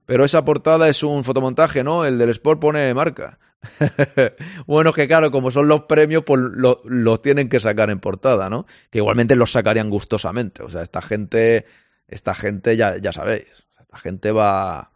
Pero 0.05 0.23
esa 0.23 0.45
portada 0.45 0.87
es 0.87 1.03
un 1.03 1.23
fotomontaje, 1.23 1.83
¿no? 1.83 2.05
El 2.05 2.17
del 2.17 2.29
Sport 2.29 2.59
pone 2.59 2.93
marca. 2.93 3.39
bueno, 4.67 4.93
que 4.93 5.07
claro, 5.07 5.31
como 5.31 5.51
son 5.51 5.67
los 5.67 5.83
premios, 5.83 6.23
pues 6.25 6.41
los 6.41 7.21
tienen 7.21 7.49
que 7.49 7.59
sacar 7.59 7.89
en 7.89 7.99
portada, 7.99 8.49
¿no? 8.49 8.65
Que 8.89 8.99
igualmente 8.99 9.35
los 9.35 9.51
sacarían 9.51 9.89
gustosamente. 9.89 10.63
O 10.63 10.69
sea, 10.69 10.81
esta 10.81 11.01
gente, 11.01 11.65
esta 12.07 12.35
gente 12.35 12.77
ya, 12.77 12.97
ya 12.97 13.11
sabéis, 13.11 13.47
esta 13.79 13.97
gente 13.97 14.31
va, 14.31 14.91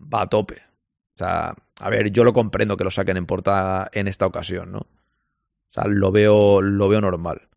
va 0.00 0.22
a 0.22 0.28
tope. 0.28 0.56
O 1.14 1.18
sea, 1.18 1.54
a 1.80 1.90
ver, 1.90 2.10
yo 2.10 2.24
lo 2.24 2.32
comprendo 2.32 2.76
que 2.76 2.84
lo 2.84 2.90
saquen 2.90 3.16
en 3.16 3.26
portada 3.26 3.90
en 3.92 4.08
esta 4.08 4.26
ocasión, 4.26 4.72
¿no? 4.72 4.78
O 4.78 5.72
sea, 5.72 5.84
lo 5.86 6.12
veo, 6.12 6.60
lo 6.60 6.88
veo 6.88 7.00
normal. 7.00 7.48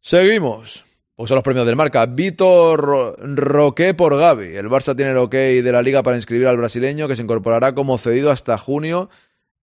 Seguimos. 0.00 0.84
O 1.22 1.26
son 1.26 1.34
los 1.34 1.44
premios 1.44 1.66
del 1.66 1.76
marca. 1.76 2.06
Vitor 2.06 3.14
Roque 3.36 3.92
por 3.92 4.16
Gaby. 4.16 4.56
El 4.56 4.70
Barça 4.70 4.96
tiene 4.96 5.10
el 5.10 5.18
ok 5.18 5.32
de 5.32 5.70
la 5.70 5.82
liga 5.82 6.02
para 6.02 6.16
inscribir 6.16 6.46
al 6.46 6.56
brasileño 6.56 7.08
que 7.08 7.14
se 7.14 7.20
incorporará 7.20 7.74
como 7.74 7.98
cedido 7.98 8.30
hasta 8.30 8.56
junio 8.56 9.10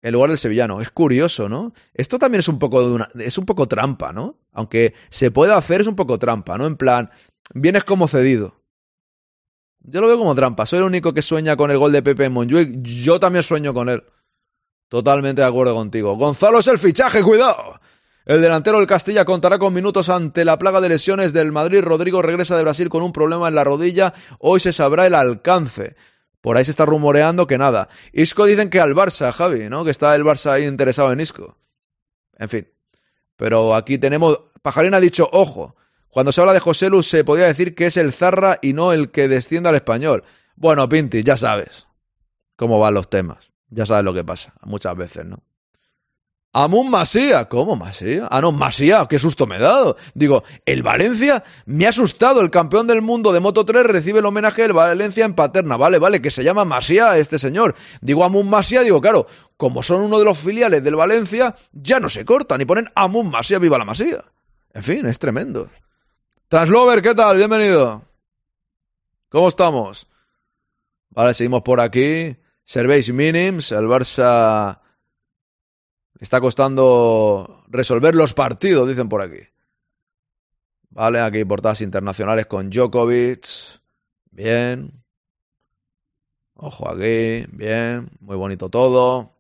en 0.00 0.14
lugar 0.14 0.30
del 0.30 0.38
sevillano. 0.38 0.80
Es 0.80 0.88
curioso, 0.88 1.50
¿no? 1.50 1.74
Esto 1.92 2.18
también 2.18 2.38
es 2.38 2.48
un 2.48 2.58
poco 2.58 2.80
de 2.80 2.94
una, 2.94 3.10
es 3.18 3.36
un 3.36 3.44
poco 3.44 3.68
trampa, 3.68 4.14
¿no? 4.14 4.38
Aunque 4.50 4.94
se 5.10 5.30
pueda 5.30 5.58
hacer, 5.58 5.82
es 5.82 5.86
un 5.86 5.94
poco 5.94 6.18
trampa, 6.18 6.56
¿no? 6.56 6.66
En 6.66 6.76
plan, 6.76 7.10
vienes 7.52 7.84
como 7.84 8.08
cedido. 8.08 8.54
Yo 9.80 10.00
lo 10.00 10.06
veo 10.06 10.16
como 10.16 10.34
trampa. 10.34 10.64
Soy 10.64 10.78
el 10.78 10.86
único 10.86 11.12
que 11.12 11.20
sueña 11.20 11.54
con 11.54 11.70
el 11.70 11.76
gol 11.76 11.92
de 11.92 12.02
Pepe 12.02 12.24
en 12.24 12.32
Montjuic. 12.32 12.80
Yo 12.80 13.20
también 13.20 13.42
sueño 13.42 13.74
con 13.74 13.90
él. 13.90 14.02
Totalmente 14.88 15.42
de 15.42 15.48
acuerdo 15.48 15.74
contigo. 15.74 16.16
Gonzalo 16.16 16.60
es 16.60 16.66
el 16.68 16.78
fichaje, 16.78 17.22
cuidado. 17.22 17.78
El 18.24 18.40
delantero 18.40 18.78
del 18.78 18.86
Castilla 18.86 19.24
contará 19.24 19.58
con 19.58 19.74
minutos 19.74 20.08
ante 20.08 20.44
la 20.44 20.58
plaga 20.58 20.80
de 20.80 20.88
lesiones 20.88 21.32
del 21.32 21.52
Madrid. 21.52 21.80
Rodrigo 21.82 22.22
regresa 22.22 22.56
de 22.56 22.62
Brasil 22.62 22.88
con 22.88 23.02
un 23.02 23.12
problema 23.12 23.48
en 23.48 23.54
la 23.54 23.64
rodilla. 23.64 24.14
Hoy 24.38 24.60
se 24.60 24.72
sabrá 24.72 25.06
el 25.06 25.14
alcance. 25.14 25.96
Por 26.40 26.56
ahí 26.56 26.64
se 26.64 26.70
está 26.70 26.86
rumoreando 26.86 27.46
que 27.46 27.58
nada. 27.58 27.88
Isco 28.12 28.44
dicen 28.44 28.70
que 28.70 28.80
al 28.80 28.94
Barça, 28.94 29.32
Javi, 29.32 29.68
¿no? 29.68 29.84
Que 29.84 29.90
está 29.90 30.14
el 30.14 30.24
Barça 30.24 30.50
ahí 30.50 30.64
interesado 30.64 31.12
en 31.12 31.20
Isco. 31.20 31.56
En 32.36 32.48
fin. 32.48 32.68
Pero 33.36 33.74
aquí 33.74 33.98
tenemos. 33.98 34.38
Pajarín 34.60 34.94
ha 34.94 35.00
dicho, 35.00 35.28
ojo. 35.32 35.76
Cuando 36.08 36.30
se 36.30 36.40
habla 36.40 36.52
de 36.52 36.60
José 36.60 36.90
Luz 36.90 37.08
se 37.08 37.24
podría 37.24 37.46
decir 37.46 37.74
que 37.74 37.86
es 37.86 37.96
el 37.96 38.12
Zarra 38.12 38.58
y 38.60 38.74
no 38.74 38.92
el 38.92 39.10
que 39.10 39.28
descienda 39.28 39.70
al 39.70 39.76
español. 39.76 40.24
Bueno, 40.56 40.88
Pinti, 40.88 41.22
ya 41.22 41.36
sabes 41.36 41.86
cómo 42.56 42.78
van 42.78 42.94
los 42.94 43.08
temas. 43.08 43.50
Ya 43.70 43.86
sabes 43.86 44.04
lo 44.04 44.12
que 44.12 44.22
pasa 44.22 44.52
muchas 44.62 44.94
veces, 44.96 45.24
¿no? 45.24 45.42
Amun 46.54 46.90
Masía. 46.90 47.48
¿Cómo 47.48 47.76
Masía? 47.76 48.28
Ah, 48.30 48.42
no, 48.42 48.52
Masía. 48.52 49.06
Qué 49.08 49.18
susto 49.18 49.46
me 49.46 49.56
he 49.56 49.58
dado. 49.58 49.96
Digo, 50.14 50.44
el 50.66 50.82
Valencia 50.82 51.44
me 51.64 51.86
ha 51.86 51.88
asustado. 51.88 52.42
El 52.42 52.50
campeón 52.50 52.86
del 52.86 53.00
mundo 53.00 53.32
de 53.32 53.40
Moto 53.40 53.64
3 53.64 53.84
recibe 53.84 54.18
el 54.18 54.26
homenaje 54.26 54.62
del 54.62 54.74
Valencia 54.74 55.24
en 55.24 55.34
Paterna. 55.34 55.78
Vale, 55.78 55.98
vale, 55.98 56.20
que 56.20 56.30
se 56.30 56.44
llama 56.44 56.66
Masía 56.66 57.16
este 57.16 57.38
señor. 57.38 57.74
Digo 58.02 58.22
Amun 58.22 58.50
Masía, 58.50 58.82
digo, 58.82 59.00
claro, 59.00 59.26
como 59.56 59.82
son 59.82 60.02
uno 60.02 60.18
de 60.18 60.26
los 60.26 60.38
filiales 60.38 60.84
del 60.84 60.96
Valencia, 60.96 61.54
ya 61.72 62.00
no 62.00 62.10
se 62.10 62.24
cortan 62.26 62.60
y 62.60 62.66
ponen 62.66 62.90
Amun 62.94 63.30
Masía, 63.30 63.58
viva 63.58 63.78
la 63.78 63.86
Masía. 63.86 64.22
En 64.74 64.82
fin, 64.82 65.06
es 65.06 65.18
tremendo. 65.18 65.68
Translover, 66.48 67.00
¿qué 67.00 67.14
tal? 67.14 67.38
Bienvenido. 67.38 68.02
¿Cómo 69.30 69.48
estamos? 69.48 70.06
Vale, 71.08 71.32
seguimos 71.32 71.62
por 71.62 71.80
aquí. 71.80 72.36
Servéis 72.64 73.10
Minims, 73.10 73.72
el 73.72 73.86
Barça 73.86 74.81
está 76.22 76.40
costando 76.40 77.64
resolver 77.66 78.14
los 78.14 78.32
partidos, 78.32 78.88
dicen 78.88 79.08
por 79.08 79.22
aquí. 79.22 79.40
Vale, 80.90 81.20
aquí 81.20 81.44
portadas 81.44 81.80
internacionales 81.80 82.46
con 82.46 82.70
Djokovic. 82.70 83.46
Bien. 84.30 85.02
Ojo 86.54 86.88
aquí, 86.88 87.44
bien. 87.50 88.08
Muy 88.20 88.36
bonito 88.36 88.68
todo. 88.68 89.32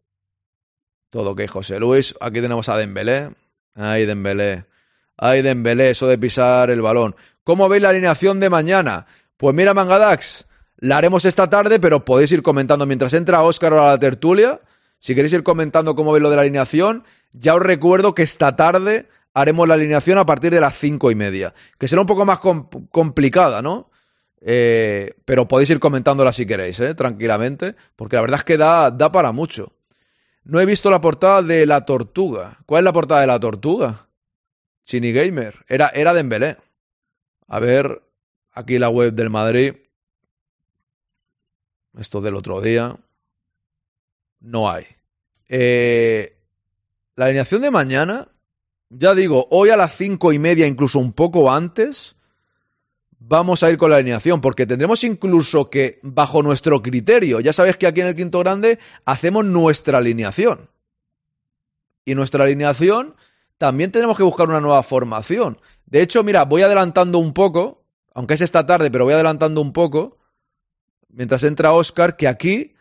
Todo 1.10 1.36
que 1.36 1.46
José 1.46 1.78
Luis. 1.78 2.16
Aquí 2.20 2.40
tenemos 2.40 2.68
a 2.68 2.76
Dembélé. 2.76 3.30
Ay, 3.74 4.04
Dembélé. 4.04 4.64
Ay, 5.16 5.42
Dembélé, 5.42 5.90
eso 5.90 6.08
de 6.08 6.18
pisar 6.18 6.70
el 6.70 6.82
balón. 6.82 7.14
¿Cómo 7.44 7.68
veis 7.68 7.82
la 7.82 7.90
alineación 7.90 8.40
de 8.40 8.50
mañana? 8.50 9.06
Pues 9.36 9.54
mira, 9.54 9.72
Mangadax, 9.72 10.46
la 10.78 10.96
haremos 10.96 11.26
esta 11.26 11.48
tarde, 11.48 11.78
pero 11.78 12.04
podéis 12.04 12.32
ir 12.32 12.42
comentando 12.42 12.86
mientras 12.86 13.12
entra 13.12 13.42
Óscar 13.42 13.72
a 13.74 13.86
la 13.86 13.98
tertulia 13.98 14.60
si 15.02 15.16
queréis 15.16 15.32
ir 15.32 15.42
comentando 15.42 15.96
cómo 15.96 16.12
veis 16.12 16.22
lo 16.22 16.30
de 16.30 16.36
la 16.36 16.42
alineación, 16.42 17.04
ya 17.32 17.56
os 17.56 17.60
recuerdo 17.60 18.14
que 18.14 18.22
esta 18.22 18.54
tarde 18.54 19.08
haremos 19.34 19.66
la 19.66 19.74
alineación 19.74 20.16
a 20.16 20.26
partir 20.26 20.52
de 20.52 20.60
las 20.60 20.78
cinco 20.78 21.10
y 21.10 21.16
media, 21.16 21.54
que 21.76 21.88
será 21.88 22.02
un 22.02 22.06
poco 22.06 22.24
más 22.24 22.38
complicada, 22.38 23.62
¿no? 23.62 23.90
Eh, 24.40 25.14
pero 25.24 25.48
podéis 25.48 25.70
ir 25.70 25.80
comentándola 25.80 26.32
si 26.32 26.46
queréis, 26.46 26.78
¿eh? 26.78 26.94
tranquilamente, 26.94 27.74
porque 27.96 28.14
la 28.14 28.22
verdad 28.22 28.38
es 28.38 28.44
que 28.44 28.56
da, 28.56 28.92
da 28.92 29.10
para 29.10 29.32
mucho. 29.32 29.72
No 30.44 30.60
he 30.60 30.66
visto 30.66 30.88
la 30.88 31.00
portada 31.00 31.42
de 31.42 31.66
la 31.66 31.84
tortuga. 31.84 32.58
¿Cuál 32.64 32.82
es 32.82 32.84
la 32.84 32.92
portada 32.92 33.22
de 33.22 33.26
la 33.26 33.40
tortuga? 33.40 34.06
Chini 34.84 35.12
Gamer. 35.12 35.64
Era, 35.68 35.88
era 35.88 36.14
Dembélé. 36.14 36.58
A 37.48 37.58
ver, 37.58 38.02
aquí 38.52 38.78
la 38.78 38.88
web 38.88 39.12
del 39.14 39.30
Madrid. 39.30 39.74
Esto 41.98 42.20
del 42.20 42.36
otro 42.36 42.60
día 42.60 42.96
no 44.42 44.70
hay. 44.70 44.86
Eh, 45.48 46.36
la 47.16 47.26
alineación 47.26 47.62
de 47.62 47.70
mañana, 47.70 48.28
ya 48.90 49.14
digo, 49.14 49.48
hoy 49.50 49.70
a 49.70 49.76
las 49.76 49.96
cinco 49.96 50.32
y 50.32 50.38
media, 50.38 50.66
incluso 50.66 50.98
un 50.98 51.12
poco 51.12 51.50
antes, 51.50 52.16
vamos 53.18 53.62
a 53.62 53.70
ir 53.70 53.78
con 53.78 53.90
la 53.90 53.96
alineación, 53.96 54.40
porque 54.40 54.66
tendremos 54.66 55.04
incluso 55.04 55.70
que, 55.70 55.98
bajo 56.02 56.42
nuestro 56.42 56.82
criterio, 56.82 57.40
ya 57.40 57.52
sabes 57.52 57.76
que 57.76 57.86
aquí 57.86 58.00
en 58.00 58.08
el 58.08 58.16
quinto 58.16 58.38
grande 58.40 58.78
hacemos 59.04 59.44
nuestra 59.44 59.98
alineación. 59.98 60.68
Y 62.04 62.14
nuestra 62.14 62.44
alineación 62.44 63.14
también 63.58 63.92
tenemos 63.92 64.16
que 64.16 64.24
buscar 64.24 64.48
una 64.48 64.60
nueva 64.60 64.82
formación. 64.82 65.60
De 65.86 66.02
hecho, 66.02 66.24
mira, 66.24 66.44
voy 66.44 66.62
adelantando 66.62 67.18
un 67.18 67.32
poco, 67.32 67.84
aunque 68.14 68.34
es 68.34 68.40
esta 68.40 68.66
tarde, 68.66 68.90
pero 68.90 69.04
voy 69.04 69.14
adelantando 69.14 69.60
un 69.60 69.72
poco, 69.72 70.18
mientras 71.08 71.44
entra 71.44 71.72
Oscar, 71.72 72.16
que 72.16 72.26
aquí. 72.26 72.71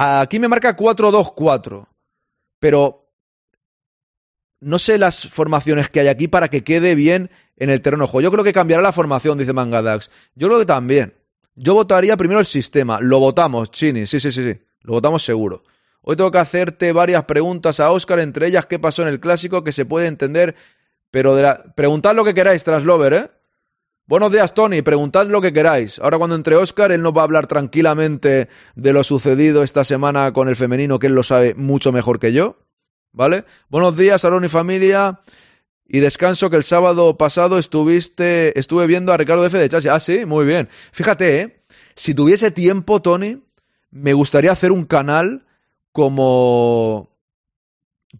Aquí 0.00 0.38
me 0.38 0.46
marca 0.46 0.76
4-2-4. 0.76 1.88
Pero 2.60 3.10
no 4.60 4.78
sé 4.78 4.96
las 4.96 5.26
formaciones 5.26 5.88
que 5.88 5.98
hay 5.98 6.06
aquí 6.06 6.28
para 6.28 6.48
que 6.48 6.62
quede 6.62 6.94
bien 6.94 7.30
en 7.56 7.70
el 7.70 7.82
terreno. 7.82 8.08
Yo 8.20 8.30
creo 8.30 8.44
que 8.44 8.52
cambiará 8.52 8.80
la 8.80 8.92
formación, 8.92 9.38
dice 9.38 9.52
Mangadax. 9.52 10.08
Yo 10.36 10.46
creo 10.46 10.60
que 10.60 10.66
también. 10.66 11.14
Yo 11.56 11.74
votaría 11.74 12.16
primero 12.16 12.38
el 12.38 12.46
sistema. 12.46 13.00
Lo 13.00 13.18
votamos, 13.18 13.72
Chini. 13.72 14.06
Sí, 14.06 14.20
sí, 14.20 14.30
sí, 14.30 14.44
sí. 14.44 14.60
Lo 14.82 14.92
votamos 14.92 15.24
seguro. 15.24 15.64
Hoy 16.02 16.14
tengo 16.14 16.30
que 16.30 16.38
hacerte 16.38 16.92
varias 16.92 17.24
preguntas 17.24 17.80
a 17.80 17.90
Oscar, 17.90 18.20
entre 18.20 18.46
ellas 18.46 18.66
qué 18.66 18.78
pasó 18.78 19.02
en 19.02 19.08
el 19.08 19.18
clásico, 19.18 19.64
que 19.64 19.72
se 19.72 19.84
puede 19.84 20.06
entender, 20.06 20.54
pero 21.10 21.34
de 21.34 21.42
la... 21.42 21.74
preguntad 21.74 22.14
lo 22.14 22.24
que 22.24 22.34
queráis, 22.34 22.62
Traslover, 22.62 23.12
¿eh? 23.12 23.30
Buenos 24.08 24.32
días, 24.32 24.54
Tony. 24.54 24.80
Preguntad 24.80 25.26
lo 25.26 25.42
que 25.42 25.52
queráis. 25.52 25.98
Ahora 25.98 26.16
cuando 26.16 26.34
entre 26.34 26.56
Oscar, 26.56 26.92
él 26.92 27.02
nos 27.02 27.14
va 27.14 27.20
a 27.20 27.24
hablar 27.24 27.46
tranquilamente 27.46 28.48
de 28.74 28.92
lo 28.94 29.04
sucedido 29.04 29.62
esta 29.62 29.84
semana 29.84 30.32
con 30.32 30.48
el 30.48 30.56
femenino, 30.56 30.98
que 30.98 31.08
él 31.08 31.14
lo 31.14 31.22
sabe 31.22 31.52
mucho 31.52 31.92
mejor 31.92 32.18
que 32.18 32.32
yo. 32.32 32.56
¿Vale? 33.12 33.44
Buenos 33.68 33.98
días, 33.98 34.24
Aaron 34.24 34.46
y 34.46 34.48
familia. 34.48 35.20
Y 35.86 36.00
descanso 36.00 36.48
que 36.48 36.56
el 36.56 36.64
sábado 36.64 37.18
pasado 37.18 37.58
estuviste, 37.58 38.58
estuve 38.58 38.86
viendo 38.86 39.12
a 39.12 39.18
Ricardo 39.18 39.44
F 39.44 39.58
de 39.58 39.68
Chasi. 39.68 39.88
Ah, 39.88 40.00
sí, 40.00 40.24
muy 40.24 40.46
bien. 40.46 40.70
Fíjate, 40.90 41.40
¿eh? 41.42 41.62
Si 41.94 42.14
tuviese 42.14 42.50
tiempo, 42.50 43.02
Tony, 43.02 43.42
me 43.90 44.14
gustaría 44.14 44.52
hacer 44.52 44.72
un 44.72 44.86
canal 44.86 45.44
como 45.92 47.10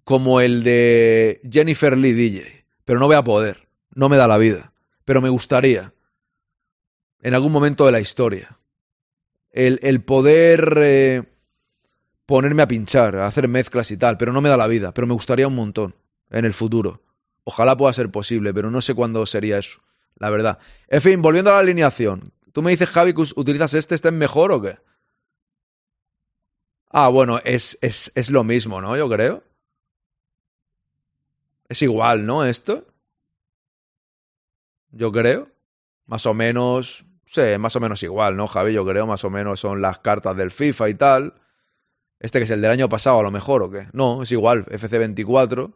como 0.05 0.43
el 0.43 0.65
de 0.65 1.41
Jennifer 1.51 1.97
Lee 1.97 2.13
DJ, 2.13 2.67
pero 2.85 3.01
no 3.01 3.07
voy 3.07 3.17
a 3.17 3.25
poder, 3.25 3.69
no 3.95 4.11
me 4.11 4.19
da 4.19 4.29
la 4.29 4.37
vida, 4.37 4.73
pero 5.09 5.23
me 5.23 5.31
gustaría 5.31 5.95
en 7.23 7.33
algún 7.33 7.51
momento 7.51 7.87
de 7.87 7.93
la 7.93 7.99
historia 7.99 8.59
el, 9.51 9.81
el 9.83 10.03
poder 10.03 10.75
eh, 10.83 11.23
ponerme 12.27 12.61
a 12.61 12.69
pinchar, 12.69 13.17
a 13.17 13.27
hacer 13.27 13.49
mezclas 13.49 13.91
y 13.91 13.97
tal, 13.97 14.19
pero 14.19 14.35
no 14.35 14.43
me 14.43 14.51
da 14.51 14.59
la 14.59 14.67
vida, 14.67 14.93
pero 14.93 15.07
me 15.07 15.15
gustaría 15.15 15.49
un 15.49 15.55
montón 15.55 15.95
en 16.29 16.45
el 16.45 16.53
futuro. 16.53 17.01
Ojalá 17.45 17.75
pueda 17.75 17.91
ser 17.95 18.11
posible, 18.11 18.53
pero 18.53 18.71
no 18.71 18.83
sé 18.83 18.93
cuándo 18.93 19.25
sería 19.25 19.57
eso, 19.57 19.81
la 20.17 20.29
verdad. 20.29 20.59
En 20.89 21.01
fin, 21.01 21.23
volviendo 21.23 21.53
a 21.53 21.55
la 21.55 21.61
alineación. 21.61 22.35
Tú 22.53 22.61
me 22.61 22.71
dices, 22.71 22.91
Javi, 22.91 23.15
utilizas 23.35 23.73
este, 23.73 23.95
¿este 23.95 24.09
es 24.09 24.15
mejor 24.15 24.53
o 24.53 24.61
qué? 24.61 24.77
Ah, 26.91 27.09
bueno, 27.09 27.41
es, 27.45 27.79
es, 27.81 28.13
es 28.15 28.29
lo 28.29 28.45
mismo, 28.45 28.83
¿no? 28.83 28.95
Yo 28.95 29.09
creo. 29.09 29.43
Es 31.67 31.81
igual, 31.81 32.27
¿no? 32.27 32.45
Esto. 32.45 32.85
Yo 34.91 35.13
creo. 35.13 35.49
Más 36.07 36.27
o 36.27 36.35
menos. 36.35 37.05
Sí, 37.27 37.43
más 37.59 37.77
o 37.77 37.81
menos 37.81 38.03
igual, 38.03 38.37
¿no, 38.37 38.47
Javi? 38.47 38.73
Yo 38.73 38.87
creo, 38.87 39.07
más 39.07 39.23
o 39.25 39.31
menos 39.31 39.61
son 39.61 39.83
las 39.83 39.99
cartas 39.99 40.37
del 40.37 40.51
FIFA 40.51 40.89
y 40.89 40.95
tal. 40.95 41.35
Este 42.21 42.39
que 42.39 42.45
es 42.45 42.51
el 42.51 42.63
del 42.63 42.71
año 42.71 42.89
pasado, 42.89 43.21
a 43.21 43.23
lo 43.23 43.31
mejor, 43.31 43.63
¿o 43.63 43.71
qué? 43.71 43.89
No, 43.93 44.23
es 44.23 44.33
igual, 44.33 44.65
FC24. 44.67 45.75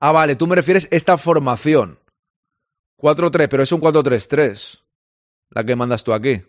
Ah, 0.00 0.12
vale, 0.12 0.34
tú 0.34 0.46
me 0.46 0.56
refieres 0.56 0.88
esta 0.90 1.16
formación. 1.16 2.00
4-3, 2.98 3.48
pero 3.48 3.62
es 3.62 3.70
un 3.70 3.80
4-3-3. 3.80 4.82
La 5.50 5.64
que 5.64 5.76
mandas 5.76 6.02
tú 6.02 6.12
aquí. 6.12 6.42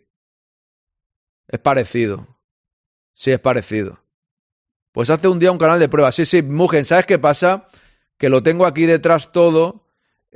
Es 1.48 1.60
parecido. 1.60 2.28
Sí, 3.14 3.32
es 3.32 3.40
parecido. 3.40 4.00
Pues 4.92 5.10
hace 5.10 5.28
un 5.28 5.40
día 5.40 5.52
un 5.52 5.58
canal 5.58 5.80
de 5.80 5.88
pruebas. 5.88 6.16
Sí, 6.16 6.26
sí, 6.26 6.42
Mugen, 6.42 6.84
¿sabes 6.84 7.06
qué 7.06 7.20
pasa? 7.20 7.68
Que 8.18 8.30
lo 8.30 8.42
tengo 8.42 8.66
aquí 8.66 8.86
detrás 8.86 9.32
todo 9.32 9.85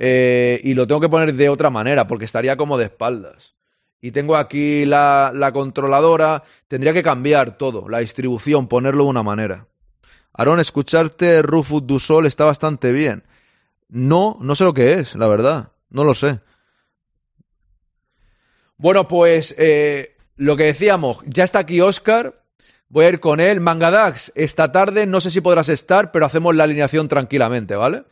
eh, 0.02 0.62
y 0.64 0.72
lo 0.72 0.86
tengo 0.86 0.98
que 0.98 1.10
poner 1.10 1.34
de 1.34 1.50
otra 1.50 1.68
manera 1.68 2.06
porque 2.06 2.24
estaría 2.24 2.56
como 2.56 2.78
de 2.78 2.86
espaldas. 2.86 3.54
Y 4.00 4.12
tengo 4.12 4.34
aquí 4.36 4.86
la, 4.86 5.30
la 5.34 5.52
controladora. 5.52 6.42
Tendría 6.68 6.94
que 6.94 7.02
cambiar 7.02 7.58
todo, 7.58 7.86
la 7.86 7.98
distribución, 7.98 8.66
ponerlo 8.66 9.04
de 9.04 9.10
una 9.10 9.22
manera. 9.22 9.66
Aaron, 10.32 10.58
escucharte 10.58 11.42
Rufus 11.42 11.86
du 11.86 11.98
Sol 11.98 12.24
está 12.24 12.46
bastante 12.46 12.92
bien. 12.92 13.24
No, 13.90 14.38
no 14.40 14.54
sé 14.54 14.64
lo 14.64 14.72
que 14.72 14.94
es, 14.94 15.16
la 15.16 15.26
verdad. 15.26 15.72
No 15.90 16.04
lo 16.04 16.14
sé. 16.14 16.40
Bueno, 18.78 19.06
pues 19.06 19.54
eh, 19.58 20.16
lo 20.36 20.56
que 20.56 20.64
decíamos, 20.64 21.18
ya 21.26 21.44
está 21.44 21.58
aquí 21.58 21.82
Oscar. 21.82 22.42
Voy 22.88 23.04
a 23.04 23.10
ir 23.10 23.20
con 23.20 23.38
él. 23.38 23.60
Mangadax, 23.60 24.32
esta 24.34 24.72
tarde 24.72 25.04
no 25.04 25.20
sé 25.20 25.30
si 25.30 25.42
podrás 25.42 25.68
estar, 25.68 26.10
pero 26.10 26.24
hacemos 26.24 26.56
la 26.56 26.64
alineación 26.64 27.06
tranquilamente, 27.06 27.76
¿vale? 27.76 28.04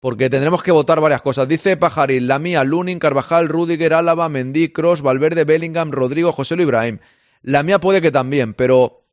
Porque 0.00 0.30
tendremos 0.30 0.62
que 0.62 0.72
votar 0.72 1.00
varias 1.00 1.22
cosas. 1.22 1.48
Dice 1.48 1.76
Pajarín, 1.76 2.28
la 2.28 2.38
mía, 2.38 2.64
Lunin, 2.64 2.98
Carvajal, 2.98 3.48
Rudiger, 3.48 3.94
Álava, 3.94 4.28
Mendy, 4.28 4.68
Cross, 4.68 5.02
Valverde, 5.02 5.44
Bellingham, 5.44 5.90
Rodrigo, 5.90 6.32
José 6.32 6.54
Luis 6.56 6.66
Ibrahim. 6.66 6.98
La 7.42 7.62
mía 7.62 7.80
puede 7.80 8.00
que 8.02 8.10
también, 8.10 8.54
pero 8.54 9.06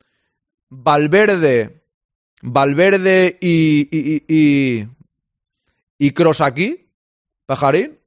Valverde, 0.68 1.82
Valverde 2.42 3.38
y, 3.40 3.88
y, 3.90 4.24
y, 4.28 4.88
y 5.98 6.10
Cross 6.12 6.40
aquí, 6.42 6.90
Pajarín. 7.46 7.98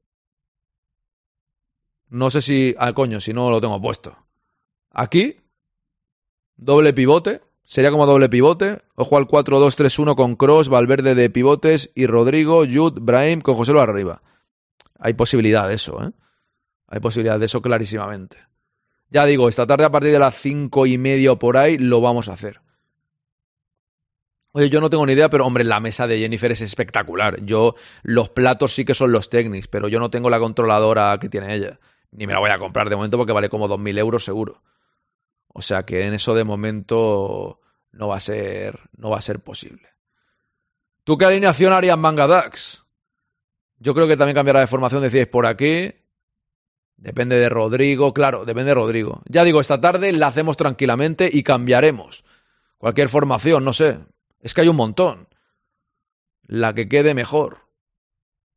No 2.10 2.30
sé 2.30 2.42
si. 2.42 2.76
Ah, 2.78 2.94
coño, 2.94 3.20
si 3.20 3.34
no 3.34 3.50
lo 3.50 3.60
tengo 3.60 3.82
puesto. 3.82 4.16
Aquí, 4.92 5.38
doble 6.56 6.94
pivote. 6.94 7.42
Sería 7.68 7.92
como 7.92 8.06
doble 8.06 8.30
pivote. 8.30 8.82
Ojo 8.96 9.18
al 9.18 9.28
4-2-3-1 9.28 10.16
con 10.16 10.38
Cross, 10.38 10.70
Valverde 10.70 11.16
de 11.16 11.30
pivotes 11.30 11.92
y 11.96 12.08
Rodrigo, 12.08 12.64
Jude, 12.66 13.02
Brahim 13.02 13.42
con 13.42 13.56
José 13.56 13.74
Luis 13.74 13.84
arriba. 13.84 14.22
Hay 14.98 15.14
posibilidad 15.14 15.68
de 15.68 15.76
eso, 15.76 16.02
¿eh? 16.02 16.12
Hay 16.88 17.02
posibilidad 17.02 17.38
de 17.38 17.46
eso 17.46 17.62
clarísimamente. 17.62 18.38
Ya 19.10 19.26
digo, 19.26 19.50
esta 19.50 19.68
tarde 19.68 19.84
a 19.84 19.92
partir 19.92 20.14
de 20.14 20.20
las 20.20 20.36
cinco 20.36 20.86
y 20.86 20.98
media 20.98 21.34
o 21.34 21.40
por 21.40 21.58
ahí 21.58 21.78
lo 21.78 22.00
vamos 22.00 22.30
a 22.30 22.34
hacer. 22.34 22.62
Oye, 24.54 24.70
yo 24.70 24.80
no 24.80 24.90
tengo 24.90 25.06
ni 25.06 25.12
idea, 25.12 25.30
pero 25.30 25.46
hombre, 25.46 25.66
la 25.66 25.82
mesa 25.82 26.08
de 26.08 26.20
Jennifer 26.20 26.54
es 26.54 26.62
espectacular. 26.62 27.44
Yo, 27.44 27.76
los 28.02 28.30
platos 28.30 28.74
sí 28.74 28.86
que 28.86 28.94
son 28.94 29.12
los 29.12 29.30
técnicos, 29.30 29.68
pero 29.68 29.90
yo 29.90 30.00
no 30.00 30.10
tengo 30.10 30.30
la 30.30 30.40
controladora 30.40 31.18
que 31.20 31.28
tiene 31.28 31.54
ella. 31.54 31.80
Ni 32.12 32.28
me 32.28 32.34
la 32.34 32.40
voy 32.40 32.50
a 32.50 32.60
comprar 32.60 32.90
de 32.90 32.96
momento 32.96 33.18
porque 33.18 33.34
vale 33.34 33.50
como 33.50 33.68
2.000 33.68 34.00
euros 34.00 34.24
seguro. 34.24 34.62
O 35.54 35.62
sea 35.62 35.84
que 35.84 36.06
en 36.06 36.14
eso 36.14 36.36
de 36.36 36.44
momento 36.44 37.60
no 37.92 38.08
va 38.08 38.18
a 38.18 38.20
ser, 38.20 38.80
no 38.98 39.10
va 39.10 39.18
a 39.18 39.22
ser 39.22 39.40
posible. 39.40 39.90
¿Tú 41.04 41.18
qué 41.18 41.26
alineación 41.26 41.74
harías 41.74 41.98
Manga 41.98 42.28
Dax? 42.28 42.84
Yo 43.80 43.94
creo 43.94 44.08
que 44.08 44.18
también 44.18 44.36
cambiará 44.36 44.60
de 44.60 44.68
formación, 44.68 45.02
decíais 45.02 45.28
por 45.28 45.46
aquí. 45.46 45.94
Depende 46.98 47.38
de 47.38 47.48
Rodrigo, 47.48 48.14
claro, 48.14 48.44
depende 48.44 48.72
de 48.72 48.76
Rodrigo. 48.76 49.22
Ya 49.26 49.44
digo, 49.44 49.62
esta 49.62 49.80
tarde 49.80 50.12
la 50.14 50.28
hacemos 50.28 50.58
tranquilamente 50.58 51.30
y 51.32 51.44
cambiaremos. 51.44 52.24
Cualquier 52.78 53.08
formación, 53.08 53.64
no 53.64 53.74
sé. 53.74 54.00
Es 54.40 54.54
que 54.54 54.62
hay 54.62 54.68
un 54.68 54.76
montón. 54.76 55.28
La 56.42 56.74
que 56.74 56.90
quede 56.90 57.14
mejor. 57.14 57.68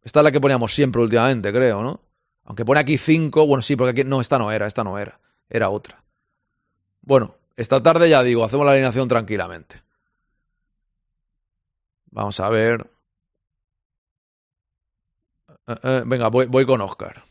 Esta 0.03 0.21
es 0.21 0.25
la 0.25 0.33
que 0.33 0.41
poníamos 0.41 0.75
siempre 0.75 1.03
últimamente, 1.03 1.53
creo, 1.53 1.83
¿no? 1.83 2.01
Aunque 2.45 2.65
pone 2.65 2.81
aquí 2.81 2.97
5, 2.97 3.47
bueno, 3.47 3.63
sí, 3.63 3.77
porque 3.77 3.91
aquí 3.91 4.05
no, 4.05 4.21
esta 4.21 4.39
no 4.39 4.51
era, 4.51 4.67
esta 4.67 4.83
no 4.83 4.99
era, 4.99 5.21
era 5.49 5.69
otra. 5.69 6.00
Bueno, 7.11 7.35
esta 7.57 7.83
tarde 7.83 8.09
ya 8.09 8.23
digo, 8.23 8.45
hacemos 8.45 8.65
la 8.65 8.71
alineación 8.71 9.09
tranquilamente. 9.09 9.83
Vamos 12.13 12.39
a 12.39 12.49
ver. 12.49 12.89
Eh, 15.67 15.75
eh, 15.83 16.03
venga, 16.07 16.29
voy, 16.29 16.65
con 16.65 16.81
Oscar. 16.83 17.25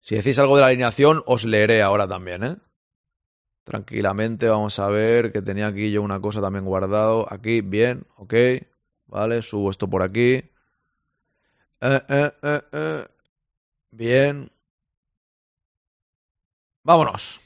Si 0.00 0.14
decís 0.14 0.38
algo 0.38 0.54
de 0.54 0.60
la 0.60 0.68
alineación, 0.68 1.24
os 1.26 1.44
leeré 1.44 1.82
ahora 1.82 2.06
también, 2.06 2.44
¿eh? 2.44 2.56
Tranquilamente, 3.64 4.48
vamos 4.48 4.78
a 4.78 4.86
ver 4.86 5.32
que 5.32 5.42
tenía 5.42 5.66
aquí 5.66 5.90
yo 5.90 6.02
una 6.02 6.20
cosa 6.20 6.40
también 6.40 6.64
guardado. 6.64 7.26
Aquí, 7.28 7.60
bien, 7.60 8.06
ok. 8.18 8.34
Vale, 9.08 9.42
subo 9.42 9.70
esto 9.70 9.90
por 9.90 10.04
aquí. 10.04 10.34
Eh, 11.80 12.00
eh, 12.08 12.32
eh, 12.42 12.62
eh. 12.70 13.06
Bien. 13.90 14.52
Vámonos. 16.86 17.40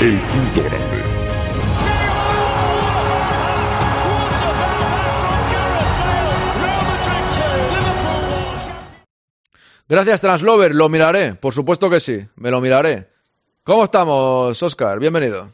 El 0.00 0.18
punto 0.18 0.62
grande. 0.64 1.02
Gracias, 9.88 10.20
Translover. 10.20 10.74
Lo 10.74 10.88
miraré. 10.88 11.36
Por 11.36 11.54
supuesto 11.54 11.88
que 11.88 12.00
sí. 12.00 12.26
Me 12.34 12.50
lo 12.50 12.60
miraré. 12.60 13.11
¿Cómo 13.64 13.84
estamos, 13.84 14.60
Oscar? 14.60 14.98
Bienvenido. 14.98 15.52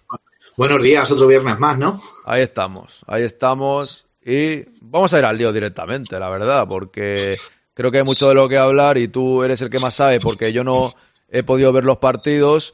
Buenos 0.57 0.83
días, 0.83 1.11
otro 1.11 1.27
viernes 1.27 1.59
más, 1.59 1.77
¿no? 1.77 2.01
Ahí 2.25 2.41
estamos. 2.41 3.05
Ahí 3.07 3.23
estamos. 3.23 4.07
Y 4.25 4.65
vamos 4.81 5.13
a 5.13 5.19
ir 5.19 5.27
al 5.27 5.37
lío 5.37 5.53
directamente, 5.53 6.19
la 6.19 6.31
verdad, 6.31 6.67
porque 6.67 7.37
creo 7.75 7.91
que 7.91 7.99
hay 7.99 8.05
mucho 8.05 8.31
de 8.31 8.35
lo 8.35 8.49
que 8.49 8.57
hablar 8.57 8.97
y 8.97 9.09
tú 9.09 9.43
eres 9.43 9.61
el 9.61 9.69
que 9.69 9.79
más 9.79 9.93
sabe, 9.93 10.21
porque 10.21 10.55
yo 10.55 10.65
no 10.65 10.95
he 11.29 11.43
podido 11.43 11.71
ver 11.71 11.85
los 11.85 11.99
partidos. 11.99 12.73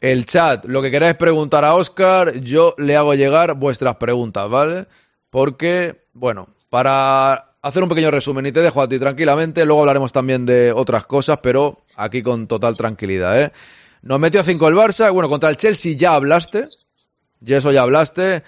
el 0.00 0.26
chat, 0.26 0.64
lo 0.66 0.80
que 0.80 0.92
queráis 0.92 1.16
preguntar 1.16 1.64
a 1.64 1.74
Oscar, 1.74 2.38
yo 2.38 2.76
le 2.78 2.96
hago 2.96 3.14
llegar 3.14 3.54
vuestras 3.54 3.96
preguntas, 3.96 4.48
¿vale? 4.48 4.86
Porque, 5.28 6.04
bueno, 6.12 6.50
para 6.70 7.56
hacer 7.62 7.82
un 7.82 7.88
pequeño 7.88 8.12
resumen 8.12 8.46
y 8.46 8.52
te 8.52 8.60
dejo 8.60 8.80
a 8.80 8.88
ti 8.88 9.00
tranquilamente, 9.00 9.64
luego 9.64 9.80
hablaremos 9.80 10.12
también 10.12 10.46
de 10.46 10.70
otras 10.70 11.04
cosas, 11.04 11.40
pero 11.42 11.80
aquí 11.96 12.22
con 12.22 12.46
total 12.46 12.76
tranquilidad, 12.76 13.42
¿eh? 13.42 13.52
Nos 14.02 14.18
metió 14.18 14.42
5 14.42 14.68
el 14.68 14.74
Barça, 14.74 15.12
bueno, 15.12 15.28
contra 15.28 15.48
el 15.48 15.56
Chelsea 15.56 15.94
ya 15.96 16.14
hablaste, 16.14 16.68
ya 17.40 17.58
eso 17.58 17.70
ya 17.70 17.82
hablaste, 17.82 18.42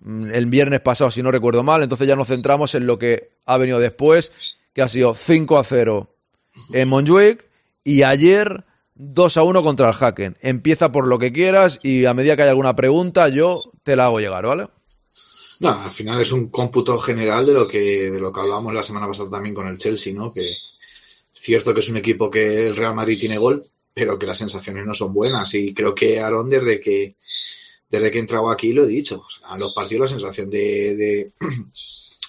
mm, 0.00 0.30
el 0.32 0.46
viernes 0.46 0.80
pasado 0.80 1.10
si 1.10 1.22
no 1.22 1.30
recuerdo 1.30 1.62
mal, 1.62 1.82
entonces 1.82 2.06
ya 2.06 2.16
nos 2.16 2.28
centramos 2.28 2.74
en 2.74 2.86
lo 2.86 2.98
que 2.98 3.30
ha 3.46 3.56
venido 3.56 3.78
después, 3.78 4.32
que 4.74 4.82
ha 4.82 4.88
sido 4.88 5.14
5 5.14 5.58
a 5.58 5.64
0 5.64 6.14
en 6.72 6.88
Montjuic 6.88 7.44
y 7.82 8.02
ayer 8.02 8.64
2 8.94 9.36
a 9.38 9.42
1 9.42 9.62
contra 9.62 9.88
el 9.88 9.94
Hacken. 9.98 10.36
Empieza 10.40 10.92
por 10.92 11.06
lo 11.06 11.18
que 11.18 11.32
quieras 11.32 11.80
y 11.82 12.04
a 12.04 12.12
medida 12.12 12.36
que 12.36 12.42
haya 12.42 12.50
alguna 12.50 12.76
pregunta 12.76 13.28
yo 13.28 13.62
te 13.82 13.96
la 13.96 14.06
hago 14.06 14.20
llegar, 14.20 14.44
¿vale? 14.44 14.68
No, 15.60 15.70
al 15.70 15.90
final 15.90 16.20
es 16.20 16.32
un 16.32 16.48
cómputo 16.50 16.98
general 16.98 17.46
de 17.46 17.54
lo 17.54 17.66
que 17.66 18.10
de 18.10 18.20
lo 18.20 18.32
que 18.32 18.40
hablábamos 18.40 18.74
la 18.74 18.82
semana 18.82 19.06
pasada 19.06 19.30
también 19.30 19.54
con 19.54 19.66
el 19.66 19.78
Chelsea, 19.78 20.12
¿no? 20.12 20.30
Que 20.30 20.40
es 20.40 20.78
cierto 21.32 21.72
que 21.72 21.80
es 21.80 21.88
un 21.88 21.96
equipo 21.96 22.30
que 22.30 22.66
el 22.66 22.76
Real 22.76 22.94
Madrid 22.94 23.18
tiene 23.18 23.38
gol, 23.38 23.66
pero 23.94 24.18
que 24.18 24.26
las 24.26 24.38
sensaciones 24.38 24.84
no 24.86 24.94
son 24.94 25.12
buenas. 25.12 25.52
Y 25.54 25.72
creo 25.74 25.94
que 25.94 26.20
Aaron, 26.20 26.48
desde 26.50 26.80
que 26.80 27.16
desde 27.88 28.10
que 28.12 28.18
he 28.18 28.20
entrado 28.20 28.48
aquí, 28.50 28.72
lo 28.72 28.84
he 28.84 28.86
dicho. 28.86 29.16
O 29.26 29.30
sea, 29.30 29.56
los 29.58 29.74
partidos, 29.74 30.02
la 30.02 30.16
sensación 30.18 30.48
de, 30.48 30.94
de, 30.96 31.32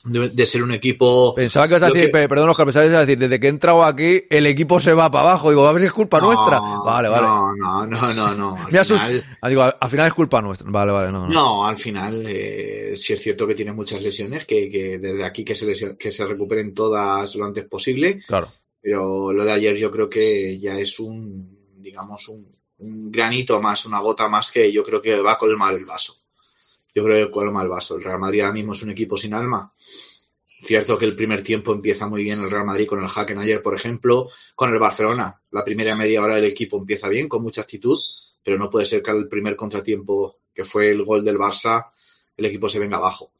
de, 0.06 0.30
de 0.30 0.46
ser 0.48 0.64
un 0.64 0.72
equipo. 0.74 1.36
Pensaba 1.36 1.68
que 1.68 1.74
ibas 1.74 1.84
a 1.84 1.88
decir, 1.94 2.06
que- 2.06 2.12
pe- 2.12 2.28
perdón 2.28 2.50
Oscar, 2.50 2.66
pensaba 2.66 2.84
que 2.86 2.90
ibas 2.90 2.98
a 2.98 3.06
decir, 3.06 3.20
desde 3.20 3.40
que 3.40 3.46
he 3.46 3.50
entrado 3.52 3.84
aquí 3.84 4.22
el 4.32 4.48
equipo 4.48 4.80
se 4.80 4.94
va 4.96 5.12
para 5.12 5.30
abajo. 5.30 5.52
Digo, 5.52 5.68
a 5.68 5.72
ver 5.72 5.82
si 5.84 5.86
es 5.86 5.94
culpa 5.94 6.20
No, 6.20 6.26
nuestra. 6.28 6.60
Vale, 6.60 7.10
vale. 7.10 7.28
No, 7.28 7.56
no, 7.56 7.86
no, 7.86 8.14
no, 8.14 8.34
no. 8.34 8.58
Al 8.66 8.72
Me 8.72 8.80
asust- 8.80 8.98
final- 8.98 9.24
Ah, 9.40 9.50
digo, 9.50 9.62
al, 9.62 9.78
al 9.80 9.90
final 9.92 10.08
es 10.08 10.14
culpa 10.16 10.42
nuestra. 10.42 10.68
Vale, 10.72 10.92
vale, 10.92 11.12
no, 11.12 11.28
no. 11.28 11.30
No, 11.32 11.66
al 11.68 11.78
final 11.78 12.24
eh, 12.28 12.94
sí 12.96 13.14
es 13.14 13.22
cierto 13.22 13.46
que 13.46 13.54
tiene 13.54 13.72
muchas 13.74 14.02
lesiones, 14.02 14.46
que, 14.48 14.68
que 14.68 14.98
desde 14.98 15.24
aquí 15.24 15.46
que 15.46 15.54
se, 15.54 15.68
lesio- 15.68 15.96
que 15.96 16.12
se 16.12 16.26
recuperen 16.26 16.74
todas 16.74 17.36
lo 17.36 17.46
antes 17.46 17.66
posible, 17.66 18.20
Claro. 18.28 18.52
Pero 18.82 19.32
lo 19.32 19.46
de 19.46 19.52
ayer 19.52 19.78
yo 19.78 19.92
creo 19.92 20.10
que 20.10 20.60
ya 20.60 20.78
es 20.80 21.00
un, 21.00 21.58
digamos, 21.78 22.28
un, 22.28 22.60
granito 23.12 23.62
más, 23.62 23.86
una 23.86 24.00
gota 24.00 24.28
más 24.28 24.50
que 24.50 24.72
yo 24.72 24.84
creo 24.84 25.00
que 25.00 25.22
va 25.22 25.34
a 25.34 25.38
colmar 25.38 25.76
el 25.76 25.86
vaso. 25.86 26.16
Yo 26.96 27.04
creo 27.04 27.28
que 27.28 27.32
colma 27.32 27.62
el 27.62 27.70
vaso. 27.70 27.96
El 27.96 28.04
Real 28.04 28.20
Madrid 28.20 28.42
ahora 28.42 28.54
mismo 28.54 28.74
es 28.74 28.82
un 28.82 28.90
equipo 28.90 29.16
sin 29.18 29.36
alma. 29.36 29.72
Cierto 30.44 30.98
que 30.98 31.06
el 31.06 31.16
primer 31.16 31.44
tiempo 31.44 31.74
empieza 31.74 32.08
muy 32.08 32.24
bien 32.24 32.42
el 32.42 32.50
Real 32.50 32.66
Madrid 32.66 32.88
con 32.88 33.00
el 33.00 33.10
Hacken 33.10 33.38
ayer, 33.38 33.62
por 33.62 33.76
ejemplo, 33.76 34.30
con 34.56 34.74
el 34.74 34.80
Barcelona. 34.80 35.42
La 35.52 35.64
primera 35.64 35.96
media 35.96 36.24
hora 36.24 36.36
del 36.36 36.46
equipo 36.46 36.78
empieza 36.78 37.08
bien, 37.08 37.30
con 37.30 37.44
mucha 37.44 37.62
actitud, 37.62 38.00
pero 38.44 38.58
no 38.58 38.70
puede 38.70 38.88
ser 38.88 39.04
que 39.04 39.12
al 39.12 39.28
primer 39.28 39.56
contratiempo, 39.56 40.40
que 40.54 40.66
fue 40.66 40.90
el 40.90 41.04
gol 41.04 41.24
del 41.24 41.38
Barça, 41.38 41.92
el 42.36 42.46
equipo 42.46 42.68
se 42.68 42.80
venga 42.80 42.98
abajo. 42.98 43.32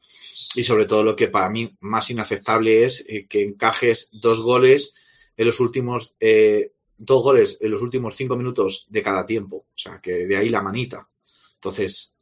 Y 0.54 0.62
sobre 0.64 0.86
todo 0.86 1.02
lo 1.02 1.16
que 1.16 1.28
para 1.28 1.50
mí 1.50 1.76
más 1.80 2.10
inaceptable 2.10 2.84
es 2.84 3.04
eh, 3.08 3.26
que 3.28 3.42
encajes 3.42 4.08
dos 4.12 4.40
goles 4.40 4.94
en 5.42 5.46
los 5.48 5.60
últimos 5.60 6.14
eh, 6.18 6.72
dos 6.96 7.22
goles 7.22 7.58
en 7.60 7.70
los 7.70 7.82
últimos 7.82 8.16
cinco 8.16 8.36
minutos 8.36 8.86
de 8.88 9.02
cada 9.02 9.26
tiempo. 9.26 9.56
O 9.56 9.78
sea, 9.78 10.00
que 10.02 10.26
de 10.26 10.36
ahí 10.36 10.48
la 10.48 10.62
manita. 10.62 11.08
Entonces, 11.54 12.14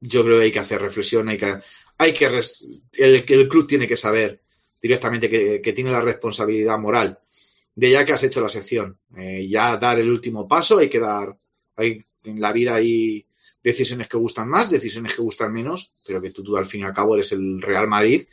yo 0.00 0.24
creo 0.24 0.38
que 0.38 0.44
hay 0.44 0.52
que 0.52 0.60
hacer 0.60 0.80
reflexión, 0.80 1.28
hay 1.28 1.38
que, 1.38 1.60
hay 1.98 2.14
que 2.14 2.26
el, 2.26 3.24
el 3.26 3.48
club 3.48 3.66
tiene 3.66 3.86
que 3.86 3.96
saber 3.96 4.42
directamente 4.80 5.28
que, 5.28 5.60
que 5.60 5.72
tiene 5.72 5.90
la 5.90 6.00
responsabilidad 6.00 6.78
moral 6.78 7.18
de 7.74 7.90
ya 7.92 8.04
que 8.04 8.12
has 8.12 8.22
hecho 8.24 8.40
la 8.40 8.48
sección. 8.48 8.98
Eh, 9.16 9.46
ya 9.48 9.76
dar 9.76 10.00
el 10.00 10.10
último 10.10 10.48
paso, 10.48 10.78
hay 10.78 10.88
que 10.88 10.98
dar, 10.98 11.36
hay, 11.76 12.04
en 12.24 12.40
la 12.40 12.52
vida 12.52 12.74
hay 12.74 13.24
decisiones 13.62 14.08
que 14.08 14.16
gustan 14.16 14.48
más, 14.48 14.68
decisiones 14.68 15.14
que 15.14 15.22
gustan 15.22 15.52
menos, 15.52 15.92
pero 16.04 16.20
que 16.20 16.32
tú, 16.32 16.42
tú 16.42 16.56
al 16.56 16.66
fin 16.66 16.80
y 16.80 16.84
al 16.84 16.92
cabo 16.92 17.14
eres 17.14 17.30
el 17.32 17.62
Real 17.62 17.86
Madrid 17.86 18.26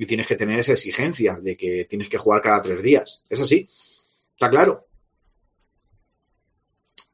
y 0.00 0.06
tienes 0.06 0.26
que 0.26 0.36
tener 0.36 0.58
esa 0.58 0.72
exigencia 0.72 1.38
de 1.42 1.58
que 1.58 1.84
tienes 1.84 2.08
que 2.08 2.16
jugar 2.16 2.40
cada 2.40 2.62
tres 2.62 2.82
días. 2.82 3.22
Es 3.28 3.38
así, 3.38 3.68
está 4.32 4.48
claro. 4.48 4.86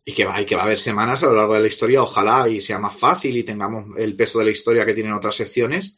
Y 0.04 0.14
que 0.14 0.24
va, 0.24 0.40
y 0.40 0.46
que 0.46 0.54
va 0.54 0.62
a 0.62 0.66
haber 0.66 0.78
semanas 0.78 1.20
a 1.24 1.26
lo 1.26 1.34
largo 1.34 1.54
de 1.54 1.62
la 1.62 1.66
historia, 1.66 2.00
ojalá 2.00 2.48
y 2.48 2.60
sea 2.60 2.78
más 2.78 2.96
fácil 2.96 3.36
y 3.36 3.42
tengamos 3.42 3.86
el 3.98 4.14
peso 4.14 4.38
de 4.38 4.44
la 4.44 4.52
historia 4.52 4.86
que 4.86 4.94
tienen 4.94 5.14
otras 5.14 5.34
secciones, 5.34 5.96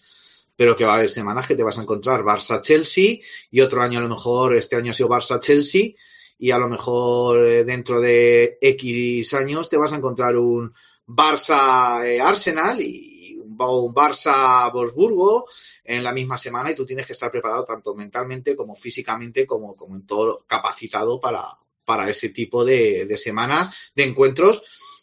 pero 0.56 0.74
que 0.74 0.86
va 0.86 0.92
a 0.92 0.96
haber 0.96 1.10
semanas 1.10 1.46
que 1.46 1.56
te 1.56 1.62
vas 1.62 1.76
a 1.76 1.82
encontrar 1.82 2.22
Barça-Chelsea 2.22 3.20
y 3.50 3.60
otro 3.60 3.82
año 3.82 3.98
a 3.98 4.02
lo 4.02 4.08
mejor, 4.08 4.56
este 4.56 4.76
año 4.76 4.92
ha 4.92 4.94
sido 4.94 5.10
Barça-Chelsea 5.10 5.94
y 6.38 6.50
a 6.52 6.58
lo 6.58 6.68
mejor 6.68 7.44
eh, 7.44 7.64
dentro 7.64 8.00
de 8.00 8.56
X 8.62 9.34
años 9.34 9.68
te 9.68 9.76
vas 9.76 9.92
a 9.92 9.96
encontrar 9.96 10.38
un 10.38 10.72
Barça-Arsenal 11.06 12.80
y 12.80 13.17
un, 13.58 13.88
un 13.88 13.94
Barça-Wolfsburgo 13.94 15.46
en 15.84 16.04
la 16.04 16.12
misma 16.12 16.38
semana 16.38 16.70
y 16.70 16.74
tú 16.74 16.84
tienes 16.84 17.06
que 17.06 17.12
estar 17.12 17.30
preparado 17.30 17.64
tanto 17.64 17.94
mentalmente 17.94 18.54
como 18.54 18.74
físicamente 18.74 19.46
como, 19.46 19.74
como 19.74 19.96
en 19.96 20.06
todo 20.06 20.44
capacitado 20.46 21.20
para, 21.20 21.58
para 21.84 22.08
ese 22.10 22.28
tipo 22.28 22.64
de, 22.64 23.06
de 23.06 23.16
semanas, 23.16 23.74
de 23.94 24.04
encuentros, 24.04 24.62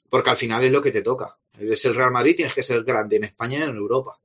porque 0.10 0.30
al 0.30 0.38
final 0.38 0.64
es 0.64 0.72
lo 0.72 0.82
que 0.82 0.92
te 0.92 1.02
toca. 1.02 1.38
Eres 1.60 1.84
el 1.86 1.96
Real 1.96 2.12
Madrid, 2.12 2.36
tienes 2.36 2.54
que 2.54 2.64
ser 2.64 2.84
grande 2.84 3.16
en 3.16 3.24
España 3.26 3.60
y 3.60 3.64
en 3.64 3.76
Europa. 3.76 4.20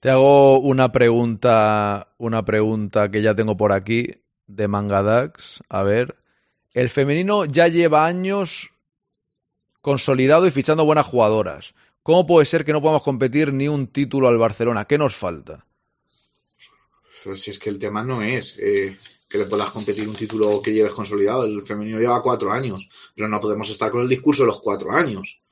Te 0.00 0.10
hago 0.10 0.60
una 0.60 0.92
pregunta, 0.92 2.14
una 2.18 2.44
pregunta 2.44 3.10
que 3.10 3.20
ya 3.20 3.34
tengo 3.34 3.56
por 3.56 3.72
aquí 3.72 4.12
de 4.46 4.68
Mangadax. 4.68 5.62
A 5.68 5.82
ver, 5.82 6.16
el 6.72 6.88
femenino 6.88 7.44
ya 7.44 7.66
lleva 7.66 8.06
años 8.06 8.70
consolidado 9.80 10.46
y 10.46 10.50
fichando 10.52 10.84
buenas 10.84 11.06
jugadoras. 11.06 11.74
¿Cómo 12.08 12.24
puede 12.24 12.46
ser 12.46 12.64
que 12.64 12.72
no 12.72 12.80
podamos 12.80 13.02
competir 13.02 13.52
ni 13.52 13.68
un 13.68 13.88
título 13.88 14.28
al 14.28 14.38
Barcelona? 14.38 14.86
¿Qué 14.86 14.96
nos 14.96 15.14
falta? 15.14 15.66
Pues 17.22 17.42
si 17.42 17.50
es 17.50 17.58
que 17.58 17.68
el 17.68 17.78
tema 17.78 18.02
no 18.02 18.22
es 18.22 18.56
eh, 18.58 18.96
que 19.28 19.36
le 19.36 19.44
puedas 19.44 19.70
competir 19.72 20.08
un 20.08 20.14
título 20.14 20.62
que 20.62 20.72
lleves 20.72 20.94
consolidado. 20.94 21.44
El 21.44 21.66
femenino 21.66 21.98
lleva 21.98 22.22
cuatro 22.22 22.50
años, 22.50 22.88
pero 23.14 23.28
no 23.28 23.38
podemos 23.42 23.68
estar 23.68 23.90
con 23.90 24.00
el 24.00 24.08
discurso 24.08 24.44
de 24.44 24.46
los 24.46 24.58
cuatro 24.62 24.90
años. 24.90 25.42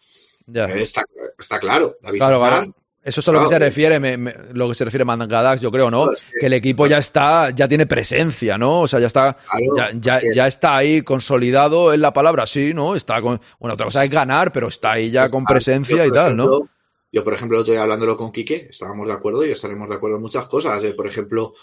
Ya. 0.47 0.65
Eh, 0.65 0.81
Está, 0.81 1.05
está 1.39 1.61
claro. 1.61 1.99
David 2.01 2.21
Claro, 2.21 2.39
claro. 2.39 2.75
Eso 3.07 3.21
es 3.21 3.29
a 3.29 3.33
lo 3.33 3.39
que 3.45 3.49
se 3.49 3.59
refiere, 3.61 4.01
me- 4.01 4.17
me- 4.17 4.35
lo 4.53 4.69
que 4.69 4.75
se 4.75 4.85
refiere 4.85 5.05
Mangadax, 5.05 5.63
yo 5.63 5.71
creo, 5.71 5.91
¿no? 5.91 6.03
Claro, 6.03 6.13
es 6.15 6.23
que- 6.25 6.39
Que 6.41 6.47
el 6.47 6.53
equipo 6.55 6.87
ya 6.89 6.99
está, 6.99 7.51
ya 7.51 7.69
tiene 7.69 7.87
presencia, 7.87 8.59
¿no? 8.59 8.81
O 8.81 8.89
sea, 8.89 8.99
ya 8.99 9.07
está, 9.07 9.37
Claro, 9.37 9.93
ya, 10.01 10.21
ya, 10.21 10.33
ya 10.35 10.47
está 10.49 10.77
ahí 10.77 11.03
consolidado 11.03 11.93
en 11.95 12.01
la 12.01 12.13
palabra, 12.13 12.47
sí, 12.47 12.75
¿no? 12.75 12.97
Está 12.97 13.23
con, 13.23 13.41
bueno, 13.61 13.75
otra 13.75 13.87
cosa 13.87 14.03
es 14.05 14.11
ganar, 14.11 14.53
pero 14.53 14.69
está 14.69 14.93
ahí 14.93 15.11
ya 15.11 15.29
con 15.29 15.45
presencia 15.45 15.99
yo, 15.99 16.05
y 16.07 16.11
tal, 16.11 16.37
¿no? 16.37 16.69
Yo, 17.13 17.23
por 17.23 17.33
ejemplo, 17.33 17.57
el 17.57 17.63
otro 17.63 17.73
día 17.73 17.83
hablándolo 17.83 18.17
con 18.17 18.33
Quique, 18.33 18.67
estábamos 18.71 19.07
de 19.07 19.15
acuerdo 19.15 19.47
y 19.47 19.51
estaremos 19.53 19.89
de 19.89 19.95
acuerdo 19.95 20.17
en 20.17 20.23
muchas 20.23 20.49
cosas. 20.49 20.83
Eh, 20.83 20.93
por 20.93 21.07
ejemplo, 21.07 21.55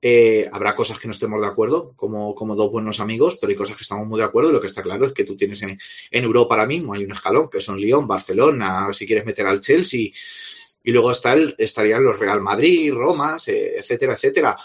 eh, 0.00 0.48
habrá 0.52 0.74
cosas 0.74 0.98
que 0.98 1.06
no 1.08 1.12
estemos 1.12 1.40
de 1.40 1.48
acuerdo, 1.48 1.92
como, 1.96 2.34
como 2.34 2.54
dos 2.54 2.70
buenos 2.70 2.98
amigos, 3.00 3.36
pero 3.40 3.50
hay 3.50 3.56
cosas 3.56 3.76
que 3.76 3.82
estamos 3.82 4.06
muy 4.06 4.18
de 4.20 4.24
acuerdo. 4.24 4.50
Y 4.50 4.52
lo 4.52 4.60
que 4.60 4.68
está 4.68 4.82
claro 4.82 5.06
es 5.06 5.12
que 5.12 5.24
tú 5.24 5.36
tienes 5.36 5.60
en, 5.62 5.78
en 6.10 6.24
Europa 6.24 6.54
ahora 6.54 6.66
mismo, 6.66 6.94
hay 6.94 7.04
un 7.04 7.12
escalón, 7.12 7.50
que 7.50 7.60
son 7.60 7.78
Lyon, 7.78 8.06
Barcelona, 8.06 8.88
si 8.92 9.04
quieres 9.06 9.26
meter 9.26 9.46
al 9.46 9.60
Chelsea, 9.60 10.08
y 10.84 10.90
luego 10.92 11.10
está 11.10 11.32
el, 11.34 11.54
estarían 11.58 12.02
los 12.04 12.18
Real 12.18 12.40
Madrid, 12.40 12.92
Roma, 12.92 13.36
etcétera, 13.46 14.14
etcétera. 14.14 14.56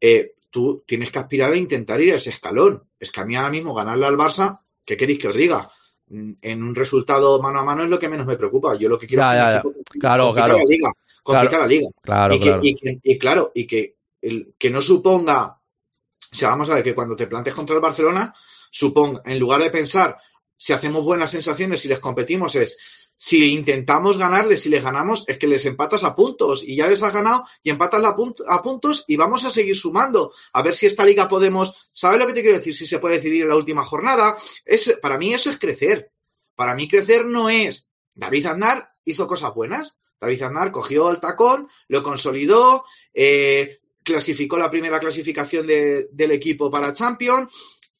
Eh, 0.00 0.34
tú 0.50 0.84
tienes 0.86 1.10
que 1.10 1.18
aspirar 1.18 1.52
a 1.52 1.56
intentar 1.56 2.00
ir 2.00 2.12
a 2.12 2.16
ese 2.16 2.30
escalón. 2.30 2.84
Es 2.98 3.10
que 3.10 3.20
a 3.20 3.24
mí 3.24 3.34
ahora 3.36 3.50
mismo 3.50 3.74
ganarle 3.74 4.06
al 4.06 4.16
Barça, 4.16 4.60
¿qué 4.84 4.96
queréis 4.96 5.18
que 5.18 5.28
os 5.28 5.36
diga? 5.36 5.68
Mm, 6.08 6.32
En 6.42 6.62
un 6.62 6.74
resultado 6.74 7.40
mano 7.42 7.58
a 7.60 7.64
mano 7.64 7.82
es 7.82 7.88
lo 7.88 7.98
que 7.98 8.08
menos 8.08 8.26
me 8.26 8.36
preocupa. 8.36 8.76
Yo 8.76 8.88
lo 8.88 8.98
que 8.98 9.06
quiero 9.06 9.22
Ya, 9.22 9.56
es 9.56 9.62
que 9.62 9.68
ya, 9.68 9.74
ya. 9.74 10.00
Claro, 10.00 10.32
claro. 10.32 10.58
la 10.58 10.64
liga, 10.64 10.92
Claro. 11.24 11.50
la 11.50 11.66
liga. 11.66 11.88
Claro, 12.02 12.34
y, 12.34 12.38
que, 12.38 12.44
claro. 12.44 12.60
y 12.62 12.74
que- 12.76 12.98
y 13.02 13.18
claro, 13.18 13.52
y 13.54 13.66
que, 13.66 13.96
el, 14.22 14.54
que 14.58 14.70
no 14.70 14.80
suponga, 14.82 15.46
o 16.32 16.34
sea, 16.36 16.50
vamos 16.50 16.68
a 16.70 16.74
ver, 16.74 16.84
que 16.84 16.94
cuando 16.94 17.16
te 17.16 17.26
plantes 17.26 17.54
contra 17.54 17.74
el 17.74 17.82
Barcelona, 17.82 18.34
suponga, 18.70 19.22
en 19.24 19.38
lugar 19.38 19.62
de 19.62 19.70
pensar 19.70 20.18
si 20.56 20.72
hacemos 20.72 21.02
buenas 21.02 21.30
sensaciones, 21.32 21.80
si 21.80 21.88
les 21.88 21.98
competimos, 21.98 22.54
es 22.54 22.78
si 23.16 23.52
intentamos 23.52 24.18
ganarles, 24.18 24.62
si 24.62 24.68
les 24.68 24.82
ganamos, 24.82 25.24
es 25.26 25.38
que 25.38 25.46
les 25.46 25.64
empatas 25.66 26.04
a 26.04 26.14
puntos 26.14 26.62
y 26.66 26.76
ya 26.76 26.86
les 26.88 27.02
has 27.02 27.12
ganado 27.12 27.44
y 27.62 27.70
empatas 27.70 28.02
a 28.04 28.62
puntos 28.62 29.04
y 29.06 29.16
vamos 29.16 29.44
a 29.44 29.50
seguir 29.50 29.76
sumando. 29.76 30.32
A 30.52 30.62
ver 30.62 30.74
si 30.74 30.86
esta 30.86 31.04
liga 31.04 31.28
podemos, 31.28 31.88
¿sabes 31.92 32.18
lo 32.20 32.26
que 32.26 32.32
te 32.34 32.42
quiero 32.42 32.58
decir? 32.58 32.74
Si 32.74 32.86
se 32.86 32.98
puede 32.98 33.16
decidir 33.16 33.42
en 33.42 33.48
la 33.48 33.56
última 33.56 33.84
jornada. 33.84 34.36
Eso, 34.64 34.92
para 35.00 35.16
mí 35.16 35.32
eso 35.32 35.48
es 35.50 35.58
crecer. 35.58 36.10
Para 36.54 36.74
mí 36.74 36.88
crecer 36.88 37.24
no 37.24 37.48
es, 37.48 37.86
David 38.14 38.46
Aznar 38.46 38.88
hizo 39.04 39.26
cosas 39.26 39.54
buenas. 39.54 39.96
David 40.20 40.42
Aznar 40.42 40.70
cogió 40.72 41.10
el 41.10 41.20
tacón, 41.20 41.68
lo 41.88 42.02
consolidó, 42.02 42.84
eh, 43.12 43.76
clasificó 44.02 44.58
la 44.58 44.70
primera 44.70 45.00
clasificación 45.00 45.66
de- 45.66 46.08
del 46.12 46.30
equipo 46.32 46.70
para 46.70 46.92
Champions. 46.92 47.48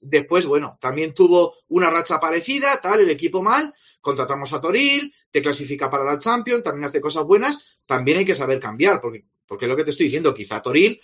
Después, 0.00 0.44
bueno, 0.46 0.78
también 0.80 1.14
tuvo 1.14 1.54
una 1.68 1.88
racha 1.90 2.20
parecida, 2.20 2.78
tal, 2.80 3.00
el 3.00 3.10
equipo 3.10 3.42
mal. 3.42 3.72
Contratamos 4.04 4.52
a 4.52 4.60
Toril, 4.60 5.14
te 5.30 5.40
clasifica 5.40 5.90
para 5.90 6.04
la 6.04 6.18
Champions, 6.18 6.62
también 6.62 6.84
hace 6.84 7.00
cosas 7.00 7.24
buenas. 7.24 7.58
También 7.86 8.18
hay 8.18 8.24
que 8.26 8.34
saber 8.34 8.60
cambiar, 8.60 9.00
porque, 9.00 9.24
porque 9.46 9.64
es 9.64 9.68
lo 9.70 9.76
que 9.76 9.84
te 9.84 9.90
estoy 9.90 10.06
diciendo, 10.06 10.34
quizá 10.34 10.60
Toril, 10.60 11.00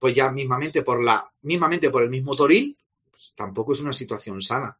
pues 0.00 0.16
ya 0.16 0.32
mismamente 0.32 0.82
por 0.82 1.00
la, 1.00 1.30
mismamente 1.42 1.90
por 1.90 2.02
el 2.02 2.10
mismo 2.10 2.34
Toril, 2.34 2.76
pues 3.08 3.32
tampoco 3.36 3.70
es 3.70 3.80
una 3.80 3.92
situación 3.92 4.42
sana. 4.42 4.76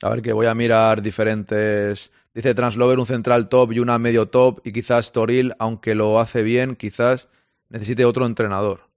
A 0.00 0.10
ver, 0.10 0.22
que 0.22 0.32
voy 0.32 0.46
a 0.46 0.54
mirar 0.54 1.02
diferentes. 1.02 2.12
Dice 2.32 2.54
Translover 2.54 3.00
un 3.00 3.06
central 3.06 3.48
top 3.48 3.72
y 3.72 3.80
una 3.80 3.98
medio 3.98 4.26
top. 4.26 4.60
Y 4.64 4.70
quizás 4.70 5.10
Toril, 5.10 5.54
aunque 5.58 5.96
lo 5.96 6.20
hace 6.20 6.44
bien, 6.44 6.76
quizás 6.76 7.28
necesite 7.68 8.04
otro 8.04 8.26
entrenador. 8.26 8.88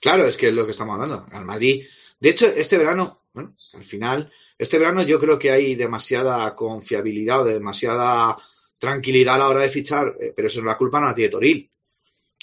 Claro, 0.00 0.26
es 0.26 0.38
que 0.38 0.48
es 0.48 0.54
lo 0.54 0.64
que 0.64 0.70
estamos 0.70 0.94
hablando. 0.94 1.26
Al 1.30 1.44
Madrid. 1.44 1.84
De 2.18 2.30
hecho, 2.30 2.46
este 2.46 2.78
verano, 2.78 3.24
bueno, 3.34 3.54
al 3.74 3.84
final, 3.84 4.32
este 4.58 4.78
verano 4.78 5.02
yo 5.02 5.20
creo 5.20 5.38
que 5.38 5.50
hay 5.50 5.76
demasiada 5.76 6.54
confiabilidad 6.54 7.44
demasiada 7.44 8.36
tranquilidad 8.78 9.34
a 9.34 9.38
la 9.38 9.48
hora 9.48 9.60
de 9.62 9.70
fichar, 9.70 10.16
eh, 10.20 10.32
pero 10.34 10.48
eso 10.48 10.60
es 10.60 10.64
la 10.64 10.76
culpa 10.76 11.00
no 11.00 11.06
la 11.06 11.14
tiene 11.14 11.30
Toril. 11.30 11.70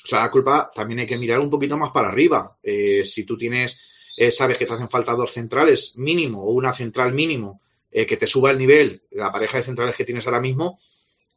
O 0.04 0.08
sea, 0.08 0.22
la 0.22 0.32
culpa 0.32 0.70
también 0.74 1.00
hay 1.00 1.08
que 1.08 1.18
mirar 1.18 1.40
un 1.40 1.50
poquito 1.50 1.78
más 1.78 1.92
para 1.92 2.10
arriba. 2.10 2.58
Eh, 2.62 3.04
si 3.04 3.26
tú 3.26 3.38
tienes, 3.38 3.82
eh, 4.16 4.30
sabes 4.30 4.58
que 4.58 4.66
te 4.66 4.74
hacen 4.74 4.90
falta 4.90 5.14
dos 5.14 5.32
centrales 5.32 5.94
mínimo 5.96 6.44
o 6.44 6.52
una 6.52 6.74
central 6.74 7.14
mínimo 7.14 7.62
que 7.90 8.18
te 8.18 8.28
suba 8.28 8.52
el 8.52 8.58
nivel, 8.58 9.04
la 9.12 9.32
pareja 9.32 9.58
de 9.58 9.64
centrales 9.64 9.96
que 9.96 10.04
tienes 10.04 10.28
ahora 10.28 10.42
mismo, 10.42 10.80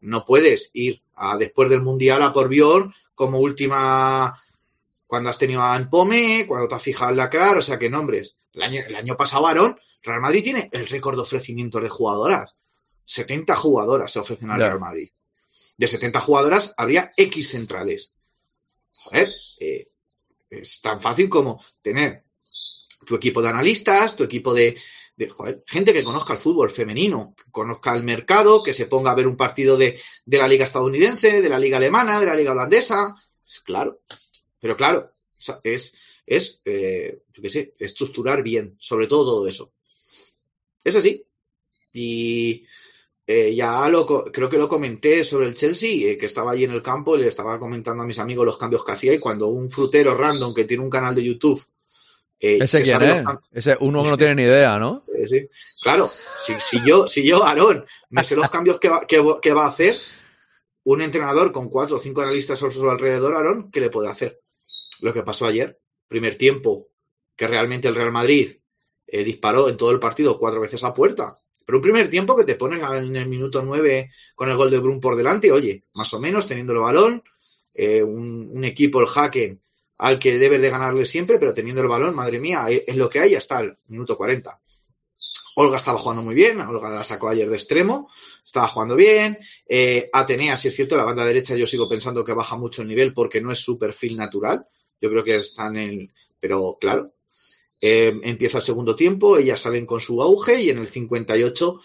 no 0.00 0.24
puedes 0.24 0.72
ir 0.74 1.02
a, 1.14 1.36
después 1.36 1.70
del 1.70 1.82
Mundial 1.82 2.20
a 2.20 2.32
por 2.32 2.48
Bjorn 2.48 2.92
como 3.14 3.38
última 3.38 4.42
cuando 5.06 5.30
has 5.30 5.38
tenido 5.38 5.62
a 5.62 5.76
Empome, 5.76 6.46
cuando 6.48 6.66
te 6.66 6.74
has 6.74 6.82
fijado 6.82 7.12
en 7.12 7.18
la 7.18 7.30
CRAR, 7.30 7.58
o 7.58 7.62
sea, 7.62 7.78
que 7.78 7.88
nombres. 7.88 8.38
El 8.59 8.64
año, 8.64 8.82
el 8.86 8.96
año 8.96 9.16
pasado, 9.16 9.46
Aaron, 9.46 9.78
Real 10.02 10.20
Madrid 10.20 10.42
tiene 10.42 10.68
el 10.72 10.88
récord 10.88 11.14
de 11.14 11.22
ofrecimientos 11.22 11.80
de 11.80 11.88
jugadoras. 11.88 12.56
70 13.04 13.54
jugadoras 13.54 14.11
se 14.11 14.18
ofrecen 14.18 14.50
al. 14.50 14.59
Real 14.59 14.80
Madrid. 14.80 15.09
De 15.76 15.86
70 15.86 16.20
jugadoras 16.20 16.74
habría 16.76 17.12
X 17.16 17.50
centrales. 17.50 18.12
Joder, 18.90 19.32
eh, 19.61 19.88
es 20.50 20.80
tan 20.80 21.00
fácil 21.00 21.28
como 21.28 21.62
tener 21.80 22.24
tu 23.06 23.14
equipo 23.14 23.40
de 23.40 23.48
analistas, 23.48 24.16
tu 24.16 24.24
equipo 24.24 24.52
de, 24.52 24.76
de, 25.16 25.28
joder, 25.28 25.62
gente 25.66 25.92
que 25.92 26.02
conozca 26.02 26.32
el 26.32 26.40
fútbol 26.40 26.70
femenino, 26.70 27.36
que 27.36 27.48
conozca 27.52 27.94
el 27.94 28.02
mercado, 28.02 28.64
que 28.64 28.74
se 28.74 28.86
ponga 28.86 29.12
a 29.12 29.14
ver 29.14 29.28
un 29.28 29.36
partido 29.36 29.76
de, 29.76 30.00
de 30.24 30.38
la 30.38 30.48
liga 30.48 30.64
estadounidense, 30.64 31.40
de 31.40 31.48
la 31.48 31.61
liga 31.61 31.76
alemana, 31.76 32.18
de 32.18 32.26
la 32.26 32.34
liga 32.34 32.50
holandesa. 32.50 33.14
Es 33.46 33.61
claro, 33.61 34.00
pero 34.61 34.76
claro, 34.76 35.12
es, 35.62 35.94
es 36.28 36.60
eh, 36.64 37.20
yo 37.32 37.42
qué 37.42 37.48
sé, 37.50 37.74
estructurar 37.78 38.42
bien, 38.42 38.76
sobre 38.78 39.06
todo 39.06 39.24
todo 39.24 39.48
eso. 39.48 39.72
Es 40.84 40.94
así. 40.96 41.24
Y 41.94 42.64
eh, 43.26 43.54
ya 43.54 43.88
lo, 43.88 44.06
creo 44.06 44.48
que 44.48 44.58
lo 44.58 44.68
comenté 44.68 45.22
sobre 45.24 45.46
el 45.46 45.54
Chelsea, 45.54 46.10
eh, 46.10 46.16
que 46.16 46.26
estaba 46.26 46.52
allí 46.52 46.64
en 46.64 46.72
el 46.72 46.82
campo 46.82 47.16
y 47.16 47.20
le 47.20 47.28
estaba 47.28 47.58
comentando 47.58 48.02
a 48.02 48.06
mis 48.06 48.18
amigos 48.18 48.46
los 48.46 48.58
cambios 48.58 48.84
que 48.84 48.92
hacía 48.92 49.12
y 49.14 49.18
cuando 49.18 49.48
un 49.48 49.70
frutero 49.70 50.14
random 50.16 50.54
que 50.54 50.64
tiene 50.64 50.82
un 50.82 50.90
canal 50.90 51.14
de 51.14 51.24
YouTube... 51.24 51.62
eh, 52.40 52.58
¿Ese 52.60 52.78
se 52.78 52.82
quién 52.84 53.00
los 53.00 53.18
es? 53.18 53.24
Ese 53.52 53.76
uno 53.80 54.02
que 54.04 54.10
no 54.10 54.16
tiene 54.18 54.34
ni 54.36 54.42
idea, 54.42 54.78
¿no? 54.78 55.04
eh, 55.14 55.26
sí. 55.28 55.48
Claro, 55.82 56.10
si, 56.46 56.54
si 56.60 56.78
yo, 56.86 57.06
si 57.08 57.26
yo, 57.26 57.44
Aarón, 57.44 57.84
me 58.10 58.22
sé 58.24 58.36
los 58.36 58.48
cambios 58.50 58.78
que 58.80 58.88
va, 58.88 59.06
que, 59.06 59.18
va- 59.18 59.40
que 59.40 59.52
va 59.52 59.66
a 59.66 59.70
hacer, 59.70 59.96
un 60.84 61.02
entrenador 61.02 61.52
con 61.52 61.68
cuatro 61.68 61.96
o 61.96 61.98
cinco 61.98 62.22
analistas 62.22 62.62
a 62.62 62.70
su 62.70 62.88
alrededor, 62.88 63.34
Aarón, 63.34 63.70
¿qué 63.70 63.80
le 63.80 63.90
puede 63.90 64.08
hacer? 64.08 64.40
Lo 65.00 65.12
que 65.12 65.22
pasó 65.22 65.44
ayer, 65.46 65.78
primer 66.09 66.36
tiempo, 66.36 66.88
que 67.36 67.46
realmente 67.46 67.88
el 67.88 67.94
Real 67.94 68.11
Madrid 68.11 68.56
eh, 69.06 69.24
disparó 69.24 69.68
en 69.68 69.76
todo 69.76 69.90
el 69.90 70.00
partido 70.00 70.38
cuatro 70.38 70.61
veces 70.61 70.82
a 70.84 70.94
puerta. 70.94 71.36
Pero 71.64 71.78
un 71.78 71.82
primer 71.82 72.09
tiempo 72.09 72.36
que 72.36 72.44
te 72.44 72.54
pones 72.54 72.82
en 72.82 73.14
el 73.14 73.28
minuto 73.28 73.62
nueve 73.62 74.11
con 74.34 74.48
el 74.48 74.56
gol 74.56 74.70
de 74.70 74.78
Brun 74.78 75.00
por 75.00 75.16
delante, 75.16 75.52
oye, 75.52 75.84
más 75.96 76.12
o 76.14 76.18
menos 76.18 76.46
teniendo 76.46 76.72
el 76.72 76.78
balón, 76.78 77.22
eh, 77.76 78.02
un, 78.02 78.64
equipo, 78.64 79.00
el 79.00 79.06
Hacken, 79.06 79.61
al 79.98 80.18
que 80.18 80.38
debes 80.38 80.62
de 80.62 80.70
ganarle 80.70 81.04
siempre, 81.04 81.38
pero 81.38 81.52
teniendo 81.52 81.82
el 81.82 81.88
balón, 81.88 82.14
madre 82.14 82.40
mía, 82.40 82.66
es, 82.70 82.82
es 82.86 82.96
lo 82.96 83.11
que 83.11 83.20
hay 83.20 83.34
hasta 83.34 83.61
el 83.61 83.76
minuto 83.88 84.16
40. 84.16 84.59
Olga 85.61 85.76
estaba 85.76 85.98
jugando 85.98 86.22
muy 86.22 86.36
bien, 86.36 86.61
Olga 86.61 86.88
la 86.88 87.02
sacó 87.02 87.28
ayer 87.28 87.50
de 87.50 87.56
extremo, 87.56 88.09
estaba 88.44 88.68
jugando 88.68 88.94
bien. 88.94 89.38
Eh, 89.68 90.09
Atenea, 90.12 90.56
si 90.56 90.68
es 90.68 90.76
cierto, 90.76 90.96
la 90.96 91.04
banda 91.04 91.24
derecha 91.24 91.56
yo 91.56 91.66
sigo 91.66 91.88
pensando 91.88 92.24
que 92.24 92.32
baja 92.32 92.56
mucho 92.56 92.82
el 92.82 92.88
nivel 92.88 93.12
porque 93.12 93.40
no 93.40 93.50
es 93.50 93.59
su 93.59 93.76
perfil 93.76 94.16
natural. 94.16 94.68
Yo 95.01 95.11
creo 95.11 95.22
que 95.22 95.36
están 95.36 95.76
en. 95.76 96.12
Pero 96.40 96.78
claro, 96.80 97.12
eh, 97.82 98.12
empieza 98.22 98.59
el 98.59 98.64
segundo 98.64 98.94
tiempo, 98.96 99.36
ellas 99.36 99.61
salen 99.61 99.86
con 99.86 100.01
su 100.01 100.20
auge 100.22 100.61
y 100.62 100.70
en 100.70 100.78
el 100.78 100.88
58, 100.88 101.80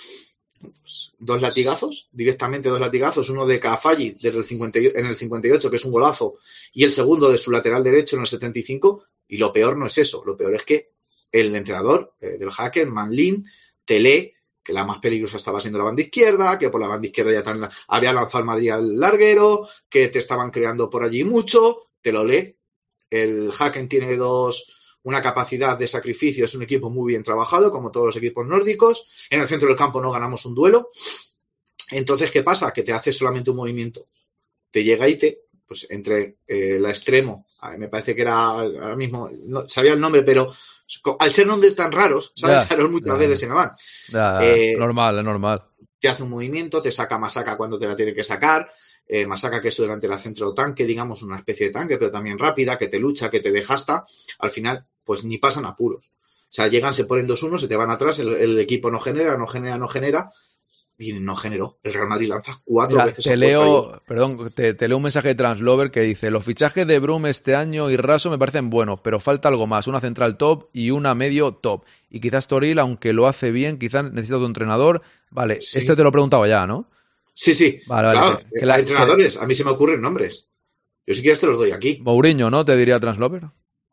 pues, 0.62 1.12
dos 1.20 1.42
latigazos, 1.42 2.08
directamente 2.12 2.70
dos 2.70 2.80
latigazos, 2.80 3.30
uno 3.30 3.46
de 3.46 3.60
Cafalli 3.60 4.12
desde 4.12 4.38
el 4.38 4.44
50 4.46 4.80
y- 4.80 4.88
en 4.88 5.06
el 5.06 5.16
58, 5.18 5.70
que 5.70 5.76
es 5.76 5.86
un 5.86 5.92
golazo, 5.92 6.38
y 6.74 6.84
el 6.84 6.92
segundo 6.92 7.30
de 7.32 7.38
su 7.38 7.52
lateral 7.52 7.84
derecho 7.84 8.16
en 8.16 8.22
el 8.22 8.28
75. 8.28 9.06
Y 9.28 9.38
lo 9.38 9.52
peor 9.52 9.78
no 9.78 9.88
es 9.88 9.98
eso, 9.98 10.24
lo 10.26 10.38
peor 10.38 10.56
es 10.56 10.64
que 10.64 10.92
el 11.32 11.56
entrenador 11.56 12.14
eh, 12.22 12.38
del 12.38 12.52
hacker, 12.52 12.88
Manlin, 12.88 13.46
te 13.86 14.00
lee 14.00 14.34
que 14.64 14.72
la 14.74 14.86
más 14.86 15.00
peligrosa 15.00 15.38
estaba 15.38 15.60
siendo 15.60 15.80
la 15.80 15.86
banda 15.86 16.02
izquierda, 16.04 16.58
que 16.58 16.70
por 16.70 16.80
la 16.80 16.88
banda 16.88 17.08
izquierda 17.08 17.34
ya 17.34 17.44
tan- 17.44 17.70
había 17.88 18.14
lanzado 18.14 18.38
al 18.40 18.46
Madrid 18.46 18.70
al 18.70 18.98
larguero, 19.00 19.68
que 19.90 20.08
te 20.10 20.20
estaban 20.20 20.52
creando 20.52 20.90
por 20.90 21.04
allí 21.04 21.24
mucho, 21.26 21.90
te 22.02 22.12
lo 22.14 22.24
lee. 22.24 22.56
El 23.14 23.52
Haken 23.58 23.88
tiene 23.88 24.16
dos, 24.16 24.66
una 25.04 25.22
capacidad 25.22 25.78
de 25.78 25.88
sacrificio, 25.88 26.46
es 26.46 26.56
un 26.56 26.64
equipo 26.64 26.90
muy 26.90 27.12
bien 27.12 27.24
trabajado, 27.24 27.72
como 27.72 27.92
todos 27.92 28.08
los 28.08 28.16
equipos 28.16 28.48
nórdicos. 28.48 29.08
En 29.30 29.42
el 29.42 29.48
centro 29.48 29.68
del 29.68 29.78
campo 29.78 30.02
no 30.02 30.12
ganamos 30.12 30.46
un 30.46 30.56
duelo. 30.56 30.90
Entonces, 31.92 32.32
¿qué 32.32 32.42
pasa? 32.44 32.72
Que 32.72 32.84
te 32.84 32.94
hace 32.94 33.14
solamente 33.14 33.52
un 33.52 33.58
movimiento. 33.58 34.08
Te 34.72 34.84
llega 34.84 35.08
y 35.08 35.18
te, 35.18 35.42
pues 35.68 35.86
entre 35.90 36.38
eh, 36.48 36.78
la 36.80 36.90
extremo, 36.90 37.48
me 37.78 37.88
parece 37.88 38.16
que 38.16 38.22
era 38.22 38.36
ahora 38.36 38.96
mismo, 38.96 39.30
no 39.46 39.68
sabía 39.68 39.94
el 39.94 40.00
nombre, 40.00 40.24
pero 40.24 40.54
al 41.20 41.32
ser 41.32 41.48
nombres 41.48 41.76
tan 41.76 41.92
raros, 41.92 42.32
¿sabes? 42.36 42.66
Aaron 42.72 42.92
muchas 42.92 43.18
veces 43.18 43.40
se 43.40 43.48
me 43.48 43.54
van. 43.54 43.72
Eh, 44.42 44.76
normal, 44.78 45.18
es 45.18 45.24
normal. 45.24 45.64
Te 46.00 46.10
hace 46.10 46.24
un 46.24 46.30
movimiento, 46.30 46.82
te 46.82 46.92
saca 46.92 47.18
Masaka 47.18 47.56
cuando 47.56 47.80
te 47.80 47.88
la 47.88 47.96
tiene 47.96 48.14
que 48.14 48.24
sacar. 48.24 48.70
Eh, 49.08 49.26
Masaka, 49.28 49.62
que 49.62 49.68
es 49.68 49.76
tu 49.76 49.82
delantera 49.84 50.18
centro 50.18 50.54
tanque, 50.54 50.86
digamos, 50.86 51.22
una 51.24 51.38
especie 51.38 51.68
de 51.68 51.74
tanque, 51.74 51.98
pero 51.98 52.12
también 52.12 52.40
rápida, 52.40 52.78
que 52.78 52.88
te 52.88 53.00
lucha, 53.00 53.30
que 53.30 53.40
te 53.42 53.52
deja 53.52 53.74
hasta. 53.74 54.06
Al 54.40 54.52
final, 54.52 54.86
pues 55.04 55.24
ni 55.24 55.38
pasan 55.38 55.66
apuros. 55.66 56.18
O 56.44 56.56
sea, 56.56 56.68
llegan, 56.68 56.94
se 56.94 57.06
ponen 57.06 57.28
2-1, 57.28 57.58
se 57.60 57.68
te 57.68 57.76
van 57.76 57.90
atrás, 57.90 58.20
el, 58.20 58.30
el 58.36 58.60
equipo 58.60 58.90
no 58.92 59.00
genera, 59.00 59.38
no 59.38 59.48
genera, 59.48 59.78
no 59.78 59.88
genera. 59.88 60.32
Y 61.00 61.12
no 61.14 61.36
generó. 61.36 61.80
El 61.82 61.96
Real 61.96 62.08
Madrid 62.08 62.30
lanza 62.30 62.54
cuatro 62.66 62.98
Mira, 62.98 63.06
veces 63.08 63.26
te 63.26 63.36
leo, 63.36 64.00
perdón, 64.08 64.52
te, 64.56 64.76
te 64.76 64.88
leo 64.88 64.98
un 64.98 65.04
mensaje 65.04 65.30
de 65.30 65.36
Translover 65.36 65.90
que 65.90 66.02
dice: 66.02 66.30
Los 66.30 66.46
fichajes 66.46 66.86
de 66.86 67.00
Brum 67.00 67.26
este 67.26 67.56
año 67.56 67.90
y 67.90 67.98
Raso 67.98 68.30
me 68.30 68.38
parecen 68.38 68.70
buenos, 68.70 69.00
pero 69.02 69.20
falta 69.20 69.50
algo 69.50 69.66
más, 69.66 69.88
una 69.88 70.00
central 70.00 70.38
top 70.38 70.70
y 70.72 70.92
una 70.92 71.16
medio 71.16 71.52
top. 71.56 71.84
Y 72.12 72.20
quizás 72.20 72.48
Toril, 72.48 72.78
aunque 72.78 73.12
lo 73.12 73.28
hace 73.28 73.50
bien, 73.52 73.80
quizás 73.80 74.04
necesita 74.06 74.36
otro 74.36 74.46
entrenador. 74.48 75.02
Vale, 75.32 75.62
Sí. 75.62 75.80
este 75.80 75.96
te 75.96 76.04
lo 76.04 76.12
preguntaba 76.12 76.48
ya, 76.48 76.68
¿no? 76.68 76.88
Sí, 77.34 77.54
sí. 77.54 77.80
Vale, 77.88 78.08
vale, 78.08 78.20
Claro, 78.20 78.38
que- 78.54 78.60
que 78.60 78.66
la- 78.66 78.74
hay 78.76 78.80
entrenadores, 78.82 79.38
a 79.38 79.46
mí 79.48 79.56
se 79.56 79.64
me 79.64 79.72
ocurren 79.72 80.02
nombres. 80.02 80.48
Yo 81.06 81.14
si 81.16 81.22
quieres 81.22 81.40
te 81.40 81.48
los 81.48 81.58
doy 81.58 81.72
aquí. 81.72 82.00
Mourinho, 82.02 82.50
¿no? 82.50 82.64
Te 82.64 82.76
diría 82.78 83.00
Translover. 83.00 83.44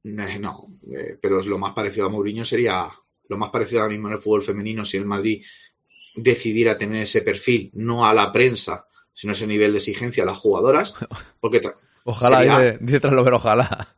Eh, 0.05 0.39
No, 0.39 0.69
eh, 0.97 1.19
pero 1.21 1.43
lo 1.43 1.59
más 1.59 1.73
parecido 1.73 2.07
a 2.07 2.09
Mourinho 2.09 2.45
sería 2.45 2.89
lo 3.29 3.37
más 3.39 3.51
parecido 3.51 3.83
ahora 3.83 3.93
mismo 3.93 4.09
en 4.09 4.15
el 4.15 4.21
fútbol 4.21 4.43
femenino 4.43 4.85
si 4.85 4.97
el 4.97 5.05
Madrid 5.07 5.43
decidiera 6.17 6.77
tener 6.79 7.03
ese 7.03 7.23
perfil, 7.23 7.71
no 7.75 8.05
a 8.07 8.13
la 8.15 8.33
prensa, 8.33 8.87
sino 9.13 9.33
ese 9.33 9.47
nivel 9.47 9.73
de 9.73 9.79
exigencia 9.79 10.23
a 10.23 10.27
las 10.27 10.39
jugadoras, 10.39 10.95
porque 11.41 11.61
Ojalá, 12.05 12.39
Sería- 12.39 12.59
dice, 12.73 12.79
dice 12.81 13.01
Translover, 13.01 13.35
ojalá. 13.35 13.89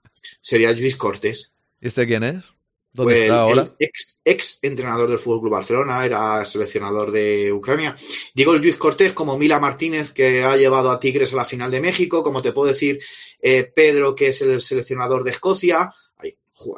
sería 0.41 0.73
Luis 0.73 0.97
Cortés. 0.97 1.55
¿Y 1.81 1.87
este 1.87 2.07
quién 2.07 2.25
es? 2.25 2.45
¿Dónde 2.93 3.23
está 3.23 3.35
el, 3.35 3.41
ahora? 3.41 3.63
el 3.63 3.75
ex, 3.79 4.21
ex 4.25 4.59
entrenador 4.63 5.09
del 5.09 5.19
Fútbol 5.19 5.41
Club 5.41 5.53
Barcelona, 5.53 6.05
era 6.05 6.45
seleccionador 6.45 7.11
de 7.11 7.53
Ucrania. 7.53 7.97
Digo 8.35 8.53
el 8.53 8.61
Luis 8.61 8.77
Cortés 8.77 9.13
como 9.13 9.39
Mila 9.39 9.59
Martínez, 9.59 10.11
que 10.11 10.45
ha 10.45 10.57
llevado 10.57 10.91
a 10.91 11.01
Tigres 11.01 11.33
a 11.33 11.37
la 11.37 11.45
final 11.45 11.71
de 11.71 11.81
México, 11.81 12.23
como 12.23 12.43
te 12.43 12.53
puedo 12.53 12.69
decir 12.69 13.01
eh, 13.41 13.71
Pedro, 13.75 14.15
que 14.15 14.29
es 14.29 14.43
el 14.43 14.61
seleccionador 14.61 15.25
de 15.25 15.31
Escocia. 15.31 15.93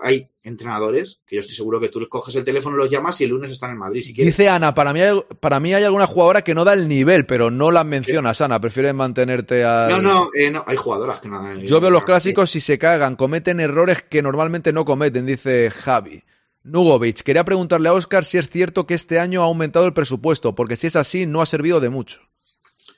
Hay, 0.03 0.29
entrenadores 0.45 1.21
que 1.27 1.37
yo 1.37 1.41
estoy 1.41 1.57
seguro 1.57 1.81
que 1.81 1.89
tú 1.89 2.07
coges 2.09 2.37
el 2.37 2.45
teléfono, 2.45 2.77
los 2.77 2.91
llamas 2.91 3.21
y 3.21 3.25
el 3.25 3.31
lunes 3.31 3.51
están 3.51 3.71
en 3.71 3.79
Madrid 3.79 4.03
si 4.03 4.15
quieres. 4.15 4.37
Dice 4.37 4.49
Ana, 4.49 4.75
para 4.75 4.93
mí, 4.93 5.01
hay, 5.01 5.19
para 5.41 5.59
mí 5.59 5.75
hay 5.75 5.85
alguna 5.85 6.07
jugadora 6.07 6.43
que 6.43 6.55
no 6.55 6.65
da 6.65 6.75
el 6.75 6.87
nivel, 6.87 7.25
pero 7.27 7.51
no 7.51 7.71
las 7.71 7.87
mencionas, 7.87 8.41
Ana. 8.41 8.61
Prefieres 8.61 8.95
mantenerte 8.95 9.65
al... 9.65 9.91
No, 9.91 10.03
no, 10.03 10.29
eh, 10.35 10.51
no, 10.51 10.63
hay 10.67 10.77
jugadoras 10.77 11.21
que 11.21 11.29
no 11.29 11.55
Yo 11.63 11.81
veo 11.81 11.91
los 11.91 12.05
clásicos 12.05 12.51
si 12.51 12.61
se 12.61 12.79
cagan, 12.79 13.17
cometen 13.17 13.59
errores 13.59 14.03
que 14.03 14.23
normalmente 14.23 14.73
no 14.73 14.85
cometen, 14.85 15.27
dice 15.27 15.71
Javi. 15.71 16.23
Nugovic, 16.63 17.23
quería 17.23 17.45
preguntarle 17.45 17.89
a 17.89 17.93
Oscar 17.93 18.25
si 18.25 18.39
es 18.39 18.49
cierto 18.49 18.87
que 18.87 18.95
este 18.95 19.19
año 19.19 19.43
ha 19.43 19.47
aumentado 19.47 19.87
el 19.87 19.93
presupuesto, 19.93 20.55
porque 20.55 20.77
si 20.77 20.87
es 20.87 20.97
así, 20.97 21.27
no 21.27 21.43
ha 21.43 21.47
servido 21.47 21.81
de 21.81 21.91
mucho. 21.91 22.21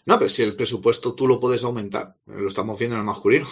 No, 0.04 0.18
pero 0.18 0.28
si 0.28 0.42
el 0.42 0.54
presupuesto 0.54 1.14
tú 1.14 1.26
lo 1.26 1.40
puedes 1.40 1.64
aumentar, 1.64 2.14
lo 2.26 2.46
estamos 2.46 2.78
viendo 2.78 2.94
en 2.94 3.00
el 3.00 3.06
masculino. 3.06 3.46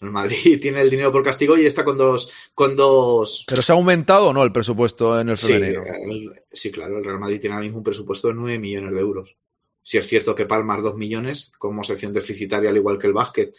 El 0.00 0.10
Madrid 0.10 0.58
tiene 0.62 0.80
el 0.80 0.90
dinero 0.90 1.10
por 1.12 1.24
castigo 1.24 1.56
y 1.56 1.66
está 1.66 1.84
con 1.84 1.96
dos, 1.98 2.30
con 2.54 2.76
dos 2.76 3.44
¿Pero 3.46 3.62
se 3.62 3.72
ha 3.72 3.74
aumentado 3.74 4.28
o 4.28 4.32
no 4.32 4.42
el 4.42 4.52
presupuesto 4.52 5.18
en 5.20 5.28
el 5.30 5.36
Sí, 5.36 5.46
femenino? 5.52 5.82
el- 5.84 6.32
sí, 6.52 6.70
claro, 6.70 6.98
el 6.98 7.04
Real 7.04 7.18
Madrid 7.18 7.40
tiene 7.40 7.54
ahora 7.54 7.64
mismo 7.64 7.78
un 7.78 7.84
presupuesto 7.84 8.28
de 8.28 8.34
9 8.34 8.58
millones 8.58 8.92
de 8.92 9.00
euros. 9.00 9.36
Si 9.82 9.98
es 9.98 10.06
cierto 10.06 10.34
que 10.34 10.46
Palmar 10.46 10.82
2 10.82 10.96
millones, 10.96 11.52
como 11.58 11.84
sección 11.84 12.12
deficitaria, 12.12 12.70
al 12.70 12.76
igual 12.76 12.98
que 12.98 13.06
el 13.06 13.12
básquet, 13.12 13.54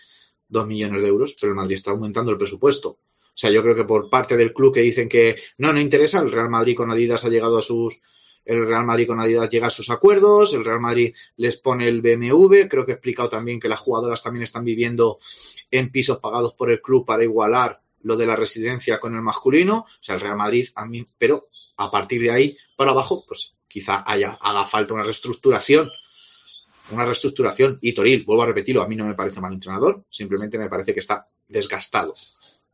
2 0.48 0.68
millones 0.68 1.02
de 1.02 1.08
euros, 1.08 1.36
pero 1.40 1.52
el 1.52 1.56
Madrid 1.56 1.76
está 1.76 1.92
aumentando 1.92 2.32
el 2.32 2.38
presupuesto. 2.38 2.90
O 2.90 3.38
sea, 3.38 3.52
yo 3.52 3.62
creo 3.62 3.76
que 3.76 3.84
por 3.84 4.10
parte 4.10 4.38
del 4.38 4.54
club 4.54 4.74
que 4.74 4.82
dicen 4.82 5.10
que 5.10 5.36
no, 5.58 5.74
no 5.74 5.80
interesa, 5.80 6.20
el 6.22 6.32
Real 6.32 6.50
Madrid 6.50 6.76
con 6.76 6.90
Adidas 6.90 7.26
ha 7.26 7.30
llegado 7.30 7.58
a 7.58 7.62
sus 7.62 8.00
el 8.46 8.66
Real 8.66 8.86
Madrid 8.86 9.08
con 9.08 9.20
Adidas 9.20 9.50
llega 9.50 9.68
a 9.68 9.72
sus 9.72 9.90
acuerdos, 9.90 10.54
el 10.54 10.64
Real 10.64 10.80
Madrid 10.80 11.14
les 11.38 11.58
pone 11.58 11.88
el 11.88 12.02
BMW, 12.02 12.68
creo 12.70 12.86
que 12.86 12.92
he 12.92 12.96
explicado 12.96 13.30
también 13.30 13.60
que 13.60 13.68
las 13.68 13.80
jugadoras 13.80 14.22
también 14.22 14.44
están 14.44 14.64
viviendo 14.64 15.20
en 15.72 15.92
pisos 15.92 16.20
pagados 16.20 16.54
por 16.54 16.72
el 16.72 16.82
club 16.82 17.06
para 17.06 17.24
igualar 17.24 17.82
lo 18.02 18.16
de 18.16 18.28
la 18.28 18.36
residencia 18.36 19.00
con 19.00 19.16
el 19.16 19.22
masculino, 19.22 19.78
o 19.80 19.88
sea, 20.00 20.16
el 20.16 20.22
Real 20.22 20.38
Madrid 20.38 20.70
a 20.76 20.86
mí, 20.86 21.08
pero 21.18 21.50
a 21.78 21.90
partir 21.90 22.22
de 22.22 22.32
ahí 22.32 22.58
para 22.78 22.92
abajo, 22.92 23.26
pues 23.28 23.56
quizá 23.68 24.04
haya, 24.06 24.38
haga 24.40 24.68
falta 24.68 24.94
una 24.94 25.04
reestructuración, 25.04 25.90
una 26.92 27.04
reestructuración 27.04 27.80
y 27.82 27.94
Toril, 27.94 28.24
vuelvo 28.24 28.44
a 28.44 28.48
repetirlo, 28.48 28.84
a 28.84 28.88
mí 28.88 28.96
no 28.96 29.06
me 29.06 29.16
parece 29.16 29.42
mal 29.42 29.54
entrenador, 29.54 30.06
simplemente 30.10 30.60
me 30.60 30.70
parece 30.70 30.94
que 30.94 31.00
está 31.00 31.28
desgastado, 31.48 32.14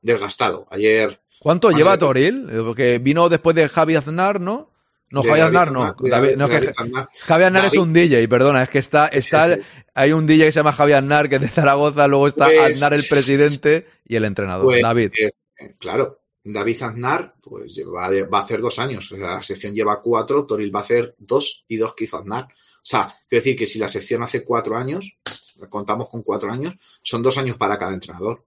desgastado. 0.01 0.67
Ayer 0.69 1.21
¿Cuánto 1.39 1.71
lleva 1.71 1.97
Toril? 1.97 2.47
Porque 2.63 2.99
vino 2.99 3.27
después 3.27 3.55
de 3.55 3.67
Javi 3.67 3.95
Aznar, 3.95 4.39
¿no? 4.39 4.69
No, 5.11 5.21
de 5.21 5.27
Javi 5.29 5.39
David 5.41 5.55
Aznar 5.57 5.71
no. 5.71 5.95
David- 6.09 6.35
no, 6.37 6.47
David 6.47 6.69
Aznar. 6.77 7.65
Es 7.65 7.77
un 7.77 7.93
DJ, 7.93 8.27
perdona, 8.27 8.63
es 8.63 8.69
que 8.69 8.79
está, 8.79 9.07
está, 9.07 9.57
hay 9.93 10.13
un 10.13 10.25
DJ 10.25 10.45
que 10.45 10.51
se 10.51 10.59
llama 10.59 10.71
Javi 10.71 10.93
Aznar, 10.93 11.27
que 11.29 11.35
es 11.35 11.41
de 11.41 11.49
Zaragoza, 11.49 12.07
luego 12.07 12.27
está 12.27 12.45
Pues- 12.45 12.73
Aznar 12.73 12.93
el 12.93 13.05
presidente 13.07 13.87
y 14.07 14.15
el 14.15 14.25
entrenador, 14.25 14.65
Pues, 14.65 14.81
David. 14.81 15.11
eh, 15.19 15.75
claro, 15.77 16.19
David 16.43 16.81
Aznar 16.81 17.35
pues 17.41 17.77
va, 17.93 18.09
va 18.27 18.39
a 18.39 18.43
hacer 18.43 18.61
dos 18.61 18.79
años. 18.79 19.11
La 19.11 19.43
sección 19.43 19.75
lleva 19.75 20.01
cuatro, 20.01 20.45
Toril 20.45 20.73
va 20.73 20.79
a 20.79 20.83
hacer 20.83 21.13
dos 21.19 21.63
y 21.67 21.77
dos 21.77 21.93
que 21.93 22.05
hizo 22.05 22.17
Aznar. 22.17 22.45
O 22.45 22.83
sea, 22.83 23.07
quiero 23.29 23.41
decir 23.43 23.55
que 23.55 23.67
si 23.67 23.77
la 23.77 23.87
sección 23.87 24.23
hace 24.23 24.43
cuatro 24.43 24.75
años, 24.75 25.13
contamos 25.69 26.09
con 26.09 26.23
cuatro 26.23 26.51
años, 26.51 26.73
son 27.03 27.21
dos 27.21 27.37
años 27.37 27.57
para 27.57 27.77
cada 27.77 27.93
entrenador. 27.93 28.43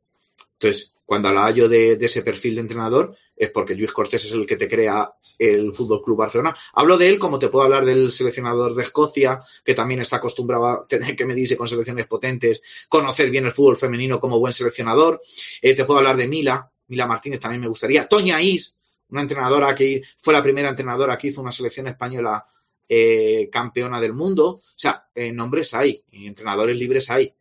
Entonces, 0.55 0.95
cuando 1.07 1.29
hablaba 1.29 1.51
yo 1.53 1.69
de, 1.69 1.97
de 1.97 2.07
ese 2.07 2.23
perfil 2.23 2.57
de 2.57 2.63
entrenador, 2.63 3.17
es 3.37 3.51
porque 3.51 3.75
Luis 3.77 3.93
Cortés 3.93 4.25
es 4.25 4.33
el 4.33 4.47
que 4.47 4.57
te 4.57 4.69
crea 4.69 5.13
el 5.39 5.75
Fútbol 5.75 6.03
Club 6.03 6.19
Barcelona. 6.19 6.57
Hablo 6.73 6.97
de 6.97 7.09
él 7.09 7.19
como 7.19 7.39
te 7.39 7.49
puedo 7.49 7.65
hablar 7.65 7.85
del 7.85 8.13
seleccionador 8.13 8.75
de 8.75 8.83
Escocia, 8.83 9.43
que 9.65 9.75
también 9.75 10.01
está 10.01 10.17
acostumbrado 10.17 10.67
a 10.67 10.87
tener 10.87 11.17
que 11.17 11.25
medirse 11.25 11.57
con 11.57 11.69
selecciones 11.69 12.07
potentes, 12.07 12.63
conocer 12.89 13.31
bien 13.31 13.47
el 13.47 13.53
fútbol 13.53 13.77
femenino 13.77 14.21
como 14.21 14.39
buen 14.39 14.53
seleccionador. 14.53 15.21
Eh, 15.61 15.75
te 15.75 15.85
puedo 15.85 15.99
hablar 15.99 16.17
de 16.17 16.29
Mila, 16.29 16.71
Mila 16.89 17.07
Martínez 17.07 17.41
también 17.41 17.61
me 17.61 17.69
gustaría. 17.69 18.07
Toña 18.07 18.41
Is, 18.41 18.77
una 19.11 19.23
entrenadora 19.23 19.75
que 19.75 20.03
fue 20.23 20.33
la 20.33 20.43
primera 20.43 20.69
entrenadora 20.69 21.19
que 21.19 21.29
hizo 21.29 21.41
una 21.41 21.53
selección 21.53 21.87
española 21.89 22.47
eh, 22.89 23.49
campeona 23.51 24.01
del 24.01 24.13
mundo. 24.13 24.49
O 24.51 24.63
sea, 24.77 25.07
eh, 25.15 25.33
nombres 25.33 25.75
hay 25.75 26.05
entrenadores 26.11 26.77
libres 26.77 27.11
hay. 27.11 27.35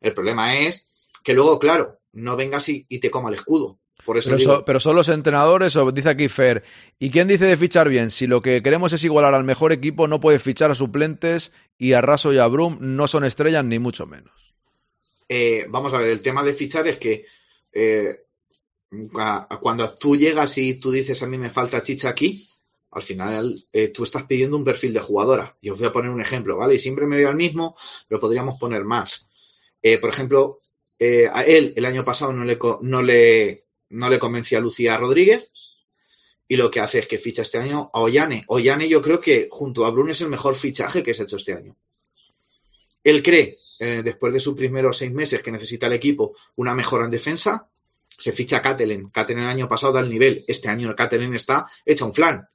El 0.00 0.14
problema 0.14 0.56
es 0.56 0.86
que 1.22 1.34
luego, 1.34 1.58
claro, 1.58 2.00
no 2.12 2.36
vengas 2.36 2.68
y 2.68 2.98
te 2.98 3.10
coma 3.10 3.28
el 3.28 3.34
escudo. 3.34 3.78
Por 4.08 4.16
eso 4.16 4.30
Pero, 4.30 4.38
digo, 4.38 4.54
so- 4.56 4.64
pero 4.64 4.80
son 4.80 4.96
los 4.96 5.10
entrenadores, 5.10 5.76
o 5.76 5.92
dice 5.92 6.08
aquí 6.08 6.28
Fer. 6.30 6.64
¿Y 6.98 7.10
quién 7.10 7.28
dice 7.28 7.44
de 7.44 7.58
fichar 7.58 7.90
bien? 7.90 8.10
Si 8.10 8.26
lo 8.26 8.40
que 8.40 8.62
queremos 8.62 8.90
es 8.94 9.04
igualar 9.04 9.34
al 9.34 9.44
mejor 9.44 9.70
equipo, 9.70 10.08
no 10.08 10.18
puede 10.18 10.38
fichar 10.38 10.70
a 10.70 10.74
suplentes 10.74 11.52
y 11.76 11.92
a 11.92 12.00
Raso 12.00 12.32
y 12.32 12.38
a 12.38 12.46
Brum 12.46 12.78
no 12.80 13.06
son 13.06 13.24
estrellas 13.24 13.66
ni 13.66 13.78
mucho 13.78 14.06
menos. 14.06 14.32
eh, 15.28 15.66
vamos 15.68 15.92
a 15.92 15.98
ver, 15.98 16.08
el 16.08 16.22
tema 16.22 16.42
de 16.42 16.54
fichar 16.54 16.88
es 16.88 16.96
que 16.96 17.26
eh, 17.70 18.22
cuando 19.60 19.94
tú 19.94 20.16
llegas 20.16 20.56
y 20.56 20.74
tú 20.80 20.90
dices 20.90 21.22
a 21.22 21.26
mí 21.26 21.36
me 21.36 21.50
falta 21.50 21.82
chicha 21.82 22.08
aquí, 22.08 22.48
al 22.92 23.02
final 23.02 23.62
eh, 23.74 23.88
tú 23.88 24.04
estás 24.04 24.22
pidiendo 24.24 24.56
un 24.56 24.64
perfil 24.64 24.94
de 24.94 25.00
jugadora. 25.00 25.54
Y 25.60 25.68
os 25.68 25.78
voy 25.78 25.88
a 25.88 25.92
poner 25.92 26.10
un 26.10 26.22
ejemplo, 26.22 26.56
¿vale? 26.56 26.76
Y 26.76 26.78
siempre 26.78 27.06
me 27.06 27.16
voy 27.16 27.26
al 27.26 27.36
mismo, 27.36 27.76
pero 28.08 28.18
podríamos 28.20 28.56
poner 28.58 28.84
más. 28.84 29.26
Eh, 29.82 29.98
por 29.98 30.08
ejemplo, 30.08 30.60
eh, 30.98 31.28
a 31.30 31.42
él 31.42 31.74
el 31.76 31.84
año 31.84 32.02
pasado 32.02 32.32
no 32.32 32.44
le, 32.46 32.58
no, 32.80 33.02
le, 33.02 33.66
no 33.90 34.10
le 34.10 34.18
convencía 34.18 34.58
a 34.58 34.60
Lucía 34.60 34.96
Rodríguez 34.96 35.50
y 36.48 36.56
lo 36.56 36.70
que 36.70 36.80
hace 36.80 37.00
es 37.00 37.06
que 37.06 37.18
ficha 37.18 37.42
este 37.42 37.58
año 37.58 37.90
a 37.92 38.00
Ollane. 38.00 38.44
Ollane 38.48 38.88
yo 38.88 39.02
creo 39.02 39.20
que 39.20 39.48
junto 39.50 39.84
a 39.84 39.90
Brun 39.90 40.10
es 40.10 40.20
el 40.22 40.28
mejor 40.28 40.56
fichaje 40.56 41.02
que 41.02 41.12
se 41.12 41.22
ha 41.22 41.24
hecho 41.24 41.36
este 41.36 41.52
año. 41.52 41.76
Él 43.04 43.22
cree, 43.22 43.56
eh, 43.78 44.02
después 44.02 44.32
de 44.32 44.40
sus 44.40 44.54
primeros 44.54 44.96
seis 44.96 45.12
meses, 45.12 45.42
que 45.42 45.52
necesita 45.52 45.86
el 45.86 45.92
equipo 45.92 46.34
una 46.56 46.74
mejora 46.74 47.04
en 47.04 47.10
defensa. 47.10 47.68
Se 48.16 48.32
ficha 48.32 48.56
a 48.56 48.62
Catelen. 48.62 49.10
El 49.14 49.38
año 49.38 49.68
pasado 49.68 49.92
da 49.92 50.00
el 50.00 50.10
nivel. 50.10 50.42
Este 50.48 50.68
año 50.68 50.94
el 50.96 51.34
está 51.34 51.66
hecho 51.84 52.06
un 52.06 52.14
flan. 52.14 52.48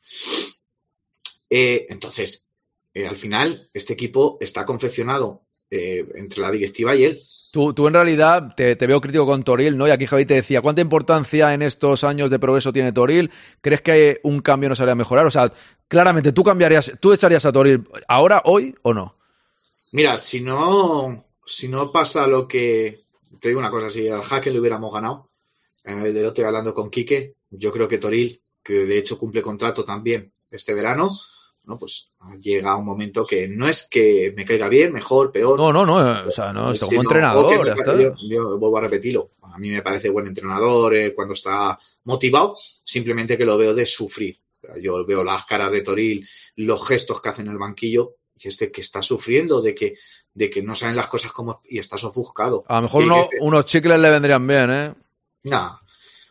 Eh, 1.49 1.86
entonces, 1.89 2.47
eh, 2.93 3.07
al 3.07 3.15
final, 3.15 3.69
este 3.73 3.93
equipo 3.93 4.38
está 4.41 4.65
confeccionado 4.65 5.43
entre 5.69 6.39
la 6.39 6.51
directiva 6.51 6.95
y 6.95 7.03
él. 7.05 7.23
Tú, 7.53 7.71
tú 7.71 7.87
en 7.87 7.93
realidad 7.93 8.55
te, 8.55 8.75
te 8.75 8.87
veo 8.87 8.99
crítico 8.99 9.27
con 9.27 9.43
Toril, 9.43 9.77
¿no? 9.77 9.87
Y 9.87 9.91
aquí 9.91 10.07
Javi 10.07 10.25
te 10.25 10.33
decía, 10.33 10.63
¿cuánta 10.63 10.81
importancia 10.81 11.53
en 11.53 11.61
estos 11.61 12.03
años 12.03 12.31
de 12.31 12.39
progreso 12.39 12.73
tiene 12.73 12.91
Toril? 12.91 13.29
¿Crees 13.61 13.83
que 13.83 14.19
un 14.23 14.41
cambio 14.41 14.69
nos 14.69 14.81
haría 14.81 14.95
mejorar? 14.95 15.27
O 15.27 15.29
sea, 15.29 15.53
claramente, 15.87 16.31
¿tú 16.31 16.43
cambiarías, 16.43 16.93
tú 16.99 17.13
echarías 17.13 17.45
a 17.45 17.51
Toril 17.51 17.87
ahora, 18.07 18.41
hoy 18.45 18.73
o 18.81 18.91
no? 18.95 19.17
Mira, 19.91 20.17
si 20.17 20.41
no, 20.41 21.25
si 21.45 21.67
no 21.67 21.91
pasa 21.91 22.25
lo 22.25 22.47
que. 22.47 22.97
Te 23.39 23.49
digo 23.49 23.59
una 23.59 23.69
cosa, 23.69 23.91
si 23.91 24.09
al 24.09 24.23
jaque 24.23 24.49
le 24.49 24.59
hubiéramos 24.59 24.91
ganado, 24.91 25.29
en 25.83 25.99
el 25.99 26.11
del 26.11 26.25
otro 26.25 26.47
hablando 26.47 26.73
con 26.73 26.89
Quique, 26.89 27.35
yo 27.51 27.71
creo 27.71 27.87
que 27.87 27.99
Toril, 27.99 28.41
que 28.63 28.73
de 28.73 28.97
hecho 28.97 29.19
cumple 29.19 29.43
contrato 29.43 29.85
también 29.85 30.33
este 30.49 30.73
verano, 30.73 31.11
no, 31.66 31.80
pues 31.80 32.09
llega 32.41 32.76
un 32.76 32.86
momento 32.86 33.26
que 33.26 33.47
no 33.47 33.68
es 33.68 33.84
que 33.89 34.34
me 34.36 34.43
caiga 34.45 34.68
bien, 34.68 34.91
mejor, 34.91 35.32
peor. 35.32 35.57
No, 35.57 35.72
no, 35.72 35.86
no, 35.86 35.99
eh, 36.01 36.28
o 36.28 36.32
sea, 36.32 36.51
no, 36.51 36.74
Sí, 36.74 36.82
como 36.86 37.01
entrenador, 37.01 37.66
ya 37.66 37.74
está. 37.74 37.99
Yo, 37.99 38.14
yo 38.28 38.57
vuelvo 38.59 38.78
a 38.78 38.82
repetirlo. 38.82 39.32
A 39.43 39.57
mí 39.57 39.70
me 39.70 39.82
parece 39.82 40.09
buen 40.09 40.28
entrenador 40.28 40.95
eh, 40.95 41.14
cuando 41.14 41.34
está 41.36 41.80
motivado, 42.03 42.57
simplemente 42.84 43.38
que 43.38 43.45
lo 43.45 43.57
veo 43.57 43.74
de 43.74 43.86
sufrir. 43.86 44.39
O 44.51 44.55
sea, 44.55 44.78
yo 44.82 45.05
veo 45.05 45.24
las 45.24 45.45
caras 45.45 45.72
de 45.72 45.82
Toril, 45.82 46.28
los 46.57 46.86
gestos 46.88 47.22
que 47.22 47.30
hace 47.30 47.41
en 47.41 47.49
el 47.49 47.57
banquillo, 47.57 48.16
y 48.38 48.47
este 48.47 48.70
que 48.72 48.82
está 48.82 49.01
sufriendo 49.01 49.61
de 49.61 49.74
que, 49.74 49.95
de 50.34 50.49
que 50.49 50.61
no 50.61 50.76
saben 50.76 50.95
las 50.97 51.07
cosas 51.07 51.32
como 51.32 51.61
y 51.64 51.80
estás 51.80 52.03
ofuscado. 52.03 52.66
A 52.68 52.76
lo 52.78 52.82
mejor 52.84 53.03
uno- 53.03 53.30
unos 53.39 53.66
chicles 53.66 53.99
le 53.99 54.09
vendrían 54.09 54.45
bien, 54.45 54.70
¿eh? 54.70 54.93
Nah. 55.43 55.78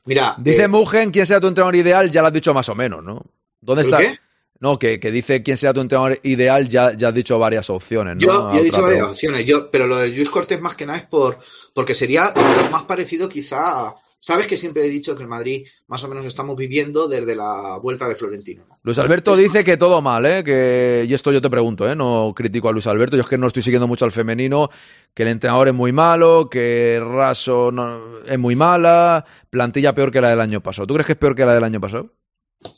Mira, 0.05 0.35
Dice 0.39 0.65
eh, 0.65 0.69
Mugen, 0.69 1.11
¿quién 1.13 1.25
sea 1.27 1.41
tu 1.41 1.47
entrenador 1.47 1.77
ideal? 1.77 2.11
Ya 2.11 2.21
lo 2.23 2.27
has 2.27 2.33
dicho 2.33 2.53
más 2.53 2.69
o 2.69 2.75
menos, 2.75 3.05
¿no? 3.05 3.23
¿Dónde 3.61 3.83
¿el 3.83 3.89
está? 3.89 3.99
qué? 3.99 4.19
No, 4.63 4.79
que, 4.79 4.99
que 5.01 5.11
dice 5.11 5.43
quién 5.43 5.57
sea 5.57 5.75
tu 5.75 5.81
entrenador 5.81 6.19
ideal, 6.23 6.69
ya, 6.69 6.97
ya 6.97 7.09
has 7.09 7.15
dicho 7.15 7.39
varias 7.39 7.69
opciones, 7.69 8.15
¿no? 8.17 8.21
Yo, 8.21 8.59
he 8.59 8.63
dicho 8.63 8.77
varias 8.81 8.91
pregunta. 8.99 9.11
opciones, 9.11 9.45
yo, 9.45 9.71
pero 9.71 9.87
lo 9.89 9.97
de 9.97 10.09
Luis 10.09 10.31
Cortés 10.31 10.61
más 10.61 10.77
que 10.77 10.87
nada 10.87 10.99
es 11.01 11.05
por 11.07 11.37
porque 11.75 11.95
sería 11.95 12.33
lo 12.35 12.71
más 12.71 12.85
parecido 12.85 13.29
quizá 13.29 13.81
a- 13.89 13.95
Sabes 14.25 14.47
que 14.47 14.57
siempre 14.57 14.87
he 14.87 14.89
dicho 14.89 15.17
que 15.17 15.23
el 15.25 15.29
Madrid 15.29 15.67
más 15.89 16.05
o 16.05 16.09
menos 16.09 16.25
estamos 16.27 16.55
viviendo 16.57 17.09
desde 17.09 17.35
la 17.35 17.77
vuelta 17.83 18.09
de 18.09 18.15
Florentino. 18.15 18.63
¿no? 18.69 18.79
Luis 18.85 18.97
Alberto 18.99 19.35
dice 19.35 19.65
que 19.65 19.77
todo 19.77 20.01
mal, 20.01 20.25
¿eh? 20.27 20.45
Que, 20.45 21.05
y 21.09 21.13
esto 21.13 21.33
yo 21.33 21.43
te 21.43 21.51
pregunto, 21.51 21.91
¿eh? 21.91 21.97
No 21.97 22.33
critico 22.33 22.69
a 22.69 22.73
Luis 22.73 22.87
Alberto, 22.87 23.17
yo 23.17 23.23
es 23.23 23.29
que 23.29 23.37
no 23.37 23.49
estoy 23.49 23.65
siguiendo 23.65 23.89
mucho 23.89 24.05
al 24.05 24.13
femenino, 24.13 24.71
que 25.13 25.25
el 25.25 25.31
entrenador 25.31 25.67
es 25.67 25.75
muy 25.75 25.91
malo, 25.91 26.49
que 26.49 27.03
Raso 27.05 27.73
no- 27.73 28.21
es 28.25 28.39
muy 28.39 28.55
mala, 28.55 29.25
plantilla 29.51 29.93
peor 29.93 30.13
que 30.13 30.21
la 30.21 30.31
del 30.31 30.41
año 30.41 30.61
pasado. 30.61 30.87
¿Tú 30.87 30.95
crees 30.95 31.07
que 31.07 31.15
es 31.15 31.19
peor 31.19 31.35
que 31.35 31.45
la 31.45 31.55
del 31.57 31.65
año 31.65 31.81
pasado? 31.81 32.13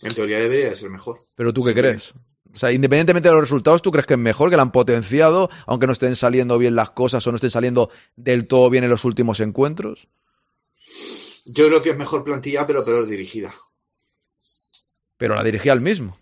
En 0.03 0.15
teoría 0.15 0.39
debería 0.39 0.69
de 0.71 0.75
ser 0.77 0.91
mejor. 0.91 1.27
¿Pero 1.35 1.53
tú 1.53 1.63
qué 1.65 1.75
crees? 1.75 2.13
O 2.53 2.57
sea, 2.59 2.71
independientemente 2.71 3.29
de 3.29 3.35
los 3.35 3.43
resultados, 3.43 3.83
¿tú 3.83 3.91
crees 3.91 4.07
que 4.07 4.15
es 4.15 4.21
mejor, 4.21 4.49
que 4.49 4.57
la 4.57 4.63
han 4.63 4.71
potenciado, 4.73 5.51
aunque 5.67 5.87
no 5.87 5.93
estén 5.93 6.15
saliendo 6.15 6.57
bien 6.57 6.77
las 6.77 6.91
cosas 6.91 7.27
o 7.27 7.31
no 7.33 7.37
estén 7.37 7.51
saliendo 7.51 7.91
del 8.17 8.47
todo 8.47 8.71
bien 8.71 8.85
en 8.85 8.91
los 8.91 9.05
últimos 9.05 9.41
encuentros? 9.41 10.07
Yo 11.45 11.67
creo 11.67 11.83
que 11.83 11.91
es 11.91 11.97
mejor 11.97 12.23
plantilla, 12.25 12.67
pero 12.67 12.85
peor 12.85 13.07
dirigida. 13.07 13.55
Pero 15.17 15.35
la 15.35 15.43
dirigía 15.45 15.73
al 15.73 15.81
mismo, 15.81 16.17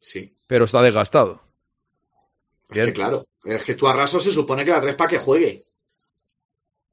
Sí. 0.00 0.36
pero 0.46 0.64
está 0.64 0.82
desgastado. 0.82 1.42
Es 2.70 2.86
que 2.86 2.92
claro, 2.92 3.26
es 3.44 3.64
que 3.64 3.74
tú 3.74 3.86
a 3.86 3.92
Raso 3.92 4.18
se 4.18 4.32
supone 4.32 4.64
que 4.64 4.70
la 4.72 4.80
tres 4.80 4.94
para 4.96 5.10
que 5.10 5.18
juegue. 5.18 5.64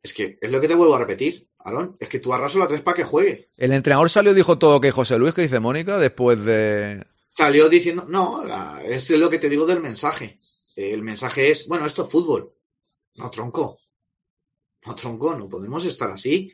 Es 0.03 0.14
que 0.14 0.38
es 0.41 0.51
lo 0.51 0.59
que 0.61 0.68
te 0.68 0.76
vuelvo 0.76 0.95
a 0.95 0.99
repetir, 0.99 1.47
Alon. 1.64 1.95
Es 1.99 2.09
que 2.09 2.20
tú 2.20 2.34
a 2.34 2.38
Raso 2.38 2.59
la 2.59 2.68
tres 2.68 2.82
para 2.82 2.95
que 2.95 3.03
juegue. 3.03 3.49
El 3.57 3.72
entrenador 3.74 4.09
salió 4.09 4.32
y 4.32 4.36
dijo 4.36 4.57
todo 4.57 4.82
que 4.82 4.91
José 4.91 5.18
Luis, 5.18 5.34
que 5.34 5.43
dice 5.43 5.59
Mónica, 5.59 5.97
después 5.97 6.43
de... 6.45 7.05
Salió 7.30 7.68
diciendo, 7.70 8.05
no, 8.07 8.45
la- 8.45 8.82
es 8.86 9.09
lo 9.09 9.30
que 9.30 9.39
te 9.39 9.49
digo 9.49 9.66
del 9.66 9.80
mensaje. 9.80 10.39
El 10.76 11.01
mensaje 11.01 11.51
es, 11.51 11.68
bueno, 11.68 11.86
esto 11.86 12.03
es 12.05 12.09
fútbol. 12.11 12.51
No, 13.16 13.30
tronco. 13.32 13.80
No, 14.86 14.95
tronco, 14.95 15.36
no 15.36 15.47
podemos 15.47 15.86
estar 15.86 16.11
así. 16.11 16.51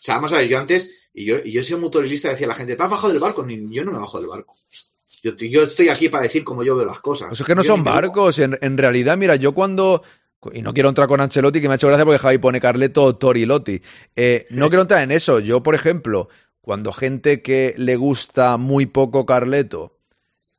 O 0.00 0.02
sea, 0.02 0.16
vamos 0.16 0.32
a 0.32 0.38
ver, 0.38 0.48
yo 0.48 0.58
antes, 0.58 0.90
y 1.12 1.24
yo, 1.24 1.36
y 1.44 1.52
yo 1.52 1.60
he 1.60 1.64
sido 1.64 1.78
motorilista, 1.78 2.28
decía 2.28 2.46
la 2.46 2.54
gente, 2.54 2.76
¿te 2.76 2.82
has 2.82 2.90
bajado 2.90 3.12
del 3.12 3.20
barco? 3.22 3.44
Ni, 3.44 3.56
yo 3.74 3.84
no 3.84 3.92
me 3.92 3.98
bajo 3.98 4.18
del 4.18 4.28
barco. 4.28 4.56
Yo, 5.22 5.32
yo 5.36 5.62
estoy 5.62 5.88
aquí 5.88 6.08
para 6.10 6.24
decir 6.24 6.44
cómo 6.44 6.62
yo 6.62 6.76
veo 6.76 6.84
las 6.84 7.00
cosas. 7.00 7.28
Pues 7.28 7.40
es 7.40 7.46
que 7.46 7.54
no 7.54 7.62
Yo 7.62 7.68
son 7.68 7.82
barcos. 7.82 8.38
En, 8.38 8.58
en 8.60 8.76
realidad, 8.78 9.16
mira, 9.16 9.36
yo 9.36 9.52
cuando. 9.54 10.02
Y 10.52 10.62
no 10.62 10.74
quiero 10.74 10.88
entrar 10.88 11.08
con 11.08 11.20
Ancelotti, 11.20 11.60
que 11.60 11.68
me 11.68 11.74
ha 11.74 11.76
hecho 11.76 11.88
gracia 11.88 12.04
porque 12.04 12.18
Javi 12.18 12.38
pone 12.38 12.60
Carleto 12.60 13.16
Torilotti. 13.16 13.80
Eh, 14.16 14.46
no 14.50 14.68
quiero 14.68 14.82
entrar 14.82 15.02
en 15.02 15.10
eso. 15.12 15.38
Yo, 15.40 15.62
por 15.62 15.74
ejemplo, 15.74 16.28
cuando 16.60 16.92
gente 16.92 17.42
que 17.42 17.74
le 17.78 17.96
gusta 17.96 18.56
muy 18.56 18.86
poco 18.86 19.26
Carleto 19.26 19.96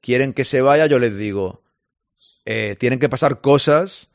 quieren 0.01 0.33
que 0.33 0.45
se 0.45 0.61
vaya, 0.61 0.85
yo 0.85 0.99
les 0.99 1.17
digo, 1.17 1.63
eh, 2.45 2.75
tienen 2.79 2.99
que 2.99 3.09
pasar 3.09 3.41
cosas 3.41 4.07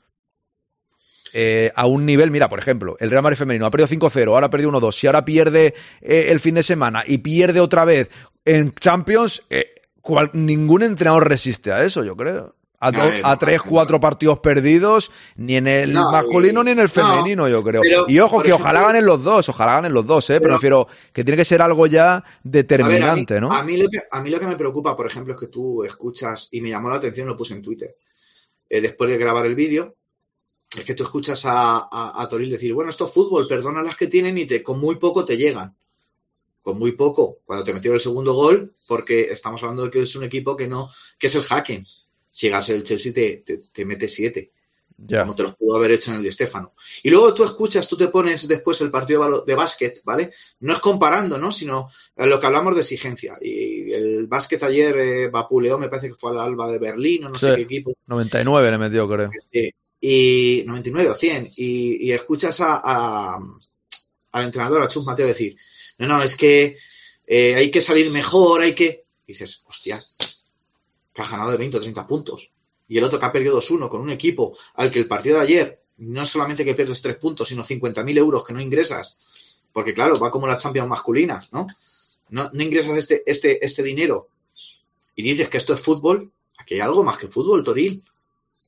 eh, 1.33 1.73
a 1.77 1.87
un 1.87 2.07
nivel. 2.07 2.31
Mira, 2.31 2.49
por 2.49 2.59
ejemplo, 2.59 2.97
el 3.01 3.11
Real 3.11 3.23
Madrid 3.23 3.39
femenino 3.39 3.67
ha 3.67 3.71
perdido 3.71 3.89
5-0, 3.89 4.29
ahora 4.29 4.47
ha 4.47 4.51
perdido 4.51 4.71
1-2. 4.73 4.93
Si 4.93 5.07
ahora 5.07 5.25
pierde 5.25 5.75
eh, 6.01 6.27
el 6.31 6.41
fin 6.41 6.55
de 6.55 6.63
semana 6.63 7.05
y 7.07 7.19
pierde 7.19 7.61
otra 7.61 7.85
vez 7.85 8.11
en 8.45 8.73
Champions, 8.73 9.43
cual- 10.01 10.31
ningún 10.33 10.83
entrenador 10.83 11.29
resiste 11.29 11.73
a 11.73 11.85
eso, 11.85 12.03
yo 12.05 12.17
creo. 12.17 12.57
A, 12.83 12.91
do- 12.91 12.99
no, 13.23 13.39
tres, 13.39 13.61
cuatro 13.61 14.01
partidos 14.01 14.39
perdidos, 14.39 15.11
ni 15.37 15.57
en 15.57 15.67
el 15.69 15.93
No, 15.93 16.11
masculino 16.11 16.65
ni 16.65 16.71
en 16.71 16.79
el 16.79 16.87
no, 16.87 16.89
femenino, 16.91 17.47
yo 17.47 17.63
creo. 17.63 17.83
pero, 17.83 18.07
y 18.09 18.19
ojo, 18.21 18.41
que 18.43 18.49
ejemplo- 18.49 18.65
ojalá 18.65 18.81
ganen 18.87 19.05
los 19.05 19.23
dos, 19.23 19.49
ojalá 19.51 19.75
ganen 19.75 19.93
los 19.93 20.07
dos, 20.07 20.31
¿eh? 20.31 20.41
Pero, 20.41 20.41
Pero- 20.41 20.55
prefiero 20.55 20.89
que 21.13 21.23
tiene 21.23 21.37
que 21.37 21.45
ser 21.45 21.61
algo 21.61 21.87
ya 21.87 22.15
A 22.17 22.21
ver, 22.21 22.31
determinante, 22.43 23.37
a 23.37 23.41
mí, 23.41 23.47
¿no? 23.47 23.53
A 23.53 23.63
mí, 23.63 23.77
lo 23.77 23.87
que, 23.89 23.99
a 24.11 24.21
mí 24.23 24.31
lo 24.31 24.41
que 24.41 24.47
me 24.47 24.57
preocupa, 24.57 24.97
por 24.97 25.07
ejemplo, 25.07 25.35
es 25.35 25.39
que 25.41 25.49
tú 25.49 25.85
escuchas, 25.85 26.49
y 26.53 26.63
me 26.63 26.71
llamó 26.71 26.89
la 26.89 26.97
atención, 26.97 27.29
lo 27.29 27.37
puse 27.37 27.53
en 27.53 27.61
Twitter, 27.61 27.95
eh, 28.69 28.81
después 28.81 29.11
de 29.11 29.19
grabar 29.19 29.45
el 29.45 29.55
vídeo, 29.55 29.95
es 30.75 30.85
que 30.85 30.95
tú 30.95 31.03
escuchas 31.03 31.45
a, 31.45 31.81
a, 31.91 32.23
a 32.23 32.29
Toril 32.31 32.49
decir, 32.49 32.73
bueno, 32.73 32.89
esto 32.91 33.05
es 33.07 33.13
fútbol, 33.13 33.47
perdona 33.47 33.83
las 33.83 33.97
que 33.97 34.07
tienen 34.07 34.39
y 34.39 34.47
te, 34.47 34.63
con 34.63 34.81
muy 34.81 34.97
poco 34.97 35.25
te 35.27 35.37
llegan. 35.37 35.75
Con 36.63 36.79
muy 36.79 36.93
poco, 36.93 37.39
cuando 37.45 37.65
te 37.65 37.73
metió 37.75 37.93
el 37.95 38.01
segundo 38.01 38.35
gol, 38.35 38.75
porque 38.87 39.33
estamos 39.33 39.63
hablando 39.63 39.85
de 39.85 39.91
que 39.91 40.03
es 40.03 40.15
un 40.15 40.25
equipo 40.25 40.57
que 40.57 40.67
no, 40.69 40.91
que 41.19 41.27
es 41.27 41.35
el 41.35 41.43
hacking. 41.43 41.87
Si 42.31 42.47
llegas 42.47 42.69
el 42.71 42.83
Chelsea 42.85 43.13
te, 43.13 43.39
te, 43.45 43.59
te 43.73 43.85
mete 43.85 44.09
siete 44.09 44.53
Ya. 44.97 45.23
como 45.23 45.35
te 45.35 45.43
lo 45.45 45.55
pudo 45.57 45.77
haber 45.77 45.93
hecho 45.93 46.11
en 46.11 46.19
el 46.19 46.23
de 46.23 46.31
Stefano. 46.33 46.75
Y 47.03 47.11
luego 47.11 47.33
tú 47.35 47.43
escuchas, 47.45 47.89
tú 47.89 47.97
te 47.97 48.09
pones 48.09 48.47
después 48.47 48.81
el 48.83 48.91
partido 48.91 49.43
de 49.47 49.55
básquet, 49.55 50.01
¿vale? 50.05 50.31
No 50.61 50.73
es 50.75 50.79
comparando, 50.79 51.39
¿no? 51.39 51.51
Sino 51.51 51.91
lo 52.17 52.39
que 52.39 52.47
hablamos 52.47 52.75
de 52.75 52.83
exigencia. 52.83 53.35
Y 53.41 53.93
el 53.93 54.27
básquet 54.27 54.63
ayer 54.63 54.97
eh, 54.99 55.29
vapuleó, 55.29 55.79
me 55.79 55.89
parece 55.89 56.09
que 56.09 56.15
fue 56.15 56.31
al 56.33 56.39
Alba 56.39 56.71
de 56.71 56.79
Berlín 56.79 57.25
o 57.25 57.29
no 57.31 57.39
Sí. 57.39 57.47
sé 57.47 57.57
qué 57.57 57.63
equipo. 57.63 57.95
99 58.07 58.71
le 58.71 58.79
metió, 58.79 59.09
creo. 59.09 59.31
Eh, 59.53 59.71
y 60.03 60.63
99 60.67 61.11
o 61.11 61.15
100. 61.15 61.53
Y, 61.57 62.07
y 62.09 62.13
escuchas 62.13 62.61
a, 62.61 62.81
a- 62.85 63.41
al 64.33 64.45
entrenador, 64.45 64.83
a 64.83 64.89
Chus 64.89 65.05
Mateo, 65.05 65.27
decir, 65.27 65.57
no, 65.99 66.07
no, 66.07 66.23
es 66.23 66.37
que 66.37 66.77
eh, 67.27 67.55
hay 67.55 67.71
que 67.71 67.81
salir 67.81 68.11
mejor, 68.11 68.61
hay 68.61 68.75
que... 68.75 69.05
Y 69.27 69.33
dices, 69.33 69.63
hostia, 69.67 70.03
has 71.23 71.31
ganado 71.31 71.51
de 71.51 71.57
20 71.57 71.77
o 71.77 71.81
30 71.81 72.07
puntos. 72.07 72.51
Y 72.89 72.99
el 72.99 73.05
otro 73.05 73.19
que 73.19 73.27
ha 73.27 73.33
perdido 73.33 73.61
2-1 73.61 73.89
con 73.89 74.01
un 74.01 74.11
equipo 74.11 74.57
al 74.75 74.91
que 74.91 74.99
el 74.99 75.07
partido 75.07 75.37
de 75.37 75.43
ayer 75.43 75.83
no 75.99 76.23
es 76.23 76.29
solamente 76.29 76.65
que 76.65 76.75
pierdes 76.75 77.03
3 77.03 77.17
puntos, 77.17 77.49
sino 77.49 77.63
50.000 77.63 78.19
euros 78.19 78.45
que 78.45 78.53
no 78.53 78.61
ingresas. 78.61 79.19
Porque 79.73 79.95
claro, 79.95 80.19
va 80.19 80.31
como 80.31 80.47
la 80.47 80.57
Champions 80.57 80.89
masculina, 80.89 81.47
¿no? 81.53 81.67
No, 82.31 82.51
no 82.53 82.63
ingresas 82.63 82.97
este, 82.97 83.23
este, 83.27 83.65
este 83.65 83.83
dinero 83.83 84.29
y 85.21 85.23
dices 85.23 85.49
que 85.49 85.59
esto 85.59 85.75
es 85.75 85.81
fútbol. 85.81 86.33
Aquí 86.59 86.75
hay 86.75 86.81
algo 86.81 87.03
más 87.05 87.19
que 87.19 87.29
fútbol, 87.29 87.63
Toril. 87.63 88.05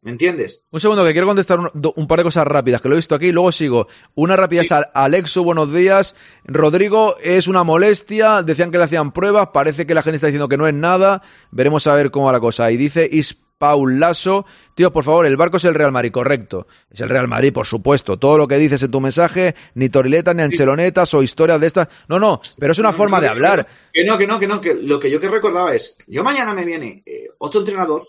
¿Me 0.02 0.10
entiendes? 0.10 0.62
Un 0.72 0.80
segundo, 0.80 1.04
que 1.04 1.12
quiero 1.12 1.28
contestar 1.28 1.60
un, 1.60 1.70
do- 1.74 1.92
un 1.96 2.08
par 2.08 2.18
de 2.18 2.24
cosas 2.24 2.44
rápidas, 2.44 2.80
que 2.82 2.88
lo 2.88 2.94
he 2.94 2.98
visto 2.98 3.14
aquí 3.14 3.30
luego 3.30 3.52
sigo. 3.52 3.86
Una 4.16 4.36
rápida 4.36 4.62
Sí. 4.62 4.66
es 4.66 4.72
a 4.72 4.90
Alexo, 4.94 5.44
buenos 5.44 5.72
días. 5.72 6.16
Rodrigo, 6.44 7.16
es 7.22 7.46
una 7.46 7.62
molestia. 7.62 8.42
Decían 8.42 8.72
que 8.72 8.78
le 8.78 8.84
hacían 8.84 9.12
pruebas. 9.12 9.50
Parece 9.52 9.86
que 9.86 9.94
la 9.94 10.02
gente 10.02 10.16
está 10.16 10.26
diciendo 10.26 10.48
que 10.48 10.56
no 10.56 10.66
es 10.66 10.74
nada. 10.74 11.22
Veremos 11.52 11.86
a 11.86 11.94
ver 11.94 12.10
cómo 12.10 12.26
va 12.26 12.32
la 12.32 12.40
cosa. 12.40 12.70
Y 12.72 12.76
dice 12.76 13.08
Is 13.10 13.36
Paul 13.58 14.00
Lasso, 14.00 14.44
tío, 14.74 14.92
por 14.92 15.04
favor, 15.04 15.24
el 15.24 15.36
barco 15.36 15.58
es 15.58 15.64
el 15.64 15.74
Real 15.76 15.92
Madrid, 15.92 16.10
correcto. 16.10 16.66
Es 16.90 17.00
el 17.00 17.08
Real 17.08 17.28
Madrid, 17.28 17.52
por 17.52 17.64
supuesto. 17.64 18.18
Todo 18.18 18.36
lo 18.38 18.48
que 18.48 18.58
dices 18.58 18.82
en 18.82 18.90
tu 18.90 19.00
mensaje, 19.00 19.54
ni 19.76 19.88
toriletas, 19.88 20.34
ni 20.34 20.42
anchelonetas 20.42 21.14
o 21.14 21.22
historias 21.22 21.60
de 21.60 21.68
estas. 21.68 21.86
No, 22.08 22.18
no, 22.18 22.40
pero 22.58 22.72
es 22.72 22.78
una 22.80 22.90
No, 22.90 22.96
forma 22.96 23.18
no, 23.18 23.22
de 23.22 23.28
hablar. 23.28 23.68
Que 23.92 24.04
no, 24.04 24.18
que 24.18 24.26
no, 24.26 24.40
que 24.40 24.48
no, 24.48 24.60
que 24.60 24.74
lo 24.74 24.98
que 24.98 25.12
yo 25.12 25.20
que 25.20 25.28
recordaba 25.28 25.76
es, 25.76 25.96
yo 26.08 26.24
mañana 26.24 26.54
me 26.54 26.64
viene 26.64 27.04
eh, 27.06 27.28
otro 27.38 27.60
entrenador 27.60 28.02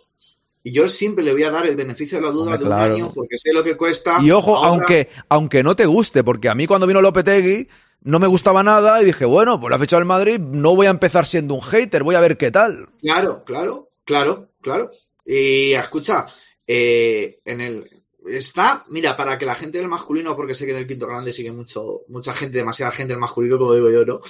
y 0.64 0.72
yo 0.72 0.88
siempre 0.90 1.24
le 1.24 1.34
voy 1.34 1.44
a 1.44 1.52
dar 1.52 1.66
el 1.68 1.76
beneficio 1.76 2.18
de 2.18 2.24
la 2.26 2.32
duda 2.32 2.54
Hombre, 2.54 2.60
de 2.60 2.66
un 2.66 2.74
año 2.74 3.12
porque 3.14 3.38
sé 3.38 3.52
lo 3.54 3.64
que 3.64 3.76
cuesta. 3.76 4.20
Y 4.22 4.32
ojo, 4.32 4.56
Ahora- 4.56 4.70
aunque, 4.70 5.10
aunque 5.30 5.64
no 5.64 5.76
te 5.76 5.86
guste, 5.86 6.24
porque 6.24 6.50
a 6.50 6.56
mí 6.56 6.66
cuando 6.68 6.88
vino 6.88 7.02
Lopetegui 7.02 7.68
no 8.02 8.20
me 8.20 8.28
gustaba 8.28 8.64
nada 8.64 9.02
y 9.02 9.06
dije, 9.06 9.26
bueno, 9.26 9.60
pues 9.60 9.70
lo 9.70 9.76
ha 9.76 9.80
fichado 9.80 10.00
el 10.02 10.06
Madrid, 10.08 10.40
no 10.40 10.76
voy 10.76 10.88
a 10.88 10.92
empezar 10.92 11.26
siendo 11.26 11.54
un 11.56 11.62
hater, 11.62 12.04
voy 12.04 12.16
a 12.16 12.20
ver 12.22 12.38
qué 12.38 12.52
tal. 12.52 12.90
Claro, 13.02 13.44
claro, 13.46 13.90
claro, 14.06 14.50
claro. 14.62 14.90
Y 15.26 15.72
escucha, 15.74 16.28
eh, 16.68 17.40
en 17.46 17.62
el 17.62 17.90
está, 18.26 18.86
mira, 18.90 19.18
para 19.18 19.38
que 19.38 19.46
la 19.46 19.56
gente 19.56 19.78
del 19.80 19.90
masculino, 19.90 20.34
porque 20.36 20.56
sé 20.56 20.66
que 20.66 20.72
en 20.72 20.78
el 20.78 20.88
quinto 20.88 21.08
grande 21.08 21.34
sigue 21.34 21.52
mucho, 21.52 22.04
mucha 22.08 22.34
gente, 22.34 22.58
demasiada 22.58 22.92
gente 22.94 23.12
del 23.14 23.20
masculino, 23.20 23.58
como 23.58 23.74
digo 23.74 23.90
yo, 23.90 24.06
¿no? 24.06 24.22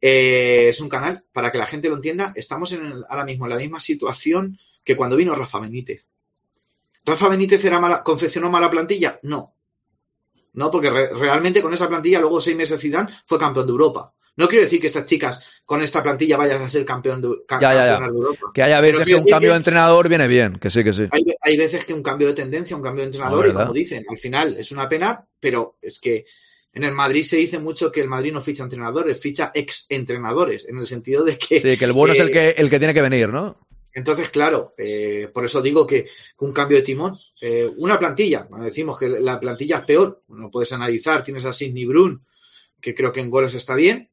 Eh, 0.00 0.66
es 0.68 0.80
un 0.80 0.88
canal, 0.88 1.24
para 1.32 1.50
que 1.52 1.58
la 1.58 1.66
gente 1.66 1.88
lo 1.88 1.94
entienda, 1.96 2.32
estamos 2.34 2.72
en 2.72 2.86
el- 2.86 3.04
ahora 3.08 3.24
mismo 3.24 3.46
en 3.46 3.50
la 3.50 3.56
misma 3.56 3.78
situación 3.80 4.58
que 4.86 4.96
cuando 4.96 5.16
vino 5.16 5.34
Rafa 5.34 5.58
Benítez. 5.58 6.06
¿Rafa 7.04 7.28
Benítez 7.28 7.64
era 7.64 7.80
mala, 7.80 8.02
confeccionó 8.04 8.48
mala 8.50 8.70
plantilla? 8.70 9.18
No. 9.24 9.52
No, 10.54 10.70
porque 10.70 10.90
re- 10.90 11.12
realmente 11.12 11.60
con 11.60 11.74
esa 11.74 11.88
plantilla, 11.88 12.20
luego 12.20 12.40
seis 12.40 12.56
meses 12.56 12.80
Zidane 12.80 13.10
fue 13.26 13.38
campeón 13.38 13.66
de 13.66 13.72
Europa. 13.72 14.12
No 14.36 14.48
quiero 14.48 14.64
decir 14.64 14.80
que 14.80 14.86
estas 14.86 15.06
chicas 15.06 15.40
con 15.64 15.82
esta 15.82 16.02
plantilla 16.02 16.36
vayan 16.36 16.62
a 16.62 16.68
ser 16.68 16.84
campeón 16.84 17.20
de, 17.20 17.28
ca- 17.48 17.58
Ya, 17.60 17.72
ya, 17.74 17.84
ya. 17.86 17.90
campeonas 17.92 18.12
de 18.14 18.20
Europa. 18.20 18.46
Que 18.54 18.62
haya 18.62 18.80
veces 18.80 19.04
que 19.06 19.14
un 19.16 19.24
cambio 19.26 19.48
que- 19.48 19.52
de 19.52 19.56
entrenador 19.56 20.08
viene 20.08 20.28
bien, 20.28 20.58
que 20.58 20.70
sí, 20.70 20.84
que 20.84 20.92
sí. 20.92 21.06
hay, 21.10 21.22
hay 21.40 21.56
veces 21.56 21.84
que 21.84 21.92
un 21.94 22.02
cambio 22.02 22.28
de 22.28 22.34
tendencia, 22.34 22.76
un 22.76 22.82
cambio 22.82 23.02
de 23.02 23.06
entrenador, 23.06 23.46
No, 23.46 23.50
y 23.52 23.54
como 23.54 23.72
dicen, 23.72 24.04
al 24.08 24.18
final 24.18 24.56
es 24.58 24.70
una 24.72 24.88
pena, 24.88 25.26
pero 25.40 25.76
es 25.82 25.98
que 25.98 26.26
en 26.72 26.84
el 26.84 26.92
Madrid 26.92 27.22
se 27.24 27.36
dice 27.38 27.58
mucho 27.58 27.90
que 27.90 28.02
el 28.02 28.08
Madrid 28.08 28.32
no 28.32 28.42
ficha 28.42 28.62
entrenadores, 28.62 29.18
ficha 29.18 29.50
ex 29.54 29.86
entrenadores, 29.88 30.68
en 30.68 30.78
el 30.78 30.86
sentido 30.86 31.24
de 31.24 31.38
que. 31.38 31.60
Sí, 31.60 31.76
que 31.78 31.84
el 31.86 31.92
bueno 31.92 32.12
es 32.12 32.20
el 32.20 32.28
eh, 32.28 32.32
que, 32.32 32.48
el 32.60 32.68
que 32.70 32.78
tiene 32.78 32.92
que 32.94 33.02
venir, 33.02 33.28
¿no? 33.30 33.56
Entonces, 33.96 34.28
claro, 34.28 34.74
eh, 34.76 35.30
por 35.32 35.46
eso 35.46 35.62
digo 35.62 35.86
que 35.86 36.06
un 36.40 36.52
cambio 36.52 36.76
de 36.76 36.82
timón, 36.82 37.18
eh, 37.40 37.66
una 37.78 37.98
plantilla, 37.98 38.44
cuando 38.44 38.66
decimos 38.66 38.98
que 38.98 39.08
la 39.08 39.40
plantilla 39.40 39.78
es 39.78 39.84
peor, 39.84 40.22
no 40.28 40.50
puedes 40.50 40.70
analizar, 40.74 41.24
tienes 41.24 41.46
a 41.46 41.52
Sidney 41.54 41.86
Brun, 41.86 42.22
que 42.78 42.94
creo 42.94 43.10
que 43.10 43.20
en 43.20 43.30
goles 43.30 43.54
está 43.54 43.74
bien, 43.74 44.10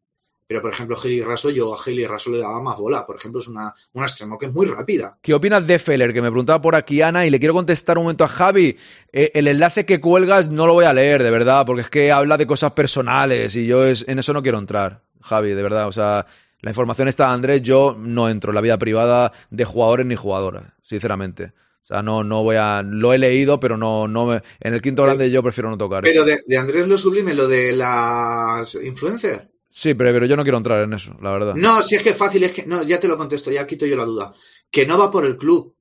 pero 0.47 0.61
por 0.61 0.71
ejemplo, 0.71 0.95
Geli 0.95 1.21
Raso, 1.21 1.49
yo 1.49 1.73
a 1.73 1.77
Geli 1.77 2.07
Raso 2.07 2.31
le 2.31 2.37
daba 2.37 2.61
más 2.61 2.77
bola, 2.77 3.05
por 3.05 3.17
ejemplo, 3.17 3.41
es 3.41 3.47
una, 3.49 3.75
una 3.91 4.05
extremo 4.05 4.37
que 4.37 4.45
es 4.45 4.53
muy 4.53 4.67
rápida. 4.67 5.17
¿Qué 5.21 5.33
opinas 5.33 5.67
de 5.67 5.77
Feller? 5.77 6.13
Que 6.13 6.21
me 6.21 6.29
preguntaba 6.29 6.61
por 6.61 6.77
aquí 6.77 7.01
Ana 7.01 7.25
y 7.25 7.29
le 7.29 7.39
quiero 7.39 7.53
contestar 7.53 7.97
un 7.97 8.05
momento 8.05 8.23
a 8.23 8.29
Javi. 8.29 8.77
Eh, 9.11 9.31
el 9.33 9.49
enlace 9.49 9.85
que 9.85 9.99
cuelgas 9.99 10.49
no 10.49 10.65
lo 10.65 10.75
voy 10.75 10.85
a 10.85 10.93
leer, 10.93 11.23
de 11.23 11.31
verdad, 11.31 11.65
porque 11.65 11.81
es 11.81 11.89
que 11.89 12.09
habla 12.09 12.37
de 12.37 12.47
cosas 12.47 12.71
personales 12.71 13.57
y 13.57 13.65
yo 13.65 13.85
es, 13.85 14.05
en 14.07 14.17
eso 14.17 14.31
no 14.31 14.43
quiero 14.43 14.59
entrar, 14.59 15.01
Javi, 15.19 15.49
de 15.49 15.61
verdad. 15.61 15.89
O 15.89 15.91
sea, 15.91 16.25
la 16.63 16.71
información 16.71 17.09
está 17.09 17.27
de 17.27 17.33
Andrés, 17.33 17.61
yo 17.61 17.93
no 17.99 18.29
entro 18.29 18.51
en 18.51 18.55
la 18.55 18.61
vida 18.61 18.77
privada 18.77 19.33
de 19.49 19.65
jugadores 19.65 20.05
ni 20.05 20.15
jugadoras, 20.15 20.63
sinceramente. 20.81 21.51
O 21.83 21.85
sea, 21.85 22.01
no, 22.01 22.23
no 22.23 22.41
voy 22.41 22.55
a. 22.55 22.81
Lo 22.81 23.11
he 23.11 23.17
leído, 23.17 23.59
pero 23.59 23.75
no, 23.75 24.07
no 24.07 24.25
me. 24.25 24.41
En 24.61 24.73
el 24.73 24.81
quinto 24.81 25.03
grande 25.03 25.29
yo 25.29 25.43
prefiero 25.43 25.69
no 25.69 25.77
tocar. 25.77 26.03
Pero 26.03 26.23
eso. 26.23 26.25
de, 26.25 26.41
de 26.47 26.57
Andrés 26.57 26.87
lo 26.87 26.97
sublime, 26.97 27.33
lo 27.33 27.49
de 27.49 27.73
las 27.73 28.75
influencers. 28.75 29.43
Sí, 29.69 29.93
pero, 29.93 30.13
pero 30.13 30.25
yo 30.25 30.37
no 30.37 30.43
quiero 30.43 30.57
entrar 30.57 30.81
en 30.81 30.93
eso, 30.93 31.17
la 31.21 31.31
verdad. 31.31 31.55
No, 31.55 31.83
si 31.83 31.95
es 31.95 32.03
que 32.03 32.11
es 32.11 32.17
fácil, 32.17 32.45
es 32.45 32.53
que. 32.53 32.65
No, 32.65 32.83
ya 32.83 32.97
te 32.97 33.09
lo 33.09 33.17
contesto, 33.17 33.51
ya 33.51 33.67
quito 33.67 33.85
yo 33.85 33.97
la 33.97 34.05
duda. 34.05 34.33
Que 34.71 34.85
no 34.85 34.97
va 34.97 35.11
por 35.11 35.25
el 35.25 35.35
club. 35.35 35.75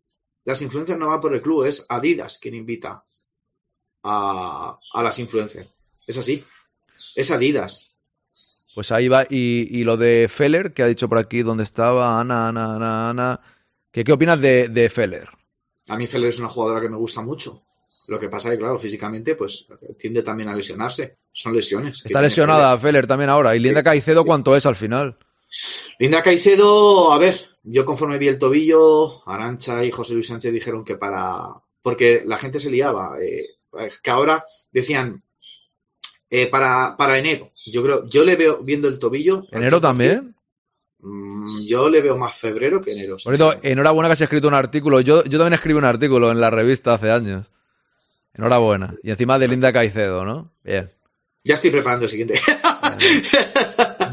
Las 0.45 0.63
influencias 0.63 0.99
no 0.99 1.11
va 1.11 1.21
por 1.21 1.33
el 1.33 1.43
club, 1.43 1.65
es 1.65 1.87
Adidas 1.89 2.41
quien 2.43 2.57
invita 2.57 3.05
a, 4.03 4.79
a 4.93 5.03
las 5.05 5.19
influencers. 5.21 5.69
Es 6.05 6.19
así. 6.19 6.45
Es 7.15 7.31
Adidas. 7.31 7.92
Pues 8.75 8.91
ahí 8.93 9.09
va. 9.09 9.25
Y, 9.29 9.69
y 9.71 9.85
lo 9.85 9.97
de 9.97 10.29
Feller, 10.29 10.73
que 10.73 10.83
ha 10.83 10.87
dicho 10.87 11.09
por 11.09 11.19
aquí 11.19 11.43
dónde 11.43 11.65
estaba, 11.65 12.19
Ana, 12.21 12.49
Ana, 12.49 12.77
Ana, 12.77 13.11
Ana. 13.11 13.41
¿Qué, 13.91 14.05
qué 14.05 14.13
opinas 14.13 14.41
de, 14.41 14.69
de 14.69 14.89
Feller? 14.89 15.29
A 15.89 15.97
mí 15.97 16.07
Feller 16.07 16.29
es 16.31 16.39
una 16.39 16.49
jugadora 16.49 16.81
que 16.81 16.89
me 16.89 16.97
gusta 16.97 17.21
mucho. 17.23 17.65
Lo 18.09 18.19
que 18.19 18.29
pasa 18.29 18.49
es 18.49 18.55
que, 18.55 18.59
claro, 18.59 18.79
físicamente, 18.79 19.37
pues 19.37 19.67
tiende 19.99 20.23
también 20.23 20.49
a 20.49 20.55
lesionarse. 20.55 21.19
Son 21.33 21.55
lesiones. 21.55 22.03
Está 22.05 22.21
lesionada 22.23 22.77
Feller 22.79 23.07
también 23.07 23.31
ahora. 23.31 23.55
¿Y 23.55 23.61
Linda 23.61 23.83
Caicedo 23.83 24.25
cuánto 24.25 24.57
es 24.57 24.67
al 24.67 24.77
final? 24.77 25.17
Linda 25.99 26.23
Caicedo, 26.23 27.13
a 27.13 27.19
ver, 27.19 27.39
yo 27.63 27.85
conforme 27.85 28.19
vi 28.19 28.29
el 28.29 28.39
tobillo, 28.39 29.29
Arancha 29.29 29.85
y 29.85 29.91
José 29.91 30.15
Luis 30.15 30.27
Sánchez 30.27 30.53
dijeron 30.53 30.85
que 30.85 30.97
para. 30.97 31.49
Porque 31.83 32.23
la 32.25 32.39
gente 32.39 32.59
se 32.59 32.71
liaba. 32.71 33.19
eh, 33.21 33.47
que 34.03 34.11
ahora 34.11 34.45
decían 34.71 35.23
eh, 36.35 36.47
para, 36.47 36.97
para 36.97 37.19
enero. 37.19 37.51
Yo 37.67 37.83
creo, 37.83 38.09
yo 38.09 38.25
le 38.25 38.37
veo 38.37 38.61
viendo 38.63 38.89
el 38.89 38.99
tobillo. 38.99 39.45
¿Enero 39.53 39.83
también? 39.83 40.35
Mm, 41.01 41.67
Yo 41.67 41.91
le 41.91 42.01
veo 42.01 42.17
más 42.17 42.35
febrero 42.35 42.81
que 42.81 42.93
enero. 42.93 43.19
Cierto, 43.19 43.55
enhorabuena 43.63 44.09
que 44.09 44.15
has 44.15 44.21
escrito 44.23 44.49
un 44.49 44.55
artículo. 44.55 45.03
Yo, 45.03 45.23
yo 45.25 45.39
también 45.39 45.53
escribí 45.53 45.79
un 45.79 45.85
artículo 45.85 46.33
en 46.33 46.41
la 46.41 46.49
revista 46.49 46.95
hace 46.95 47.11
años. 47.11 47.53
Enhorabuena. 48.33 48.95
Y 49.03 49.11
encima 49.11 49.39
de 49.39 49.47
Linda 49.47 49.75
Caicedo, 49.75 50.25
¿no? 50.25 50.51
Bien. 50.65 50.91
Ya 51.45 51.57
estoy 51.57 51.71
preparando 51.71 52.07
el 52.07 52.11
siguiente. 52.11 52.41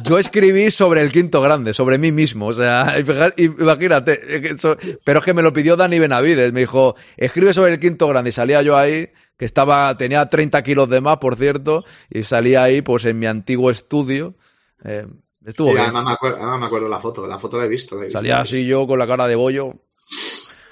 Yo 0.10 0.18
escribí 0.18 0.72
sobre 0.72 1.02
el 1.02 1.12
quinto 1.12 1.40
grande, 1.40 1.74
sobre 1.74 1.98
mí 2.00 2.12
mismo. 2.12 2.48
O 2.48 2.54
sea, 2.54 2.96
imagínate. 3.38 4.48
eso- 4.48 4.76
pero 5.04 5.20
es 5.20 5.26
que 5.26 5.34
me 5.36 5.44
lo 5.44 5.54
pidió 5.54 5.76
Dani 5.76 6.00
Benavides. 6.00 6.52
Me 6.52 6.62
dijo, 6.62 6.96
escribe 7.16 7.54
sobre 7.54 7.74
el 7.74 7.80
quinto 7.80 8.08
grande. 8.08 8.30
Y 8.32 8.34
salía 8.34 8.62
yo 8.64 8.76
ahí, 8.76 9.10
que 9.38 9.46
estaba, 9.46 9.96
tenía 9.98 10.28
30 10.28 10.64
kilos 10.64 10.90
de 10.90 11.00
más, 11.00 11.18
por 11.18 11.36
cierto, 11.36 11.84
y 12.10 12.24
salía 12.24 12.64
ahí, 12.64 12.82
pues 12.82 13.06
en 13.06 13.20
mi 13.20 13.28
antiguo 13.28 13.70
estudio. 13.70 14.36
Eh, 14.84 15.06
estuvo 15.46 15.70
bien. 15.74 15.84
además, 15.84 16.06
me 16.06 16.12
acuerdo, 16.14 16.38
además 16.38 16.60
me 16.60 16.66
acuerdo 16.66 16.90
la 16.90 17.00
foto. 17.00 17.28
La 17.28 17.38
foto 17.38 17.60
la 17.60 17.66
he 17.66 17.70
visto. 17.70 17.96
la 17.96 18.02
he 18.02 18.06
visto. 18.06 18.18
Salía 18.20 18.42
así 18.42 18.66
yo 18.66 18.88
con 18.88 18.98
la 18.98 19.06
cara 19.06 19.28
de 19.28 19.36
bollo. 19.36 19.74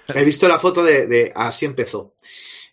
He 0.08 0.24
visto 0.26 0.48
la 0.48 0.58
foto 0.58 0.84
de, 0.84 1.06
de 1.06 1.32
así 1.36 1.66
empezó. 1.66 2.16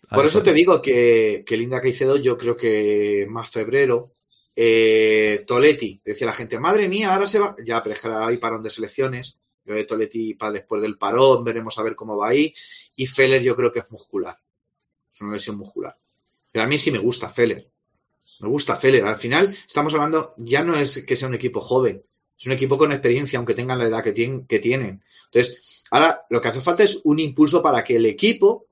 Por 0.09 0.19
Ahí 0.21 0.25
eso 0.27 0.41
te 0.43 0.53
digo 0.53 0.81
que, 0.81 1.43
que 1.45 1.57
Linda 1.57 1.81
Caicedo, 1.81 2.17
yo 2.17 2.37
creo 2.37 2.55
que 2.55 3.25
más 3.29 3.49
febrero. 3.49 4.11
Eh, 4.55 5.43
Toletti, 5.45 6.01
decía 6.03 6.27
la 6.27 6.33
gente, 6.33 6.59
madre 6.59 6.87
mía, 6.87 7.13
ahora 7.13 7.27
se 7.27 7.39
va. 7.39 7.55
Ya, 7.65 7.83
pero 7.83 7.93
es 7.93 7.99
que 7.99 8.07
ahora 8.07 8.27
hay 8.27 8.37
parón 8.37 8.63
de 8.63 8.69
selecciones. 8.69 9.39
Yo 9.65 9.73
de 9.73 9.85
Toletti 9.85 10.35
para 10.35 10.53
después 10.53 10.81
del 10.81 10.97
parón, 10.97 11.43
veremos 11.43 11.77
a 11.77 11.83
ver 11.83 11.95
cómo 11.95 12.17
va 12.17 12.29
ahí. 12.29 12.53
Y 12.95 13.07
Feller 13.07 13.41
yo 13.41 13.55
creo 13.55 13.71
que 13.71 13.79
es 13.79 13.91
muscular. 13.91 14.39
Es 15.13 15.21
una 15.21 15.33
lesión 15.33 15.57
muscular. 15.57 15.97
Pero 16.51 16.63
a 16.63 16.67
mí 16.67 16.77
sí 16.77 16.91
me 16.91 16.99
gusta 16.99 17.29
Feller. 17.29 17.67
Me 18.39 18.47
gusta 18.47 18.77
Feller. 18.77 19.05
Al 19.05 19.17
final 19.17 19.57
estamos 19.65 19.93
hablando, 19.93 20.33
ya 20.37 20.63
no 20.63 20.75
es 20.75 21.03
que 21.05 21.15
sea 21.15 21.27
un 21.27 21.35
equipo 21.35 21.61
joven, 21.61 22.03
es 22.37 22.45
un 22.45 22.51
equipo 22.51 22.77
con 22.77 22.91
experiencia, 22.91 23.37
aunque 23.37 23.53
tengan 23.53 23.79
la 23.79 23.85
edad 23.85 24.03
que. 24.03 24.13
Que 24.47 24.59
tienen. 24.59 25.03
Entonces, 25.25 25.83
ahora 25.91 26.25
lo 26.29 26.41
que 26.41 26.47
hace 26.49 26.61
falta 26.61 26.83
es 26.83 26.99
un 27.03 27.19
impulso 27.19 27.61
para 27.61 27.83
que 27.83 27.95
el 27.95 28.05
equipo 28.05 28.67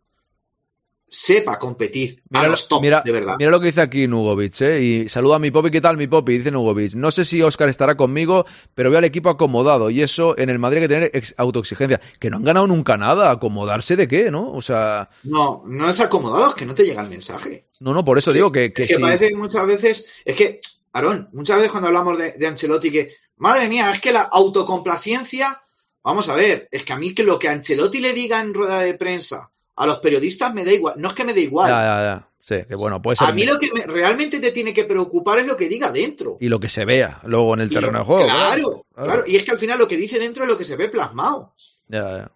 sepa 1.15 1.59
competir 1.59 2.23
a 2.33 2.47
los 2.47 2.67
top, 2.67 2.81
mira, 2.81 3.01
de 3.05 3.11
verdad. 3.11 3.35
mira 3.37 3.51
lo 3.51 3.59
que 3.59 3.67
dice 3.67 3.81
aquí 3.81 4.07
Nugovic, 4.07 4.59
¿eh? 4.61 4.81
Y 4.81 5.09
saluda 5.09 5.35
a 5.35 5.39
mi 5.39 5.51
Popi, 5.51 5.69
¿qué 5.69 5.79
tal 5.79 5.95
mi 5.95 6.07
Popi? 6.07 6.39
Dice 6.39 6.49
Nugovic. 6.49 6.95
No 6.95 7.11
sé 7.11 7.23
si 7.23 7.39
Oscar 7.43 7.69
estará 7.69 7.95
conmigo, 7.95 8.45
pero 8.73 8.89
veo 8.89 8.97
al 8.97 9.05
equipo 9.05 9.29
acomodado. 9.29 9.91
Y 9.91 10.01
eso 10.01 10.35
en 10.39 10.49
el 10.49 10.57
Madrid 10.57 10.79
hay 10.79 10.83
que 10.87 10.93
tener 10.93 11.11
ex- 11.13 11.35
autoexigencia. 11.37 12.01
Que 12.19 12.31
no 12.31 12.37
han 12.37 12.43
ganado 12.43 12.65
nunca 12.65 12.97
nada. 12.97 13.29
¿Acomodarse 13.29 13.95
de 13.95 14.07
qué, 14.07 14.31
no? 14.31 14.51
O 14.51 14.61
sea, 14.63 15.09
No, 15.23 15.61
no 15.67 15.89
es 15.89 15.99
acomodado, 15.99 16.47
es 16.47 16.55
que 16.55 16.65
no 16.65 16.73
te 16.73 16.83
llega 16.83 17.03
el 17.03 17.09
mensaje. 17.09 17.67
no, 17.79 17.93
no, 17.93 18.03
por 18.03 18.17
eso 18.17 18.33
digo 18.33 18.51
que, 18.51 18.73
que 18.73 18.87
que 18.87 18.95
sí. 18.95 19.01
parece 19.01 19.35
muchas 19.35 19.67
veces, 19.67 20.07
es 20.25 20.35
que, 20.35 20.59
Aarón, 20.93 21.29
muchas 21.33 21.57
veces 21.57 21.69
cuando 21.71 21.87
hablamos 21.89 22.17
de, 22.17 22.31
de 22.31 22.47
Ancelotti, 22.47 22.91
que, 22.91 23.09
madre 23.37 23.69
mía, 23.69 23.91
es 23.91 23.99
que 23.99 24.11
la 24.11 24.21
autocomplacencia, 24.23 25.61
vamos 26.03 26.27
a 26.29 26.33
ver, 26.35 26.67
es 26.71 26.83
que 26.83 26.93
a 26.93 26.97
mí 26.97 27.13
que 27.13 27.23
lo 27.23 27.37
que 27.37 27.49
Ancelotti 27.49 27.99
le 27.99 28.13
diga 28.13 28.39
en 28.39 28.53
rueda 28.53 28.79
de 28.79 28.95
prensa 28.95 29.51
a 29.75 29.85
los 29.85 29.99
periodistas 29.99 30.53
me 30.53 30.63
da 30.63 30.71
igual, 30.71 30.95
no 30.97 31.07
es 31.09 31.13
que 31.13 31.23
me 31.25 31.33
dé 31.33 31.41
igual. 31.41 31.69
Ya, 31.69 31.81
ya, 31.83 32.03
ya. 32.03 32.29
Sí, 32.39 32.65
que 32.67 32.75
bueno, 32.75 33.01
puede 33.01 33.15
ser. 33.15 33.29
a 33.29 33.31
mí 33.31 33.45
lo 33.45 33.57
que 33.57 33.71
me- 33.73 33.85
realmente 33.85 34.39
te 34.41 34.51
tiene 34.51 34.73
que 34.73 34.83
preocupar 34.83 35.39
es 35.39 35.45
lo 35.47 35.55
que 35.55 35.69
diga 35.69 35.91
dentro. 35.91 36.35
Y 36.41 36.49
lo 36.49 36.59
que 36.59 36.67
se 36.67 36.83
vea 36.83 37.21
luego 37.23 37.53
en 37.53 37.61
el 37.61 37.71
Y 37.71 37.73
lo- 37.73 37.79
terreno 37.79 37.99
de 37.99 38.05
juego. 38.05 38.23
Claro, 38.25 38.85
claro. 38.93 39.09
claro, 39.09 39.23
y 39.25 39.37
es 39.37 39.43
que 39.43 39.51
al 39.51 39.59
final 39.59 39.79
lo 39.79 39.87
que 39.87 39.95
dice 39.95 40.19
dentro 40.19 40.43
es 40.43 40.49
lo 40.49 40.57
que 40.57 40.65
se 40.65 40.75
ve 40.75 40.89
plasmado. 40.89 41.55
Ya, 41.87 42.01
ya. 42.17 42.31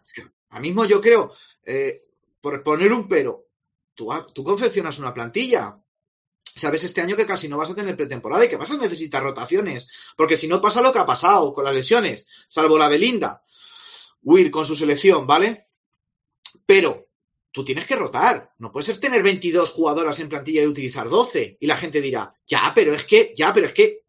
Ahora 0.49 0.61
mismo 0.61 0.85
yo 0.85 1.01
creo, 1.01 1.33
eh, 1.65 1.99
por 2.39 2.63
poner 2.63 2.93
un 2.93 3.05
pero, 3.09 3.47
tú, 3.93 4.09
tú 4.33 4.43
confeccionas 4.45 4.97
una 4.99 5.13
plantilla. 5.13 5.77
Sabes 6.55 6.83
este 6.85 7.01
año 7.01 7.17
que 7.17 7.25
casi 7.25 7.47
no 7.49 7.57
vas 7.57 7.69
a 7.69 7.75
tener 7.75 7.95
pretemporada 7.97 8.45
y 8.45 8.47
que 8.49 8.55
vas 8.55 8.71
a 8.71 8.77
necesitar 8.77 9.21
rotaciones. 9.21 9.87
Porque 10.15 10.37
si 10.37 10.47
no 10.47 10.61
pasa 10.61 10.81
lo 10.81 10.93
que 10.93 10.99
ha 10.99 11.05
pasado 11.05 11.51
con 11.53 11.65
las 11.65 11.73
lesiones, 11.75 12.25
salvo 12.47 12.77
la 12.77 12.87
de 12.89 12.97
Linda, 12.97 13.43
Weir 14.23 14.49
con 14.49 14.63
su 14.65 14.73
selección, 14.75 15.27
¿vale? 15.27 15.67
Pero 16.65 17.06
tú 17.51 17.63
tienes 17.65 17.85
que 17.87 17.95
rotar. 17.95 18.53
No 18.59 18.71
puedes 18.71 18.85
ser 18.87 18.99
tener 18.99 19.23
22 19.23 19.71
jugadoras 19.71 20.19
en 20.19 20.29
plantilla 20.29 20.61
y 20.61 20.67
utilizar 20.67 21.09
12. 21.09 21.57
Y 21.59 21.65
la 21.67 21.77
gente 21.77 22.01
dirá, 22.01 22.33
ya, 22.45 22.71
pero 22.75 22.93
es 22.93 23.03
que, 23.05 23.33
ya, 23.35 23.53
pero 23.53 23.65
es 23.67 23.73
que 23.73 24.03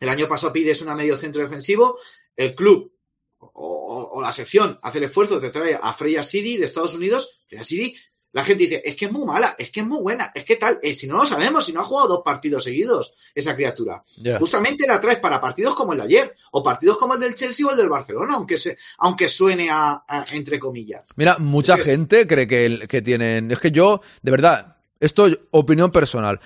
el 0.00 0.08
año 0.08 0.26
pasado 0.28 0.52
pides 0.52 0.80
una 0.80 0.94
medio 0.94 1.16
centro 1.16 1.42
defensivo, 1.42 1.98
el 2.36 2.54
club 2.54 2.92
o, 3.38 3.48
o- 3.52 4.10
o 4.18 4.22
la 4.22 4.32
sección 4.32 4.78
hace 4.82 4.98
el 4.98 5.04
esfuerzo, 5.04 5.40
te 5.40 5.50
trae 5.50 5.78
a 5.80 5.92
Freya 5.94 6.22
City 6.22 6.56
de 6.56 6.66
Estados 6.66 6.94
Unidos, 6.94 7.40
Freya 7.48 7.64
City, 7.64 7.94
la 8.32 8.44
gente 8.44 8.62
dice, 8.64 8.82
es 8.84 8.94
que 8.96 9.06
es 9.06 9.12
muy 9.12 9.24
mala, 9.26 9.56
es 9.58 9.70
que 9.70 9.80
es 9.80 9.86
muy 9.86 10.00
buena, 10.00 10.30
es 10.34 10.44
que 10.44 10.56
tal, 10.56 10.78
eh, 10.82 10.94
si 10.94 11.06
no 11.06 11.16
lo 11.16 11.26
sabemos, 11.26 11.64
si 11.64 11.72
no 11.72 11.80
ha 11.80 11.84
jugado 11.84 12.08
dos 12.08 12.22
partidos 12.24 12.62
seguidos 12.64 13.12
esa 13.34 13.56
criatura. 13.56 14.02
Justamente 14.38 14.86
la 14.86 15.00
traes 15.00 15.18
para 15.18 15.40
partidos 15.40 15.74
como 15.74 15.92
el 15.92 15.98
de 15.98 16.04
ayer, 16.04 16.36
o 16.52 16.62
partidos 16.62 16.96
como 16.98 17.14
el 17.14 17.20
del 17.20 17.34
Chelsea 17.34 17.66
o 17.66 17.70
el 17.70 17.76
del 17.76 17.88
Barcelona, 17.88 18.34
aunque, 18.34 18.56
se, 18.56 18.76
aunque 18.98 19.28
suene 19.28 19.68
a, 19.70 20.04
a- 20.06 20.26
entre 20.32 20.58
comillas. 20.60 21.08
Mira, 21.16 21.38
mucha 21.38 21.76
gente 21.84 22.26
cree 22.26 22.46
que, 22.46 22.86
que 22.88 23.02
tienen. 23.02 23.50
Es 23.50 23.58
que 23.58 23.70
yo, 23.72 24.00
de 24.22 24.30
verdad, 24.30 24.76
esto 25.00 25.26
es 25.26 25.38
opinión 25.50 25.90
personal. 25.90 26.38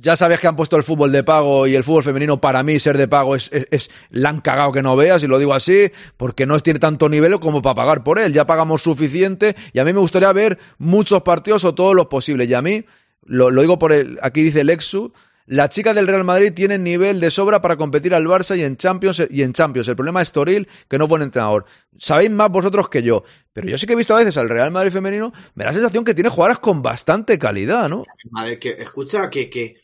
Ya 0.00 0.16
sabes 0.16 0.38
que 0.38 0.46
han 0.46 0.54
puesto 0.54 0.76
el 0.76 0.82
fútbol 0.82 1.10
de 1.12 1.24
pago 1.24 1.66
y 1.66 1.74
el 1.74 1.82
fútbol 1.82 2.02
femenino 2.02 2.40
para 2.40 2.62
mí 2.62 2.78
ser 2.78 2.98
de 2.98 3.08
pago 3.08 3.34
es, 3.34 3.48
es, 3.52 3.66
es- 3.70 3.90
la 4.10 4.28
han 4.28 4.40
cagado 4.42 4.70
que 4.70 4.82
no 4.82 4.96
veas 4.96 5.22
y 5.22 5.26
lo 5.26 5.38
digo 5.38 5.54
así 5.54 5.90
porque 6.18 6.44
no 6.44 6.60
tiene 6.60 6.78
tanto 6.78 7.08
nivel 7.08 7.40
como 7.40 7.62
para 7.62 7.74
pagar 7.74 8.04
por 8.04 8.18
él. 8.18 8.34
Ya 8.34 8.46
pagamos 8.46 8.82
suficiente 8.82 9.56
y 9.72 9.78
a 9.78 9.84
mí 9.84 9.92
me 9.94 10.00
gustaría 10.00 10.30
ver 10.32 10.58
muchos 10.78 11.22
partidos 11.22 11.64
o 11.64 11.74
todos 11.74 11.94
los 11.96 12.06
posibles. 12.06 12.48
Y 12.50 12.54
a 12.54 12.60
mí, 12.60 12.84
lo, 13.22 13.50
lo 13.50 13.62
digo 13.62 13.78
por 13.78 13.92
el, 13.92 14.18
aquí 14.22 14.42
dice 14.42 14.62
Lexu, 14.62 15.12
las 15.46 15.70
chicas 15.70 15.94
del 15.94 16.06
Real 16.08 16.24
Madrid 16.24 16.52
tienen 16.54 16.82
nivel 16.84 17.20
de 17.20 17.30
sobra 17.30 17.60
para 17.60 17.76
competir 17.76 18.14
al 18.14 18.24
Barça 18.26 18.58
y 18.58 18.62
en 18.62 18.76
Champions 18.76 19.22
y 19.30 19.42
en 19.42 19.52
Champions. 19.52 19.86
El 19.88 19.94
problema 19.96 20.20
es 20.22 20.32
Toril, 20.32 20.68
que 20.88 20.98
no 20.98 21.04
es 21.04 21.08
buen 21.10 21.22
entrenador. 21.22 21.64
Sabéis 21.96 22.30
más 22.30 22.50
vosotros 22.50 22.88
que 22.88 23.02
yo. 23.02 23.22
Pero 23.52 23.68
yo 23.68 23.78
sí 23.78 23.86
que 23.86 23.92
he 23.92 23.96
visto 23.96 24.14
a 24.14 24.18
veces 24.18 24.36
al 24.36 24.48
Real 24.48 24.70
Madrid 24.72 24.90
femenino, 24.90 25.32
me 25.54 25.64
da 25.64 25.70
la 25.70 25.74
sensación 25.74 26.04
que 26.04 26.14
tiene 26.14 26.28
jugadoras 26.30 26.58
con 26.58 26.82
bastante 26.82 27.38
calidad, 27.38 27.88
¿no? 27.88 28.04
Madre, 28.30 28.58
que 28.58 28.70
escucha 28.70 29.30
que, 29.30 29.48
que, 29.48 29.80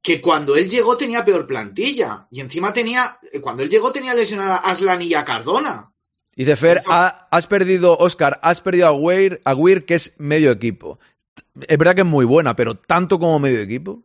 que 0.00 0.20
cuando 0.20 0.56
él 0.56 0.68
llegó 0.70 0.96
tenía 0.96 1.24
peor 1.24 1.46
plantilla. 1.46 2.26
Y 2.30 2.40
encima 2.40 2.72
tenía, 2.72 3.18
eh, 3.32 3.40
cuando 3.40 3.62
él 3.62 3.68
llegó 3.70 3.92
tenía 3.92 4.14
lesionada 4.14 4.56
a 4.56 4.70
Aslan 4.70 5.02
y 5.02 5.14
a 5.14 5.24
Cardona. 5.24 5.92
Dice 6.34 6.56
Fer, 6.56 6.80
ha- 6.88 7.28
has 7.30 7.46
perdido, 7.46 7.96
Oscar, 7.98 8.40
has 8.42 8.62
perdido 8.62 8.86
a 8.86 8.92
Weir, 8.92 9.42
a 9.44 9.54
Weir, 9.54 9.84
que 9.84 9.94
es 9.96 10.14
medio 10.16 10.50
equipo. 10.50 10.98
Es 11.68 11.76
verdad 11.76 11.94
que 11.94 12.00
es 12.00 12.06
muy 12.06 12.24
buena, 12.24 12.56
pero 12.56 12.74
tanto 12.74 13.18
como 13.18 13.38
medio 13.38 13.60
equipo. 13.60 14.02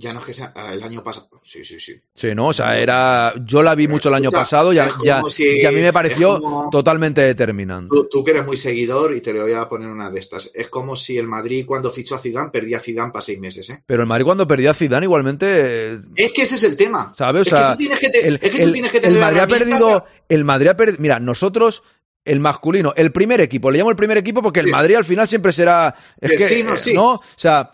Ya 0.00 0.12
no 0.12 0.20
es 0.20 0.26
que 0.26 0.32
sea 0.32 0.52
ah, 0.54 0.72
el 0.72 0.82
año 0.84 1.02
pasado. 1.02 1.28
Sí, 1.42 1.64
sí, 1.64 1.80
sí. 1.80 2.00
Sí, 2.14 2.32
¿no? 2.32 2.48
O 2.48 2.52
sea, 2.52 2.78
era. 2.78 3.34
Yo 3.44 3.64
la 3.64 3.74
vi 3.74 3.88
mucho 3.88 4.08
el 4.10 4.14
año 4.14 4.30
pasado 4.30 4.72
ya, 4.72 4.88
ya, 5.02 5.20
si- 5.28 5.58
y 5.58 5.64
a 5.66 5.72
mí 5.72 5.80
me 5.80 5.92
pareció 5.92 6.38
como- 6.40 6.70
totalmente 6.70 7.20
determinante. 7.22 7.88
Tú, 7.92 8.08
tú 8.08 8.22
que 8.22 8.30
eres 8.30 8.46
muy 8.46 8.56
seguidor 8.56 9.16
y 9.16 9.20
te 9.20 9.32
le 9.32 9.42
voy 9.42 9.54
a 9.54 9.68
poner 9.68 9.88
una 9.88 10.08
de 10.08 10.20
estas. 10.20 10.52
Es 10.54 10.68
como 10.68 10.94
si 10.94 11.18
el 11.18 11.26
Madrid 11.26 11.64
cuando 11.66 11.90
fichó 11.90 12.14
a 12.14 12.20
Zidane 12.20 12.50
perdía 12.50 12.76
a 12.76 12.80
Zidane 12.80 13.10
para 13.10 13.22
seis 13.22 13.40
meses, 13.40 13.68
¿eh? 13.70 13.82
Pero 13.86 14.02
el 14.02 14.08
Madrid 14.08 14.24
cuando 14.24 14.46
perdía 14.46 14.70
a 14.70 14.74
Zidane 14.74 15.04
igualmente. 15.06 15.46
eh, 15.94 15.98
Es 16.14 16.32
que 16.32 16.42
ese 16.42 16.54
es 16.54 16.62
el 16.62 16.76
tema. 16.76 17.12
¿Sabes? 17.16 17.40
O 17.40 17.42
Es 17.42 17.48
sea, 17.48 17.66
que 17.66 17.72
tú 17.72 17.78
tienes 17.78 17.98
que, 17.98 18.08
te- 18.10 18.28
el, 18.28 18.34
es 18.34 18.40
que 18.40 18.50
tú 18.50 18.62
el- 18.62 18.72
tienes 18.72 18.92
que 18.92 18.98
el 18.98 19.02
tener 19.02 19.20
Madrid 19.20 19.40
ha 19.40 19.46
perdido. 19.48 20.06
El 20.28 20.44
Madrid 20.44 20.68
ha 20.68 20.76
perdido. 20.76 20.98
Mira, 21.00 21.18
nosotros, 21.18 21.82
el 22.24 22.38
masculino, 22.38 22.92
el 22.96 23.10
primer 23.10 23.40
equipo, 23.40 23.70
le 23.70 23.78
llamo 23.78 23.90
el 23.90 23.96
primer 23.96 24.18
equipo 24.18 24.42
porque 24.42 24.60
el 24.60 24.66
Sí. 24.66 24.70
Madrid 24.72 24.94
al 24.94 25.04
final 25.04 25.26
siempre 25.26 25.50
será. 25.52 25.94
Es 26.20 26.30
Que 26.30 26.36
que, 26.36 26.44
sí, 26.44 26.62
no, 26.62 26.74
eh, 26.74 26.78
sí. 26.78 26.94
¿no? 26.94 27.14
O 27.14 27.22
sea. 27.34 27.72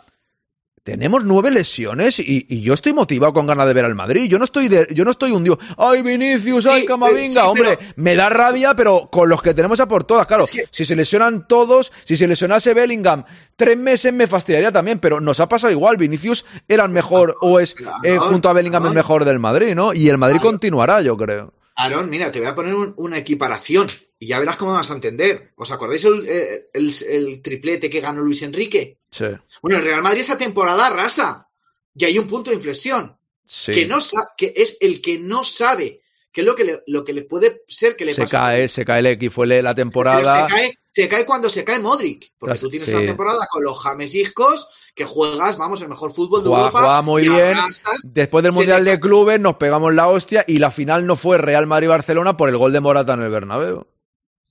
Tenemos 0.84 1.24
nueve 1.24 1.50
lesiones 1.50 2.18
y, 2.18 2.44
y 2.46 2.60
yo 2.60 2.74
estoy 2.74 2.92
motivado 2.92 3.32
con 3.32 3.46
ganas 3.46 3.66
de 3.66 3.72
ver 3.72 3.86
al 3.86 3.94
Madrid. 3.94 4.28
Yo 4.28 4.38
no 4.38 4.44
estoy 4.44 4.68
de, 4.68 4.86
yo 4.94 5.02
no 5.06 5.12
estoy 5.12 5.30
hundido. 5.30 5.58
¡Ay, 5.78 6.02
Vinicius! 6.02 6.66
¡Ay, 6.66 6.82
Sí, 6.82 6.86
Camavinga! 6.86 7.40
sí, 7.40 7.46
Hombre, 7.48 7.78
pero- 7.78 7.92
me 7.96 8.14
da 8.14 8.28
rabia, 8.28 8.74
pero 8.76 9.08
con 9.10 9.30
los 9.30 9.40
que 9.40 9.54
tenemos 9.54 9.80
a 9.80 9.88
por 9.88 10.04
todas. 10.04 10.26
Claro, 10.26 10.44
Es 10.44 10.50
que- 10.50 10.68
si 10.70 10.84
se 10.84 10.94
lesionan 10.94 11.48
todos, 11.48 11.90
si 12.04 12.18
se 12.18 12.28
lesionase 12.28 12.74
Bellingham, 12.74 13.24
tres 13.56 13.78
meses 13.78 14.12
me 14.12 14.26
fastidiaría 14.26 14.70
también, 14.72 14.98
pero 14.98 15.20
nos 15.22 15.40
ha 15.40 15.48
pasado 15.48 15.70
igual. 15.72 15.96
Vinicius 15.96 16.44
era 16.68 16.84
el 16.84 16.90
mejor 16.90 17.38
o 17.40 17.60
es 17.60 17.74
Claro, 17.74 17.96
eh, 18.04 18.18
junto 18.18 18.50
a 18.50 18.52
Bellingham 18.52 18.84
el 18.84 18.92
mejor 18.92 19.24
del 19.24 19.38
Madrid, 19.38 19.74
¿no? 19.74 19.94
Y 19.94 20.10
el 20.10 20.18
Madrid 20.18 20.36
Claro. 20.40 20.50
continuará, 20.50 21.00
yo 21.00 21.16
creo. 21.16 21.54
Aarón, 21.76 22.10
mira, 22.10 22.30
te 22.30 22.40
voy 22.40 22.48
a 22.48 22.54
poner 22.54 22.74
un- 22.74 22.92
una 22.98 23.16
equiparación 23.16 23.88
y 24.18 24.28
ya 24.28 24.38
verás 24.38 24.56
cómo 24.56 24.72
vas 24.72 24.90
a 24.90 24.94
entender. 24.94 25.52
¿Os 25.56 25.70
acordáis 25.70 26.04
el, 26.04 26.26
eh, 26.28 26.60
el- 26.72 26.94
el 27.08 27.42
triplete 27.42 27.90
que 27.90 28.00
ganó 28.00 28.22
Luis 28.22 28.42
Enrique? 28.42 28.98
Sí. 29.10 29.26
Bueno, 29.62 29.78
el 29.78 29.84
Real 29.84 30.02
Madrid 30.02 30.20
esa 30.22 30.38
temporada 30.38 30.86
arrasa 30.86 31.48
y 31.94 32.04
hay 32.04 32.18
un 32.18 32.26
punto 32.26 32.50
de 32.50 32.56
inflexión. 32.56 33.16
Sí. 33.44 33.72
Que, 33.72 33.86
no 33.86 33.98
que 34.36 34.54
es 34.56 34.78
el 34.80 35.02
que 35.02 35.18
no 35.18 35.44
sabe 35.44 36.00
qué 36.32 36.40
es 36.40 36.46
lo 36.46 36.54
que 36.54 36.64
le, 36.64 36.82
lo 36.86 37.04
que 37.04 37.12
le 37.12 37.22
puede 37.22 37.62
ser 37.68 37.94
que 37.94 38.04
le 38.06 38.14
se 38.14 38.22
pase. 38.22 38.30
cae, 38.32 38.68
se 38.68 38.84
cae 38.84 39.00
el 39.00 39.06
X, 39.06 39.32
fue 39.32 39.46
la 39.46 39.74
temporada. 39.74 40.48
se 40.48 40.54
cae, 40.54 40.78
se 40.90 41.08
cae 41.08 41.26
cuando 41.26 41.48
se 41.50 41.62
cae 41.62 41.78
Modric. 41.78 42.32
Porque 42.38 42.54
Tras- 42.54 42.60
tú 42.60 42.70
tienes 42.70 42.88
sí. 42.88 42.94
una 42.94 43.04
temporada 43.04 43.46
con 43.50 43.62
los 43.62 43.78
James 43.78 44.12
Iscos 44.14 44.66
que 44.96 45.04
juegas, 45.04 45.56
vamos, 45.58 45.80
el 45.82 45.88
mejor 45.90 46.12
fútbol 46.12 46.42
de 46.42 46.48
Europa. 46.48 46.70
juega 46.80 47.02
muy 47.02 47.22
bien. 47.22 47.56
arrasas. 47.56 48.00
Después 48.02 48.42
del 48.42 48.52
Mundial 48.52 48.84
de. 48.84 48.98
Clubes 48.98 49.38
nos 49.38 49.56
pegamos 49.56 49.92
la 49.94 50.08
hostia 50.08 50.44
y 50.48 50.58
la 50.58 50.70
final 50.70 51.06
no 51.06 51.14
fue 51.14 51.36
Real 51.38 51.66
Madrid-Barcelona 51.66 52.36
por 52.36 52.48
el 52.48 52.56
gol 52.56 52.72
de 52.72 52.80
Morata 52.80 53.12
en 53.14 53.20
el 53.22 53.30
Bernabéu. 53.30 53.86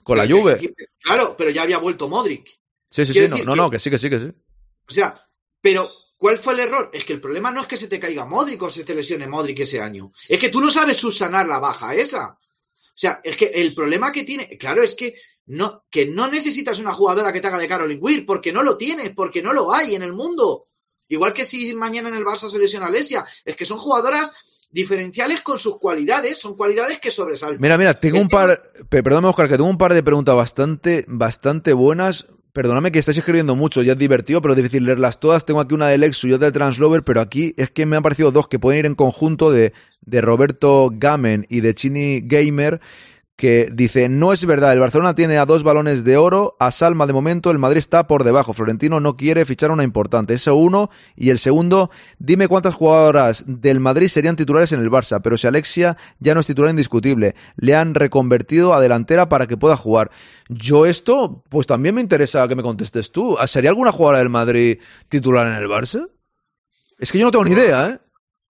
Con 0.03 0.17
la 0.17 0.27
Juve. 0.27 0.73
Claro, 0.99 1.35
pero 1.37 1.49
ya 1.49 1.63
había 1.63 1.77
vuelto 1.77 2.07
Modric. 2.07 2.47
Sí, 2.89 3.05
sí, 3.05 3.13
sí. 3.13 3.19
No, 3.21 3.27
decir 3.29 3.45
no, 3.45 3.53
que- 3.53 3.57
no, 3.57 3.69
que 3.71 3.79
sí, 3.79 3.89
que 3.89 3.97
sí, 3.97 4.09
que 4.09 4.19
sí. 4.19 4.27
O 4.87 4.91
sea, 4.91 5.19
pero 5.61 5.89
¿cuál 6.17 6.37
fue 6.39 6.53
el 6.53 6.59
error? 6.61 6.89
Es 6.93 7.05
que 7.05 7.13
el 7.13 7.21
problema 7.21 7.51
no 7.51 7.61
es 7.61 7.67
que 7.67 7.77
se 7.77 7.87
te 7.87 7.99
caiga 7.99 8.25
Modric 8.25 8.61
o 8.61 8.69
se 8.69 8.83
te 8.83 8.93
lesione 8.95 9.27
Modric 9.27 9.59
ese 9.61 9.81
año. 9.81 10.11
Es 10.29 10.39
que 10.39 10.49
tú 10.49 10.59
no 10.61 10.69
sabes 10.69 10.97
subsanar 10.97 11.47
la 11.47 11.59
baja 11.59 11.95
esa. 11.95 12.37
O 12.37 12.95
sea, 12.95 13.21
es 13.23 13.35
que 13.35 13.45
el 13.45 13.73
problema 13.73 14.11
que 14.11 14.23
tiene, 14.23 14.55
claro, 14.57 14.83
es 14.83 14.93
que 14.93 15.15
no, 15.47 15.83
que 15.89 16.05
no 16.05 16.27
necesitas 16.27 16.77
una 16.79 16.93
jugadora 16.93 17.33
que 17.33 17.41
te 17.41 17.47
haga 17.47 17.57
de 17.57 17.67
Caroline 17.67 17.99
Weir, 17.99 18.25
porque 18.25 18.53
no 18.53 18.61
lo 18.61 18.77
tienes, 18.77 19.13
porque 19.15 19.41
no 19.41 19.51
lo 19.51 19.73
hay 19.73 19.95
en 19.95 20.03
el 20.03 20.13
mundo. 20.13 20.67
Igual 21.07 21.33
que 21.33 21.43
si 21.45 21.73
mañana 21.73 22.09
en 22.09 22.15
el 22.15 22.23
Barça 22.23 22.49
se 22.49 22.59
lesiona 22.59 22.85
Alesia, 22.87 23.25
es 23.43 23.55
que 23.55 23.65
son 23.65 23.77
jugadoras 23.77 24.31
diferenciales 24.73 25.41
con 25.41 25.59
sus 25.59 25.77
cualidades, 25.79 26.37
son 26.39 26.55
cualidades 26.57 26.99
que 26.99 27.11
sobresaltan. 27.11 27.61
Mira, 27.61 27.77
mira, 27.77 27.93
tengo 27.93 28.19
un 28.19 28.27
par. 28.27 28.61
pe- 28.89 29.03
Perdóname, 29.03 29.29
Oscar, 29.29 29.47
que 29.47 29.55
tengo 29.55 29.69
un 29.69 29.77
par 29.77 29.93
de 29.93 30.03
preguntas 30.03 30.35
bastante, 30.35 31.05
bastante 31.07 31.71
buenas. 31.73 32.25
Perdóname 32.51 32.91
que 32.91 32.99
estáis 32.99 33.17
escribiendo 33.17 33.55
mucho, 33.55 33.81
ya 33.81 33.93
es 33.93 33.97
divertido, 33.97 34.39
pero 34.41 34.53
es 34.53 34.57
difícil 34.57 34.85
leerlas 34.85 35.19
todas. 35.19 35.43
Tengo 35.45 35.59
aquí 35.59 35.73
una 35.73 35.87
de 35.87 35.97
Lexu 35.97 36.27
y 36.27 36.33
otra 36.33 36.47
de 36.47 36.51
Translover, 36.51 37.03
pero 37.03 37.19
aquí 37.21 37.55
es 37.57 37.71
que 37.71 37.85
me 37.87 37.95
han 37.95 38.03
parecido 38.03 38.31
dos 38.31 38.47
que 38.47 38.59
pueden 38.59 38.79
ir 38.79 38.85
en 38.85 38.93
conjunto 38.95 39.51
de, 39.51 39.73
de 40.01 40.21
Roberto 40.21 40.91
Gamen 40.93 41.47
y 41.49 41.61
de 41.61 41.73
Chini 41.73 42.21
Gamer, 42.23 42.79
que 43.35 43.67
dice, 43.71 44.09
no 44.09 44.31
es 44.31 44.45
verdad, 44.45 44.73
el 44.73 44.79
Barcelona 44.79 45.15
tiene 45.15 45.37
a 45.37 45.45
dos 45.45 45.63
balones 45.63 46.03
de 46.03 46.17
oro, 46.17 46.55
a 46.59 46.69
Salma 46.69 47.07
de 47.07 47.13
momento, 47.13 47.49
el 47.49 47.57
Madrid 47.57 47.79
está 47.79 48.05
por 48.05 48.23
debajo, 48.23 48.53
Florentino 48.53 48.99
no 48.99 49.17
quiere 49.17 49.43
fichar 49.45 49.71
una 49.71 49.83
importante, 49.83 50.35
eso 50.35 50.55
uno, 50.55 50.91
y 51.15 51.31
el 51.31 51.39
segundo, 51.39 51.89
dime 52.19 52.47
cuántas 52.47 52.75
jugadoras 52.75 53.43
del 53.47 53.79
Madrid 53.79 54.07
serían 54.07 54.35
titulares 54.35 54.71
en 54.71 54.81
el 54.81 54.91
Barça, 54.91 55.19
pero 55.23 55.37
si 55.37 55.47
Alexia 55.47 55.97
ya 56.19 56.35
no 56.35 56.41
es 56.41 56.47
titular 56.47 56.69
indiscutible, 56.69 57.35
le 57.55 57.75
han 57.75 57.95
reconvertido 57.95 58.73
a 58.73 58.81
delantera 58.81 59.29
para 59.29 59.47
que 59.47 59.57
pueda 59.57 59.77
jugar. 59.77 60.11
Yo 60.47 60.85
esto, 60.85 61.43
pues 61.49 61.65
también 61.65 61.95
me 61.95 62.01
interesa 62.01 62.47
que 62.47 62.55
me 62.55 62.63
contestes 62.63 63.11
tú, 63.11 63.35
¿sería 63.47 63.71
alguna 63.71 63.91
jugadora 63.91 64.19
del 64.19 64.29
Madrid 64.29 64.79
titular 65.09 65.47
en 65.47 65.53
el 65.53 65.67
Barça? 65.67 66.07
Es 66.99 67.11
que 67.11 67.17
yo 67.17 67.25
no 67.25 67.31
tengo 67.31 67.45
ni 67.45 67.51
idea, 67.51 67.89
¿eh? 67.89 67.99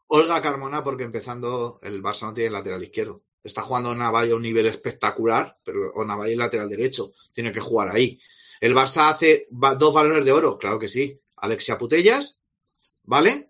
Olga 0.07 0.41
Carmona, 0.41 0.83
porque 0.83 1.03
empezando 1.03 1.79
el 1.81 2.03
Barça 2.03 2.23
no 2.23 2.33
tiene 2.33 2.51
lateral 2.51 2.83
izquierdo. 2.83 3.23
Está 3.43 3.61
jugando 3.61 3.93
Navalle 3.93 4.31
a 4.31 4.35
un 4.35 4.41
nivel 4.41 4.67
espectacular, 4.67 5.57
pero 5.63 5.91
Navalle 6.05 6.31
es 6.33 6.37
lateral 6.37 6.69
derecho. 6.69 7.11
Tiene 7.33 7.51
que 7.51 7.59
jugar 7.59 7.89
ahí. 7.89 8.19
El 8.61 8.73
Barça 8.73 9.09
hace 9.11 9.47
dos 9.49 9.93
balones 9.93 10.23
de 10.23 10.31
oro, 10.31 10.57
claro 10.57 10.79
que 10.79 10.87
sí. 10.87 11.19
Alexia 11.37 11.77
Putellas, 11.77 12.39
¿vale? 13.03 13.49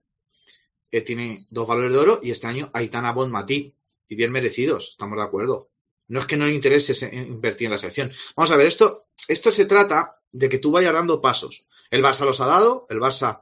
Que 0.89 1.01
tiene 1.01 1.37
dos 1.51 1.67
balones 1.67 1.91
de 1.93 1.97
oro 1.99 2.19
y 2.23 2.31
este 2.31 2.47
año 2.47 2.71
Aitana 2.73 3.11
Bonmatí. 3.11 3.73
Y 4.09 4.15
bien 4.15 4.31
merecidos, 4.31 4.89
estamos 4.91 5.17
de 5.17 5.23
acuerdo. 5.23 5.69
No 6.07 6.19
es 6.19 6.25
que 6.25 6.37
no 6.37 6.45
le 6.45 6.53
interese 6.53 6.93
se- 6.93 7.13
invertir 7.15 7.65
en 7.65 7.71
la 7.71 7.77
sección. 7.77 8.11
Vamos 8.35 8.51
a 8.51 8.57
ver, 8.57 8.67
esto, 8.67 9.05
esto 9.27 9.51
se 9.51 9.65
trata 9.65 10.19
de 10.31 10.49
que 10.49 10.57
tú 10.59 10.71
vayas 10.71 10.93
dando 10.93 11.21
pasos. 11.21 11.65
El 11.89 12.03
Barça 12.03 12.25
los 12.25 12.41
ha 12.41 12.45
dado, 12.45 12.85
el 12.89 12.99
Barça 12.99 13.41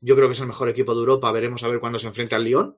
yo 0.00 0.16
creo 0.16 0.28
que 0.28 0.32
es 0.32 0.40
el 0.40 0.46
mejor 0.46 0.68
equipo 0.68 0.94
de 0.94 1.00
Europa, 1.00 1.30
veremos 1.30 1.62
a 1.62 1.68
ver 1.68 1.78
cuándo 1.80 1.98
se 1.98 2.06
enfrenta 2.06 2.36
al 2.36 2.44
Lyon. 2.44 2.76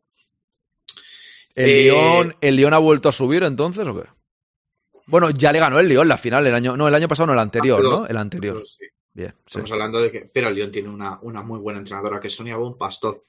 ¿El, 1.54 1.68
Eh, 1.68 1.82
Lyon, 1.84 2.34
¿El 2.40 2.56
Lyon 2.56 2.74
ha 2.74 2.78
vuelto 2.78 3.08
a 3.08 3.12
subir 3.12 3.42
entonces 3.42 3.86
o 3.86 3.94
qué? 4.00 4.08
Bueno, 5.06 5.30
ya 5.30 5.52
le 5.52 5.58
ganó 5.58 5.78
el 5.78 5.88
Lyon 5.88 6.08
la 6.08 6.16
final 6.16 6.46
el 6.46 6.54
año. 6.54 6.76
No, 6.76 6.88
el 6.88 6.94
año 6.94 7.08
pasado 7.08 7.26
no, 7.26 7.32
el 7.32 7.38
anterior, 7.38 7.78
pero- 7.82 7.90
¿no? 8.00 8.06
El 8.06 8.16
anterior. 8.16 8.54
Pero 8.56 8.66
sí, 8.66 8.84
Bien, 9.14 9.30
sí. 9.30 9.42
estamos 9.46 9.72
hablando 9.72 10.00
de 10.00 10.10
que. 10.10 10.30
Pero 10.32 10.48
el 10.48 10.54
Lyon 10.54 10.72
tiene 10.72 10.88
una, 10.88 11.18
una 11.22 11.42
muy 11.42 11.58
buena 11.58 11.80
entrenadora 11.80 12.18
que 12.20 12.28
es 12.28 12.34
Sonia 12.34 12.56
Bon 12.56 12.78
Pastor. 12.78 13.22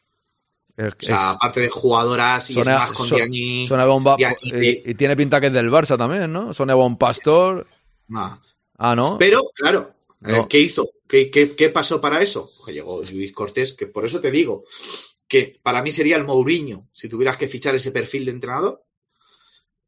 Es- 0.78 0.94
O 0.94 1.06
sea, 1.06 1.32
aparte 1.32 1.60
de 1.60 1.70
jugadoras 1.70 2.50
y 2.50 2.54
Sonia- 2.54 2.88
con 2.94 3.08
so-. 3.08 3.18
Sonia 3.18 3.86
Bomba. 3.86 4.16
Y, 4.42 4.90
y 4.92 4.94
tiene 4.96 5.16
pinta 5.16 5.42
que 5.42 5.48
es 5.48 5.54
del 5.54 5.70
Barça 5.70 5.98
también, 5.98 6.32
¿no? 6.32 6.54
Sonia 6.54 6.76
Bon 6.76 6.98
Pastor. 6.98 7.68
no. 8.08 8.42
Ah, 8.78 8.96
¿no? 8.96 9.18
Pero, 9.20 9.42
claro, 9.54 9.94
eh, 10.26 10.32
No. 10.38 10.48
¿qué 10.50 10.60
hizo? 10.60 10.90
¿Qué, 11.08 11.30
qué, 11.30 11.56
qué 11.56 11.70
pasó 11.70 12.02
para 12.02 12.22
eso? 12.24 12.50
Pues 12.64 12.76
llegó 12.76 13.02
Luis 13.04 13.32
Cortés, 13.32 13.74
que 13.74 13.86
por 13.86 14.04
eso 14.06 14.20
te 14.20 14.32
digo 14.32 14.64
que 15.34 15.60
para 15.64 15.82
mí 15.82 15.92
sería 15.92 16.16
el 16.16 16.26
Mourinho, 16.26 16.90
si 16.94 17.10
tuvieras 17.10 17.38
que 17.38 17.48
fichar 17.48 17.74
ese 17.74 17.92
perfil 17.92 18.26
de 18.26 18.32
entrenador. 18.34 18.84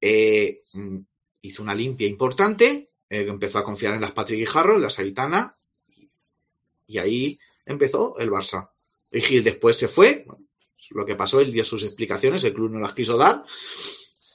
Eh, 0.02 0.64
mm, 0.74 0.98
hizo 1.44 1.62
una 1.62 1.76
limpia 1.76 2.08
importante, 2.08 2.90
eh, 3.08 3.28
empezó 3.28 3.60
a 3.60 3.64
confiar 3.64 3.94
en 3.94 4.02
las 4.02 4.14
Patrick 4.14 4.40
Guijarro, 4.40 4.78
en 4.78 4.82
las 4.82 4.98
Aitana, 4.98 5.56
y 6.88 6.98
ahí 6.98 7.40
empezó 7.64 8.18
el 8.18 8.32
Barça. 8.32 8.72
Y 9.12 9.22
Gil 9.22 9.44
después 9.44 9.78
se 9.78 9.88
fue, 9.88 10.26
lo 10.90 11.06
que 11.06 11.16
pasó, 11.16 11.40
él 11.40 11.54
dio 11.54 11.64
sus 11.64 11.84
explicaciones, 11.84 12.44
el 12.44 12.56
club 12.56 12.72
no 12.72 12.80
las 12.80 12.96
quiso 12.96 13.16
dar, 13.16 13.44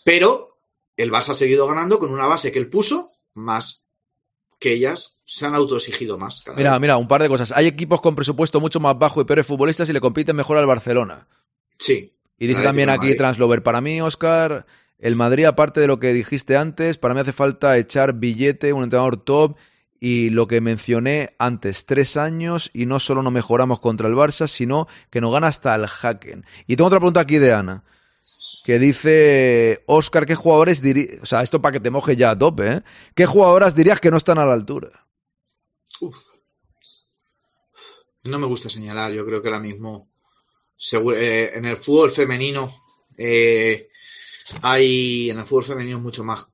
pero 0.04 0.60
el 0.96 1.10
Barça 1.10 1.30
ha 1.30 1.34
seguido 1.34 1.66
ganando 1.66 1.98
con 1.98 2.12
una 2.12 2.28
base 2.28 2.52
que 2.52 2.60
él 2.60 2.70
puso, 2.70 3.04
más 3.34 3.82
que 4.60 4.74
ellas 4.74 5.16
se 5.24 5.46
han 5.46 5.54
autoexigido 5.54 6.18
más. 6.18 6.44
Mira, 6.54 6.72
vez. 6.72 6.80
mira, 6.80 6.96
un 6.96 7.08
par 7.08 7.22
de 7.22 7.28
cosas. 7.28 7.52
Hay 7.52 7.66
equipos 7.66 8.00
con 8.00 8.14
presupuesto 8.14 8.60
mucho 8.60 8.78
más 8.78 8.96
bajo 8.96 9.20
y 9.20 9.24
peores 9.24 9.46
futbolistas 9.46 9.88
y 9.88 9.92
le 9.92 10.00
compiten 10.00 10.36
mejor 10.36 10.58
al 10.58 10.66
Barcelona. 10.66 11.26
Sí. 11.78 12.12
Y 12.38 12.46
dice 12.46 12.62
también 12.62 12.90
aquí. 12.90 13.16
Translover, 13.16 13.62
para 13.62 13.80
mí, 13.80 14.00
Oscar, 14.00 14.66
el 14.98 15.16
Madrid, 15.16 15.46
aparte 15.46 15.80
de 15.80 15.86
lo 15.86 15.98
que 15.98 16.12
dijiste 16.12 16.56
antes, 16.56 16.98
para 16.98 17.14
mí 17.14 17.20
hace 17.20 17.32
falta 17.32 17.76
echar 17.78 18.14
billete, 18.14 18.72
un 18.72 18.84
entrenador 18.84 19.16
top 19.16 19.56
y 19.98 20.30
lo 20.30 20.46
que 20.46 20.60
mencioné 20.60 21.34
antes, 21.38 21.84
tres 21.84 22.16
años 22.16 22.70
y 22.72 22.86
no 22.86 23.00
solo 23.00 23.22
no 23.22 23.30
mejoramos 23.30 23.80
contra 23.80 24.08
el 24.08 24.14
Barça, 24.14 24.46
sino 24.46 24.88
que 25.10 25.20
nos 25.20 25.32
gana 25.32 25.48
hasta 25.48 25.74
el 25.74 25.86
Hacken. 25.86 26.44
Y 26.66 26.76
tengo 26.76 26.88
otra 26.88 27.00
pregunta 27.00 27.20
aquí 27.20 27.38
de 27.38 27.52
Ana, 27.52 27.84
que 28.70 28.78
dice, 28.78 29.82
Oscar, 29.86 30.26
¿qué 30.26 30.36
jugadores 30.36 30.80
dirías, 30.80 31.20
o 31.22 31.26
sea, 31.26 31.42
esto 31.42 31.60
para 31.60 31.72
que 31.72 31.80
te 31.80 31.90
moje 31.90 32.14
ya 32.14 32.30
a 32.30 32.38
tope, 32.38 32.72
¿eh? 32.72 32.82
¿Qué 33.16 33.26
jugadoras 33.26 33.74
dirías 33.74 34.00
que 34.00 34.12
no 34.12 34.16
están 34.16 34.38
a 34.38 34.46
la 34.46 34.52
altura? 34.52 35.08
No 38.26 38.38
me 38.38 38.46
gusta 38.46 38.68
señalar, 38.68 39.10
yo 39.10 39.26
creo 39.26 39.42
que 39.42 39.48
ahora 39.48 39.58
mismo 39.58 40.12
eh, 41.16 41.50
en 41.52 41.64
el 41.64 41.78
fútbol 41.78 42.12
femenino 42.12 42.72
eh, 43.18 43.88
hay 44.62 45.30
en 45.30 45.40
el 45.40 45.46
fútbol 45.46 45.64
femenino 45.64 45.96
es 45.96 46.02
mucho 46.04 46.22
más 46.22 46.46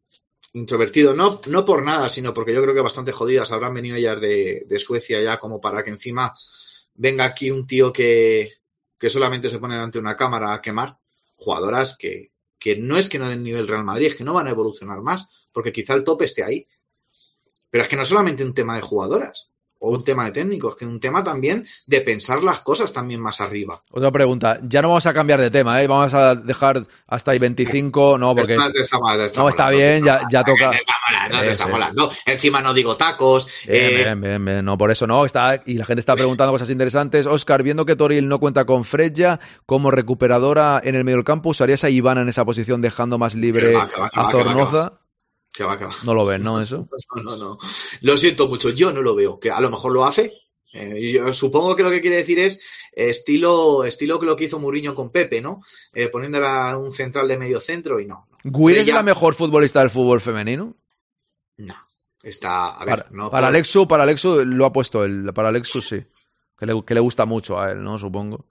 introvertido, 0.54 1.12
no, 1.12 1.42
no 1.48 1.66
por 1.66 1.82
nada, 1.82 2.08
sino 2.08 2.32
porque 2.32 2.54
yo 2.54 2.62
creo 2.62 2.74
que 2.74 2.80
bastante 2.80 3.12
jodidas 3.12 3.52
habrán 3.52 3.74
venido 3.74 3.94
ellas 3.94 4.18
de, 4.22 4.64
de 4.66 4.78
Suecia 4.78 5.20
ya 5.20 5.36
como 5.36 5.60
para 5.60 5.82
que 5.82 5.90
encima 5.90 6.32
venga 6.94 7.26
aquí 7.26 7.50
un 7.50 7.66
tío 7.66 7.92
que, 7.92 8.54
que 8.98 9.10
solamente 9.10 9.50
se 9.50 9.58
pone 9.58 9.74
delante 9.74 9.98
de 9.98 10.02
una 10.02 10.16
cámara 10.16 10.54
a 10.54 10.62
quemar 10.62 10.96
jugadoras 11.36 11.96
que, 11.96 12.30
que 12.58 12.76
no 12.76 12.96
es 12.96 13.08
que 13.08 13.18
no 13.18 13.28
den 13.28 13.42
nivel 13.42 13.68
Real 13.68 13.84
Madrid, 13.84 14.08
es 14.08 14.16
que 14.16 14.24
no 14.24 14.34
van 14.34 14.46
a 14.46 14.50
evolucionar 14.50 15.00
más, 15.02 15.28
porque 15.52 15.72
quizá 15.72 15.94
el 15.94 16.04
tope 16.04 16.24
esté 16.24 16.42
ahí. 16.42 16.66
Pero 17.70 17.82
es 17.82 17.88
que 17.88 17.96
no 17.96 18.02
es 18.02 18.08
solamente 18.08 18.44
un 18.44 18.54
tema 18.54 18.76
de 18.76 18.82
jugadoras 18.82 19.50
o 19.86 19.90
un 19.92 20.04
tema 20.04 20.24
de 20.24 20.32
técnicos, 20.32 20.74
que 20.76 20.84
un 20.84 20.98
tema 20.98 21.22
también 21.22 21.64
de 21.86 22.00
pensar 22.00 22.42
las 22.42 22.60
cosas 22.60 22.92
también 22.92 23.20
más 23.20 23.40
arriba. 23.40 23.82
Otra 23.92 24.10
pregunta, 24.10 24.58
ya 24.62 24.82
no 24.82 24.88
vamos 24.88 25.06
a 25.06 25.14
cambiar 25.14 25.40
de 25.40 25.50
tema, 25.50 25.80
¿eh? 25.80 25.86
Vamos 25.86 26.12
a 26.12 26.34
dejar 26.34 26.82
hasta 27.06 27.30
ahí 27.30 27.38
25, 27.38 28.18
no, 28.18 28.34
porque... 28.34 28.54
Está- 28.54 28.70
está 28.74 28.98
mal, 28.98 29.20
está 29.20 29.40
No, 29.40 29.48
está 29.48 29.70
bien, 29.70 30.04
ya, 30.04 30.20
ya 30.30 30.42
toca... 30.42 30.72
molando, 31.08 31.40
te 31.40 31.50
está 31.50 31.66
molando. 31.68 32.12
Encima 32.24 32.60
no 32.60 32.74
digo 32.74 32.96
tacos. 32.96 33.46
Bien, 33.66 33.84
eh, 33.84 34.04
bien, 34.04 34.20
bien, 34.20 34.44
bien. 34.44 34.64
No, 34.64 34.76
por 34.76 34.90
eso 34.90 35.06
no. 35.06 35.24
Está, 35.24 35.62
y 35.64 35.74
la 35.74 35.84
gente 35.84 36.00
está 36.00 36.14
preguntando 36.14 36.52
cosas 36.52 36.70
interesantes. 36.70 37.26
Oscar, 37.26 37.62
viendo 37.62 37.86
que 37.86 37.96
Toril 37.96 38.28
no 38.28 38.38
cuenta 38.40 38.64
con 38.64 38.84
Freya 38.84 39.38
como 39.66 39.90
recuperadora 39.90 40.80
en 40.82 40.94
el 40.94 41.04
medio 41.04 41.18
del 41.18 41.24
campo, 41.24 41.50
¿usarías 41.50 41.84
a 41.84 41.90
Ivana 41.90 42.22
en 42.22 42.28
esa 42.28 42.44
posición 42.44 42.82
dejando 42.82 43.18
más 43.18 43.34
libre 43.34 43.72
va, 43.72 43.88
va, 43.98 44.10
a 44.12 44.30
Zornoza? 44.30 44.92
Que 45.56 45.64
va, 45.64 45.78
que 45.78 45.86
va. 45.86 45.94
No 46.04 46.12
lo 46.14 46.26
ven, 46.26 46.42
¿no? 46.42 46.60
Eso. 46.60 46.86
No, 47.16 47.22
no, 47.22 47.36
no. 47.36 47.58
Lo 48.02 48.16
siento 48.18 48.46
mucho, 48.48 48.70
yo 48.70 48.92
no 48.92 49.00
lo 49.00 49.14
veo. 49.14 49.40
Que 49.40 49.50
a 49.50 49.60
lo 49.60 49.70
mejor 49.70 49.92
lo 49.92 50.04
hace. 50.04 50.32
Eh, 50.72 51.10
yo 51.12 51.32
supongo 51.32 51.74
que 51.74 51.82
lo 51.82 51.90
que 51.90 52.02
quiere 52.02 52.16
decir 52.18 52.38
es 52.38 52.60
estilo, 52.92 53.84
estilo 53.84 54.20
que 54.20 54.26
lo 54.26 54.36
que 54.36 54.44
hizo 54.44 54.58
Mourinho 54.58 54.94
con 54.94 55.10
Pepe, 55.10 55.40
¿no? 55.40 55.62
Eh, 55.94 56.08
poniéndola 56.08 56.76
un 56.76 56.92
central 56.92 57.26
de 57.28 57.38
medio 57.38 57.60
centro 57.60 57.98
y 58.00 58.06
no. 58.06 58.28
¿Guir 58.44 58.78
es 58.78 58.88
la 58.88 59.02
mejor 59.02 59.34
futbolista 59.34 59.80
del 59.80 59.88
fútbol 59.90 60.20
femenino? 60.20 60.74
No. 61.56 61.74
Está, 62.22 62.70
a 62.70 62.84
ver, 62.84 62.98
Para, 62.98 63.10
no 63.12 63.30
para 63.30 63.46
por- 63.46 63.54
Alexu, 63.54 63.88
para 63.88 64.02
Alexu 64.02 64.44
lo 64.44 64.66
ha 64.66 64.72
puesto 64.72 65.04
él. 65.04 65.32
Para 65.32 65.48
Alexu 65.48 65.80
sí. 65.80 66.04
Que 66.58 66.66
le, 66.66 66.84
que 66.84 66.94
le 66.94 67.00
gusta 67.00 67.24
mucho 67.24 67.58
a 67.58 67.70
él, 67.72 67.82
¿no? 67.82 67.96
Supongo. 67.98 68.44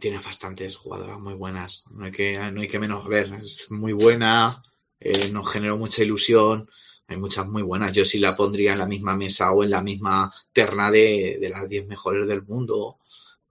tiene 0.00 0.18
bastantes 0.18 0.76
jugadoras 0.76 1.18
muy 1.18 1.34
buenas. 1.34 1.84
No 1.90 2.06
hay 2.06 2.12
que, 2.12 2.38
no 2.52 2.60
hay 2.62 2.68
que 2.68 2.78
menos 2.78 3.06
ver. 3.06 3.32
Es 3.42 3.66
muy 3.70 3.92
buena, 3.92 4.62
eh, 5.00 5.28
nos 5.30 5.50
generó 5.50 5.76
mucha 5.76 6.02
ilusión. 6.02 6.68
Hay 7.08 7.16
muchas 7.16 7.46
muy 7.46 7.62
buenas. 7.62 7.92
Yo 7.92 8.04
sí 8.04 8.18
la 8.18 8.36
pondría 8.36 8.72
en 8.72 8.78
la 8.78 8.86
misma 8.86 9.16
mesa 9.16 9.52
o 9.52 9.62
en 9.62 9.70
la 9.70 9.82
misma 9.82 10.32
terna 10.52 10.90
de, 10.90 11.38
de 11.40 11.48
las 11.48 11.68
10 11.68 11.86
mejores 11.86 12.26
del 12.26 12.42
mundo. 12.42 12.98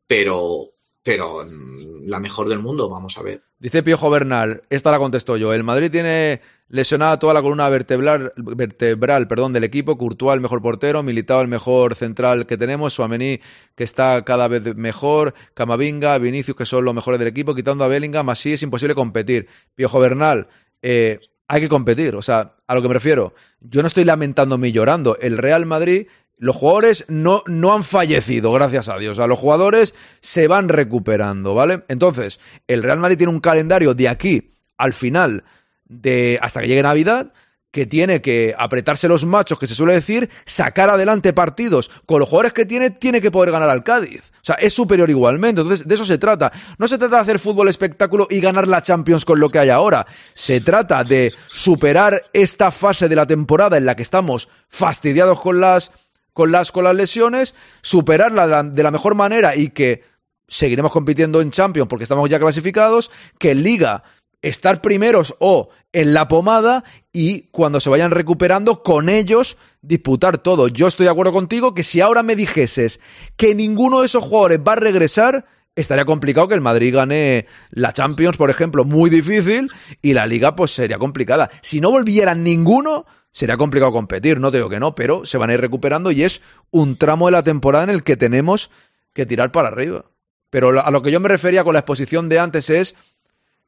Pero, 0.07 0.71
pero 1.01 1.45
mm, 1.45 2.07
la 2.07 2.19
mejor 2.19 2.49
del 2.49 2.59
mundo, 2.59 2.89
vamos 2.89 3.17
a 3.17 3.23
ver. 3.23 3.43
Dice 3.57 3.83
Piojo 3.83 4.09
Bernal, 4.09 4.63
esta 4.69 4.91
la 4.91 4.99
contesto 4.99 5.37
yo. 5.37 5.53
El 5.53 5.63
Madrid 5.63 5.89
tiene 5.89 6.41
lesionada 6.67 7.19
toda 7.19 7.33
la 7.33 7.41
columna 7.41 7.69
vertebral, 7.69 8.33
vertebral 8.35 9.27
perdón, 9.27 9.53
del 9.53 9.63
equipo. 9.63 9.97
Courtois 9.97 10.35
el 10.35 10.41
mejor 10.41 10.61
portero, 10.61 11.03
Militao 11.03 11.41
el 11.41 11.47
mejor 11.47 11.95
central 11.95 12.45
que 12.47 12.57
tenemos, 12.57 12.93
Suamení 12.93 13.39
que 13.75 13.83
está 13.83 14.23
cada 14.25 14.47
vez 14.47 14.75
mejor, 14.75 15.33
Camavinga, 15.53 16.17
Vinicius 16.17 16.57
que 16.57 16.65
son 16.65 16.85
los 16.85 16.93
mejores 16.93 17.17
del 17.17 17.29
equipo, 17.29 17.55
quitando 17.55 17.83
a 17.83 17.87
Bellingham, 17.87 18.29
así 18.29 18.53
es 18.53 18.61
imposible 18.61 18.93
competir. 18.93 19.47
Piojo 19.75 19.99
Bernal, 19.99 20.47
eh, 20.81 21.19
hay 21.47 21.61
que 21.61 21.69
competir, 21.69 22.15
o 22.15 22.21
sea, 22.21 22.55
a 22.67 22.75
lo 22.75 22.81
que 22.81 22.87
me 22.87 22.93
refiero. 22.93 23.33
Yo 23.61 23.81
no 23.81 23.87
estoy 23.87 24.03
lamentándome 24.03 24.69
y 24.69 24.71
llorando. 24.71 25.17
El 25.19 25.37
Real 25.37 25.65
Madrid 25.65 26.07
los 26.37 26.55
jugadores 26.55 27.05
no, 27.07 27.43
no 27.47 27.73
han 27.73 27.83
fallecido, 27.83 28.51
gracias 28.51 28.89
a 28.89 28.97
Dios. 28.97 29.13
O 29.13 29.15
sea, 29.15 29.27
los 29.27 29.39
jugadores 29.39 29.95
se 30.19 30.47
van 30.47 30.69
recuperando, 30.69 31.53
¿vale? 31.53 31.83
Entonces, 31.87 32.39
el 32.67 32.83
Real 32.83 32.99
Madrid 32.99 33.17
tiene 33.17 33.33
un 33.33 33.39
calendario 33.39 33.93
de 33.93 34.09
aquí 34.09 34.53
al 34.77 34.93
final, 34.93 35.43
de 35.85 36.39
hasta 36.41 36.61
que 36.61 36.67
llegue 36.67 36.81
Navidad, 36.81 37.31
que 37.75 37.85
tiene 37.85 38.21
que 38.21 38.55
apretarse 38.57 39.09
los 39.09 39.25
machos, 39.25 39.59
que 39.59 39.67
se 39.67 39.75
suele 39.75 39.91
decir, 39.91 40.29
sacar 40.45 40.89
adelante 40.89 41.33
partidos. 41.33 41.91
Con 42.05 42.21
los 42.21 42.29
jugadores 42.29 42.53
que 42.53 42.65
tiene, 42.65 42.89
tiene 42.89 43.19
que 43.19 43.31
poder 43.31 43.51
ganar 43.51 43.67
al 43.67 43.83
Cádiz. 43.83 44.31
O 44.35 44.45
sea, 44.45 44.55
es 44.55 44.71
superior 44.71 45.09
igualmente. 45.09 45.59
Entonces, 45.59 45.85
de 45.85 45.93
eso 45.93 46.05
se 46.05 46.17
trata. 46.17 46.53
No 46.77 46.87
se 46.87 46.97
trata 46.97 47.17
de 47.17 47.21
hacer 47.23 47.37
fútbol 47.37 47.67
espectáculo 47.67 48.27
y 48.29 48.39
ganar 48.39 48.69
la 48.69 48.81
Champions 48.81 49.25
con 49.25 49.41
lo 49.41 49.49
que 49.49 49.59
hay 49.59 49.71
ahora. 49.71 50.07
Se 50.33 50.61
trata 50.61 51.03
de 51.03 51.33
superar 51.49 52.23
esta 52.31 52.71
fase 52.71 53.09
de 53.09 53.15
la 53.17 53.27
temporada 53.27 53.75
en 53.75 53.83
la 53.83 53.97
que 53.97 54.03
estamos 54.03 54.47
fastidiados 54.69 55.41
con 55.41 55.59
las 55.59 55.91
con 56.31 56.53
las, 56.53 56.71
con 56.71 56.85
las 56.85 56.95
lesiones, 56.95 57.55
superarla 57.81 58.63
de 58.63 58.83
la, 58.83 58.91
mejor 58.91 59.15
manera 59.15 59.57
y 59.57 59.71
que 59.71 60.03
seguiremos 60.47 60.93
compitiendo 60.93 61.41
en 61.41 61.51
Champions 61.51 61.89
porque 61.89 62.03
estamos 62.03 62.29
ya 62.29 62.39
clasificados, 62.39 63.11
que 63.37 63.53
Liga 63.53 64.03
estar 64.45 64.79
primeros 64.79 65.35
o 65.39 65.69
en 65.91 66.13
la 66.13 66.27
pomada 66.27 66.83
y 67.11 67.47
cuando 67.51 67.79
se 67.79 67.89
vayan 67.89 68.11
recuperando 68.11 68.83
con 68.83 69.09
ellos 69.09 69.57
disputar 69.81 70.37
todo. 70.37 70.67
Yo 70.67 70.87
estoy 70.87 71.05
de 71.05 71.11
acuerdo 71.11 71.33
contigo 71.33 71.73
que 71.73 71.83
si 71.83 71.99
ahora 71.99 72.21
me 72.21 72.35
dijeses 72.35 72.99
que 73.37 73.55
ninguno 73.55 74.01
de 74.01 74.05
esos 74.05 74.23
jugadores 74.23 74.59
va 74.59 74.73
a 74.73 74.77
regresar, 74.77 75.45
estaría 75.75 76.05
complicado 76.05 76.47
que 76.47 76.53
el 76.53 76.61
Madrid 76.61 76.93
gane 76.93 77.47
la 77.71 77.91
Champions, 77.91 78.37
por 78.37 78.51
ejemplo, 78.51 78.85
muy 78.85 79.09
difícil, 79.09 79.71
y 80.03 80.13
la 80.13 80.27
Liga 80.27 80.55
pues 80.55 80.71
sería 80.71 80.99
complicada. 80.99 81.49
Si 81.61 81.81
no 81.81 81.89
volvieran 81.89 82.43
ninguno, 82.43 83.07
sería 83.31 83.57
complicado 83.57 83.91
competir, 83.91 84.39
no 84.39 84.51
te 84.51 84.57
digo 84.57 84.69
que 84.69 84.79
no, 84.79 84.93
pero 84.93 85.25
se 85.25 85.39
van 85.39 85.49
a 85.49 85.53
ir 85.53 85.61
recuperando 85.61 86.11
y 86.11 86.21
es 86.21 86.41
un 86.69 86.97
tramo 86.97 87.25
de 87.25 87.31
la 87.31 87.43
temporada 87.43 87.85
en 87.85 87.89
el 87.89 88.03
que 88.03 88.15
tenemos 88.15 88.69
que 89.13 89.25
tirar 89.25 89.51
para 89.51 89.69
arriba. 89.69 90.05
Pero 90.51 90.79
a 90.79 90.91
lo 90.91 91.01
que 91.01 91.11
yo 91.11 91.19
me 91.19 91.29
refería 91.29 91.63
con 91.63 91.73
la 91.73 91.79
exposición 91.79 92.29
de 92.29 92.39
antes 92.39 92.69
es 92.69 92.95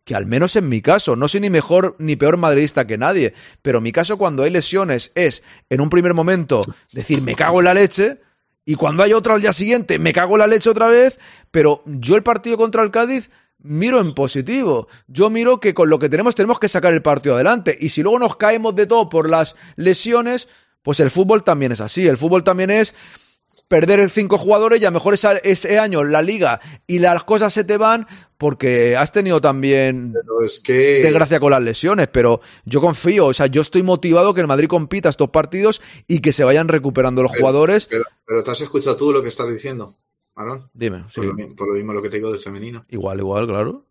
que 0.07 0.15
al 0.15 0.25
menos 0.25 0.55
en 0.55 0.69
mi 0.69 0.81
caso, 0.81 1.17
no 1.17 1.27
soy 1.27 1.41
ni 1.41 1.49
mejor 1.49 1.97
ni 1.99 2.15
peor 2.15 2.37
madridista 2.37 2.87
que 2.87 2.97
nadie, 2.97 3.33
pero 3.61 3.81
mi 3.81 3.91
caso 3.91 4.17
cuando 4.17 4.43
hay 4.43 4.49
lesiones 4.49 5.11
es, 5.15 5.43
en 5.69 5.81
un 5.81 5.89
primer 5.89 6.13
momento, 6.13 6.65
decir, 6.93 7.21
me 7.21 7.35
cago 7.35 7.59
en 7.59 7.65
la 7.65 7.73
leche, 7.73 8.21
y 8.63 8.75
cuando 8.75 9.03
hay 9.03 9.11
otra 9.11 9.33
al 9.33 9.41
día 9.41 9.51
siguiente, 9.51 9.99
me 9.99 10.13
cago 10.13 10.35
en 10.35 10.39
la 10.39 10.47
leche 10.47 10.69
otra 10.69 10.87
vez, 10.87 11.19
pero 11.51 11.83
yo 11.85 12.15
el 12.15 12.23
partido 12.23 12.55
contra 12.55 12.83
el 12.83 12.91
Cádiz 12.91 13.29
miro 13.59 13.99
en 13.99 14.13
positivo. 14.13 14.87
Yo 15.07 15.29
miro 15.29 15.59
que 15.59 15.73
con 15.73 15.89
lo 15.89 15.99
que 15.99 16.07
tenemos 16.07 16.35
tenemos 16.35 16.57
que 16.57 16.69
sacar 16.69 16.93
el 16.93 17.01
partido 17.01 17.35
adelante. 17.35 17.77
Y 17.77 17.89
si 17.89 18.01
luego 18.01 18.19
nos 18.19 18.37
caemos 18.37 18.75
de 18.75 18.85
todo 18.85 19.09
por 19.09 19.29
las 19.29 19.57
lesiones, 19.75 20.47
pues 20.83 21.01
el 21.01 21.11
fútbol 21.11 21.43
también 21.43 21.73
es 21.73 21.81
así. 21.81 22.07
El 22.07 22.17
fútbol 22.17 22.45
también 22.45 22.69
es 22.69 22.95
perder 23.67 24.09
cinco 24.09 24.37
jugadores 24.37 24.81
y 24.81 24.85
a 24.85 24.89
lo 24.89 24.93
mejor 24.95 25.13
esa- 25.13 25.37
ese 25.37 25.77
año 25.79 26.03
la 26.03 26.21
liga 26.21 26.59
y 26.87 26.99
las 26.99 27.23
cosas 27.23 27.53
se 27.53 27.63
te 27.63 27.77
van 27.77 28.07
porque 28.37 28.95
has 28.95 29.11
tenido 29.11 29.41
también 29.41 30.13
Pero 30.13 30.45
es 30.45 30.59
que. 30.59 31.01
desgracia 31.03 31.39
con 31.39 31.51
las 31.51 31.61
lesiones, 31.63 32.07
pero 32.07 32.39
yo 32.65 32.79
confío, 32.81 33.25
o 33.27 33.33
sea, 33.33 33.47
yo 33.47 33.61
estoy 33.61 33.83
motivado 33.83 34.33
que 34.33 34.41
el 34.41 34.47
Madrid 34.47 34.67
compita 34.67 35.09
estos 35.09 35.29
partidos 35.31 35.81
y 36.07 36.19
que 36.19 36.31
se 36.33 36.43
vayan 36.43 36.67
recuperando 36.67 37.23
los 37.23 37.31
Pero- 37.31 37.41
jugadores. 37.41 37.87
Pero, 37.87 38.03
pero 38.25 38.43
te 38.43 38.51
has 38.51 38.61
escuchado 38.61 38.95
tú 38.95 39.11
lo 39.11 39.21
que 39.21 39.29
estás 39.29 39.49
diciendo, 39.51 39.95
Marón. 40.35 40.69
Dime, 40.73 41.05
sí. 41.09 41.15
Por, 41.21 41.25
lo, 41.25 41.55
por 41.55 41.67
lo 41.69 41.73
mismo 41.73 41.93
lo 41.93 42.01
que 42.01 42.09
te 42.09 42.17
digo 42.17 42.29
del 42.31 42.39
femenino. 42.39 42.85
Igual, 42.89 43.17
igual, 43.19 43.47
claro. 43.47 43.83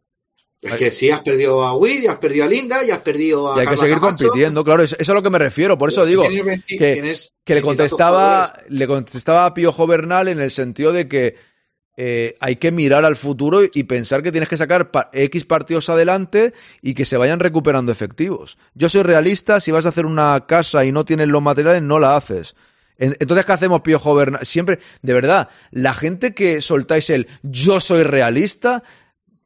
Es 0.69 0.75
que 0.77 0.91
sí, 0.93 1.11
has 1.11 1.21
perdido 1.23 1.63
a 1.63 1.77
Will, 1.77 2.05
y 2.05 2.07
has 2.07 2.17
perdido 2.19 2.45
a 2.45 2.49
Linda, 2.49 2.85
y 2.85 2.91
has 2.91 3.01
perdido 3.01 3.53
a. 3.53 3.57
Y 3.57 3.61
hay 3.61 3.67
que 3.67 3.77
seguir 3.77 3.97
Camacho. 3.97 4.27
compitiendo, 4.27 4.65
claro, 4.65 4.83
eso, 4.83 4.95
eso 4.97 5.03
es 5.03 5.09
a 5.11 5.15
lo 5.15 5.23
que 5.23 5.31
me 5.31 5.39
refiero, 5.39 5.77
por 5.79 5.89
eso 5.89 6.05
digo 6.05 6.25
Tienes 6.29 6.65
que, 6.65 6.77
tienes 6.93 7.33
que 7.45 7.55
le 7.55 7.63
contestaba, 7.63 8.53
le 8.69 8.87
contestaba 8.87 9.47
a 9.47 9.55
Piojo 9.55 9.87
Bernal 9.87 10.29
en 10.29 10.41
el 10.41 10.51
sentido 10.51 10.93
de 10.93 11.09
que 11.09 11.37
eh, 11.99 12.35
hay 12.41 12.57
que 12.57 12.73
mirar 12.73 13.05
al 13.07 13.17
futuro 13.17 13.61
y, 13.63 13.85
pensar 13.85 14.23
que 14.23 14.31
tienes 14.31 14.51
que 14.51 14.59
sacar 14.59 14.91
pa- 14.91 15.09
X 15.15 15.47
partidos 15.47 15.89
adelante 15.89 16.53
y 16.83 16.93
que 16.93 17.07
se 17.07 17.17
vayan 17.17 17.41
recuperando 17.41 17.91
efectivos. 17.91 18.59
Yo 18.75 18.91
soy 18.91 19.03
realista, 19.03 19.61
si 19.61 19.71
vas 19.71 19.87
a 19.87 19.89
hacer 19.89 20.05
una 20.05 20.45
casa 20.47 20.85
y 20.85 20.93
no 20.93 21.07
tienes 21.07 21.29
los 21.29 21.41
materiales, 21.41 21.83
no 21.83 21.99
la 21.99 22.17
haces. 22.17 22.55
En- 22.99 23.17
Entonces, 23.19 23.47
¿qué 23.47 23.53
hacemos, 23.53 23.81
Piojo 23.81 24.15
Bernal? 24.15 24.45
Siempre, 24.45 24.79
de 25.01 25.13
verdad, 25.15 25.49
la 25.71 25.95
gente 25.95 26.35
que 26.35 26.61
soltáis 26.61 27.09
el 27.09 27.29
yo 27.43 27.81
soy 27.81 28.03
realista, 28.03 28.83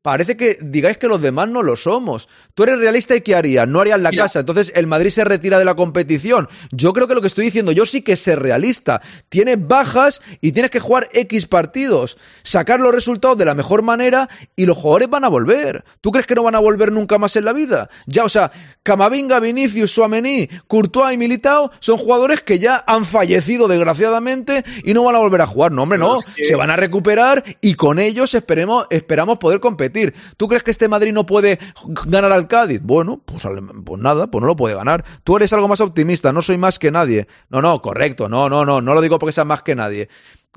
parece 0.02 0.36
que 0.36 0.56
digáis 0.62 0.97
que 0.97 1.09
los 1.09 1.20
demás 1.20 1.48
no 1.48 1.62
lo 1.62 1.77
somos. 1.77 2.28
Tú 2.55 2.62
eres 2.62 2.78
realista 2.78 3.14
y 3.14 3.20
¿qué 3.20 3.35
harías? 3.35 3.68
No 3.68 3.81
harías 3.81 4.01
la 4.01 4.10
Mira. 4.10 4.24
casa. 4.24 4.40
Entonces 4.40 4.72
el 4.74 4.86
Madrid 4.86 5.10
se 5.10 5.24
retira 5.24 5.59
de 5.59 5.64
la 5.64 5.74
competición. 5.74 6.48
Yo 6.72 6.93
creo 6.93 7.06
que 7.06 7.14
lo 7.14 7.20
que 7.20 7.27
estoy 7.27 7.44
diciendo, 7.44 7.72
yo 7.72 7.85
sí 7.85 8.01
que 8.02 8.16
sé 8.16 8.35
realista. 8.36 9.02
Tienes 9.28 9.56
bajas 9.66 10.22
y 10.40 10.52
tienes 10.52 10.70
que 10.70 10.81
jugar 10.81 11.09
X 11.12 11.47
partidos, 11.47 12.16
sacar 12.43 12.81
los 12.81 12.94
resultados 12.94 13.36
de 13.36 13.44
la 13.44 13.55
mejor 13.55 13.82
manera 13.82 14.28
y 14.56 14.64
los 14.66 14.77
jugadores 14.78 15.10
van 15.10 15.24
a 15.24 15.28
volver. 15.28 15.85
¿Tú 16.01 16.10
crees 16.12 16.27
que 16.27 16.35
no 16.35 16.43
van 16.43 16.55
a 16.55 16.60
volver 16.60 16.93
nunca 16.93 17.18
más 17.18 17.36
en 17.36 17.44
la 17.44 17.52
vida? 17.52 17.90
Ya, 18.06 18.24
o 18.24 18.28
sea, 18.31 18.52
Camavinga, 18.82 19.39
Vinicius, 19.40 19.90
Suamení, 19.93 20.48
Courtois 20.66 21.12
y 21.14 21.18
Militao 21.18 21.70
son 21.81 21.98
jugadores 21.98 22.40
que 22.40 22.59
ya 22.59 22.82
han 22.86 23.05
fallecido 23.05 23.68
desgraciadamente 23.68 24.64
y 24.85 24.94
no 24.94 25.05
van 25.05 25.16
a 25.16 25.18
volver 25.18 25.43
a 25.43 25.47
jugar. 25.47 25.72
No, 25.72 25.82
hombre, 25.82 25.98
no. 25.98 26.18
es 26.20 26.24
que- 26.35 26.44
Se 26.44 26.55
van 26.56 26.70
a 26.70 26.77
recuperar 26.77 27.44
y 27.60 27.74
con 27.74 27.98
ellos 27.98 28.35
esperemos, 28.35 28.86
esperamos 28.90 29.36
poder 29.39 29.60
competir. 29.60 29.90
¿Tú 30.37 30.49
crees 30.49 30.62
que 30.62 30.71
este 30.71 30.89
Madrid 30.89 31.12
no 31.12 31.27
puede 31.27 31.59
ganar 32.07 32.33
al 32.33 32.49
Cádiz? 32.49 32.81
Bueno, 32.83 33.23
pues, 33.25 33.45
pues 33.85 34.03
nada, 34.03 34.29
pues 34.29 34.41
no 34.41 34.47
lo 34.47 34.57
puede 34.57 34.75
ganar. 34.75 35.05
Tú 35.25 35.37
eres 35.37 35.53
algo 35.53 35.69
más 35.69 35.81
optimista, 35.81 36.33
no 36.33 36.43
soy 36.43 36.59
más 36.59 36.79
que 36.79 36.91
nadie. 36.91 37.29
No, 37.49 37.61
no, 37.62 37.81
correcto, 37.81 38.29
no, 38.29 38.49
no, 38.49 38.65
no, 38.65 38.81
no 38.81 38.95
lo 38.95 39.01
digo 39.01 39.19
porque 39.19 39.33
seas 39.33 39.47
más 39.47 39.62
que 39.62 39.75
nadie. 39.75 40.09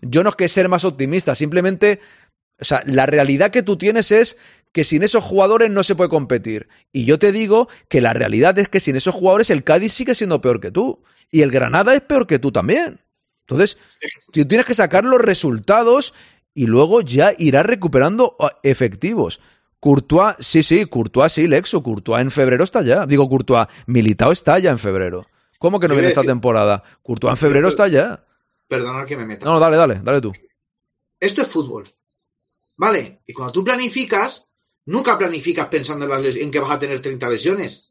Yo 0.01 0.23
no 0.23 0.30
es 0.30 0.35
que 0.35 0.47
ser 0.47 0.69
más 0.69 0.85
optimista, 0.85 1.35
simplemente, 1.35 1.99
o 2.60 2.65
sea, 2.65 2.84
la 2.85 3.05
realidad 3.05 3.51
que 3.51 3.64
tú 3.64 3.77
tienes 3.77 4.11
es 4.11 4.38
que 4.73 4.84
sin 4.84 5.03
esos 5.03 5.23
jugadores 5.23 5.69
no 5.69 5.84
se 5.84 5.95
puede 5.95 6.10
competir. 6.10 6.68
Y 6.91 7.05
yo 7.05 7.19
te 7.19 7.31
digo 7.31 7.69
que 7.88 8.01
la 8.01 8.14
realidad 8.14 8.57
es 8.60 8.68
que 8.68 8.80
sin 8.80 8.95
esos 8.95 9.14
jugadores 9.14 9.49
el 9.49 9.64
Cádiz 9.64 9.93
sigue 9.93 10.15
siendo 10.15 10.41
peor 10.41 10.60
que 10.60 10.72
tú. 10.72 11.03
Y 11.30 11.41
el 11.41 11.51
Granada 11.51 11.93
es 11.93 12.01
peor 12.01 12.27
que 12.27 12.39
tú 12.39 12.51
también. 12.51 12.99
Entonces, 13.41 13.77
tú 14.31 14.45
tienes 14.45 14.65
que 14.65 14.73
sacar 14.73 15.03
los 15.03 15.22
resultados 15.22 16.14
y 16.53 16.67
luego 16.67 17.01
ya 17.01 17.34
irás 17.38 17.65
recuperando 17.65 18.35
ah, 18.39 18.57
efectivos. 18.63 19.41
Courtois, 19.80 20.35
sí, 20.39 20.63
sí, 20.63 20.85
Courtois 20.85 21.31
sí, 21.31 21.47
Lexo, 21.47 21.84
Courtois 21.84 22.21
en 22.21 22.31
febrero 22.31 22.63
está 22.63 22.81
ya. 22.81 23.05
Digo, 23.05 23.27
Courtois, 23.27 23.67
Militao 23.88 24.31
está 24.31 24.57
ya 24.59 24.71
en 24.71 24.80
febrero. 24.80 25.25
¿Cómo 25.59 25.80
que 25.80 25.88
no 25.88 25.93
viene 25.93 26.09
esta 26.09 26.23
temporada? 26.23 26.84
Courtois 27.01 27.31
en 27.31 27.38
febrero 27.38 27.67
está 27.67 27.88
ya. 27.88 28.25
Perdonad 28.67 29.05
que 29.05 29.17
me 29.17 29.25
meta. 29.25 29.45
No, 29.45 29.53
no, 29.53 29.59
dale, 29.59 29.77
dale, 29.77 29.99
dale 30.01 30.21
tú. 30.21 30.31
Esto 31.19 31.41
es 31.41 31.47
fútbol. 31.47 31.89
¿Vale? 32.77 33.21
Y 33.27 33.34
cuando 33.34 33.51
tú 33.51 33.63
planificas, 33.63 34.49
nunca 34.85 35.17
planificas 35.17 35.67
pensando 35.67 36.05
en, 36.05 36.11
las 36.11 36.35
en 36.35 36.51
que 36.51 36.59
vas 36.59 36.71
a 36.71 36.80
tener 36.80 37.01
30 37.01 37.30
lesiones. 37.30 37.89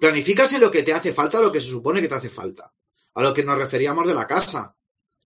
Planificas 0.00 0.52
en 0.52 0.60
lo 0.60 0.70
que 0.70 0.82
te 0.82 0.92
hace 0.92 1.12
falta, 1.12 1.40
lo 1.40 1.52
que 1.52 1.60
se 1.60 1.68
supone 1.68 2.00
que 2.00 2.08
te 2.08 2.14
hace 2.14 2.28
falta. 2.28 2.72
A 3.14 3.22
lo 3.22 3.32
que 3.32 3.44
nos 3.44 3.56
referíamos 3.56 4.06
de 4.06 4.14
la 4.14 4.26
casa. 4.26 4.74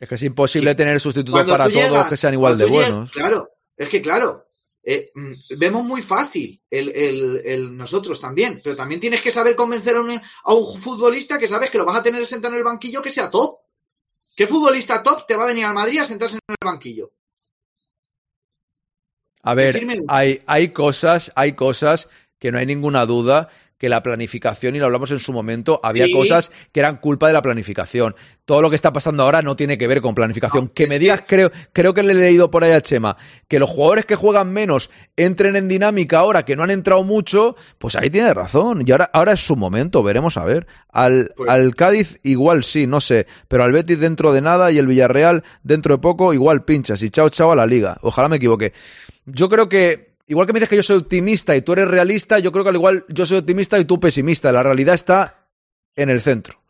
Es 0.00 0.08
que 0.08 0.14
es 0.16 0.22
imposible 0.24 0.70
Sí. 0.72 0.76
tener 0.78 0.98
sustitutos 1.00 1.34
Cuando 1.34 1.52
para 1.52 1.64
todos 1.68 1.84
llegas- 1.84 2.08
que 2.08 2.16
sean 2.16 2.34
igual 2.34 2.56
de 2.58 2.64
llegas- 2.66 2.88
buenos. 2.90 3.10
Claro, 3.12 3.50
es 3.76 3.88
que 3.88 4.00
claro, 4.00 4.46
eh, 4.82 5.12
mm, 5.14 5.32
vemos 5.58 5.84
muy 5.84 6.00
fácil 6.02 6.60
el, 6.70 6.88
el- 6.88 7.42
el 7.44 7.76
nosotros 7.76 8.18
también, 8.18 8.60
pero 8.64 8.74
también 8.74 8.98
tienes 9.00 9.20
que 9.20 9.30
saber 9.30 9.54
convencer 9.54 9.96
a 9.96 10.00
un, 10.00 10.10
a 10.10 10.54
un 10.54 10.80
futbolista 10.80 11.38
que 11.38 11.46
sabes 11.48 11.70
que 11.70 11.76
lo 11.78 11.84
vas 11.84 11.98
a 11.98 12.02
tener 12.02 12.24
sentado 12.26 12.54
en 12.54 12.58
el 12.60 12.64
banquillo 12.64 13.02
que 13.02 13.10
sea 13.10 13.30
top. 13.30 13.58
¿Qué 14.34 14.46
futbolista 14.46 15.02
top 15.02 15.26
te 15.26 15.36
va 15.36 15.44
a 15.44 15.48
venir 15.48 15.66
al 15.66 15.74
Madrid 15.74 15.98
a 16.00 16.04
sentarse 16.06 16.36
en 16.36 16.40
el 16.48 16.56
banquillo? 16.64 17.12
A 19.42 19.54
ver, 19.54 19.80
hay, 20.08 20.42
hay 20.46 20.68
cosas, 20.70 21.32
hay 21.34 21.52
cosas 21.52 22.08
que 22.40 22.50
no 22.50 22.58
hay 22.58 22.66
ninguna 22.66 23.06
duda 23.06 23.48
que 23.78 23.88
la 23.88 24.02
planificación, 24.02 24.76
y 24.76 24.78
lo 24.78 24.84
hablamos 24.84 25.10
en 25.10 25.20
su 25.20 25.32
momento, 25.32 25.80
había 25.82 26.04
Sí. 26.04 26.12
cosas 26.12 26.52
que 26.70 26.80
eran 26.80 26.98
culpa 26.98 27.28
de 27.28 27.32
la 27.32 27.40
planificación. 27.40 28.14
Todo 28.44 28.60
lo 28.60 28.68
que 28.68 28.76
está 28.76 28.92
pasando 28.92 29.22
ahora 29.22 29.40
no 29.40 29.56
tiene 29.56 29.78
que 29.78 29.86
ver 29.86 30.02
con 30.02 30.14
planificación. 30.14 30.64
No, 30.66 30.72
que 30.74 30.82
me 30.86 30.96
que- 30.96 30.98
digas, 30.98 31.22
creo, 31.26 31.50
creo 31.72 31.94
que 31.94 32.02
le 32.02 32.12
he 32.12 32.16
leído 32.16 32.50
por 32.50 32.62
ahí 32.62 32.72
a 32.72 32.82
Chema, 32.82 33.16
que 33.48 33.58
los 33.58 33.70
jugadores 33.70 34.04
que 34.04 34.16
juegan 34.16 34.52
menos 34.52 34.90
entren 35.16 35.56
en 35.56 35.66
dinámica 35.68 36.18
ahora, 36.18 36.44
que 36.44 36.56
no 36.56 36.62
han 36.62 36.70
entrado 36.70 37.04
mucho, 37.04 37.56
pues 37.78 37.96
ahí 37.96 38.10
tiene 38.10 38.34
razón. 38.34 38.82
Y 38.86 38.92
ahora, 38.92 39.08
ahora 39.14 39.32
es 39.32 39.46
su 39.46 39.56
momento, 39.56 40.02
veremos 40.02 40.36
a 40.36 40.44
ver. 40.44 40.66
Al, 40.92 41.32
Pues- 41.34 41.48
al 41.48 41.74
Cádiz 41.74 42.20
igual 42.22 42.64
sí, 42.64 42.86
no 42.86 43.00
sé, 43.00 43.26
pero 43.48 43.64
al 43.64 43.72
Betis 43.72 43.98
dentro 43.98 44.34
de 44.34 44.42
nada 44.42 44.70
y 44.72 44.76
el 44.76 44.88
Villarreal 44.88 45.42
dentro 45.62 45.94
de 45.96 46.02
poco 46.02 46.34
igual 46.34 46.66
pinchas 46.66 47.02
y 47.02 47.08
chao 47.08 47.30
chao 47.30 47.50
a 47.52 47.56
la 47.56 47.64
liga. 47.66 47.96
Ojalá 48.02 48.28
me 48.28 48.36
equivoque. 48.36 48.74
Yo 49.24 49.48
creo 49.48 49.70
que, 49.70 50.09
igual 50.30 50.46
que 50.46 50.52
me 50.52 50.60
dices 50.60 50.70
que 50.70 50.76
yo 50.76 50.82
soy 50.84 50.98
optimista 50.98 51.56
y 51.56 51.62
tú 51.62 51.72
eres 51.72 51.88
realista, 51.88 52.38
yo 52.38 52.52
creo 52.52 52.62
que 52.62 52.70
al 52.70 52.76
igual 52.76 53.04
yo 53.08 53.26
soy 53.26 53.38
optimista 53.38 53.78
y 53.80 53.84
tú 53.84 53.98
pesimista. 53.98 54.52
La 54.52 54.62
realidad 54.62 54.94
está 54.94 55.48
en 55.96 56.08
el 56.08 56.20
centro. 56.20 56.62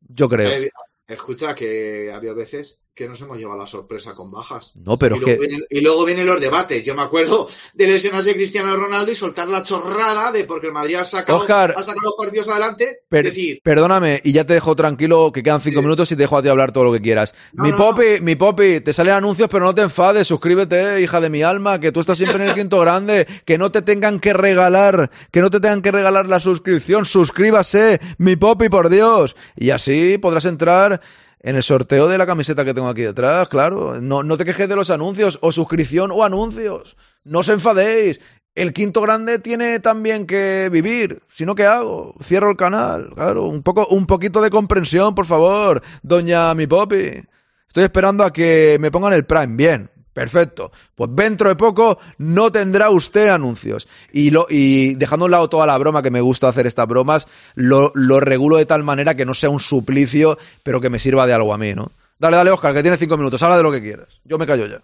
Yo 0.00 0.28
creo. 0.28 0.48
Eh, 0.48 0.70
escucha 1.06 1.54
que 1.54 2.10
había 2.12 2.32
veces 2.32 2.76
que 2.96 3.06
nos 3.08 3.20
hemos 3.20 3.36
llevado 3.36 3.60
la 3.60 3.66
sorpresa 3.66 4.14
con 4.14 4.30
bajas. 4.30 4.72
No, 4.74 4.98
pero 4.98 5.16
y, 5.16 5.18
es 5.18 5.24
luego 5.24 5.38
que. 5.42 5.46
vienen, 5.46 5.66
y 5.68 5.80
luego 5.82 6.04
vienen 6.06 6.26
los 6.26 6.40
debates. 6.40 6.82
Yo 6.82 6.94
me 6.94 7.02
acuerdo 7.02 7.46
de 7.74 7.86
lesionarse 7.86 8.32
Cristiano 8.34 8.74
Ronaldo 8.74 9.12
y 9.12 9.14
soltar 9.14 9.48
la 9.48 9.62
chorrada 9.62 10.32
de 10.32 10.44
porque 10.44 10.68
el 10.68 10.72
Madrid 10.72 10.94
ha 10.94 11.04
sacado, 11.04 11.40
Óscar, 11.40 11.72
ha 11.76 11.82
sacado 11.82 12.00
los 12.04 12.14
partidos 12.16 12.48
adelante. 12.48 13.00
Per- 13.08 13.26
decir, 13.26 13.60
perdóname, 13.62 14.22
y 14.24 14.32
ya 14.32 14.44
te 14.46 14.54
dejo 14.54 14.74
tranquilo, 14.74 15.30
que 15.30 15.42
quedan 15.42 15.60
cinco 15.60 15.80
Sí. 15.80 15.82
minutos 15.84 16.10
y 16.10 16.16
te 16.16 16.22
dejo 16.22 16.38
a 16.38 16.42
ti 16.42 16.48
hablar 16.48 16.72
todo 16.72 16.84
lo 16.84 16.92
que 16.94 17.02
quieras. 17.02 17.34
No, 17.52 17.64
mi 17.64 17.70
no, 17.72 17.76
popi, 17.76 18.20
mi 18.22 18.34
popi, 18.34 18.80
te 18.80 18.94
salen 18.94 19.12
anuncios, 19.12 19.48
pero 19.52 19.66
no 19.66 19.74
te 19.74 19.82
enfades, 19.82 20.26
suscríbete, 20.26 21.02
hija 21.02 21.20
de 21.20 21.28
mi 21.28 21.42
alma, 21.42 21.78
que 21.78 21.92
tú 21.92 22.00
estás 22.00 22.16
siempre 22.16 22.42
en 22.42 22.48
el 22.48 22.54
quinto 22.54 22.80
grande, 22.80 23.26
que 23.44 23.58
no 23.58 23.70
te 23.70 23.82
tengan 23.82 24.20
que 24.20 24.32
regalar, 24.32 25.10
que 25.30 25.42
no 25.42 25.50
te 25.50 25.60
tengan 25.60 25.82
que 25.82 25.92
regalar 25.92 26.26
la 26.28 26.40
suscripción, 26.40 27.04
suscríbase, 27.04 28.00
mi 28.16 28.36
popi, 28.36 28.70
por 28.70 28.88
Dios. 28.88 29.36
Y 29.54 29.68
así 29.68 30.16
podrás 30.16 30.46
entrar 30.46 31.02
en 31.40 31.56
el 31.56 31.62
sorteo 31.62 32.08
de 32.08 32.18
la 32.18 32.26
camiseta 32.26 32.64
que 32.64 32.74
tengo 32.74 32.88
aquí 32.88 33.02
detrás, 33.02 33.48
claro. 33.48 34.00
No, 34.00 34.22
no 34.22 34.36
te 34.36 34.44
quejes 34.44 34.68
de 34.68 34.76
los 34.76 34.90
anuncios, 34.90 35.38
o 35.42 35.52
suscripción 35.52 36.10
o 36.12 36.24
anuncios. 36.24 36.96
No 37.24 37.40
os 37.40 37.48
enfadéis. 37.48 38.20
El 38.54 38.72
quinto 38.72 39.02
grande 39.02 39.38
tiene 39.38 39.80
también 39.80 40.26
que 40.26 40.70
vivir. 40.72 41.22
Si 41.28 41.44
no, 41.44 41.54
¿qué 41.54 41.66
hago? 41.66 42.14
Cierro 42.22 42.50
el 42.50 42.56
canal. 42.56 43.10
Claro, 43.14 43.44
un 43.44 43.62
poco, 43.62 43.86
un 43.88 44.06
poquito 44.06 44.40
de 44.40 44.50
comprensión, 44.50 45.14
por 45.14 45.26
favor, 45.26 45.82
doña 46.02 46.54
mi 46.54 46.66
popi. 46.66 47.22
Estoy 47.68 47.84
esperando 47.84 48.24
a 48.24 48.32
que 48.32 48.78
me 48.80 48.90
pongan 48.90 49.12
el 49.12 49.26
Prime. 49.26 49.56
Bien. 49.56 49.95
Perfecto. 50.16 50.72
Pues 50.94 51.10
dentro 51.12 51.50
de 51.50 51.56
poco 51.56 51.98
no 52.16 52.50
tendrá 52.50 52.88
usted 52.88 53.28
anuncios. 53.28 53.86
Y, 54.10 54.30
lo, 54.30 54.46
y 54.48 54.94
dejando 54.94 55.24
a 55.24 55.26
un 55.26 55.30
lado 55.30 55.50
toda 55.50 55.66
la 55.66 55.76
broma, 55.76 56.02
que 56.02 56.10
me 56.10 56.22
gusta 56.22 56.48
hacer 56.48 56.66
estas 56.66 56.88
bromas, 56.88 57.28
lo, 57.54 57.92
lo 57.94 58.18
regulo 58.18 58.56
de 58.56 58.64
tal 58.64 58.82
manera 58.82 59.14
que 59.14 59.26
no 59.26 59.34
sea 59.34 59.50
un 59.50 59.60
suplicio, 59.60 60.38
pero 60.62 60.80
que 60.80 60.88
me 60.88 60.98
sirva 60.98 61.26
de 61.26 61.34
algo 61.34 61.52
a 61.52 61.58
mí, 61.58 61.74
¿no? 61.74 61.92
Dale, 62.18 62.38
dale, 62.38 62.50
Oscar, 62.50 62.72
que 62.72 62.80
tienes 62.80 62.98
cinco 62.98 63.18
minutos. 63.18 63.42
Habla 63.42 63.58
de 63.58 63.62
lo 63.62 63.70
que 63.70 63.82
quieras. 63.82 64.22
Yo 64.24 64.38
me 64.38 64.46
callo 64.46 64.64
ya. 64.64 64.80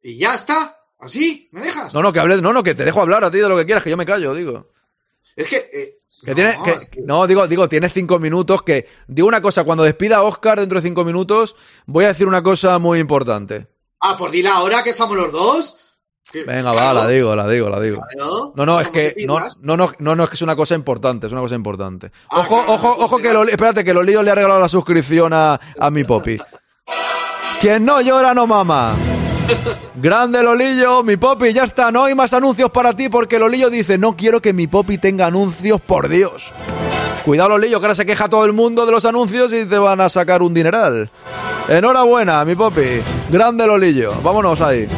Y 0.00 0.16
ya 0.16 0.36
está. 0.36 0.78
¿Así? 0.98 1.50
¿Me 1.52 1.60
dejas? 1.60 1.92
No, 1.92 2.00
no, 2.02 2.14
que 2.14 2.20
hable, 2.20 2.40
no, 2.40 2.54
no, 2.54 2.62
que 2.62 2.74
te 2.74 2.86
dejo 2.86 3.02
hablar 3.02 3.22
a 3.22 3.30
ti 3.30 3.36
de 3.36 3.50
lo 3.50 3.56
que 3.58 3.66
quieras, 3.66 3.84
que 3.84 3.90
yo 3.90 3.98
me 3.98 4.06
callo, 4.06 4.34
digo. 4.34 4.70
Es 5.36 5.46
que. 5.46 5.56
eh, 5.70 5.98
Que 6.24 6.30
no, 6.30 6.34
tiene, 6.34 6.58
que- 6.64 6.70
es 6.72 6.88
que- 6.88 7.00
no, 7.02 7.26
digo, 7.26 7.46
digo, 7.48 7.68
tienes 7.68 7.92
cinco 7.92 8.18
minutos. 8.18 8.62
Que 8.62 8.86
digo 9.08 9.26
una 9.28 9.40
cosa, 9.42 9.64
cuando 9.64 9.84
despida 9.84 10.16
a 10.18 10.22
Oscar 10.22 10.60
dentro 10.60 10.80
de 10.80 10.86
cinco 10.86 11.04
minutos, 11.04 11.56
voy 11.86 12.04
a 12.04 12.08
decir 12.08 12.26
una 12.26 12.42
cosa 12.42 12.78
muy 12.78 12.98
importante. 12.98 13.68
Ah, 14.00 14.16
pues 14.18 14.32
dile 14.32 14.48
ahora 14.48 14.82
que 14.82 14.90
estamos 14.90 15.16
los 15.16 15.32
dos. 15.32 15.76
Venga, 16.32 16.70
claro, 16.72 16.76
va, 16.76 16.94
la 16.94 17.08
digo, 17.08 17.34
la 17.34 17.48
digo, 17.48 17.68
la 17.68 17.80
digo. 17.80 18.02
claro, 18.14 18.52
No, 18.54 18.64
no, 18.66 18.80
es 18.80 18.88
que 18.88 19.14
no, 19.26 19.40
no, 19.62 19.76
no, 19.76 19.90
no, 19.98 20.14
no, 20.14 20.24
es 20.24 20.28
que 20.30 20.36
es 20.36 20.42
una 20.42 20.54
cosa 20.54 20.74
importante, 20.76 21.26
es 21.26 21.32
una 21.32 21.40
cosa 21.40 21.56
importante. 21.56 22.12
Ah, 22.30 22.40
Ojo, 22.40 22.56
claro, 22.58 22.72
ojo, 22.74 22.96
ojo 23.04 23.18
que 23.18 23.32
lo, 23.32 23.42
espérate 23.44 23.82
que 23.82 23.92
Lolillo 23.92 24.22
le 24.22 24.30
ha 24.30 24.34
regalado 24.36 24.60
la 24.60 24.68
suscripción 24.68 25.32
a, 25.32 25.58
a 25.78 25.90
mi 25.90 26.04
popi. 26.04 26.38
Quien 27.60 27.84
no 27.84 28.00
llora 28.00 28.32
no 28.32 28.46
mama. 28.46 28.94
Grande 29.96 30.42
Lolillo, 30.42 31.02
mi 31.02 31.16
popi, 31.16 31.52
ya 31.52 31.64
está, 31.64 31.90
no 31.90 32.04
hay 32.04 32.14
más 32.14 32.32
anuncios 32.32 32.70
para 32.70 32.94
ti 32.94 33.08
porque 33.08 33.38
Lolillo 33.38 33.70
dice, 33.70 33.98
no 33.98 34.16
quiero 34.16 34.40
que 34.40 34.52
mi 34.52 34.66
popi 34.66 34.98
tenga 34.98 35.26
anuncios, 35.26 35.80
por 35.80 36.08
Dios. 36.08 36.52
Cuidado 37.24 37.50
Lolillo, 37.50 37.80
que 37.80 37.86
ahora 37.86 37.94
se 37.94 38.06
queja 38.06 38.28
todo 38.28 38.44
el 38.44 38.52
mundo 38.52 38.86
de 38.86 38.92
los 38.92 39.04
anuncios 39.04 39.52
y 39.52 39.66
te 39.66 39.78
van 39.78 40.00
a 40.00 40.08
sacar 40.08 40.42
un 40.42 40.54
dineral. 40.54 41.10
Enhorabuena, 41.68 42.44
mi 42.44 42.54
popi. 42.54 43.02
Grande 43.30 43.66
Lolillo, 43.66 44.12
vámonos 44.22 44.60
ahí. 44.60 44.88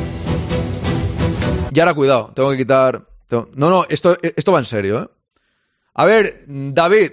Y 1.73 1.81
ahora 1.81 1.95
cuidado, 1.95 2.31
tengo 2.35 2.51
que 2.51 2.59
quitar... 2.59 3.03
No, 3.31 3.49
no, 3.55 3.87
esto, 3.89 4.17
esto 4.21 4.53
va 4.53 4.59
en 4.59 4.65
serio, 4.67 5.03
¿eh? 5.03 5.09
A 5.95 6.05
ver, 6.05 6.45
David, 6.47 7.13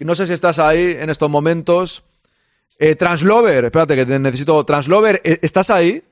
no 0.00 0.14
sé 0.14 0.26
si 0.26 0.34
estás 0.34 0.58
ahí 0.58 0.96
en 0.98 1.08
estos 1.08 1.30
momentos. 1.30 2.02
Eh, 2.78 2.94
Translover, 2.94 3.64
espérate 3.64 3.96
que 3.96 4.06
te 4.06 4.18
necesito... 4.18 4.64
Translover, 4.64 5.22
¿eh, 5.24 5.38
¿estás 5.42 5.70
ahí? 5.70 6.04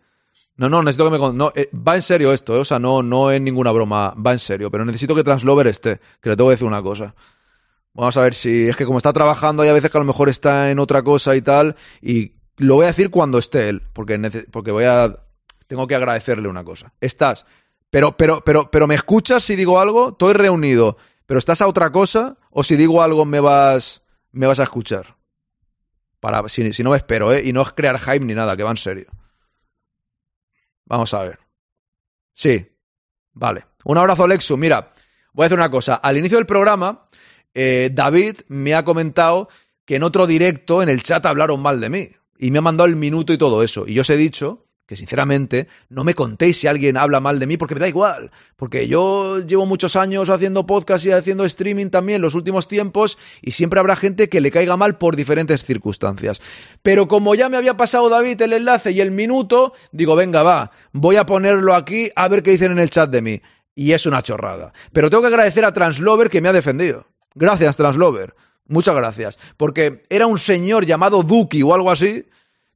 No, 0.56 0.68
no, 0.68 0.82
necesito 0.82 1.10
que 1.10 1.18
me... 1.18 1.32
No, 1.32 1.52
eh, 1.54 1.68
va 1.74 1.96
en 1.96 2.02
serio 2.02 2.32
esto, 2.32 2.54
¿eh? 2.54 2.60
o 2.60 2.64
sea, 2.64 2.78
no, 2.78 3.02
no 3.02 3.30
es 3.30 3.40
ninguna 3.40 3.72
broma, 3.72 4.14
va 4.14 4.32
en 4.32 4.38
serio, 4.38 4.70
pero 4.70 4.84
necesito 4.84 5.14
que 5.14 5.24
Translover 5.24 5.66
esté, 5.66 6.00
que 6.20 6.30
le 6.30 6.36
tengo 6.36 6.48
que 6.50 6.54
decir 6.54 6.68
una 6.68 6.82
cosa. 6.82 7.14
Vamos 7.92 8.16
a 8.16 8.22
ver 8.22 8.34
si 8.34 8.68
es 8.68 8.76
que 8.76 8.84
como 8.84 8.98
está 8.98 9.12
trabajando 9.12 9.62
hay 9.62 9.68
a 9.68 9.72
veces 9.72 9.90
que 9.90 9.98
a 9.98 10.00
lo 10.00 10.06
mejor 10.06 10.28
está 10.28 10.70
en 10.70 10.78
otra 10.78 11.02
cosa 11.02 11.34
y 11.34 11.42
tal, 11.42 11.76
y 12.00 12.32
lo 12.56 12.76
voy 12.76 12.84
a 12.84 12.88
decir 12.88 13.10
cuando 13.10 13.38
esté 13.38 13.68
él, 13.68 13.82
porque, 13.92 14.46
porque 14.50 14.70
voy 14.70 14.84
a... 14.84 15.12
Tengo 15.66 15.86
que 15.86 15.94
agradecerle 15.94 16.46
una 16.46 16.62
cosa. 16.62 16.92
Estás, 17.00 17.46
pero, 17.94 18.16
pero, 18.16 18.42
pero, 18.44 18.70
pero 18.70 18.86
me 18.88 18.96
escuchas 18.96 19.44
si 19.44 19.56
digo 19.56 19.78
algo, 19.80 20.10
estoy 20.10 20.34
reunido, 20.34 20.96
pero 21.26 21.38
estás 21.38 21.62
a 21.62 21.68
otra 21.68 21.90
cosa, 21.90 22.36
o 22.50 22.64
si 22.64 22.74
digo 22.74 23.02
algo 23.02 23.24
me 23.24 23.38
vas, 23.38 24.02
me 24.32 24.48
vas 24.48 24.58
a 24.60 24.64
escuchar. 24.64 25.16
Para, 26.18 26.48
si, 26.48 26.72
si 26.72 26.82
no 26.82 26.90
me 26.90 26.96
espero, 26.96 27.32
¿eh? 27.32 27.42
Y 27.44 27.52
no 27.52 27.62
es 27.62 27.72
crear 27.72 27.98
hype 27.98 28.24
ni 28.24 28.34
nada, 28.34 28.56
que 28.56 28.64
va 28.64 28.72
en 28.72 28.76
serio. 28.78 29.06
Vamos 30.86 31.12
a 31.14 31.22
ver. 31.22 31.38
Sí. 32.32 32.66
Vale. 33.32 33.64
Un 33.84 33.98
abrazo, 33.98 34.26
Lexu. 34.26 34.56
Mira, 34.56 34.92
voy 35.32 35.44
a 35.44 35.46
hacer 35.46 35.58
una 35.58 35.70
cosa. 35.70 35.96
Al 35.96 36.16
inicio 36.16 36.38
del 36.38 36.46
programa, 36.46 37.08
eh, 37.52 37.90
David 37.92 38.40
me 38.48 38.74
ha 38.74 38.84
comentado 38.84 39.48
que 39.84 39.96
en 39.96 40.02
otro 40.02 40.26
directo, 40.26 40.82
en 40.82 40.88
el 40.88 41.02
chat, 41.02 41.26
hablaron 41.26 41.60
mal 41.60 41.80
de 41.80 41.90
mí. 41.90 42.10
Y 42.38 42.50
me 42.50 42.58
ha 42.58 42.62
mandado 42.62 42.88
el 42.88 42.96
minuto 42.96 43.32
y 43.32 43.38
todo 43.38 43.62
eso. 43.62 43.84
Y 43.86 43.94
yo 43.94 44.02
os 44.02 44.10
he 44.10 44.16
dicho 44.16 44.66
que, 44.86 44.96
sinceramente, 44.96 45.68
no 45.88 46.04
me 46.04 46.14
contéis 46.14 46.58
si 46.58 46.66
alguien 46.66 46.96
habla 46.96 47.20
mal 47.20 47.38
de 47.38 47.46
mí, 47.46 47.56
porque 47.56 47.74
me 47.74 47.80
da 47.80 47.88
igual. 47.88 48.30
Porque 48.56 48.86
yo 48.86 49.40
llevo 49.40 49.64
muchos 49.66 49.96
años 49.96 50.28
haciendo 50.30 50.66
podcast 50.66 51.06
y 51.06 51.10
haciendo 51.10 51.44
streaming 51.44 51.88
también 51.88 52.20
los 52.20 52.34
últimos 52.34 52.68
tiempos, 52.68 53.18
y 53.40 53.52
siempre 53.52 53.80
habrá 53.80 53.96
gente 53.96 54.28
que 54.28 54.40
le 54.40 54.50
caiga 54.50 54.76
mal 54.76 54.98
por 54.98 55.16
diferentes 55.16 55.64
circunstancias. 55.64 56.42
Pero 56.82 57.08
como 57.08 57.34
ya 57.34 57.48
me 57.48 57.56
había 57.56 57.76
pasado 57.76 58.08
David 58.08 58.42
el 58.42 58.52
enlace 58.52 58.92
y 58.92 59.00
el 59.00 59.10
minuto, 59.10 59.72
digo, 59.92 60.16
venga, 60.16 60.42
va, 60.42 60.70
voy 60.92 61.16
a 61.16 61.26
ponerlo 61.26 61.74
aquí 61.74 62.10
a 62.14 62.28
ver 62.28 62.42
qué 62.42 62.50
dicen 62.50 62.72
en 62.72 62.78
el 62.78 62.90
chat 62.90 63.10
de 63.10 63.22
mí. 63.22 63.42
Y 63.74 63.92
es 63.92 64.06
una 64.06 64.22
chorrada. 64.22 64.72
Pero 64.92 65.10
tengo 65.10 65.22
que 65.22 65.28
agradecer 65.28 65.64
a 65.64 65.72
Translover 65.72 66.30
que 66.30 66.40
me 66.40 66.48
ha 66.48 66.52
defendido. 66.52 67.06
Gracias, 67.34 67.76
Translover. 67.76 68.34
Muchas 68.66 68.94
gracias. 68.94 69.38
Porque 69.56 70.04
era 70.08 70.26
un 70.26 70.38
señor 70.38 70.86
llamado 70.86 71.22
Duki 71.22 71.62
o 71.62 71.74
algo 71.74 71.90
así, 71.90 72.26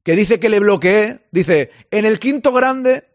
que 0.03 0.15
dice 0.15 0.39
que 0.39 0.49
le 0.49 0.59
bloqueé. 0.59 1.27
Dice, 1.31 1.71
en 1.91 2.05
el 2.05 2.19
quinto 2.19 2.51
grande, 2.51 3.09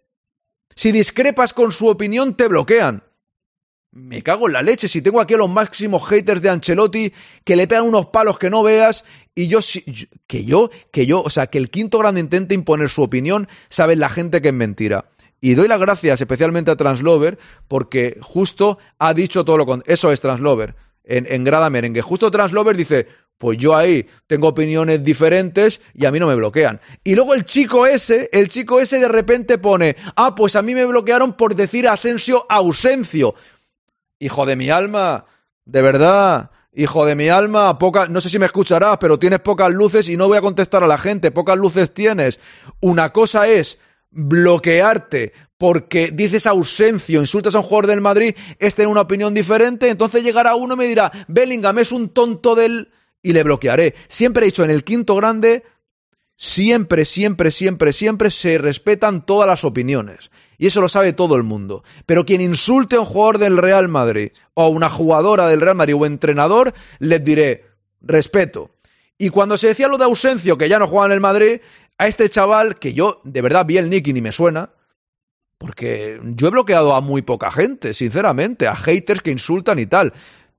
si 0.75 0.93
discrepas 0.93 1.53
con 1.53 1.73
su 1.73 1.89
opinión, 1.89 2.37
te 2.37 2.49
bloquean. 2.49 3.03
Me 3.93 4.25
cago 4.25 4.49
en 4.49 4.55
la 4.55 4.63
leche 4.63 4.89
si 4.89 5.03
tengo 5.03 5.21
aquí 5.21 5.35
a 5.35 5.37
los 5.37 5.49
máximos 5.49 6.05
haters 6.09 6.43
de 6.43 6.51
Ancelotti 6.51 7.13
que 7.45 7.55
le 7.55 7.69
pegan 7.69 7.87
unos 7.87 8.07
palos 8.07 8.41
que 8.41 8.51
no 8.51 8.65
veas 8.65 9.05
y 9.37 9.47
yo, 9.47 9.61
que 10.27 10.45
yo, 10.45 10.71
que 10.91 11.07
yo, 11.07 11.23
o 11.23 11.31
sea, 11.31 11.47
que 11.47 11.59
el 11.59 11.71
quinto 11.71 11.99
grande 11.99 12.21
intente 12.21 12.57
imponer 12.57 12.89
su 12.89 13.03
opinión, 13.03 13.49
saben 13.69 14.01
la 14.01 14.09
gente 14.09 14.43
que 14.43 14.49
es 14.49 14.55
mentira. 14.55 15.11
Y 15.41 15.55
doy 15.55 15.69
las 15.69 15.79
gracias 15.79 16.21
especialmente 16.21 16.73
a 16.73 16.77
Translover 16.77 17.39
porque 17.69 18.19
justo 18.21 18.79
ha 18.99 19.15
dicho 19.15 19.45
todo 19.45 19.59
lo 19.59 19.67
contrario. 19.67 19.95
Eso 19.95 20.11
es 20.11 20.21
Translover, 20.21 20.75
en, 21.05 21.27
en 21.31 21.45
Grada 21.45 21.71
Merengue. 21.71 22.03
Justo 22.03 22.33
Translover 22.33 22.77
dice, 22.77 23.07
pues 23.39 23.59
yo 23.59 23.75
ahí 23.77 24.07
tengo 24.27 24.49
opiniones 24.49 25.03
diferentes 25.05 25.81
y 25.93 26.07
a 26.07 26.11
mí 26.11 26.19
no 26.19 26.27
me 26.27 26.35
bloquean. 26.35 26.81
Y 27.03 27.15
luego 27.15 27.35
el 27.35 27.45
chico 27.45 27.87
ese, 27.87 28.29
el 28.33 28.49
chico 28.49 28.81
ese 28.81 28.99
de 28.99 29.09
repente 29.09 29.59
pone, 29.59 29.97
ah, 30.17 30.35
pues 30.35 30.57
a 30.57 30.63
mí 30.63 30.75
me 30.75 30.85
bloquearon 30.85 31.35
por 31.35 31.55
decir 31.55 31.89
Asensio 31.89 32.47
ausencio. 32.49 33.35
Hijo 34.19 34.47
de 34.47 34.57
mi 34.57 34.71
alma, 34.71 35.27
de 35.65 35.83
verdad, 35.83 36.51
hijo 36.73 37.07
de 37.07 37.15
mi 37.15 37.29
alma, 37.29 37.79
poca, 37.79 38.09
no 38.09 38.21
sé 38.21 38.29
si 38.29 38.39
me 38.39 38.47
escucharás, 38.47 38.99
pero 38.99 39.19
tienes 39.19 39.41
pocas 39.41 39.73
luces 39.73 40.09
y 40.09 40.17
no 40.17 40.29
voy 40.29 40.39
a 40.39 40.43
contestar 40.43 40.83
a 40.83 40.87
la 40.87 40.99
gente, 40.99 41.31
pocas 41.31 41.57
luces 41.57 41.93
tienes. 41.93 42.41
Una 42.81 43.13
cosa 43.13 43.49
es 43.49 43.79
bloquearte 44.11 45.33
porque 45.59 46.11
dices 46.13 46.47
ausencio, 46.47 47.21
insultas 47.21 47.55
a 47.55 47.59
un 47.59 47.65
jugador 47.65 47.87
del 47.87 48.01
Madrid, 48.01 48.35
es 48.59 48.75
tener 48.75 48.89
una 48.89 49.03
opinión 49.03 49.35
diferente, 49.35 49.89
entonces 49.89 50.23
llegará 50.23 50.55
uno 50.55 50.75
y 50.75 50.79
me 50.79 50.87
dirá, 50.87 51.11
Bellingham 51.29 51.79
es 51.79 51.93
un 51.93 52.11
tonto 52.11 52.55
del... 52.55 52.91
y 53.25 53.33
le 53.33 53.43
bloquearé. 53.43 53.97
Siempre 54.07 54.45
he 54.45 54.47
dicho, 54.47 54.63
en 54.63 54.71
el 54.71 54.85
quinto 54.85 55.17
grande, 55.17 55.65
siempre, 56.37 57.05
siempre, 57.07 57.51
siempre, 57.51 57.93
siempre 57.93 58.31
se 58.31 58.59
respetan 58.59 59.27
todas 59.27 59.49
las 59.49 59.65
opiniones. 59.65 60.31
Y 60.59 60.69
eso 60.69 60.81
lo 60.81 60.89
sabe 60.89 61.15
todo 61.15 61.35
el 61.35 61.43
mundo. 61.43 61.83
Pero 62.07 62.25
quien 62.27 62.43
insulte 62.43 62.97
a 62.97 63.01
un 63.01 63.07
jugador 63.07 63.39
del 63.39 63.57
Real 63.57 63.89
Madrid, 63.89 64.31
o 64.53 64.63
a 64.63 64.69
una 64.69 64.91
jugadora 64.91 65.49
del 65.49 65.63
Real 65.63 65.75
Madrid, 65.75 65.97
o 65.99 66.07
entrenador, 66.07 66.75
les 67.01 67.25
diré, 67.25 67.65
respeto. 68.03 68.71
Y 69.17 69.31
cuando 69.31 69.57
se 69.57 69.69
decía 69.69 69.89
lo 69.89 69.99
de 69.99 70.05
Ausencio, 70.05 70.59
que 70.59 70.69
ya 70.69 70.79
no 70.79 70.87
juega 70.87 71.07
en 71.07 71.13
el 71.13 71.21
Madrid, 71.21 71.61
a 71.97 72.07
este 72.07 72.29
chaval, 72.29 72.79
que 72.79 72.93
yo 72.93 73.23
de 73.25 73.41
verdad 73.41 73.65
vi 73.65 73.79
el 73.79 73.89
nick 73.89 74.07
ni 74.09 74.21
me 74.21 74.33
suena, 74.33 74.71
porque 75.57 76.21
yo 76.23 76.49
he 76.49 76.51
bloqueado 76.51 76.95
a 76.95 77.01
muy 77.01 77.23
poca 77.23 77.51
gente, 77.51 77.95
sinceramente, 77.95 78.67
a 78.67 78.77
haters 78.77 79.23
que 79.23 79.31
insultan 79.31 79.79
y 79.79 79.87
tal. 79.87 80.13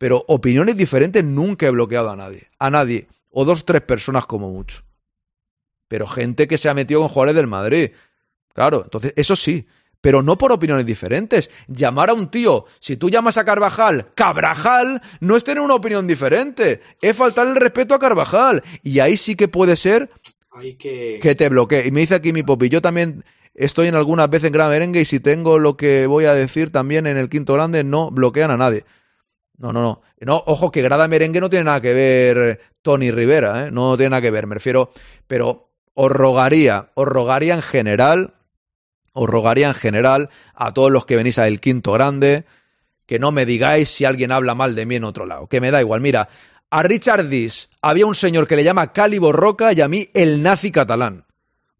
Pero 0.05 0.23
opiniones 0.27 0.77
diferentes 0.77 1.23
nunca 1.23 1.65
he 1.65 1.71
bloqueado 1.71 2.11
a 2.11 2.15
nadie. 2.15 2.51
A 2.59 2.69
nadie. 2.69 3.07
O 3.31 3.43
dos, 3.43 3.65
tres 3.65 3.81
personas 3.81 4.27
como 4.27 4.51
mucho. 4.51 4.83
Pero 5.87 6.05
gente 6.05 6.47
que 6.47 6.59
se 6.59 6.69
ha 6.69 6.75
metido 6.75 6.99
con 6.99 7.09
jugadores 7.09 7.35
del 7.35 7.47
Madrid. 7.47 7.89
Claro, 8.53 8.83
entonces 8.83 9.13
eso 9.15 9.35
sí. 9.35 9.65
Pero 10.01 10.21
no 10.21 10.37
por 10.37 10.51
opiniones 10.51 10.85
diferentes. 10.85 11.49
Llamar 11.67 12.11
a 12.11 12.13
un 12.13 12.29
tío, 12.29 12.65
si 12.79 12.97
tú 12.97 13.09
llamas 13.09 13.39
a 13.39 13.45
Carvajal, 13.45 14.13
Cabrajal, 14.13 15.01
no 15.21 15.35
es 15.37 15.43
tener 15.43 15.63
una 15.63 15.73
opinión 15.73 16.05
diferente. 16.05 16.81
Es 17.01 17.17
faltar 17.17 17.47
el 17.47 17.55
respeto 17.55 17.95
a 17.95 17.99
Carvajal. 17.99 18.61
Y 18.83 18.99
ahí 18.99 19.17
sí 19.17 19.35
que 19.35 19.47
puede 19.47 19.75
ser 19.75 20.11
Hay 20.51 20.75
que... 20.75 21.17
que 21.19 21.33
te 21.33 21.49
bloquee. 21.49 21.87
Y 21.87 21.89
me 21.89 22.01
dice 22.01 22.13
aquí 22.13 22.31
mi 22.31 22.43
popi, 22.43 22.69
yo 22.69 22.79
también 22.79 23.25
estoy 23.55 23.87
en 23.87 23.95
algunas 23.95 24.29
veces 24.29 24.49
en 24.49 24.53
Gran 24.53 24.69
Merengue 24.69 25.01
y 25.01 25.05
si 25.05 25.19
tengo 25.19 25.57
lo 25.57 25.77
que 25.77 26.05
voy 26.05 26.25
a 26.25 26.35
decir 26.35 26.71
también 26.71 27.07
en 27.07 27.17
el 27.17 27.27
quinto 27.27 27.55
grande, 27.55 27.83
no 27.83 28.11
bloquean 28.11 28.51
a 28.51 28.57
nadie. 28.57 28.85
No, 29.57 29.71
no, 29.71 29.81
no. 29.81 30.01
No, 30.19 30.43
ojo, 30.47 30.71
que 30.71 30.81
Grada 30.81 31.07
Merengue 31.07 31.39
no 31.39 31.49
tiene 31.49 31.65
nada 31.65 31.81
que 31.81 31.93
ver 31.93 32.61
Tony 32.81 33.11
Rivera, 33.11 33.67
¿eh? 33.67 33.71
No 33.71 33.95
tiene 33.95 34.11
nada 34.11 34.21
que 34.21 34.31
ver, 34.31 34.47
me 34.47 34.55
refiero. 34.55 34.91
Pero 35.27 35.69
os 35.93 36.11
rogaría, 36.11 36.91
os 36.93 37.07
rogaría 37.07 37.55
en 37.55 37.61
general, 37.61 38.33
os 39.13 39.29
rogaría 39.29 39.69
en 39.69 39.73
general 39.73 40.29
a 40.53 40.73
todos 40.73 40.91
los 40.91 41.05
que 41.05 41.15
venís 41.15 41.39
al 41.39 41.59
quinto 41.59 41.93
grande, 41.93 42.45
que 43.05 43.19
no 43.19 43.31
me 43.31 43.45
digáis 43.45 43.89
si 43.89 44.03
alguien 44.03 44.31
habla 44.31 44.55
mal 44.55 44.75
de 44.75 44.85
mí 44.85 44.95
en 44.95 45.05
otro 45.05 45.25
lado, 45.25 45.47
que 45.47 45.61
me 45.61 45.71
da 45.71 45.79
igual. 45.79 46.01
Mira, 46.01 46.27
a 46.69 46.83
Richard 46.83 47.29
Dis 47.29 47.69
había 47.81 48.05
un 48.05 48.15
señor 48.15 48.47
que 48.47 48.57
le 48.57 48.63
llama 48.63 48.91
Cálibo 48.91 49.31
Roca 49.31 49.71
y 49.71 49.81
a 49.81 49.87
mí 49.87 50.09
el 50.13 50.43
nazi 50.43 50.71
catalán. 50.71 51.25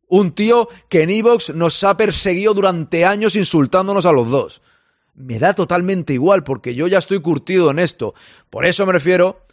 Un 0.08 0.34
tío 0.34 0.70
que 0.88 1.02
en 1.02 1.10
Evox 1.10 1.54
nos 1.54 1.84
ha 1.84 1.98
perseguido 1.98 2.54
durante 2.54 3.06
años 3.06 3.36
insultándonos 3.36 4.06
a 4.06 4.12
los 4.12 4.30
dos. 4.30 4.62
Me 5.16 5.40
da 5.40 5.54
totalmente 5.54 6.14
igual 6.14 6.44
porque 6.44 6.76
yo 6.76 6.88
ya 6.88 6.98
estoy 6.98 7.22
curtido 7.22 7.72
en 7.72 7.80
esto. 7.80 8.14
Por 8.50 8.66
eso 8.66 8.86
me 8.86 8.92
refiero 8.94 9.46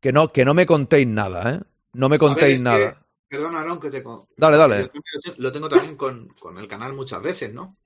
que 0.00 0.12
no, 0.12 0.28
que 0.28 0.44
no 0.44 0.54
me 0.54 0.64
contéis 0.66 1.06
nada, 1.08 1.54
¿eh? 1.54 1.60
No 1.92 2.08
me 2.08 2.14
ver, 2.14 2.20
contéis 2.20 2.52
es 2.54 2.58
que 2.58 2.62
nada. 2.62 3.04
Perdona, 3.28 3.60
Aaron, 3.60 3.80
que 3.80 3.90
te... 3.90 4.02
Dale, 4.36 4.56
dale. 4.56 4.90
Yo 4.94 5.32
lo 5.38 5.52
tengo- 5.52 5.68
también 5.68 5.96
con, 5.96 6.28
con 6.40 6.56
el 6.58 6.66
canal 6.68 6.94
muchas 6.94 7.20
veces, 7.20 7.52
¿no? 7.52 7.76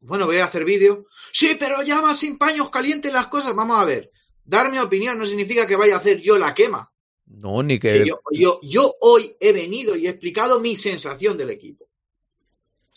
Bueno, 0.00 0.26
voy 0.26 0.38
a 0.38 0.46
hacer 0.46 0.64
vídeo. 0.64 1.06
Sí, 1.32 1.56
pero 1.58 1.82
llama 1.82 2.14
sin 2.14 2.36
paños 2.36 2.68
calientes 2.70 3.12
las 3.12 3.28
cosas. 3.28 3.54
Vamos 3.54 3.80
a 3.80 3.84
ver. 3.84 4.10
Dar 4.44 4.70
mi 4.70 4.78
opinión 4.78 5.18
no 5.18 5.26
significa 5.26 5.66
que 5.66 5.76
vaya 5.76 5.94
a 5.94 5.98
hacer 5.98 6.20
yo 6.20 6.36
la 6.36 6.54
quema. 6.54 6.90
No, 7.26 7.62
ni 7.62 7.78
Que 7.78 7.92
que. 8.00 8.06
yo, 8.06 8.20
yo, 8.32 8.58
yo 8.62 8.94
hoy 9.00 9.36
he 9.38 9.52
venido 9.52 9.94
y 9.94 10.06
he 10.06 10.10
explicado 10.10 10.58
mi 10.58 10.74
sensación 10.76 11.38
del 11.38 11.50
equipo. 11.50 11.86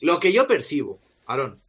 Lo 0.01 0.19
que 0.19 0.33
yo 0.33 0.47
percibo, 0.47 0.99
Aarón. 1.27 1.61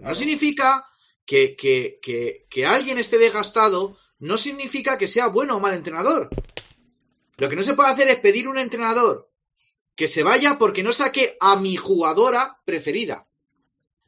No 0.00 0.14
significa 0.14 0.84
que, 1.30 1.54
que, 1.54 2.00
que, 2.02 2.44
que 2.50 2.66
alguien 2.66 2.98
esté 2.98 3.16
desgastado, 3.16 3.96
no 4.18 4.36
significa 4.36 4.98
que 4.98 5.06
sea 5.06 5.28
bueno 5.28 5.54
o 5.54 5.60
mal 5.60 5.74
entrenador. 5.74 6.28
Lo 7.36 7.48
que 7.48 7.54
no 7.54 7.62
se 7.62 7.74
puede 7.74 7.88
hacer 7.88 8.08
es 8.08 8.18
pedir 8.18 8.48
un 8.48 8.58
entrenador 8.58 9.30
que 9.94 10.08
se 10.08 10.24
vaya 10.24 10.58
porque 10.58 10.82
no 10.82 10.92
saque 10.92 11.36
a 11.38 11.54
mi 11.54 11.76
jugadora 11.76 12.58
preferida. 12.64 13.28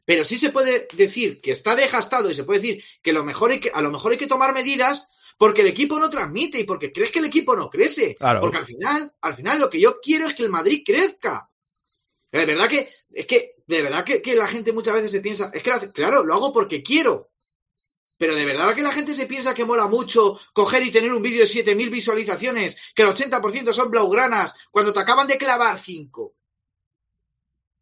Pero 0.03 0.25
sí 0.25 0.37
se 0.37 0.49
puede 0.49 0.85
decir 0.97 1.39
que 1.39 1.51
está 1.51 1.77
desgastado 1.77 2.29
y 2.29 2.33
se 2.33 2.43
puede 2.43 2.59
decir 2.59 2.83
que, 3.01 3.13
lo 3.13 3.23
mejor 3.23 3.51
hay 3.51 3.61
que 3.61 3.71
a 3.73 3.81
lo 3.81 3.89
mejor 3.89 4.11
hay 4.11 4.17
que 4.17 4.27
tomar 4.27 4.53
medidas 4.53 5.07
porque 5.37 5.61
el 5.61 5.67
equipo 5.67 5.97
no 5.99 6.09
transmite 6.09 6.59
y 6.59 6.65
porque 6.65 6.91
crees 6.91 7.09
que 7.09 7.19
el 7.19 7.25
equipo 7.25 7.55
no 7.55 7.69
crece. 7.69 8.15
Claro. 8.15 8.41
Porque 8.41 8.57
al 8.57 8.65
final, 8.65 9.13
al 9.21 9.33
final 9.33 9.61
lo 9.61 9.69
que 9.69 9.79
yo 9.79 10.01
quiero 10.01 10.27
es 10.27 10.33
que 10.33 10.43
el 10.43 10.49
Madrid 10.49 10.83
crezca. 10.85 11.49
De 12.33 12.45
verdad 12.45 12.67
que, 12.67 12.89
es 13.13 13.27
que, 13.27 13.52
de 13.67 13.81
verdad 13.81 14.03
que, 14.03 14.21
que 14.21 14.35
la 14.35 14.47
gente 14.47 14.71
muchas 14.73 14.93
veces 14.93 15.11
se 15.11 15.21
piensa, 15.21 15.49
es 15.53 15.63
que, 15.63 15.71
hace- 15.71 15.91
claro, 15.91 16.23
lo 16.23 16.33
hago 16.33 16.51
porque 16.53 16.81
quiero. 16.83 17.29
Pero 18.17 18.35
de 18.35 18.45
verdad 18.45 18.75
que 18.75 18.81
la 18.83 18.91
gente 18.91 19.15
se 19.15 19.25
piensa 19.25 19.53
que 19.53 19.65
mola 19.65 19.87
mucho 19.87 20.39
coger 20.53 20.83
y 20.83 20.91
tener 20.91 21.11
un 21.13 21.21
vídeo 21.23 21.41
de 21.41 21.47
7000 21.47 21.89
visualizaciones, 21.89 22.75
que 22.95 23.01
el 23.03 23.09
80% 23.09 23.73
son 23.73 23.89
blaugranas, 23.89 24.53
cuando 24.71 24.93
te 24.93 24.99
acaban 24.99 25.27
de 25.27 25.37
clavar 25.37 25.79
5. 25.79 26.33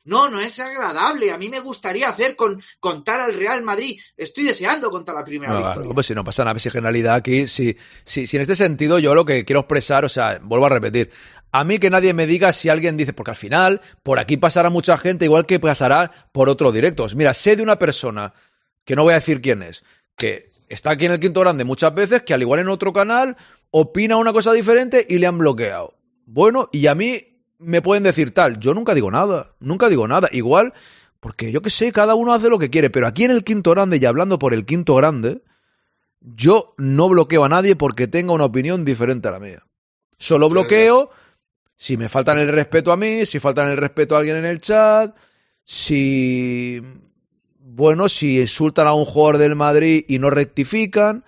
No, 0.03 0.29
no 0.29 0.39
es 0.39 0.57
agradable. 0.57 1.31
A 1.31 1.37
mí 1.37 1.47
me 1.47 1.59
gustaría 1.59 2.09
hacer 2.09 2.35
con 2.35 2.59
contar 2.79 3.19
al 3.19 3.35
Real 3.35 3.61
Madrid. 3.61 3.99
Estoy 4.17 4.45
deseando 4.45 4.89
contar 4.89 5.13
la 5.13 5.23
primera 5.23 5.53
No, 5.53 5.59
claro, 5.59 5.73
victoria. 5.73 5.93
pues 5.93 6.07
si 6.07 6.15
no 6.15 6.23
pasa 6.23 6.43
nada, 6.43 6.57
si 6.59 6.69
en 6.69 6.81
realidad 6.81 7.13
aquí, 7.15 7.45
si, 7.45 7.77
si, 8.03 8.25
si 8.25 8.35
en 8.37 8.41
este 8.41 8.55
sentido 8.55 8.97
yo 8.97 9.13
lo 9.13 9.25
que 9.25 9.45
quiero 9.45 9.59
expresar, 9.59 10.03
o 10.03 10.09
sea, 10.09 10.39
vuelvo 10.41 10.65
a 10.65 10.69
repetir, 10.69 11.11
a 11.51 11.63
mí 11.63 11.79
que 11.79 11.89
nadie 11.89 12.13
me 12.13 12.27
diga 12.27 12.53
si 12.53 12.69
alguien 12.69 12.97
dice, 12.97 13.13
porque 13.13 13.31
al 13.31 13.37
final 13.37 13.81
por 14.03 14.19
aquí 14.19 14.37
pasará 14.37 14.69
mucha 14.69 14.97
gente, 14.97 15.25
igual 15.25 15.45
que 15.45 15.59
pasará 15.59 16.11
por 16.31 16.49
otros 16.49 16.73
directos. 16.73 17.15
Mira, 17.15 17.33
sé 17.33 17.55
de 17.55 17.63
una 17.63 17.77
persona, 17.77 18.33
que 18.85 18.95
no 18.95 19.03
voy 19.03 19.11
a 19.11 19.15
decir 19.15 19.41
quién 19.41 19.61
es, 19.63 19.83
que 20.15 20.51
está 20.69 20.91
aquí 20.91 21.05
en 21.05 21.11
el 21.11 21.19
Quinto 21.19 21.41
Grande 21.41 21.63
muchas 21.63 21.93
veces, 21.93 22.21
que 22.23 22.33
al 22.33 22.41
igual 22.41 22.61
en 22.61 22.69
otro 22.69 22.93
canal 22.93 23.35
opina 23.69 24.17
una 24.17 24.33
cosa 24.33 24.53
diferente 24.53 25.05
y 25.09 25.17
le 25.17 25.27
han 25.27 25.37
bloqueado. 25.37 25.95
Bueno, 26.25 26.69
y 26.71 26.87
a 26.87 26.95
mí 26.95 27.43
me 27.57 27.81
pueden 27.81 28.03
decir 28.03 28.33
tal, 28.33 28.59
yo 28.59 28.73
nunca 28.73 28.93
digo 28.93 29.11
nada, 29.11 29.55
nunca 29.59 29.89
digo 29.89 30.07
nada, 30.07 30.29
igual, 30.31 30.73
porque 31.19 31.51
yo 31.51 31.61
que 31.61 31.69
sé, 31.69 31.91
cada 31.91 32.15
uno 32.15 32.33
hace 32.33 32.49
lo 32.49 32.59
que 32.59 32.69
quiere, 32.69 32.89
pero 32.89 33.07
aquí 33.07 33.25
en 33.25 33.31
el 33.31 33.43
Quinto 33.43 33.71
Grande 33.71 33.97
y 33.97 34.05
hablando 34.05 34.39
por 34.39 34.53
el 34.53 34.65
Quinto 34.65 34.95
Grande, 34.95 35.41
yo 36.21 36.73
no 36.77 37.09
bloqueo 37.09 37.43
a 37.43 37.49
nadie 37.49 37.75
porque 37.75 38.07
tenga 38.07 38.33
una 38.33 38.45
opinión 38.45 38.85
diferente 38.85 39.27
a 39.27 39.31
la 39.31 39.39
mía. 39.39 39.63
Solo 40.17 40.49
bloqueo 40.49 41.09
si 41.81 41.97
me 41.97 42.09
faltan 42.09 42.37
el 42.37 42.49
respeto 42.49 42.91
a 42.91 42.95
mí, 42.95 43.25
si 43.25 43.39
faltan 43.39 43.69
el 43.69 43.77
respeto 43.77 44.13
a 44.13 44.19
alguien 44.19 44.35
en 44.35 44.45
el 44.45 44.61
chat, 44.61 45.15
si 45.63 46.79
bueno, 47.57 48.07
si 48.07 48.39
insultan 48.39 48.85
a 48.85 48.93
un 48.93 49.03
jugador 49.03 49.39
del 49.39 49.55
Madrid 49.55 50.05
y 50.07 50.19
no 50.19 50.29
rectifican, 50.29 51.25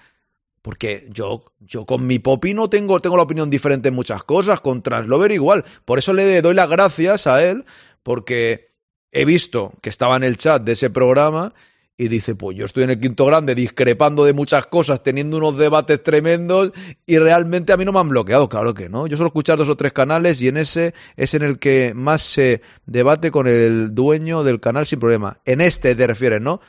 porque 0.62 1.08
yo, 1.10 1.44
yo 1.60 1.88
con 1.88 2.06
mi 2.06 2.20
popi 2.20 2.54
no 2.54 2.70
tengo, 2.70 3.00
tengo 3.00 3.18
la 3.18 3.24
opinión 3.24 3.50
diferente 3.50 3.88
en 3.88 3.96
muchas 3.96 4.24
cosas, 4.26 4.62
con 4.62 4.84
Translover 4.84 5.32
igual. 5.32 5.66
Por 5.86 5.98
eso 5.98 6.14
le 6.14 6.40
doy 6.44 6.54
las 6.54 6.70
gracias 6.70 7.26
a 7.26 7.44
él, 7.44 7.66
porque 8.04 8.76
he 9.12 9.26
visto 9.26 9.74
que 9.82 9.90
estaba 9.90 10.18
en 10.18 10.24
el 10.24 10.38
chat 10.38 10.62
de 10.62 10.74
ese 10.74 10.92
programa 10.92 11.56
y 11.96 12.08
dice, 12.08 12.34
pues 12.36 12.58
yo 12.58 12.66
estoy 12.66 12.84
en 12.86 12.90
el 12.90 13.00
quinto 13.00 13.26
grande 13.26 13.54
discrepando 13.54 14.26
de 14.26 14.34
muchas 14.34 14.66
cosas, 14.66 15.04
teniendo 15.04 15.38
unos 15.38 15.58
debates 15.58 16.02
tremendos 16.02 16.72
y 17.06 17.20
realmente 17.20 17.72
a 17.72 17.78
mí 17.78 17.86
no 17.86 17.92
me 17.92 18.00
han 18.00 18.10
bloqueado, 18.10 18.50
claro 18.50 18.74
que 18.74 18.90
no. 18.90 19.06
Yo 19.06 19.16
suelo 19.16 19.28
escuchar 19.28 19.58
dos 19.60 19.70
o 19.70 19.76
tres 19.78 19.94
canales 19.94 20.42
y 20.42 20.48
en 20.48 20.58
ese 20.58 20.94
es 21.16 21.34
en 21.36 21.44
el 21.44 21.60
que 21.60 21.94
más 21.96 22.22
se 22.24 22.62
debate 22.88 23.30
con 23.30 23.46
el 23.48 23.94
dueño 23.94 24.44
del 24.44 24.60
canal 24.60 24.86
sin 24.88 25.00
problema. 25.00 25.38
En 25.46 25.62
este 25.62 25.96
te 25.96 26.08
refieres, 26.08 26.42
¿no? 26.42 26.62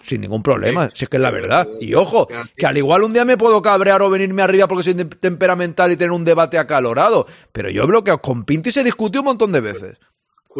Sin 0.00 0.20
ningún 0.20 0.42
problema, 0.42 0.90
si 0.94 1.04
es 1.04 1.08
que 1.08 1.16
es 1.16 1.22
la 1.22 1.30
verdad. 1.30 1.66
Y 1.80 1.94
ojo, 1.94 2.28
que 2.56 2.66
al 2.66 2.76
igual 2.76 3.02
un 3.04 3.12
día 3.14 3.24
me 3.24 3.38
puedo 3.38 3.60
cabrear 3.62 4.02
o 4.02 4.10
venirme 4.10 4.42
arriba 4.42 4.68
porque 4.68 4.84
soy 4.84 4.94
tem- 4.94 5.18
temperamental 5.18 5.90
y 5.92 5.96
tener 5.96 6.12
un 6.12 6.24
debate 6.24 6.58
acalorado. 6.58 7.26
Pero 7.52 7.70
yo 7.70 7.82
he 7.82 7.86
bloqueado 7.86 8.20
con 8.20 8.44
Pinti 8.44 8.70
se 8.70 8.84
discutió 8.84 9.22
un 9.22 9.26
montón 9.26 9.50
de 9.52 9.60
veces. 9.62 9.96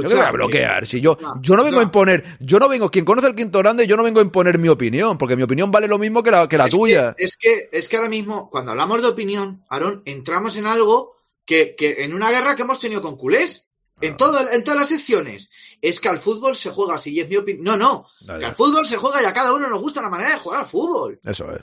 Yo 0.02 0.08
que 0.08 0.14
voy 0.16 0.24
a 0.24 0.30
bloquear. 0.32 0.86
Si 0.86 1.00
yo, 1.00 1.16
yo 1.40 1.56
no 1.56 1.64
vengo 1.64 1.80
a 1.80 1.82
imponer, 1.82 2.36
yo 2.40 2.58
no 2.58 2.68
vengo, 2.68 2.90
quien 2.90 3.04
conoce 3.04 3.28
el 3.28 3.34
quinto 3.34 3.58
grande, 3.60 3.86
yo 3.86 3.96
no 3.96 4.02
vengo 4.02 4.20
a 4.20 4.22
imponer 4.24 4.58
mi 4.58 4.68
opinión, 4.68 5.16
porque 5.18 5.36
mi 5.36 5.42
opinión 5.42 5.70
vale 5.70 5.86
lo 5.88 5.98
mismo 5.98 6.22
que 6.22 6.30
la, 6.30 6.48
que 6.48 6.58
la 6.58 6.64
Es 6.64 6.70
que- 6.70 6.76
tuya. 6.76 7.14
es 7.18 7.36
que, 7.36 7.68
es 7.72 7.88
que 7.88 7.96
ahora 7.96 8.08
mismo, 8.08 8.50
cuando 8.50 8.72
hablamos 8.72 9.00
de 9.02 9.08
opinión, 9.08 9.62
Aarón, 9.68 10.02
entramos 10.04 10.56
en 10.56 10.66
algo 10.66 11.14
que, 11.46 11.74
que 11.76 12.04
en 12.04 12.14
una 12.14 12.30
guerra 12.30 12.56
que 12.56 12.62
hemos 12.62 12.80
tenido 12.80 13.02
con 13.02 13.16
culés. 13.16 13.68
Ah. 13.96 14.00
En, 14.00 14.16
todo, 14.16 14.50
en 14.50 14.64
todas 14.64 14.80
las 14.80 14.88
secciones. 14.88 15.50
Es 15.80 16.00
que 16.00 16.08
al 16.08 16.18
fútbol 16.18 16.56
se 16.56 16.70
juega 16.70 16.96
así, 16.96 17.12
y 17.12 17.20
es 17.20 17.28
mi 17.28 17.36
opinión. 17.36 17.64
No, 17.64 17.76
no. 17.76 18.06
Ya, 18.26 18.38
Que 18.40 18.44
al 18.46 18.54
fútbol 18.56 18.84
se 18.86 18.96
juega 18.96 19.22
y 19.22 19.24
a 19.24 19.32
cada 19.32 19.52
uno 19.52 19.68
nos 19.68 19.80
gusta 19.80 20.02
la 20.02 20.10
manera 20.10 20.30
de 20.30 20.38
jugar 20.40 20.60
al 20.62 20.66
fútbol. 20.66 21.20
Eso 21.22 21.44
es. 21.54 21.62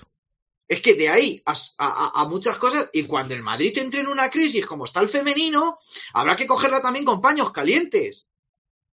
Es 0.71 0.81
que 0.81 0.93
de 0.93 1.09
ahí 1.09 1.41
a, 1.45 1.53
a- 1.79 2.21
a 2.21 2.25
muchas 2.29 2.57
cosas, 2.57 2.89
y 2.93 3.03
cuando 3.03 3.33
el 3.33 3.43
Madrid 3.43 3.77
entre 3.77 3.99
en 3.99 4.07
una 4.07 4.29
crisis 4.29 4.65
como 4.65 4.85
está 4.85 5.01
el 5.01 5.09
femenino, 5.09 5.79
habrá 6.13 6.37
que 6.37 6.47
cogerla 6.47 6.81
también 6.81 7.03
con 7.03 7.19
paños 7.19 7.51
calientes. 7.51 8.29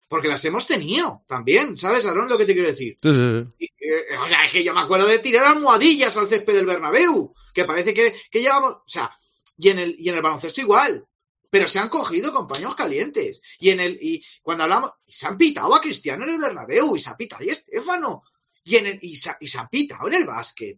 Porque 0.07 0.27
las 0.27 0.45
hemos 0.45 0.67
tenido 0.67 1.23
también, 1.27 1.75
¿sabes, 1.75 2.05
Aarón, 2.05 2.29
lo 2.29 2.37
que 2.37 2.45
te 2.45 2.53
quiero 2.53 2.67
decir? 2.67 2.99
Sí, 3.01 3.09
sí, 3.11 3.15
sí. 3.17 3.55
Y, 3.57 3.65
eh, 3.65 4.17
o 4.23 4.27
sea, 4.29 4.45
es 4.45 4.51
que 4.51 4.63
yo 4.63 4.71
me 4.71 4.81
acuerdo 4.81 5.07
de 5.07 5.17
tirar 5.17 5.45
almohadillas 5.45 6.15
al 6.15 6.27
césped 6.29 6.53
del 6.53 6.67
Bernabéu, 6.67 7.33
que 7.55 7.65
parece 7.65 7.91
que, 7.95 8.21
que 8.29 8.41
llevamos, 8.41 8.73
o 8.73 8.83
sea, 8.85 9.11
y 9.57 9.69
en 9.69 9.79
el, 9.79 9.95
y 9.97 10.09
en 10.09 10.15
el 10.15 10.21
baloncesto 10.21 10.61
igual, 10.61 11.07
pero 11.49 11.67
se 11.67 11.79
han 11.79 11.89
cogido 11.89 12.31
con 12.31 12.47
paños 12.47 12.75
calientes. 12.75 13.41
Y 13.57 13.71
en 13.71 13.79
el, 13.79 13.97
y 13.99 14.23
cuando 14.43 14.65
hablamos, 14.65 14.91
y 15.07 15.13
se 15.13 15.25
han 15.25 15.37
pitado 15.39 15.73
a 15.73 15.81
Cristiano 15.81 16.23
en 16.25 16.29
el 16.35 16.37
Bernabéu, 16.39 16.95
y 16.95 16.99
se 16.99 17.09
ha 17.09 17.17
pitado 17.17 17.41
a 17.41 17.51
Estefano, 17.51 18.21
y 18.63 18.75
en 18.75 18.85
el, 18.85 18.99
y 19.01 19.15
se, 19.15 19.35
y 19.39 19.47
se 19.47 19.57
han 19.57 19.69
pitado 19.69 20.07
en 20.07 20.13
el 20.13 20.25
básquet. 20.27 20.77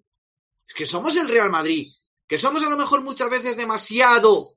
Es 0.68 0.74
que 0.74 0.86
somos 0.86 1.16
el 1.16 1.28
Real 1.28 1.50
Madrid, 1.50 1.94
que 2.28 2.40
somos 2.40 2.64
a 2.64 2.70
lo 2.70 2.78
mejor 2.78 3.02
muchas 3.02 3.30
veces 3.30 3.56
demasiado, 3.56 4.50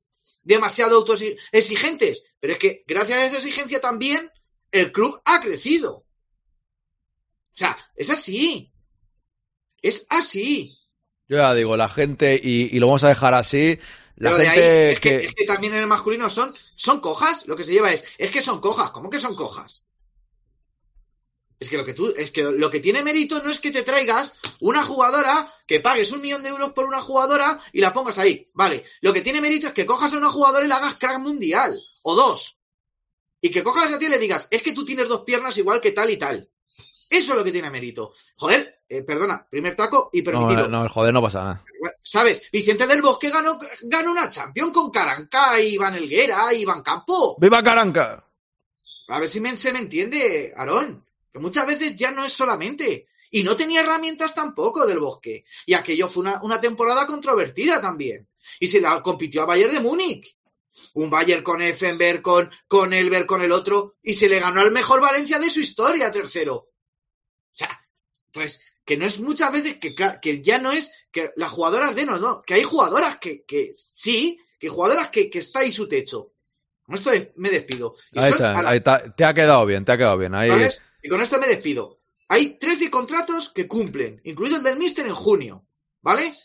demasiado 0.42 0.96
autoexigentes, 0.96 2.24
pero 2.40 2.54
es 2.54 2.58
que 2.58 2.84
gracias 2.86 3.18
a 3.18 3.26
esa 3.26 3.36
exigencia 3.36 3.80
también 3.80 4.30
el 4.70 4.92
club 4.92 5.20
ha 5.24 5.40
crecido. 5.40 5.92
O 5.94 7.56
sea, 7.56 7.76
es 7.96 8.10
así. 8.10 8.72
Es 9.82 10.06
así. 10.08 10.78
Yo 11.28 11.38
ya 11.38 11.54
digo, 11.54 11.76
la 11.76 11.88
gente, 11.88 12.40
y, 12.42 12.74
y 12.74 12.78
lo 12.78 12.86
vamos 12.86 13.04
a 13.04 13.08
dejar 13.08 13.34
así, 13.34 13.78
la 14.16 14.30
Pero 14.30 14.38
de 14.38 14.50
gente 14.50 14.62
ahí, 14.62 14.92
es, 14.92 15.00
que, 15.00 15.08
que... 15.10 15.26
es 15.26 15.34
que 15.34 15.44
también 15.44 15.74
en 15.74 15.80
el 15.80 15.86
masculino 15.86 16.30
son, 16.30 16.54
son 16.74 17.00
cojas. 17.00 17.46
Lo 17.46 17.56
que 17.56 17.64
se 17.64 17.72
lleva 17.72 17.92
es, 17.92 18.04
es 18.16 18.30
que 18.30 18.42
son 18.42 18.60
cojas. 18.60 18.90
¿Cómo 18.90 19.10
que 19.10 19.18
son 19.18 19.36
cojas? 19.36 19.87
Es 21.60 21.68
que 21.68 21.76
lo 21.76 21.84
que 21.84 21.92
tú, 21.92 22.14
es 22.16 22.30
que 22.30 22.44
lo 22.44 22.70
que 22.70 22.78
tiene 22.78 23.02
mérito 23.02 23.42
no 23.42 23.50
es 23.50 23.58
que 23.58 23.72
te 23.72 23.82
traigas 23.82 24.34
una 24.60 24.84
jugadora, 24.84 25.52
que 25.66 25.80
pagues 25.80 26.12
un 26.12 26.20
millón 26.20 26.42
de 26.44 26.50
euros 26.50 26.72
por 26.72 26.86
una 26.86 27.00
jugadora 27.00 27.60
y 27.72 27.80
la 27.80 27.92
pongas 27.92 28.18
ahí. 28.18 28.48
Vale. 28.54 28.84
Lo 29.00 29.12
que 29.12 29.22
tiene 29.22 29.40
mérito 29.40 29.66
es 29.66 29.72
que 29.72 29.84
cojas 29.86 30.12
a 30.12 30.18
una 30.18 30.30
jugadora 30.30 30.64
y 30.64 30.68
la 30.68 30.76
hagas 30.76 30.94
crack 30.94 31.18
mundial. 31.18 31.76
O 32.02 32.14
dos. 32.14 32.56
Y 33.40 33.50
que 33.50 33.62
cojas 33.64 33.92
a 33.92 33.98
ti 33.98 34.06
y 34.06 34.08
le 34.08 34.18
digas, 34.18 34.46
es 34.50 34.62
que 34.62 34.72
tú 34.72 34.84
tienes 34.84 35.08
dos 35.08 35.22
piernas 35.22 35.56
igual 35.58 35.80
que 35.80 35.92
tal 35.92 36.10
y 36.10 36.16
tal. 36.16 36.48
Eso 37.10 37.32
es 37.32 37.38
lo 37.38 37.44
que 37.44 37.52
tiene 37.52 37.70
mérito. 37.70 38.12
Joder, 38.36 38.82
eh, 38.88 39.02
perdona, 39.02 39.46
primer 39.48 39.74
taco 39.74 40.10
y 40.12 40.22
No, 40.22 40.30
permitido. 40.30 40.68
no, 40.68 40.82
el 40.82 40.88
joder 40.88 41.12
no 41.12 41.22
pasa 41.22 41.40
nada. 41.40 41.64
¿Sabes? 42.02 42.42
Vicente 42.52 42.86
del 42.86 43.02
Bosque 43.02 43.30
ganó, 43.30 43.58
ganó 43.82 44.10
una 44.12 44.30
Champions 44.30 44.72
con 44.72 44.90
Caranca, 44.90 45.58
Iván 45.60 45.94
Elguera, 45.94 46.52
Iván 46.52 46.82
Campo. 46.82 47.36
¡Viva 47.40 47.62
Caranca! 47.62 48.24
A 49.08 49.18
ver 49.18 49.28
si 49.28 49.40
me, 49.40 49.56
se 49.56 49.72
me 49.72 49.78
entiende, 49.78 50.52
Aarón. 50.56 51.04
Que 51.32 51.38
muchas 51.38 51.66
veces 51.66 51.96
ya 51.96 52.10
no 52.10 52.24
es 52.24 52.32
solamente. 52.32 53.06
Y 53.30 53.42
no 53.42 53.56
tenía 53.56 53.80
herramientas 53.82 54.34
tampoco 54.34 54.86
del 54.86 54.98
Bosque. 54.98 55.44
Y 55.66 55.74
aquello 55.74 56.08
fue 56.08 56.22
una, 56.22 56.40
una 56.42 56.60
temporada 56.60 57.06
controvertida 57.06 57.80
también. 57.80 58.26
Y 58.58 58.68
se 58.68 58.80
la 58.80 59.02
compitió 59.02 59.42
a 59.42 59.46
Bayern 59.46 59.72
de 59.74 59.80
Múnich. 59.80 60.34
Un 60.94 61.10
Bayern 61.10 61.42
con 61.42 61.60
Effenberg, 61.60 62.22
con, 62.22 62.50
con 62.66 62.92
Elber, 62.94 63.26
con 63.26 63.42
el 63.42 63.52
otro. 63.52 63.96
Y 64.02 64.14
se 64.14 64.28
le 64.28 64.38
ganó 64.40 64.60
al 64.62 64.70
mejor 64.70 65.00
Valencia 65.00 65.38
de 65.38 65.50
su 65.50 65.60
historia, 65.60 66.10
tercero. 66.10 66.54
O 66.54 66.70
sea, 67.52 67.80
entonces, 68.26 68.64
que 68.84 68.96
no 68.96 69.04
es 69.04 69.20
muchas 69.20 69.52
veces 69.52 69.76
que, 69.80 69.94
que 70.22 70.42
ya 70.42 70.58
no 70.58 70.72
es 70.72 70.90
que 71.10 71.32
las 71.36 71.50
jugadoras 71.50 71.94
de 71.94 72.06
no, 72.06 72.18
no. 72.18 72.40
Que 72.42 72.54
hay 72.54 72.62
jugadoras 72.62 73.18
que, 73.18 73.44
que 73.44 73.74
sí, 73.92 74.38
que 74.58 74.68
jugadoras 74.70 75.08
que, 75.08 75.28
que 75.28 75.40
está 75.40 75.60
ahí 75.60 75.72
su 75.72 75.86
techo. 75.86 76.32
Con 76.84 76.94
esto 76.94 77.12
es- 77.12 77.28
me 77.36 77.50
despido. 77.50 77.96
Y 78.12 78.18
Ahí 78.18 78.24
son 78.32 78.32
está, 78.32 78.58
a 78.58 78.62
la- 78.62 78.68
ahí 78.70 78.78
está, 78.78 79.14
te 79.14 79.24
ha 79.24 79.34
quedado 79.34 79.66
bien, 79.66 79.84
te 79.84 79.92
ha 79.92 79.98
quedado 79.98 80.16
bien. 80.16 80.34
Ahí, 80.34 80.48
¿Sabes? 80.48 80.82
Y 81.02 81.08
con 81.08 81.22
esto 81.22 81.38
me 81.38 81.46
despido. 81.46 82.00
Hay 82.28 82.58
13 82.58 82.90
contratos 82.90 83.48
que 83.50 83.66
cumplen, 83.66 84.20
incluido 84.24 84.56
el 84.56 84.62
del 84.62 84.78
Mister 84.78 85.06
en 85.06 85.14
junio. 85.14 85.64
¿Vale? 86.02 86.36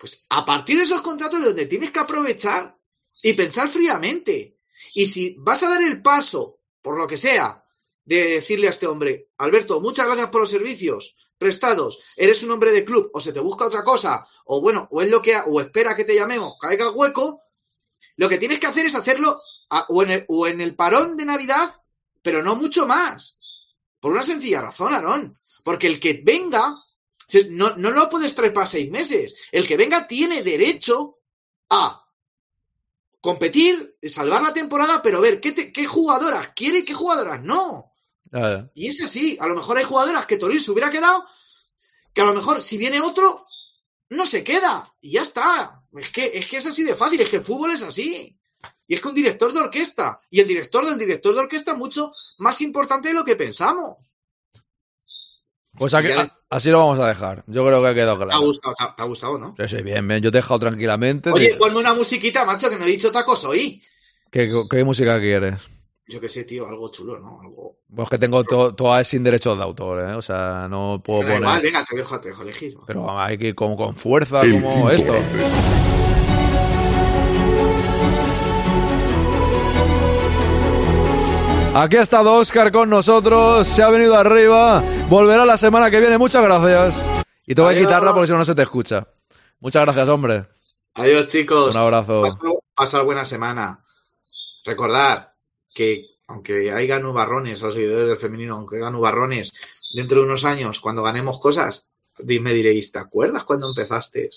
Pues 0.00 0.26
a 0.30 0.44
partir 0.44 0.76
de 0.76 0.84
esos 0.84 1.02
contratos 1.02 1.40
es 1.40 1.46
donde 1.46 1.66
tienes 1.66 1.90
que 1.90 2.00
aprovechar 2.00 2.76
y 3.22 3.32
pensar 3.34 3.68
fríamente. 3.68 4.58
Y 4.94 5.06
si 5.06 5.34
vas 5.38 5.62
a 5.62 5.68
dar 5.68 5.82
el 5.82 6.02
paso, 6.02 6.60
por 6.82 6.96
lo 6.96 7.06
que 7.06 7.16
sea, 7.16 7.64
de 8.04 8.34
decirle 8.34 8.66
a 8.66 8.70
este 8.70 8.86
hombre, 8.86 9.30
Alberto, 9.38 9.80
muchas 9.80 10.06
gracias 10.06 10.28
por 10.28 10.42
los 10.42 10.50
servicios 10.50 11.16
prestados, 11.38 12.00
eres 12.16 12.42
un 12.42 12.50
hombre 12.50 12.70
de 12.70 12.84
club, 12.84 13.10
o 13.12 13.20
se 13.20 13.32
te 13.32 13.40
busca 13.40 13.66
otra 13.66 13.82
cosa, 13.82 14.26
o 14.44 14.60
bueno, 14.60 14.88
o 14.90 15.02
es 15.02 15.10
lo 15.10 15.20
que, 15.20 15.36
o 15.36 15.60
espera 15.60 15.96
que 15.96 16.04
te 16.04 16.14
llamemos, 16.14 16.56
caiga 16.60 16.86
el 16.86 16.94
hueco, 16.94 17.42
lo 18.16 18.28
que 18.28 18.38
tienes 18.38 18.60
que 18.60 18.66
hacer 18.66 18.86
es 18.86 18.94
hacerlo 18.94 19.38
o 19.88 20.46
en 20.46 20.60
el 20.60 20.76
parón 20.76 21.16
de 21.16 21.24
Navidad, 21.24 21.82
pero 22.24 22.42
no 22.42 22.56
mucho 22.56 22.86
más. 22.86 23.66
Por 24.00 24.12
una 24.12 24.22
sencilla 24.22 24.62
razón, 24.62 24.94
Aarón. 24.94 25.38
Porque 25.62 25.86
el 25.86 26.00
que 26.00 26.22
venga, 26.24 26.74
no, 27.50 27.76
no 27.76 27.90
lo 27.90 28.08
puedes 28.08 28.34
traer 28.34 28.52
para 28.54 28.66
seis 28.66 28.90
meses. 28.90 29.36
El 29.52 29.66
que 29.68 29.76
venga 29.76 30.08
tiene 30.08 30.42
derecho 30.42 31.18
a 31.68 32.04
competir, 33.20 33.96
salvar 34.02 34.42
la 34.42 34.52
temporada, 34.52 35.02
pero 35.02 35.20
ver 35.20 35.40
qué, 35.40 35.52
te- 35.52 35.72
qué 35.72 35.86
jugadoras 35.86 36.48
quiere 36.56 36.80
y 36.80 36.84
qué 36.84 36.94
jugadoras 36.94 37.42
no. 37.42 37.92
Y 38.74 38.88
es 38.88 39.00
así. 39.02 39.36
A 39.40 39.46
lo 39.46 39.54
mejor 39.54 39.78
hay 39.78 39.84
jugadoras 39.84 40.26
que 40.26 40.36
Toril 40.38 40.60
se 40.60 40.70
hubiera 40.70 40.90
quedado, 40.90 41.24
que 42.12 42.20
a 42.22 42.26
lo 42.26 42.34
mejor 42.34 42.60
si 42.62 42.76
viene 42.78 43.00
otro, 43.00 43.40
no 44.10 44.26
se 44.26 44.42
queda. 44.44 44.94
Y 45.00 45.12
ya 45.12 45.22
está. 45.22 45.82
Es 45.96 46.08
que, 46.10 46.32
es 46.34 46.46
que 46.46 46.56
es 46.56 46.66
así 46.66 46.82
de 46.82 46.96
fácil, 46.96 47.20
es 47.20 47.28
que 47.30 47.36
el 47.36 47.44
fútbol 47.44 47.72
es 47.72 47.82
así. 47.82 48.36
Y 48.86 48.94
es 48.94 49.00
que 49.00 49.08
un 49.08 49.14
director 49.14 49.52
de 49.52 49.60
orquesta, 49.60 50.18
y 50.30 50.40
el 50.40 50.46
director 50.48 50.84
del 50.84 50.98
director 50.98 51.34
de 51.34 51.40
orquesta 51.40 51.72
es 51.72 51.78
mucho 51.78 52.10
más 52.38 52.60
importante 52.60 53.08
de 53.08 53.14
lo 53.14 53.24
que 53.24 53.34
pensamos. 53.36 53.96
Pues 55.76 55.92
aquí- 55.94 56.08
Ya- 56.08 56.20
a- 56.20 56.38
así 56.50 56.70
lo 56.70 56.78
vamos 56.80 56.98
a 57.00 57.08
dejar. 57.08 57.42
Yo 57.46 57.64
creo 57.66 57.82
que 57.82 57.88
ha 57.88 57.94
quedado 57.94 58.18
¿Te 58.18 58.24
ha 58.24 58.26
claro. 58.26 58.42
gustado, 58.42 58.74
te 58.78 58.84
ha- 58.84 58.94
te 58.94 59.02
ha 59.02 59.06
gustado 59.06 59.38
no? 59.38 59.54
Sí, 59.58 59.68
sí, 59.76 59.82
bien, 59.82 60.06
bien. 60.06 60.20
Yo 60.22 60.30
te 60.30 60.38
he 60.38 60.40
dejado 60.42 60.60
tranquilamente. 60.60 61.30
Oye, 61.30 61.50
Te- 61.50 61.56
ponme 61.56 61.78
una 61.78 61.94
musiquita, 61.94 62.44
macho, 62.44 62.70
que 62.70 62.76
no 62.76 62.84
he 62.84 62.88
dicho 62.88 63.10
tacos 63.10 63.44
hoy. 63.44 63.82
¿Qué, 64.30 64.52
qué 64.70 64.84
música 64.84 65.18
quieres? 65.18 65.60
Yo 66.06 66.20
qué 66.20 66.28
sé, 66.28 66.44
tío, 66.44 66.68
algo 66.68 66.90
chulo, 66.90 67.18
¿no? 67.18 67.40
Algo... 67.40 67.78
Pues 67.96 68.08
que 68.10 68.18
tengo 68.18 68.44
to- 68.44 68.74
todas 68.74 69.08
sin 69.08 69.24
derechos 69.24 69.56
de 69.56 69.64
autor, 69.64 70.00
¿eh? 70.10 70.14
O 70.14 70.20
sea, 70.22 70.68
no 70.68 71.00
puedo 71.02 71.20
Da 71.20 71.26
poner... 71.26 71.40
igual, 71.40 71.62
venga, 71.62 71.84
te 71.88 71.96
dejo, 71.96 72.20
te 72.20 72.28
dejo 72.28 72.42
elegir. 72.42 72.74
Pero 72.86 73.18
hay 73.18 73.38
que 73.38 73.48
ir 73.48 73.54
como 73.54 73.76
con 73.76 73.94
fuerza, 73.94 74.42
como 74.42 74.90
esto. 74.90 75.14
Aquí 81.76 81.96
ha 81.96 82.02
estado 82.02 82.34
Oscar 82.34 82.70
con 82.70 82.88
nosotros, 82.88 83.66
se 83.66 83.82
ha 83.82 83.88
venido 83.88 84.16
arriba, 84.16 84.80
volverá 85.08 85.44
la 85.44 85.58
semana 85.58 85.90
que 85.90 85.98
viene, 85.98 86.18
muchas 86.18 86.44
gracias. 86.44 87.02
Y 87.46 87.54
tengo 87.56 87.68
que 87.68 87.80
quitarla 87.80 88.12
porque 88.12 88.28
si 88.28 88.32
no, 88.32 88.38
no 88.38 88.44
se 88.44 88.54
te 88.54 88.62
escucha. 88.62 89.08
Muchas 89.58 89.82
gracias, 89.82 90.08
hombre. 90.08 90.46
Adiós, 90.94 91.26
chicos. 91.26 91.74
Un 91.74 91.80
abrazo. 91.80 92.22
Pasar, 92.22 92.40
pasar 92.76 93.04
buena 93.04 93.24
semana. 93.24 93.84
Recordad 94.64 95.30
que, 95.74 96.10
aunque 96.28 96.70
haya 96.72 97.00
nubarrones, 97.00 97.60
a 97.60 97.66
los 97.66 97.74
seguidores 97.74 98.06
del 98.06 98.18
femenino, 98.18 98.54
aunque 98.54 98.76
haya 98.76 98.90
nubarrones, 98.90 99.52
dentro 99.94 100.20
de 100.20 100.26
unos 100.26 100.44
años, 100.44 100.78
cuando 100.78 101.02
ganemos 101.02 101.40
cosas, 101.40 101.88
me 102.24 102.52
diréis, 102.52 102.92
¿te 102.92 103.00
acuerdas 103.00 103.42
cuando 103.42 103.68
empezaste? 103.68 104.30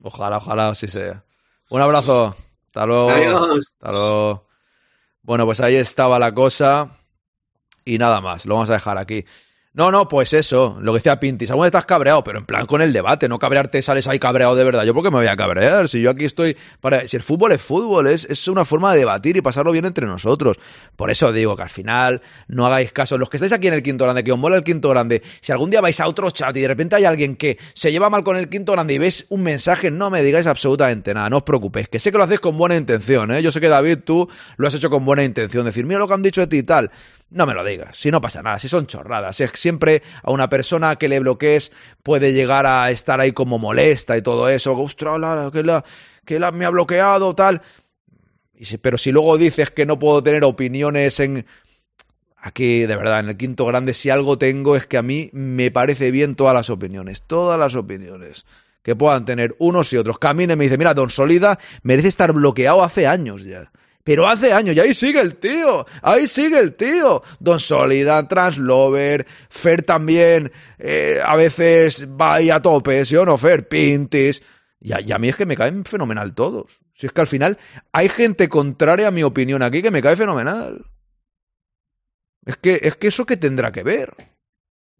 Ojalá, 0.00 0.36
ojalá 0.36 0.68
así 0.68 0.86
sea. 0.86 1.24
Un 1.70 1.82
abrazo. 1.82 2.36
Hasta 2.66 2.86
luego. 2.86 3.10
Adiós. 3.10 3.66
Hasta 3.80 3.92
luego. 3.92 4.47
Bueno, 5.28 5.44
pues 5.44 5.60
ahí 5.60 5.74
estaba 5.74 6.18
la 6.18 6.32
cosa. 6.32 6.88
Y 7.84 7.98
nada 7.98 8.22
más, 8.22 8.46
lo 8.46 8.54
vamos 8.54 8.70
a 8.70 8.72
dejar 8.72 8.96
aquí. 8.96 9.26
No, 9.74 9.92
no, 9.92 10.08
pues 10.08 10.32
eso, 10.32 10.78
lo 10.80 10.92
que 10.92 10.98
decía 10.98 11.20
Pintis. 11.20 11.50
Alguna 11.50 11.66
vez 11.66 11.68
estás 11.68 11.86
cabreado, 11.86 12.24
pero 12.24 12.38
en 12.38 12.46
plan 12.46 12.66
con 12.66 12.80
el 12.82 12.92
debate, 12.92 13.28
no 13.28 13.38
cabrearte, 13.38 13.80
sales 13.82 14.08
ahí 14.08 14.18
cabreado 14.18 14.56
de 14.56 14.64
verdad. 14.64 14.82
¿Yo 14.84 14.94
por 14.94 15.04
qué 15.04 15.10
me 15.10 15.18
voy 15.18 15.26
a 15.26 15.36
cabrear? 15.36 15.88
Si 15.88 16.00
yo 16.00 16.10
aquí 16.10 16.24
estoy 16.24 16.56
para. 16.80 17.06
Si 17.06 17.16
el 17.16 17.22
fútbol 17.22 17.52
es 17.52 17.60
fútbol, 17.60 18.08
es, 18.08 18.24
es 18.24 18.48
una 18.48 18.64
forma 18.64 18.92
de 18.92 19.00
debatir 19.00 19.36
y 19.36 19.40
pasarlo 19.40 19.70
bien 19.70 19.84
entre 19.84 20.06
nosotros. 20.06 20.56
Por 20.96 21.10
eso 21.10 21.32
digo 21.32 21.54
que 21.54 21.62
al 21.62 21.68
final 21.68 22.22
no 22.48 22.66
hagáis 22.66 22.92
caso. 22.92 23.18
Los 23.18 23.28
que 23.28 23.36
estáis 23.36 23.52
aquí 23.52 23.68
en 23.68 23.74
el 23.74 23.82
quinto 23.82 24.04
grande, 24.04 24.24
que 24.24 24.32
os 24.32 24.38
mola 24.38 24.56
el 24.56 24.64
quinto 24.64 24.88
grande, 24.88 25.22
si 25.40 25.52
algún 25.52 25.70
día 25.70 25.80
vais 25.80 26.00
a 26.00 26.08
otro 26.08 26.30
chat 26.30 26.56
y 26.56 26.60
de 26.62 26.68
repente 26.68 26.96
hay 26.96 27.04
alguien 27.04 27.36
que 27.36 27.58
se 27.74 27.92
lleva 27.92 28.10
mal 28.10 28.24
con 28.24 28.36
el 28.36 28.48
quinto 28.48 28.72
grande 28.72 28.94
y 28.94 28.98
ves 28.98 29.26
un 29.28 29.42
mensaje, 29.42 29.90
no 29.90 30.10
me 30.10 30.22
digáis 30.22 30.46
absolutamente 30.46 31.14
nada, 31.14 31.28
no 31.28 31.36
os 31.36 31.42
preocupéis, 31.42 31.88
que 31.88 31.98
sé 32.00 32.10
que 32.10 32.18
lo 32.18 32.24
hacéis 32.24 32.40
con 32.40 32.56
buena 32.56 32.74
intención, 32.74 33.30
¿eh? 33.30 33.42
Yo 33.42 33.52
sé 33.52 33.60
que 33.60 33.68
David, 33.68 33.98
tú 34.04 34.28
lo 34.56 34.66
has 34.66 34.74
hecho 34.74 34.90
con 34.90 35.04
buena 35.04 35.22
intención, 35.22 35.66
decir, 35.66 35.84
mira 35.86 36.00
lo 36.00 36.08
que 36.08 36.14
han 36.14 36.22
dicho 36.22 36.40
de 36.40 36.46
ti 36.46 36.58
y 36.58 36.62
tal. 36.62 36.90
No 37.30 37.44
me 37.44 37.52
lo 37.52 37.62
digas, 37.62 37.94
si 37.96 38.10
no 38.10 38.22
pasa 38.22 38.42
nada, 38.42 38.58
si 38.58 38.68
son 38.68 38.86
chorradas, 38.86 39.38
es 39.40 39.50
siempre 39.54 40.02
a 40.22 40.30
una 40.30 40.48
persona 40.48 40.96
que 40.96 41.08
le 41.08 41.20
bloquees 41.20 41.72
puede 42.02 42.32
llegar 42.32 42.64
a 42.64 42.90
estar 42.90 43.20
ahí 43.20 43.32
como 43.32 43.58
molesta 43.58 44.16
y 44.16 44.22
todo 44.22 44.48
eso, 44.48 44.72
ostras, 44.74 45.20
la, 45.20 45.50
que, 45.52 45.62
la, 45.62 45.84
que 46.24 46.38
la 46.38 46.52
me 46.52 46.64
ha 46.64 46.70
bloqueado, 46.70 47.34
tal. 47.34 47.60
Y 48.54 48.64
si- 48.64 48.78
pero 48.78 48.96
si 48.96 49.12
luego 49.12 49.36
dices 49.36 49.70
que 49.70 49.84
no 49.84 49.98
puedo 49.98 50.22
tener 50.22 50.42
opiniones 50.44 51.20
en... 51.20 51.44
Aquí, 52.40 52.86
de 52.86 52.96
verdad, 52.96 53.20
en 53.20 53.28
el 53.30 53.36
quinto 53.36 53.66
grande, 53.66 53.94
si 53.94 54.10
algo 54.10 54.38
tengo 54.38 54.76
es 54.76 54.86
que 54.86 54.96
a 54.96 55.02
mí 55.02 55.28
me 55.32 55.70
parece 55.70 56.10
bien 56.12 56.34
todas 56.36 56.54
las 56.54 56.70
opiniones, 56.70 57.22
todas 57.26 57.58
las 57.58 57.74
opiniones 57.74 58.46
que 58.82 58.94
puedan 58.96 59.24
tener 59.24 59.54
unos 59.58 59.92
y 59.92 59.96
otros. 59.96 60.18
Camine 60.18 60.54
me 60.56 60.64
dice, 60.64 60.78
mira, 60.78 60.94
Don 60.94 61.10
Solida 61.10 61.58
merece 61.82 62.08
estar 62.08 62.32
bloqueado 62.32 62.82
hace 62.84 63.06
años 63.08 63.42
ya. 63.44 63.70
Pero 64.08 64.26
hace 64.26 64.54
años, 64.54 64.74
y 64.74 64.80
ahí 64.80 64.94
sigue 64.94 65.20
el 65.20 65.36
tío, 65.36 65.84
ahí 66.00 66.26
sigue 66.26 66.58
el 66.58 66.76
tío. 66.76 67.22
Don 67.40 67.60
Solida, 67.60 68.26
Translover, 68.26 69.26
Fer 69.50 69.82
también, 69.82 70.50
eh, 70.78 71.20
a 71.22 71.36
veces 71.36 72.08
va 72.08 72.36
ahí 72.36 72.48
a 72.48 72.62
tope, 72.62 73.04
¿sí 73.04 73.16
o 73.16 73.26
no, 73.26 73.36
Fer? 73.36 73.68
Pintis. 73.68 74.42
Y 74.80 74.92
a, 75.12 75.18
mí 75.18 75.28
es 75.28 75.36
que 75.36 75.44
me 75.44 75.58
caen 75.58 75.84
fenomenal 75.84 76.34
todos. 76.34 76.80
Si 76.94 77.04
es 77.04 77.12
que 77.12 77.20
al 77.20 77.26
final 77.26 77.58
hay 77.92 78.08
gente 78.08 78.48
contraria 78.48 79.08
a 79.08 79.10
mi 79.10 79.22
opinión 79.22 79.62
aquí 79.62 79.82
que 79.82 79.90
me 79.90 80.00
cae 80.00 80.16
fenomenal. 80.16 80.86
Es 82.46 82.56
que, 82.56 82.80
es 82.82 82.96
que 82.96 83.08
eso 83.08 83.26
que 83.26 83.36
tendrá 83.36 83.72
que 83.72 83.82
ver. 83.82 84.14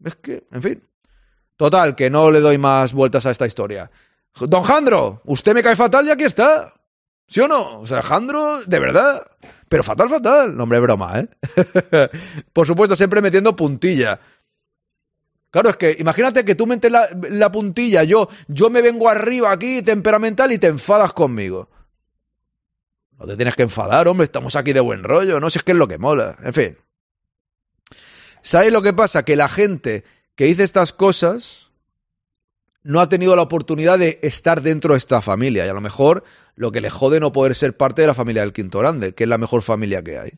Es 0.05 0.13
que, 0.17 0.45
en 0.51 0.61
fin. 0.61 0.83
Total, 1.55 1.95
que 1.95 2.11
no 2.11 2.29
le 2.29 2.41
doy 2.41 2.59
más 2.59 2.93
vueltas 2.93 3.25
a 3.25 3.31
esta 3.31 3.47
historia. 3.47 3.89
Don 4.39 4.61
Jandro, 4.61 5.23
usted 5.25 5.55
me 5.55 5.63
cae 5.63 5.75
fatal 5.75 6.05
y 6.05 6.11
aquí 6.11 6.25
está. 6.25 6.75
¿Sí 7.29 7.39
o 7.41 7.47
no? 7.47 7.79
O 7.79 7.85
sea, 7.85 8.01
Jandro, 8.01 8.63
de 8.65 8.79
verdad. 8.79 9.23
Pero 9.67 9.83
fatal, 9.83 10.09
fatal. 10.09 10.57
No, 10.57 10.63
hombre, 10.63 10.79
broma, 10.79 11.19
¿eh? 11.19 11.29
Por 12.53 12.65
supuesto, 12.65 12.95
siempre 12.95 13.21
metiendo 13.21 13.55
puntilla. 13.55 14.19
Claro, 15.51 15.69
es 15.69 15.77
que 15.77 15.95
imagínate 15.99 16.43
que 16.43 16.55
tú 16.55 16.65
metes 16.65 16.91
la, 16.91 17.07
la 17.29 17.51
puntilla, 17.51 18.03
yo, 18.03 18.29
yo 18.47 18.69
me 18.69 18.81
vengo 18.81 19.09
arriba 19.09 19.51
aquí, 19.51 19.81
temperamental, 19.81 20.51
y 20.51 20.59
te 20.59 20.67
enfadas 20.67 21.13
conmigo. 21.13 21.69
No 23.17 23.25
te 23.25 23.35
tienes 23.35 23.55
que 23.55 23.63
enfadar, 23.63 24.07
hombre, 24.07 24.25
estamos 24.25 24.55
aquí 24.55 24.73
de 24.73 24.79
buen 24.79 25.03
rollo, 25.03 25.39
no 25.39 25.49
sé 25.49 25.53
si 25.53 25.59
es 25.59 25.63
que 25.63 25.71
es 25.73 25.77
lo 25.77 25.87
que 25.87 25.97
mola. 25.97 26.37
En 26.43 26.53
fin. 26.53 26.77
¿Sabéis 28.41 28.73
lo 28.73 28.81
que 28.81 28.93
pasa? 28.93 29.23
Que 29.23 29.35
la 29.35 29.49
gente 29.49 30.03
que 30.35 30.45
dice 30.45 30.63
estas 30.63 30.93
cosas 30.93 31.68
no 32.83 33.01
ha 33.01 33.09
tenido 33.09 33.35
la 33.35 33.41
oportunidad 33.41 33.99
de 33.99 34.19
estar 34.21 34.61
dentro 34.61 34.93
de 34.93 34.97
esta 34.97 35.21
familia. 35.21 35.65
Y 35.65 35.69
a 35.69 35.73
lo 35.73 35.81
mejor 35.81 36.23
lo 36.55 36.71
que 36.71 36.81
le 36.81 36.89
jode 36.89 37.19
no 37.19 37.31
poder 37.31 37.55
ser 37.55 37.75
parte 37.77 38.01
de 38.01 38.07
la 38.07 38.13
familia 38.13 38.41
del 38.41 38.53
Quinto 38.53 38.79
Grande, 38.79 39.13
que 39.13 39.23
es 39.23 39.29
la 39.29 39.37
mejor 39.37 39.61
familia 39.61 40.03
que 40.03 40.17
hay. 40.17 40.31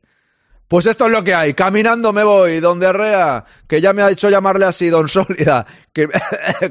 Pues 0.67 0.85
esto 0.85 1.05
es 1.05 1.11
lo 1.11 1.23
que 1.23 1.33
hay. 1.33 1.53
Caminando 1.53 2.13
me 2.13 2.23
voy, 2.23 2.61
donde 2.61 2.87
Arrea, 2.87 3.45
que 3.67 3.81
ya 3.81 3.91
me 3.91 4.03
ha 4.03 4.09
hecho 4.09 4.29
llamarle 4.29 4.65
así, 4.65 4.87
don 4.87 5.09
Sólida, 5.09 5.65
que, 5.93 6.07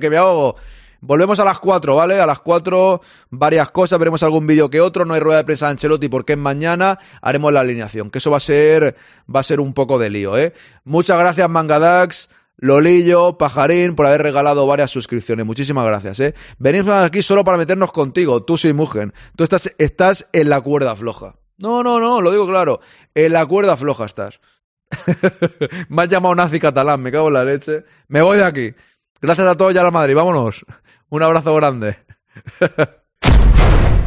que 0.00 0.10
me 0.10 0.16
ahogo. 0.16 0.56
Volvemos 1.02 1.40
a 1.40 1.44
las 1.44 1.58
4, 1.58 1.96
¿vale? 1.96 2.20
A 2.20 2.26
las 2.26 2.40
4 2.40 3.00
varias 3.30 3.70
cosas, 3.70 3.98
veremos 3.98 4.22
algún 4.22 4.46
vídeo 4.46 4.68
que 4.68 4.80
otro, 4.80 5.04
no 5.04 5.14
hay 5.14 5.20
rueda 5.20 5.38
de 5.38 5.44
prensa 5.44 5.66
de 5.66 5.72
Ancelotti 5.72 6.08
porque 6.08 6.34
es 6.34 6.38
mañana, 6.38 6.98
haremos 7.22 7.52
la 7.52 7.60
alineación, 7.60 8.10
que 8.10 8.18
eso 8.18 8.30
va 8.30 8.36
a 8.36 8.40
ser 8.40 8.96
va 9.34 9.40
a 9.40 9.42
ser 9.42 9.60
un 9.60 9.72
poco 9.72 9.98
de 9.98 10.10
lío, 10.10 10.36
¿eh? 10.36 10.52
Muchas 10.84 11.18
gracias 11.18 11.48
Mangadax, 11.48 12.28
Lolillo, 12.60 13.38
Pajarín 13.38 13.94
por 13.94 14.04
haber 14.04 14.22
regalado 14.22 14.66
varias 14.66 14.90
suscripciones. 14.90 15.46
Muchísimas 15.46 15.86
gracias, 15.86 16.20
¿eh? 16.20 16.34
Venimos 16.58 16.94
aquí 16.94 17.22
solo 17.22 17.42
para 17.42 17.56
meternos 17.56 17.90
contigo, 17.90 18.42
tú 18.42 18.58
sin 18.58 18.76
mujer. 18.76 19.14
Tú 19.34 19.44
estás 19.44 19.72
estás 19.78 20.28
en 20.32 20.50
la 20.50 20.60
cuerda 20.60 20.94
floja. 20.94 21.36
No, 21.56 21.82
no, 21.82 21.98
no, 21.98 22.20
lo 22.20 22.30
digo 22.30 22.46
claro, 22.46 22.80
en 23.14 23.32
la 23.32 23.46
cuerda 23.46 23.78
floja 23.78 24.04
estás. 24.04 24.40
me 25.88 26.02
has 26.02 26.08
llamado 26.08 26.34
nazi 26.34 26.60
catalán, 26.60 27.00
me 27.00 27.10
cago 27.10 27.28
en 27.28 27.34
la 27.34 27.44
leche. 27.44 27.84
Me 28.08 28.20
voy 28.20 28.36
de 28.36 28.44
aquí. 28.44 28.74
Gracias 29.22 29.46
a 29.46 29.56
todos 29.56 29.74
y 29.74 29.78
a 29.78 29.82
la 29.82 29.90
Madrid, 29.90 30.14
vámonos. 30.14 30.64
Un 31.08 31.22
abrazo 31.22 31.54
grande. 31.54 31.96